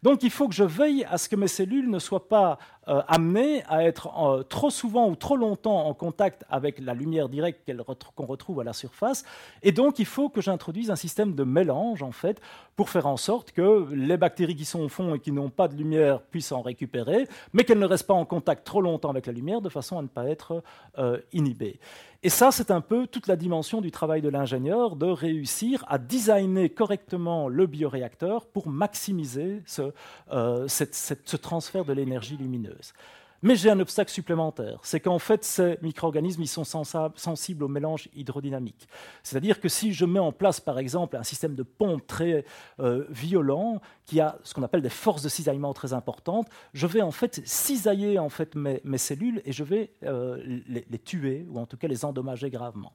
Donc 0.02 0.24
il 0.24 0.32
faut 0.32 0.48
que 0.48 0.56
je 0.56 0.64
veille 0.64 1.04
à 1.10 1.18
ce 1.18 1.28
que 1.28 1.36
mes 1.36 1.50
cellules 1.50 1.90
ne 1.90 2.00
soient 2.00 2.30
pas 2.30 2.58
euh, 2.88 3.02
amenées 3.10 3.66
à 3.68 3.84
être 3.84 4.46
trop 4.48 4.70
souvent 4.70 5.10
ou 5.10 5.18
trop 5.18 5.36
longtemps 5.36 5.88
en 5.88 5.94
contact 5.94 6.46
avec 6.50 6.80
la 6.80 6.94
lumière 6.94 7.28
directe 7.28 7.70
qu'on 8.16 8.26
retrouve 8.26 8.62
à 8.62 8.64
la 8.64 8.72
surface. 8.72 9.26
Et 9.62 9.74
donc 9.74 10.00
il 10.00 10.06
faut 10.06 10.30
que 10.30 10.40
j'introduise 10.40 10.90
un 10.90 10.96
système 10.96 11.36
de 11.36 11.44
mélange 11.44 12.02
en 12.02 12.14
fait 12.14 12.40
pour 12.78 12.90
faire 12.90 13.08
en 13.08 13.18
sorte 13.18 13.52
que 13.52 13.90
les 13.92 14.16
bactéries 14.16 14.56
qui 14.56 14.64
sont 14.64 14.80
au 14.80 14.88
fond 14.88 15.16
et 15.16 15.20
qui 15.20 15.34
n'ont 15.34 15.50
pas 15.50 15.68
de 15.68 15.76
lumière 15.76 16.22
puissent 16.22 16.54
en 16.54 16.62
récupérer, 16.62 17.28
mais 17.52 17.66
qu'elles 17.66 17.80
ne 17.80 17.86
restent 17.86 18.08
pas 18.08 18.14
en 18.14 18.24
contact 18.24 18.66
trop 18.66 18.82
longtemps 18.82 19.10
avec 19.10 19.26
la 19.26 19.34
lumière 19.34 19.60
de 19.60 19.68
façon 19.68 19.98
à 20.00 20.02
ne 20.02 20.08
pas 20.08 20.26
être 20.30 20.64
euh, 20.98 21.20
inhibé. 21.34 21.82
Et 22.22 22.30
ça, 22.30 22.52
c'est 22.52 22.70
un 22.70 22.82
peu 22.82 23.08
toute 23.08 23.28
la 23.28 23.38
dimension 23.38 23.80
du 23.80 23.92
travail 23.92 24.22
de 24.22 24.28
l'ingénieur, 24.28 24.98
de 24.98 25.06
réussir 25.06 25.86
à 25.88 25.98
designer 25.98 26.68
correctement 26.68 27.48
le 27.48 27.66
bioréacteur 27.66 28.46
pour 28.46 28.68
maximiser 28.68 29.62
ce, 29.66 29.94
euh, 30.32 30.68
ce 30.68 31.38
transfert 31.38 31.86
de 31.86 31.94
l'énergie 31.94 32.36
lumineuse. 32.36 32.94
Mais 33.42 33.56
j'ai 33.56 33.70
un 33.70 33.80
obstacle 33.80 34.12
supplémentaire, 34.12 34.80
c'est 34.84 35.00
qu'en 35.00 35.20
fait, 35.20 35.44
ces 35.44 35.78
micro-organismes 35.82 36.42
ils 36.42 36.48
sont 36.48 36.64
sensibles 36.64 37.64
au 37.64 37.68
mélange 37.68 38.10
hydrodynamique. 38.14 38.88
C'est-à-dire 39.24 39.60
que 39.60 39.70
si 39.70 39.94
je 39.94 40.06
mets 40.06 40.20
en 40.20 40.32
place, 40.32 40.60
par 40.60 40.78
exemple, 40.78 41.16
un 41.16 41.24
système 41.24 41.56
de 41.56 41.64
pompe 41.64 42.06
très 42.06 42.46
euh, 42.80 43.06
violent, 43.10 43.82
qui 44.06 44.20
a 44.20 44.38
ce 44.44 44.54
qu'on 44.54 44.64
appelle 44.64 44.82
des 44.82 44.90
forces 44.90 45.22
de 45.22 45.30
cisaillement 45.30 45.74
très 45.74 45.94
importantes, 45.94 46.48
je 46.74 46.88
vais 46.88 47.02
en 47.02 47.12
fait 47.12 47.42
cisailler 47.46 48.20
en 48.20 48.30
fait 48.30 48.56
mes, 48.56 48.82
cellules 48.98 49.42
et 49.46 49.52
je 49.52 49.64
vais 49.64 49.94
euh, 50.04 50.42
les, 50.68 50.86
les, 50.90 51.00
tuer, 51.00 51.46
ou 51.50 51.60
en 51.60 51.66
tout 51.66 51.78
cas 51.78 51.88
les 51.88 52.04
endommager 52.06 52.50
gravement. 52.50 52.92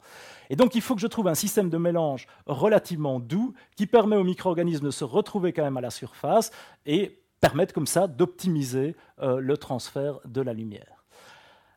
Et 0.50 0.56
donc, 0.56 0.74
il 0.74 0.82
faut 0.82 0.94
que 0.94 1.00
je 1.00 1.06
trouve 1.06 1.28
un 1.28 1.34
système 1.34 1.70
de 1.70 1.78
mélange 1.78 2.26
relativement 2.46 3.20
doux 3.20 3.54
qui 3.76 3.86
permet 3.86 4.16
aux 4.16 4.24
micro-organismes 4.24 4.86
de 4.86 4.90
se 4.90 5.04
retrouver 5.04 5.52
quand 5.52 5.62
même 5.62 5.76
à 5.76 5.80
la 5.80 5.90
surface 5.90 6.50
et 6.84 7.23
permettent 7.44 7.74
comme 7.74 7.86
ça 7.86 8.06
d'optimiser 8.06 8.96
euh, 9.20 9.38
le 9.38 9.56
transfert 9.58 10.20
de 10.24 10.40
la 10.40 10.54
lumière. 10.54 11.04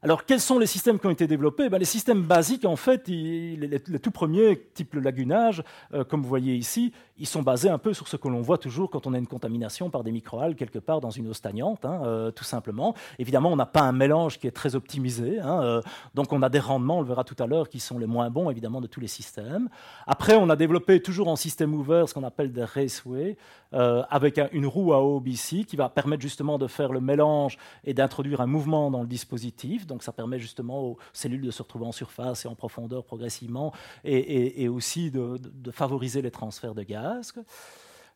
Alors, 0.01 0.25
quels 0.25 0.39
sont 0.39 0.59
les 0.59 0.67
systèmes 0.67 0.99
qui 0.99 1.07
ont 1.07 1.11
été 1.11 1.27
développés? 1.27 1.67
Ben, 1.69 1.77
Les 1.77 1.85
systèmes 1.85 2.21
basiques, 2.21 2.63
en 2.63 2.77
fait, 2.77 3.07
les, 3.07 3.81
tout 4.01 4.11
premiers, 4.11 4.69
type 4.73 4.93
le 4.93 5.01
lagunage, 5.01 5.63
euh, 5.93 6.05
comme 6.05 6.21
vous 6.21 6.29
voyez 6.29 6.55
ici, 6.55 6.93
ils 7.19 7.27
sont 7.27 7.41
basés 7.41 7.69
un 7.69 7.77
peu 7.77 7.93
sur 7.93 8.07
ce 8.07 8.15
que 8.15 8.27
l'on 8.27 8.41
voit 8.41 8.57
toujours 8.57 8.89
quand 8.89 9.07
on 9.07 9.13
a 9.13 9.17
une 9.17 9.27
contamination 9.27 9.89
par 9.89 10.03
des 10.03 10.11
microalgues 10.11 10.55
quelque 10.55 10.79
part 10.79 11.01
dans 11.01 11.09
une 11.09 11.27
eau 11.27 11.33
stagnante, 11.33 11.85
hein, 11.85 12.01
euh, 12.03 12.31
tout 12.31 12.43
simplement. 12.43 12.93
Évidemment, 13.19 13.51
on 13.51 13.55
n'a 13.55 13.65
pas 13.65 13.81
un 13.81 13.91
mélange 13.91 14.39
qui 14.39 14.47
est 14.47 14.51
très 14.51 14.75
optimisé, 14.75 15.39
hein, 15.39 15.61
euh, 15.63 15.81
donc 16.13 16.31
on 16.33 16.41
a 16.41 16.49
des 16.49 16.59
rendements, 16.59 16.99
on 16.99 17.01
le 17.01 17.07
verra 17.07 17.23
tout 17.23 17.41
à 17.41 17.47
l'heure, 17.47 17.69
qui 17.69 17.79
sont 17.79 17.99
les 17.99 18.07
moins 18.07 18.29
bons, 18.29 18.49
évidemment, 18.49 18.81
de 18.81 18.87
tous 18.87 18.99
les 18.99 19.07
systèmes. 19.07 19.69
Après, 20.05 20.35
on 20.35 20.49
a 20.49 20.55
développé 20.55 21.01
toujours 21.01 21.27
en 21.27 21.35
système 21.35 21.73
ouvert 21.73 22.07
ce 22.07 22.13
qu'on 22.13 22.23
appelle 22.23 22.51
des 22.51 22.63
raceways, 22.63 23.37
avec 23.71 24.39
une 24.53 24.65
roue 24.65 24.93
à 24.93 25.03
OBC 25.03 25.65
qui 25.65 25.75
va 25.75 25.89
permettre 25.89 26.21
justement 26.21 26.57
de 26.57 26.67
faire 26.67 26.93
le 26.93 27.01
mélange 27.01 27.57
et 27.83 27.93
d'introduire 27.93 28.39
un 28.39 28.45
mouvement 28.45 28.89
dans 28.89 29.01
le 29.01 29.07
dispositif 29.07 29.47
donc 29.85 30.03
ça 30.03 30.11
permet 30.11 30.39
justement 30.39 30.81
aux 30.81 30.97
cellules 31.13 31.41
de 31.41 31.51
se 31.51 31.61
retrouver 31.61 31.85
en 31.85 31.91
surface 31.91 32.45
et 32.45 32.47
en 32.47 32.55
profondeur 32.55 33.03
progressivement, 33.03 33.73
et, 34.03 34.67
aussi 34.67 35.11
de, 35.11 35.39
favoriser 35.71 36.21
les 36.21 36.31
transferts 36.31 36.75
de 36.75 36.83
gaz. 36.83 37.06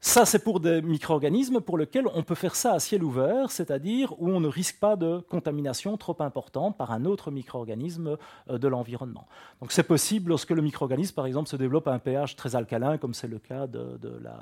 Ça, 0.03 0.26
c'est 0.26 0.39
pour 0.39 0.59
des 0.59 0.81
micro-organismes 0.81 1.61
pour 1.61 1.77
lesquels 1.77 2.07
on 2.15 2.23
peut 2.23 2.34
faire 2.34 2.55
ça 2.55 2.73
à 2.73 2.80
ciel 2.80 3.03
ouvert, 3.03 3.51
c'est-à-dire 3.51 4.19
où 4.19 4.30
on 4.30 4.39
ne 4.39 4.47
risque 4.47 4.80
pas 4.80 4.95
de 4.95 5.19
contamination 5.30 5.95
trop 5.95 6.18
importante 6.22 6.76
par 6.76 6.91
un 6.91 7.05
autre 7.05 7.30
micro-organisme 7.30 8.18
euh, 8.49 8.57
de 8.57 8.68
l'environnement. 8.68 9.27
Donc 9.61 9.72
c'est 9.72 9.84
possible 9.84 10.30
lorsque 10.30 10.49
le 10.49 10.63
micro-organisme, 10.63 11.13
par 11.13 11.27
exemple, 11.27 11.49
se 11.49 11.55
développe 11.55 11.88
à 11.88 11.93
un 11.93 11.99
pH 11.99 12.35
très 12.35 12.55
alcalin, 12.55 12.97
comme 12.97 13.13
c'est 13.13 13.27
le 13.27 13.38
cas 13.38 13.68
de, 13.68 13.99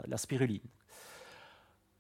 la 0.08 0.18
spiruline. 0.18 0.62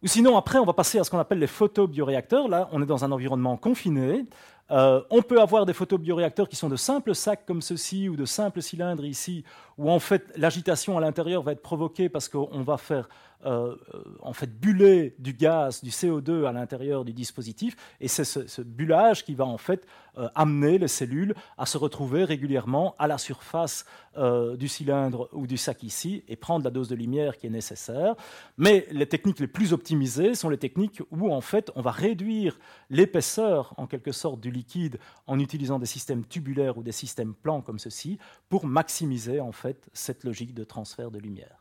Ou 0.01 0.07
sinon, 0.07 0.37
après, 0.37 0.59
on 0.59 0.65
va 0.65 0.73
passer 0.73 0.97
à 0.99 1.03
ce 1.03 1.11
qu'on 1.11 1.19
appelle 1.19 1.39
les 1.39 1.47
photobioréacteurs. 1.47 2.47
Là, 2.47 2.69
on 2.71 2.81
est 2.81 2.85
dans 2.85 3.03
un 3.03 3.11
environnement 3.11 3.57
confiné. 3.57 4.25
Euh, 4.71 5.01
on 5.09 5.21
peut 5.21 5.41
avoir 5.41 5.65
des 5.65 5.73
photobioréacteurs 5.73 6.47
qui 6.47 6.55
sont 6.55 6.69
de 6.69 6.75
simples 6.75 7.15
sacs 7.15 7.45
comme 7.45 7.61
ceci 7.61 8.07
ou 8.07 8.15
de 8.15 8.25
simples 8.25 8.61
cylindres 8.61 9.05
ici, 9.05 9.43
où 9.77 9.89
en 9.89 9.99
fait 9.99 10.31
l'agitation 10.35 10.97
à 10.97 11.01
l'intérieur 11.01 11.41
va 11.41 11.53
être 11.53 11.61
provoquée 11.61 12.07
parce 12.07 12.29
qu'on 12.29 12.61
va 12.61 12.77
faire 12.77 13.09
euh, 13.45 13.75
en 14.21 14.33
fait 14.33 14.59
buller 14.59 15.15
du 15.17 15.33
gaz, 15.33 15.81
du 15.81 15.91
CO2 15.91 16.45
à 16.45 16.51
l'intérieur 16.51 17.05
du 17.05 17.13
dispositif, 17.13 17.77
et 18.01 18.09
c'est 18.09 18.25
ce, 18.25 18.61
bullage 18.61 19.23
qui 19.23 19.33
va 19.33 19.45
en 19.45 19.57
fait 19.57 19.85
euh, 20.17 20.27
amener 20.35 20.77
les 20.77 20.89
cellules 20.89 21.33
à 21.57 21.65
se 21.65 21.77
retrouver 21.77 22.25
régulièrement 22.25 22.95
à 22.99 23.07
la 23.07 23.17
surface 23.17 23.85
euh, 24.17 24.57
du 24.57 24.67
cylindre 24.67 25.29
ou 25.31 25.47
du 25.47 25.55
sac 25.55 25.83
ici 25.83 26.23
et 26.27 26.35
prendre 26.35 26.65
la 26.65 26.71
dose 26.71 26.89
de 26.89 26.95
lumière 26.95 27.37
qui 27.37 27.47
est 27.47 27.51
nécessaire. 27.51 28.15
Mais 28.57 28.85
les 28.91 29.05
techniques 29.05 29.39
les 29.39 29.47
plus 29.47 29.71
optimisées 29.71 30.35
sont 30.35 30.49
les 30.49 30.57
techniques 30.57 31.01
où 31.11 31.31
en 31.33 31.41
fait 31.41 31.71
on 31.75 31.81
va 31.81 31.91
réduire 31.91 32.59
l'épaisseur 32.89 33.73
en 33.77 33.87
quelque 33.87 34.11
sorte 34.11 34.41
du 34.41 34.51
liquide 34.51 34.99
en 35.27 35.39
utilisant 35.39 35.79
des 35.79 35.85
systèmes 35.85 36.25
tubulaires 36.25 36.77
ou 36.77 36.83
des 36.83 36.91
systèmes 36.91 37.33
plans 37.33 37.61
comme 37.61 37.79
ceci 37.79 38.19
pour 38.49 38.65
maximiser 38.65 39.39
en 39.39 39.53
fait 39.53 39.89
cette 39.93 40.25
logique 40.25 40.53
de 40.53 40.65
transfert 40.65 41.09
de 41.09 41.19
lumière. 41.19 41.58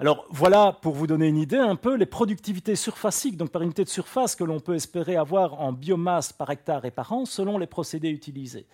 Alors 0.00 0.26
voilà, 0.30 0.78
pour 0.80 0.94
vous 0.94 1.08
donner 1.08 1.26
une 1.26 1.38
idée 1.38 1.56
un 1.56 1.74
peu, 1.74 1.96
les 1.96 2.06
productivités 2.06 2.76
surfaciques, 2.76 3.36
donc 3.36 3.50
par 3.50 3.62
unité 3.62 3.82
de 3.82 3.88
surface, 3.88 4.36
que 4.36 4.44
l'on 4.44 4.60
peut 4.60 4.76
espérer 4.76 5.16
avoir 5.16 5.60
en 5.60 5.72
biomasse 5.72 6.32
par 6.32 6.50
hectare 6.50 6.84
et 6.84 6.92
par 6.92 7.12
an 7.12 7.24
selon 7.24 7.58
les 7.58 7.66
procédés 7.66 8.10
utilisés. 8.10 8.66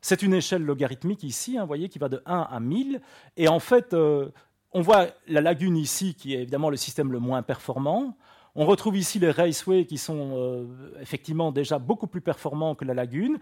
C'est 0.00 0.22
une 0.22 0.34
échelle 0.34 0.62
logarithmique 0.62 1.24
ici, 1.24 1.58
hein, 1.58 1.66
voyez, 1.66 1.88
qui 1.88 1.98
va 1.98 2.08
de 2.08 2.22
1 2.26 2.46
à 2.48 2.60
1000. 2.60 3.00
Et 3.36 3.48
en 3.48 3.58
fait, 3.58 3.92
euh, 3.92 4.28
on 4.70 4.80
voit 4.80 5.08
la 5.26 5.40
lagune 5.40 5.76
ici, 5.76 6.14
qui 6.14 6.34
est 6.34 6.42
évidemment 6.42 6.70
le 6.70 6.76
système 6.76 7.10
le 7.10 7.18
moins 7.18 7.42
performant. 7.42 8.16
On 8.54 8.64
retrouve 8.64 8.96
ici 8.96 9.18
les 9.18 9.32
raceways 9.32 9.84
qui 9.84 9.98
sont 9.98 10.34
euh, 10.36 10.66
effectivement 11.00 11.50
déjà 11.50 11.80
beaucoup 11.80 12.06
plus 12.06 12.20
performants 12.20 12.76
que 12.76 12.84
la 12.84 12.94
lagune. 12.94 13.38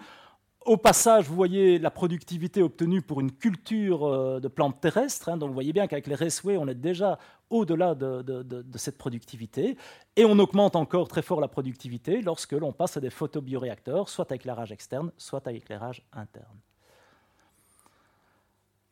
Au 0.67 0.77
passage, 0.77 1.29
vous 1.29 1.37
voyez 1.37 1.79
la 1.79 1.93
productivité 1.93 2.61
obtenue 2.61 3.01
pour 3.01 3.21
une 3.21 3.31
culture 3.31 4.05
euh, 4.05 4.41
de 4.41 4.49
plantes 4.49 4.81
terrestres. 4.81 5.29
Hein. 5.29 5.37
donc 5.37 5.51
vous 5.51 5.55
voyez 5.55 5.73
bien 5.73 5.87
qu'avec 5.87 6.09
les 6.09 6.17
raceways, 6.17 6.57
on 6.57 6.67
est 6.67 6.75
déjà 6.75 7.21
au-delà 7.51 7.95
de, 7.95 8.65
cette 8.75 8.99
productivité. 8.99 9.77
Et 10.17 10.25
on 10.25 10.37
augmente 10.41 10.75
encore 10.75 11.07
très 11.07 11.23
fort 11.23 11.41
la 11.41 11.47
productivité 11.47 12.21
lorsque 12.21 12.51
l'on 12.51 12.73
passe 12.73 12.97
à 12.97 13.01
des 13.01 13.11
photobioréacteurs, 13.11 14.09
soit 14.09 14.33
à 14.33 14.35
éclairage 14.35 14.73
externe, 14.73 15.13
soit 15.17 15.47
à 15.47 15.53
éclairage 15.53 16.03
interne. 16.13 16.59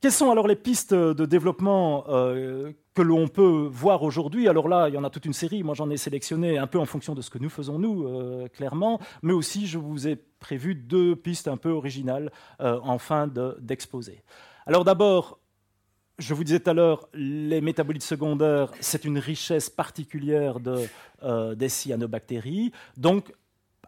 Quelles 0.05 0.13
sont 0.13 0.31
alors 0.31 0.47
les 0.47 0.55
pistes 0.55 0.93
de 0.93 1.25
développement 1.25 2.05
euh, 2.11 2.73
que 2.93 3.01
l'on 3.01 3.27
peut 3.27 3.67
voir 3.73 4.03
aujourd'hui? 4.03 4.49
Alors 4.49 4.69
là, 4.69 4.91
il 4.91 4.95
y 4.95 4.99
en 4.99 5.05
a 5.05 5.09
toute 5.09 5.25
une 5.25 5.33
série. 5.33 5.63
Moi, 5.63 5.75
j'en 5.75 5.89
ai 5.89 5.97
sélectionné 5.97 6.59
un 6.59 6.67
peu 6.67 6.79
en 6.79 6.85
fonction 6.85 7.15
de 7.15 7.23
ce 7.23 7.31
que 7.31 7.39
nous 7.39 7.49
faisons, 7.49 7.79
nous, 7.79 8.07
euh, 8.07 8.47
clairement. 8.49 9.01
Mais 9.23 9.33
aussi, 9.33 9.67
je 9.67 9.79
vous 9.79 10.07
ai 10.07 10.17
prévu 10.41 10.75
deux 10.75 11.17
pistes 11.17 11.49
un 11.49 11.57
peu 11.57 11.71
originales 11.71 12.31
euh, 12.61 12.79
en 12.83 12.99
fin 12.99 13.29
d'exposé. 13.61 14.23
alors 14.67 14.85
d'abord, 14.85 15.39
je 16.19 16.35
vous 16.35 16.45
disais 16.45 16.61
tout 16.61 16.69
à 16.69 16.75
l'heure, 16.75 17.09
les 17.15 17.63
métabolites 17.63 18.03
secondaires, 18.03 18.73
c'est 18.81 19.07
une 19.07 19.19
richesse 19.19 19.71
particulière 19.71 20.61
de, 20.61 20.87
des 21.55 21.71
cyanobactéries. 21.71 22.73
Donc, 22.99 23.33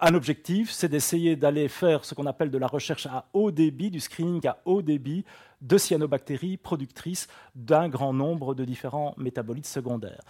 un 0.01 0.15
objectif, 0.15 0.71
c'est 0.71 0.89
d'essayer 0.89 1.37
d'aller 1.37 1.69
faire 1.69 2.05
ce 2.05 2.15
qu'on 2.15 2.27
appelle 2.27 2.51
de 2.51 2.59
la 2.59 2.67
recherche 2.67 3.07
à 3.07 3.27
haut 3.33 3.51
débit, 3.51 3.91
du 3.91 4.01
screening 4.01 4.47
à 4.47 4.59
haut 4.65 4.83
débit 4.83 5.25
de 5.63 5.79
cyanobactéries 5.79 6.57
productrices 6.57 7.29
d'un 7.55 7.89
grand 7.89 8.13
nombre 8.13 8.55
de 8.55 8.65
différents 8.65 9.15
métabolites 9.17 9.67
secondaires. 9.67 10.21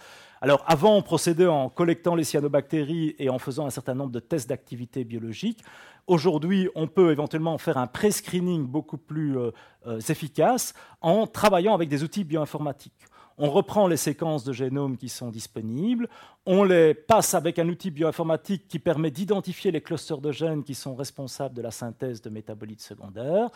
Alors 0.41 0.63
avant, 0.67 0.95
on 0.95 1.01
procédait 1.01 1.47
en 1.47 1.69
collectant 1.69 2.15
les 2.15 2.23
cyanobactéries 2.23 3.15
et 3.19 3.29
en 3.29 3.39
faisant 3.39 3.65
un 3.65 3.69
certain 3.69 3.95
nombre 3.95 4.11
de 4.11 4.19
tests 4.19 4.47
d'activité 4.47 5.03
biologique. 5.03 5.63
Aujourd'hui, 6.05 6.69
on 6.75 6.87
peut 6.87 7.11
éventuellement 7.11 7.57
faire 7.57 7.77
un 7.77 7.87
pré-screening 7.87 8.65
beaucoup 8.65 8.97
plus 8.97 9.37
euh, 9.37 9.51
euh, 9.87 9.99
efficace 9.99 10.73
en 11.01 11.27
travaillant 11.27 11.73
avec 11.73 11.89
des 11.89 12.03
outils 12.03 12.23
bioinformatiques 12.23 13.06
on 13.37 13.49
reprend 13.49 13.87
les 13.87 13.97
séquences 13.97 14.43
de 14.43 14.53
génome 14.53 14.97
qui 14.97 15.09
sont 15.09 15.29
disponibles, 15.29 16.09
on 16.45 16.63
les 16.63 16.93
passe 16.93 17.33
avec 17.33 17.59
un 17.59 17.67
outil 17.69 17.91
bioinformatique 17.91 18.67
qui 18.67 18.79
permet 18.79 19.11
d'identifier 19.11 19.71
les 19.71 19.81
clusters 19.81 20.19
de 20.19 20.31
gènes 20.31 20.63
qui 20.63 20.75
sont 20.75 20.95
responsables 20.95 21.55
de 21.55 21.61
la 21.61 21.71
synthèse 21.71 22.21
de 22.21 22.29
métabolites 22.29 22.81
secondaires. 22.81 23.49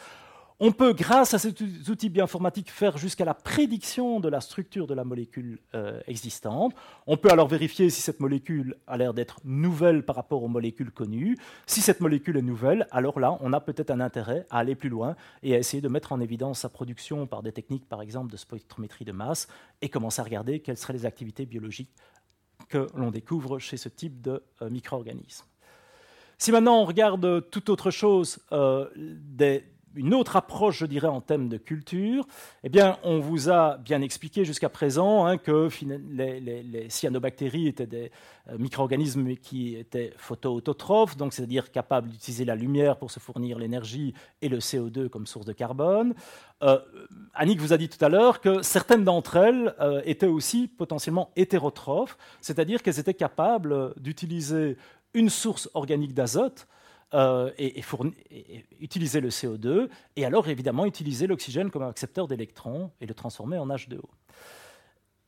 On 0.64 0.72
peut, 0.72 0.94
grâce 0.94 1.34
à 1.34 1.40
ces 1.40 1.50
outils 1.90 2.10
bioinformatiques, 2.10 2.70
faire 2.70 2.96
jusqu'à 2.96 3.26
la 3.26 3.34
prédiction 3.34 4.20
de 4.20 4.30
la 4.30 4.42
structure 4.42 4.86
de 4.86 4.94
la 4.94 5.04
molécule 5.04 5.58
euh, 5.74 6.00
existante. 6.06 6.76
On 7.08 7.18
peut 7.18 7.32
alors 7.32 7.48
vérifier 7.48 7.90
si 7.90 8.00
cette 8.00 8.20
molécule 8.20 8.76
a 8.86 8.96
l'air 8.96 9.16
d'être 9.16 9.40
nouvelle 9.44 10.06
par 10.06 10.16
rapport 10.16 10.44
aux 10.44 10.48
molécules 10.48 10.92
connues. 10.92 11.36
Si 11.66 11.82
cette 11.82 12.00
molécule 12.00 12.38
est 12.38 12.44
nouvelle, 12.44 12.86
alors 12.92 13.20
là, 13.20 13.40
on 13.40 13.54
a 13.54 13.60
peut-être 13.60 13.90
un 13.90 14.00
intérêt 14.00 14.46
à 14.52 14.60
aller 14.60 14.76
plus 14.76 14.90
loin 14.90 15.16
et 15.42 15.56
à 15.56 15.58
essayer 15.58 15.82
de 15.82 15.90
mettre 15.90 16.12
en 16.12 16.20
évidence 16.20 16.60
sa 16.60 16.70
production 16.70 17.26
par 17.26 17.42
des 17.42 17.52
techniques, 17.52 17.90
par 17.90 18.04
exemple, 18.04 18.32
de 18.32 18.38
spectrométrie 18.38 19.04
de 19.04 19.14
masse 19.14 19.48
et 19.82 19.90
commencer 19.90 20.22
à 20.22 20.26
regarder 20.26 20.60
quelles 20.60 20.78
seraient 20.78 20.94
les 20.94 21.08
activités 21.08 21.48
biologiques 21.48 21.90
que 22.70 22.86
l'on 22.94 23.10
découvre 23.10 23.58
chez 23.58 23.78
ce 23.78 23.90
type 23.90 24.22
de 24.22 24.44
euh, 24.62 24.70
micro-organismes. 24.70 25.46
Si 26.38 26.52
maintenant 26.52 26.82
on 26.82 26.86
regarde 26.86 27.50
toute 27.50 27.70
autre 27.70 27.90
chose, 27.90 28.38
euh, 28.52 28.88
des, 28.96 29.64
une 29.96 30.14
autre 30.14 30.36
approche, 30.36 30.80
je 30.80 30.86
dirais, 30.86 31.08
en 31.08 31.22
termes 31.22 31.50
de 31.50 31.58
culture, 31.58 32.26
eh 32.64 32.70
bien, 32.70 32.98
on 33.04 33.20
vous 33.20 33.50
a 33.50 33.78
bien 33.78 34.02
expliqué 34.02 34.46
jusqu'à 34.46 34.70
présent 34.70 35.26
hein, 35.26 35.38
que 35.38 35.70
les, 36.12 36.90
cyanobactéries 36.90 37.68
étaient 37.68 37.88
des 37.88 38.12
euh, 38.50 38.58
micro-organismes 38.58 39.36
qui 39.36 39.76
étaient 39.76 40.14
photoautotrophes, 40.18 41.18
donc 41.18 41.34
c'est-à-dire 41.34 41.72
capables 41.72 42.10
d'utiliser 42.10 42.46
la 42.46 42.56
lumière 42.56 42.98
pour 42.98 43.12
se 43.12 43.20
fournir 43.20 43.60
l'énergie 43.60 44.14
et 44.42 44.50
le 44.50 44.60
CO2 44.60 45.10
comme 45.10 45.28
source 45.28 45.46
de 45.46 45.54
carbone. 45.54 46.14
Euh, 46.64 46.80
Annick 47.34 47.60
vous 47.60 47.74
a 47.74 47.78
dit 47.78 47.90
tout 47.90 48.04
à 48.04 48.10
l'heure 48.10 48.40
que 48.40 48.62
certaines 48.62 49.04
d'entre 49.04 49.38
elles 49.38 49.76
euh, 49.80 50.02
étaient 50.06 50.28
aussi 50.28 50.68
potentiellement 50.68 51.32
hétérotrophes, 51.36 52.18
c'est-à-dire 52.40 52.82
qu'elles 52.84 53.00
étaient 53.00 53.14
capables 53.14 53.94
d'utiliser 53.98 54.78
une 55.14 55.30
source 55.30 55.70
organique 55.74 56.14
d'azote 56.14 56.68
euh, 57.14 57.52
et, 57.58 57.84
utiliser 58.80 59.20
le 59.20 59.30
CO2, 59.30 59.90
et 60.16 60.26
alors 60.26 60.48
évidemment 60.48 60.86
utiliser 60.86 61.28
l'oxygène 61.28 61.70
comme 61.70 61.84
accepteur 61.84 62.28
d'électrons 62.28 62.92
et 63.02 63.06
le 63.06 63.14
transformer 63.14 63.58
en 63.58 63.68
H2O 63.68 64.02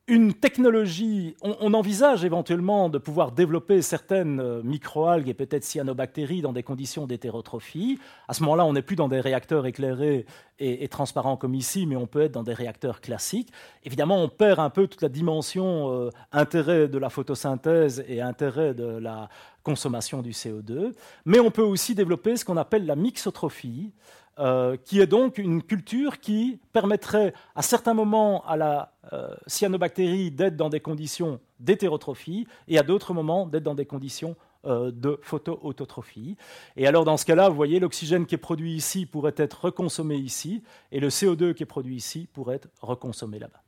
une 0.07 0.33
technologie, 0.33 1.37
on, 1.41 1.73
envisage 1.73 2.25
éventuellement 2.25 2.89
de 2.89 2.97
pouvoir 2.97 3.31
développer 3.31 3.81
certaines 3.81 4.41
euh, 4.41 4.61
microalgues 4.61 5.29
et 5.29 5.33
peut-être 5.33 5.63
cyanobactéries 5.63 6.41
dans 6.41 6.51
des 6.51 6.61
conditions 6.61 7.07
d'hétérotrophie. 7.07 7.99
À 8.27 8.33
ce 8.33 8.43
moment-là, 8.43 8.65
on 8.65 8.73
n'est 8.73 8.81
plus 8.81 8.97
dans 8.97 9.07
des 9.07 9.21
réacteurs 9.21 9.65
éclairés 9.65 10.25
et, 10.59 10.87
transparents 10.89 11.37
comme 11.37 11.55
ici, 11.55 11.85
mais 11.85 11.95
on 11.95 12.05
peut 12.05 12.21
être 12.21 12.33
dans 12.33 12.43
des 12.43 12.53
réacteurs 12.53 12.99
classiques. 12.99 13.51
Évidemment, 13.85 14.21
on 14.21 14.27
perd 14.27 14.59
un 14.59 14.69
peu 14.69 14.87
toute 14.87 15.01
la 15.01 15.09
dimension 15.09 15.91
euh, 15.91 16.09
intérêt 16.33 16.89
de 16.89 16.97
la 16.97 17.09
photosynthèse 17.09 18.03
et 18.07 18.19
intérêt 18.19 18.73
de 18.73 18.83
la 18.83 19.29
consommation 19.63 20.21
du 20.21 20.31
CO2, 20.31 20.91
mais 21.25 21.39
on 21.39 21.49
peut 21.49 21.63
aussi 21.63 21.95
développer 21.95 22.35
ce 22.35 22.45
qu'on 22.45 22.57
appelle 22.57 22.85
la 22.85 22.95
mixotrophie, 22.95 23.93
euh, 24.39 24.77
qui 24.83 24.99
est 24.99 25.05
donc 25.05 25.37
une 25.37 25.61
culture 25.61 26.19
qui 26.19 26.59
permettrait 26.71 27.35
à 27.55 27.61
certains 27.61 27.93
moments 27.93 28.43
à 28.47 28.57
la 28.57 28.91
euh, 29.13 29.27
cyanobactérie 29.45 30.31
d'être 30.31 30.55
dans 30.55 30.69
des 30.69 30.79
conditions 30.79 31.39
d'hétérotrophie 31.59 32.47
et 32.67 32.79
à 32.79 32.83
d'autres 32.83 33.13
moments 33.13 33.45
d'être 33.45 33.61
dans 33.61 33.75
des 33.75 33.85
conditions 33.85 34.35
euh, 34.65 34.89
de 34.89 35.19
photoautotrophie. 35.21 36.35
Et 36.77 36.87
alors 36.87 37.05
dans 37.05 37.15
ce 37.15 37.25
cas-là, 37.25 37.47
vous 37.47 37.55
voyez, 37.55 37.79
l'oxygène 37.79 38.25
qui 38.25 38.33
est 38.33 38.39
produit 38.39 38.73
ici 38.73 39.05
pourrait 39.05 39.35
être 39.37 39.65
reconsommé 39.65 40.15
ici 40.15 40.63
et 40.91 40.99
le 40.99 41.09
CO2 41.09 41.53
qui 41.53 41.61
est 41.61 41.67
produit 41.67 41.95
ici 41.95 42.27
pourrait 42.33 42.55
être 42.55 42.69
reconsommé 42.81 43.37
là-bas. 43.37 43.61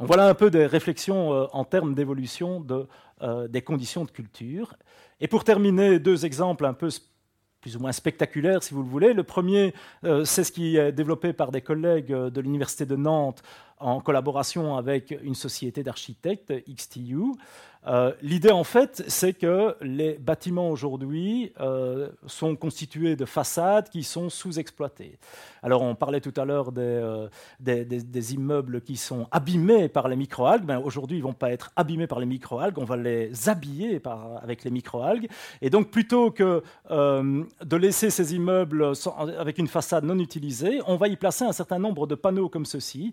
Donc 0.00 0.08
voilà 0.08 0.28
un 0.28 0.34
peu 0.34 0.50
des 0.50 0.66
réflexions 0.66 1.48
en 1.50 1.64
termes 1.64 1.94
d'évolution 1.94 2.60
de, 2.60 2.88
des 3.48 3.62
conditions 3.62 4.04
de 4.04 4.10
culture. 4.10 4.74
Et 5.20 5.28
pour 5.28 5.44
terminer, 5.44 5.98
deux 5.98 6.26
exemples 6.26 6.66
un 6.66 6.74
peu 6.74 6.90
plus 7.64 7.76
ou 7.76 7.80
moins 7.80 7.92
spectaculaire, 7.92 8.62
si 8.62 8.74
vous 8.74 8.82
le 8.82 8.88
voulez. 8.90 9.14
Le 9.14 9.22
premier, 9.22 9.72
euh, 10.04 10.26
c'est 10.26 10.44
ce 10.44 10.52
qui 10.52 10.76
est 10.76 10.92
développé 10.92 11.32
par 11.32 11.50
des 11.50 11.62
collègues 11.62 12.12
euh, 12.12 12.28
de 12.28 12.42
l'Université 12.42 12.84
de 12.84 12.94
Nantes 12.94 13.42
en 13.78 14.02
collaboration 14.02 14.76
avec 14.76 15.18
une 15.22 15.34
société 15.34 15.82
d'architectes, 15.82 16.52
XTU. 16.68 17.22
Euh, 17.86 18.12
l'idée, 18.22 18.50
en 18.50 18.64
fait, 18.64 19.04
c'est 19.08 19.34
que 19.34 19.76
les 19.82 20.14
bâtiments 20.14 20.70
aujourd'hui 20.70 21.52
euh, 21.60 22.08
sont 22.26 22.56
constitués 22.56 23.16
de 23.16 23.24
façades 23.24 23.88
qui 23.90 24.02
sont 24.02 24.30
sous-exploitées. 24.30 25.18
Alors, 25.62 25.82
on 25.82 25.94
parlait 25.94 26.20
tout 26.20 26.32
à 26.36 26.44
l'heure 26.44 26.72
des, 26.72 26.80
euh, 26.82 27.28
des, 27.60 28.34
immeubles 28.34 28.80
qui 28.80 28.96
sont 28.96 29.26
abîmés 29.30 29.88
par 29.88 30.08
les 30.08 30.16
microalgues. 30.16 30.64
Ben, 30.64 30.78
aujourd'hui, 30.78 31.18
ils 31.18 31.20
ne 31.20 31.26
vont 31.26 31.34
pas 31.34 31.50
être 31.50 31.72
abîmés 31.76 32.06
par 32.06 32.20
les 32.20 32.26
microalgues, 32.26 32.78
on 32.78 32.84
va 32.84 32.96
les 32.96 33.48
habiller 33.48 34.00
avec 34.42 34.64
les 34.64 34.70
microalgues. 34.70 35.28
Et 35.60 35.70
donc, 35.70 35.90
plutôt 35.90 36.30
que 36.30 36.62
de 36.90 37.76
laisser 37.76 38.10
ces 38.10 38.34
immeubles 38.34 38.92
avec 39.38 39.58
une 39.58 39.68
façade 39.68 40.04
non 40.04 40.18
utilisée, 40.18 40.80
on 40.86 40.96
va 40.96 41.08
y 41.08 41.16
placer 41.16 41.44
un 41.44 41.52
certain 41.52 41.78
nombre 41.78 42.06
de 42.06 42.14
panneaux 42.14 42.48
comme 42.48 42.66
ceci 42.66 43.12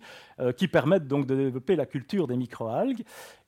qui 0.57 0.68
permettent 0.68 1.07
donc 1.07 1.26
de 1.26 1.35
développer 1.35 1.76
la 1.76 1.85
culture 1.85 2.27
des 2.27 2.35
microalgues. 2.35 3.03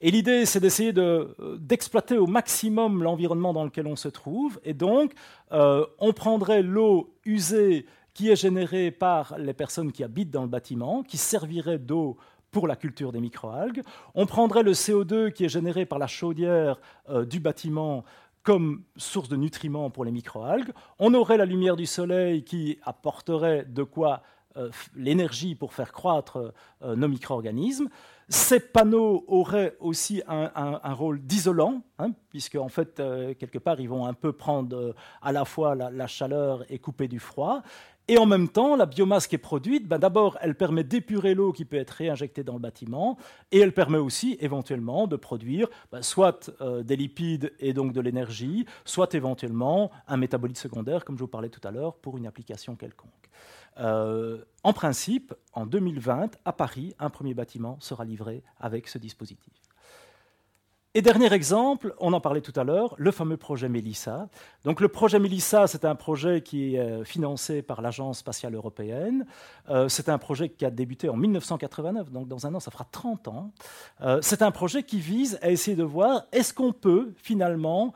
Et 0.06 0.12
l'idée, 0.12 0.46
c'est 0.46 0.60
d'essayer 0.60 0.92
d'exploiter 0.92 2.18
au 2.18 2.28
maximum 2.28 3.04
l'environnement 3.04 3.54
dans 3.54 3.64
lequel 3.64 3.88
on 3.88 3.96
se 3.96 4.10
trouve. 4.10 4.60
Et 4.66 4.74
donc, 4.74 5.14
euh, 5.54 5.86
on 5.98 6.12
prendrait 6.12 6.62
l'eau 6.62 7.16
usée 7.24 7.86
qui 8.14 8.30
est 8.30 8.36
générée 8.36 8.92
par 8.92 9.38
les 9.38 9.54
personnes 9.54 9.94
qui 9.94 10.04
habitent 10.04 10.30
dans 10.30 10.42
le 10.42 10.50
bâtiment, 10.50 11.04
qui 11.04 11.16
servirait 11.16 11.80
d'eau 11.80 12.18
pour 12.52 12.68
la 12.68 12.76
culture 12.76 13.14
des 13.14 13.22
microalgues. 13.22 13.82
On 14.14 14.26
prendrait 14.26 14.62
le 14.62 14.74
CO2 14.74 15.32
qui 15.32 15.46
est 15.46 15.50
généré 15.50 15.86
par 15.86 16.00
la 16.00 16.08
chaudière 16.08 16.82
euh, 17.10 17.24
du 17.24 17.40
bâtiment 17.40 18.04
comme 18.44 18.84
source 18.98 19.30
de 19.30 19.38
nutriments 19.38 19.90
pour 19.90 20.04
les 20.04 20.12
microalgues. 20.12 20.74
On 21.00 21.14
aurait 21.14 21.38
la 21.38 21.46
lumière 21.46 21.78
du 21.78 21.86
soleil 21.86 22.44
qui 22.44 22.78
apporterait 22.84 23.64
de 23.70 23.84
quoi 23.84 24.16
euh, 24.16 24.24
l'énergie 24.96 25.56
pour 25.56 25.74
faire 25.74 25.92
croître 25.92 26.54
euh, 26.84 26.96
nos 26.96 27.08
micro-organismes. 27.08 27.90
Ces 28.30 28.60
panneaux 28.60 29.26
auraient 29.28 29.76
aussi 29.80 30.22
un, 30.28 30.94
rôle 30.94 31.20
d'isolant, 31.22 31.82
hein, 32.00 32.12
puisque 32.30 32.56
en 32.56 32.70
fait, 32.70 33.00
euh, 33.00 33.34
quelque 33.34 33.60
part, 33.60 33.80
ils 33.80 33.90
vont 33.90 34.06
un 34.06 34.14
peu 34.14 34.32
prendre 34.32 34.96
à 35.22 35.32
la 35.32 35.46
fois 35.46 35.76
la, 35.76 36.08
chaleur 36.08 36.64
et 36.70 36.80
couper 36.80 37.08
du 37.08 37.20
froid. 37.20 37.62
Et 38.08 38.18
en 38.18 38.26
même 38.26 38.50
temps, 38.50 38.76
la 38.76 38.86
biomasse 38.86 39.28
qui 39.28 39.36
est 39.36 39.38
produite, 39.38 39.88
ben 39.88 39.98
d'abord, 39.98 40.38
elle 40.42 40.56
permet 40.56 40.84
d'épurer 40.84 41.34
l'eau 41.36 41.54
qui 41.54 41.64
peut 41.64 41.78
être 41.78 41.92
réinjectée 41.92 42.44
dans 42.44 42.54
le 42.54 42.60
bâtiment, 42.60 43.18
et 43.52 43.60
elle 43.60 43.74
permet 43.74 43.98
aussi 43.98 44.38
éventuellement 44.42 45.08
de 45.08 45.16
produire 45.16 45.70
ben, 45.92 46.02
soit 46.02 46.52
des 46.82 46.96
lipides 46.98 47.54
et 47.60 47.72
donc 47.72 47.94
de 47.94 48.02
l'énergie, 48.02 48.66
soit 48.84 49.14
éventuellement 49.14 49.90
un 50.08 50.18
métabolite 50.18 50.58
secondaire, 50.58 51.06
comme 51.06 51.18
je 51.18 51.24
vous 51.24 51.30
parlais 51.30 51.50
tout 51.50 51.66
à 51.66 51.72
l'heure, 51.72 51.96
pour 51.96 52.18
une 52.18 52.28
application 52.28 52.76
quelconque. 52.76 53.30
Euh, 53.80 54.44
en 54.64 54.74
principe, 54.74 55.34
en 55.54 55.66
2020, 55.66 56.38
à 56.46 56.54
Paris, 56.54 56.94
un 57.00 57.10
premier 57.10 57.34
bâtiment 57.34 57.78
sera 57.80 58.06
livré 58.06 58.44
avec 58.60 58.88
ce 58.88 58.98
dispositif. 58.98 59.54
Et 60.96 61.02
dernier 61.02 61.34
exemple, 61.34 61.96
on 62.00 62.14
en 62.14 62.22
parlait 62.22 62.42
tout 62.42 62.54
à 62.56 62.64
l'heure, 62.64 62.94
le 63.00 63.10
fameux 63.10 63.36
projet 63.36 63.68
Melissa. 63.68 64.30
Donc 64.64 64.80
le 64.80 64.90
projet 64.90 65.18
Melissa, 65.18 65.66
c'est 65.66 65.86
un 65.86 65.96
projet 65.96 66.42
qui 66.42 66.76
est 66.76 66.80
euh, 66.80 67.04
financé 67.04 67.64
par 67.64 67.82
l'Agence 67.82 68.20
spatiale 68.20 68.54
européenne. 68.54 69.26
Euh, 69.70 69.90
c'est 69.90 70.08
un 70.08 70.20
projet 70.20 70.50
qui 70.50 70.66
a 70.66 70.70
débuté 70.70 71.10
en 71.10 71.18
1989, 71.18 72.12
donc 72.12 72.28
dans 72.28 72.46
un 72.46 72.54
an, 72.54 72.60
ça 72.60 72.70
fera 72.70 72.86
30 72.92 73.28
ans. 73.28 73.52
c'est 74.22 74.44
un 74.44 74.52
projet 74.52 74.84
qui 74.84 75.00
vise 75.00 75.40
à 75.42 75.50
essayer 75.50 75.76
de 75.76 75.84
voir 75.84 76.26
est-ce 76.32 76.54
qu'on 76.54 76.74
peut 76.74 77.14
finalement 77.18 77.94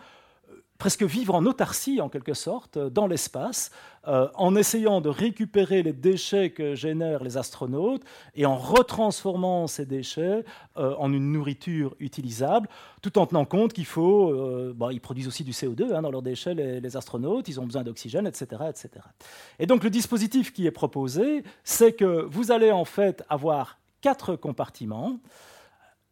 presque 0.78 1.04
vivre 1.04 1.36
en 1.36 1.46
autarcie 1.46 2.02
en 2.02 2.10
quelque 2.10 2.34
sorte 2.34 2.78
dans 2.78 3.08
l'espace, 3.08 3.72
euh, 4.08 4.30
en 4.36 4.56
essayant 4.56 5.02
de 5.02 5.10
récupérer 5.10 5.84
les 5.84 5.94
déchets 5.94 6.52
que 6.52 6.76
génèrent 6.76 7.24
les 7.24 7.38
astronautes 7.38 8.04
et 8.36 8.46
en 8.46 8.56
retransformant 8.56 9.68
ces 9.68 9.86
déchets 9.86 10.46
euh, 10.78 10.96
en 10.98 11.12
une 11.12 11.32
nourriture 11.32 11.96
utilisable, 12.00 12.70
tout 13.02 13.18
en 13.18 13.26
tenant 13.26 13.46
compte 13.46 13.74
qu'il 13.74 13.86
faut, 13.86 14.30
euh, 14.30 14.74
ils 14.92 15.02
produisent 15.02 15.28
aussi 15.28 15.44
du 15.44 15.52
CO2 15.52 15.94
hein, 15.94 16.02
dans 16.02 16.12
leurs 16.12 16.22
déchets, 16.22 16.54
les, 16.54 16.80
les, 16.80 16.98
astronautes, 16.98 17.48
ils 17.48 17.60
ont 17.60 17.66
besoin 17.66 17.84
d'oxygène, 17.84 18.28
etc., 18.28 18.46
etc. 18.70 18.90
Et 19.60 19.66
donc 19.66 19.84
le 19.84 19.90
dispositif 19.90 20.54
qui 20.54 20.68
est 20.68 20.72
proposé, 20.72 21.44
c'est 21.64 21.94
que 21.94 22.26
vous 22.30 22.52
allez 22.52 22.72
en 22.72 22.86
fait 22.86 23.24
avoir 23.30 23.78
quatre 24.02 24.36
compartiments 24.36 25.20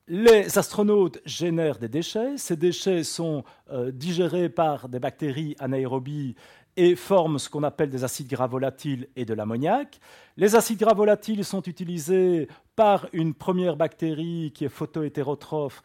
les 0.07 0.57
astronautes 0.57 1.19
génèrent 1.25 1.79
des 1.79 1.87
déchets. 1.87 2.37
Ces 2.37 2.55
déchets 2.55 3.03
sont 3.03 3.43
euh, 3.71 3.91
digérés 3.91 4.49
par 4.49 4.87
des 4.89 4.99
bactéries 4.99 5.55
anaérobies 5.59 6.35
et 6.77 6.95
forment 6.95 7.39
ce 7.39 7.49
qu'on 7.49 7.63
appelle 7.63 7.89
des 7.89 8.03
acides 8.03 8.27
gras 8.27 8.47
volatiles 8.47 9.07
et 9.15 9.25
de 9.25 9.33
l'ammoniac. 9.33 9.99
Les 10.37 10.55
acides 10.55 10.79
gras 10.79 10.93
volatiles 10.93 11.45
sont 11.45 11.61
utilisés 11.63 12.47
par 12.75 13.07
une 13.13 13.33
première 13.33 13.77
bactérie 13.77 14.51
qui 14.53 14.65
est 14.65 14.69
photohétérotrophe 14.69 15.81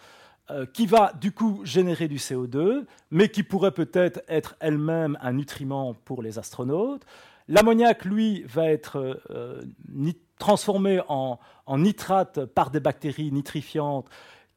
euh, 0.50 0.66
qui 0.66 0.86
va 0.86 1.12
du 1.20 1.30
coup 1.30 1.60
générer 1.64 2.08
du 2.08 2.16
CO2, 2.16 2.84
mais 3.12 3.28
qui 3.28 3.44
pourrait 3.44 3.70
peut-être 3.70 4.20
être 4.28 4.56
elle-même 4.58 5.16
un 5.20 5.32
nutriment 5.32 5.94
pour 5.94 6.22
les 6.22 6.38
astronautes. 6.40 7.04
L'ammoniac, 7.46 8.04
lui, 8.04 8.42
va 8.48 8.66
être 8.66 9.22
euh, 9.30 9.62
transformé 10.40 11.00
en, 11.08 11.38
nitrate 11.68 12.44
par 12.46 12.70
des 12.70 12.80
bactéries 12.80 13.30
nitrifiantes, 13.30 14.08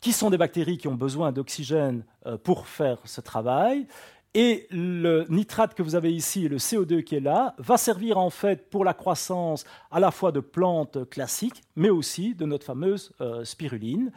qui 0.02 0.12
sont 0.12 0.32
des 0.32 0.38
bactéries 0.38 0.80
qui 0.80 0.88
ont 0.88 0.96
besoin 0.96 1.32
d'oxygène 1.32 2.04
euh, 2.26 2.38
pour 2.38 2.68
faire 2.68 2.98
ce 3.06 3.22
travail. 3.22 3.86
Et 4.34 4.66
le 4.72 5.28
nitrate 5.30 5.76
que 5.76 5.84
vous 5.84 5.94
avez 5.94 6.12
ici, 6.12 6.50
le 6.50 6.58
CO2 6.58 7.04
qui 7.04 7.16
est 7.18 7.20
là, 7.20 7.54
va 7.60 7.78
servir 7.78 8.18
en 8.18 8.32
fait 8.32 8.68
pour 8.72 8.84
la 8.84 8.96
croissance 8.96 9.64
à 9.92 10.00
la 10.00 10.10
fois 10.10 10.32
de 10.32 10.40
plantes 10.40 11.08
classiques, 11.08 11.62
mais 11.76 11.92
aussi 11.92 12.34
de 12.34 12.46
notre 12.48 12.66
fameuse 12.66 13.14
spiruline. 13.44 14.12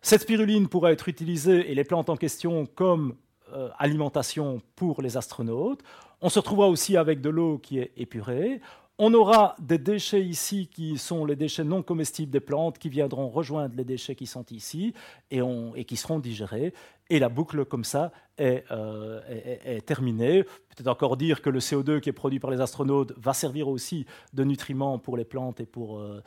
Cette 0.00 0.22
spiruline 0.22 0.68
pourrait 0.68 0.92
être 0.92 1.08
utilisée, 1.08 1.72
et 1.72 1.74
les 1.74 1.82
plantes 1.82 2.08
en 2.08 2.16
question, 2.16 2.66
comme 2.66 3.16
euh, 3.54 3.70
alimentation 3.78 4.60
pour 4.76 5.00
les 5.00 5.16
astronautes. 5.16 5.82
On 6.20 6.28
se 6.28 6.38
retrouvera 6.38 6.68
aussi 6.68 6.98
avec 6.98 7.22
de 7.22 7.30
l'eau 7.30 7.56
qui 7.56 7.78
est 7.78 7.92
épurée. 7.96 8.60
On 9.00 9.14
aura 9.14 9.54
des 9.60 9.78
déchets 9.78 10.24
ici 10.24 10.66
qui 10.66 10.98
sont 10.98 11.24
les 11.24 11.36
déchets 11.36 11.62
non 11.62 11.84
comestibles 11.84 12.32
des 12.32 12.40
plantes 12.40 12.78
qui 12.78 12.88
viendront 12.88 13.28
rejoindre 13.28 13.76
les 13.76 13.84
déchets 13.84 14.16
qui 14.16 14.26
sont 14.26 14.44
ici 14.50 14.92
et, 15.30 15.40
qui 15.84 15.96
seront 15.96 16.18
digérés. 16.18 16.74
Et 17.08 17.20
la 17.20 17.28
boucle, 17.28 17.64
comme 17.64 17.84
ça, 17.84 18.10
est, 18.38 18.64
euh, 18.72 19.80
terminée. 19.86 20.42
Peut-être 20.42 20.88
encore 20.88 21.16
dire 21.16 21.42
que 21.42 21.48
le 21.48 21.60
CO2 21.60 22.00
qui 22.00 22.08
est 22.08 22.12
produit 22.12 22.40
par 22.40 22.50
les 22.50 22.60
astronautes 22.60 23.12
va 23.16 23.34
servir 23.34 23.68
aussi 23.68 24.04
de 24.32 24.42
nutriment 24.42 24.98
pour 24.98 25.16
les 25.16 25.24
plantes 25.24 25.60
et 25.60 25.66
pour, 25.66 26.00
euh, 26.00 26.20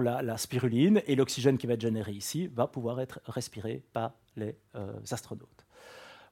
la, 0.00 0.36
spiruline. 0.36 1.02
Et 1.08 1.16
l'oxygène 1.16 1.58
qui 1.58 1.66
va 1.66 1.74
être 1.74 1.80
généré 1.80 2.12
ici 2.12 2.46
va 2.46 2.68
pouvoir 2.68 3.00
être 3.00 3.18
respiré 3.26 3.82
par 3.92 4.12
les 4.36 4.54
euh, 4.76 4.92
astronautes. 5.10 5.67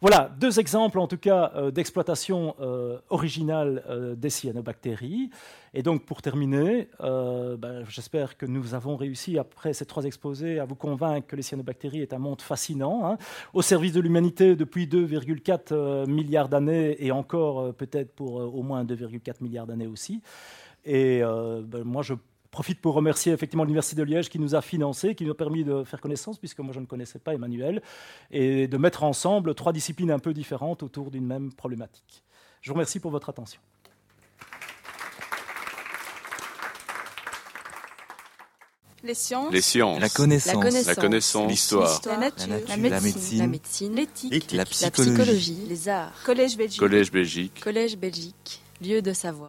Voilà, 0.03 0.31
deux 0.39 0.61
exemples 0.61 0.99
en 0.99 1.07
tout 1.07 1.17
cas 1.17 1.53
euh, 1.57 1.71
d'exploitation 1.71 2.55
euh, 2.61 2.99
originale 3.09 3.83
euh, 3.89 4.15
des 4.15 4.29
cyanobactéries. 4.29 5.31
Et 5.73 5.83
donc 5.83 6.05
pour 6.05 6.23
terminer, 6.23 6.89
ben, 7.01 7.85
j'espère 7.87 8.39
que 8.39 8.47
nous 8.47 8.73
avons 8.73 8.97
réussi 8.97 9.39
après 9.39 9.75
ces 9.75 9.85
trois 9.85 10.05
exposés 10.05 10.59
à 10.59 10.65
vous 10.65 10.75
convaincre 10.75 11.27
que 11.27 11.37
les 11.37 11.43
cyanobactéries 11.43 12.01
est 12.01 12.15
un 12.15 12.19
monde 12.19 12.41
fascinant, 12.41 13.05
hein, 13.05 13.19
au 13.53 13.61
service 13.61 13.93
de 13.93 14.01
l'humanité 14.01 14.57
depuis 14.57 14.87
2,4 14.87 16.09
milliards 16.09 16.49
d'années 16.49 16.97
et 17.05 17.13
encore 17.13 17.75
peut-être 17.75 18.15
pour 18.15 18.37
au 18.37 18.63
moins 18.63 18.85
2,4 18.85 19.43
milliards 19.43 19.67
d'années 19.67 19.87
aussi. 19.87 20.23
Et 20.87 21.21
ben, 21.21 21.85
moi 21.85 22.01
je 22.03 22.15
profite 22.57 22.81
pour 22.81 22.95
remercier 22.95 23.35
effectivement 23.35 23.65
l'Université 23.65 23.97
de 23.97 24.03
Liège 24.03 24.31
qui 24.31 24.39
nous 24.39 24.55
a 24.55 24.63
financé, 24.63 25.15
qui 25.15 25.27
nous 25.27 25.33
a 25.33 25.37
permis 25.37 25.63
de 25.63 25.85
faire 25.85 26.01
connaissance, 26.01 26.39
puisque 26.39 26.61
moi 26.61 26.73
je 26.73 26.81
ne 26.81 26.87
connaissais 26.87 27.19
pas 27.19 27.35
Emmanuel, 27.35 27.83
et 28.31 28.67
de 28.67 28.79
mettre 28.79 29.05
ensemble 29.05 29.55
trois 29.55 29.75
disciplines 29.75 30.11
un 30.11 30.19
peu 30.19 30.33
différentes 30.33 30.83
autour 30.83 31.11
d'une 31.11 31.27
même 31.27 31.53
problématique. 31.53 32.25
Je 32.63 32.71
vous 32.71 32.75
remercie 32.75 32.99
pour 32.99 33.11
votre 33.11 33.29
attention. 33.29 33.61
Les 39.05 39.13
sciences. 39.13 39.53
Les 39.53 39.61
sciences. 39.61 40.01
La 40.01 40.09
connaissance. 40.09 40.87
La 40.87 40.95
connaissance. 40.95 41.51
L'histoire. 41.51 42.01
La, 42.07 42.17
nature. 42.17 42.47
La, 42.69 42.77
médecine. 42.79 43.95
L'éthique. 43.95 44.53
La 44.53 44.65
psychologie. 44.65 45.67
Les 45.69 45.91
arts. 45.91 46.15
Collège 46.25 46.57
Belgique. 46.57 46.81
Collège 46.81 47.13
Belgique. 47.13 47.61
Collège 47.63 47.99
Belgique. 47.99 48.63
Lieu 48.81 49.03
de 49.03 49.13
savoir. 49.13 49.45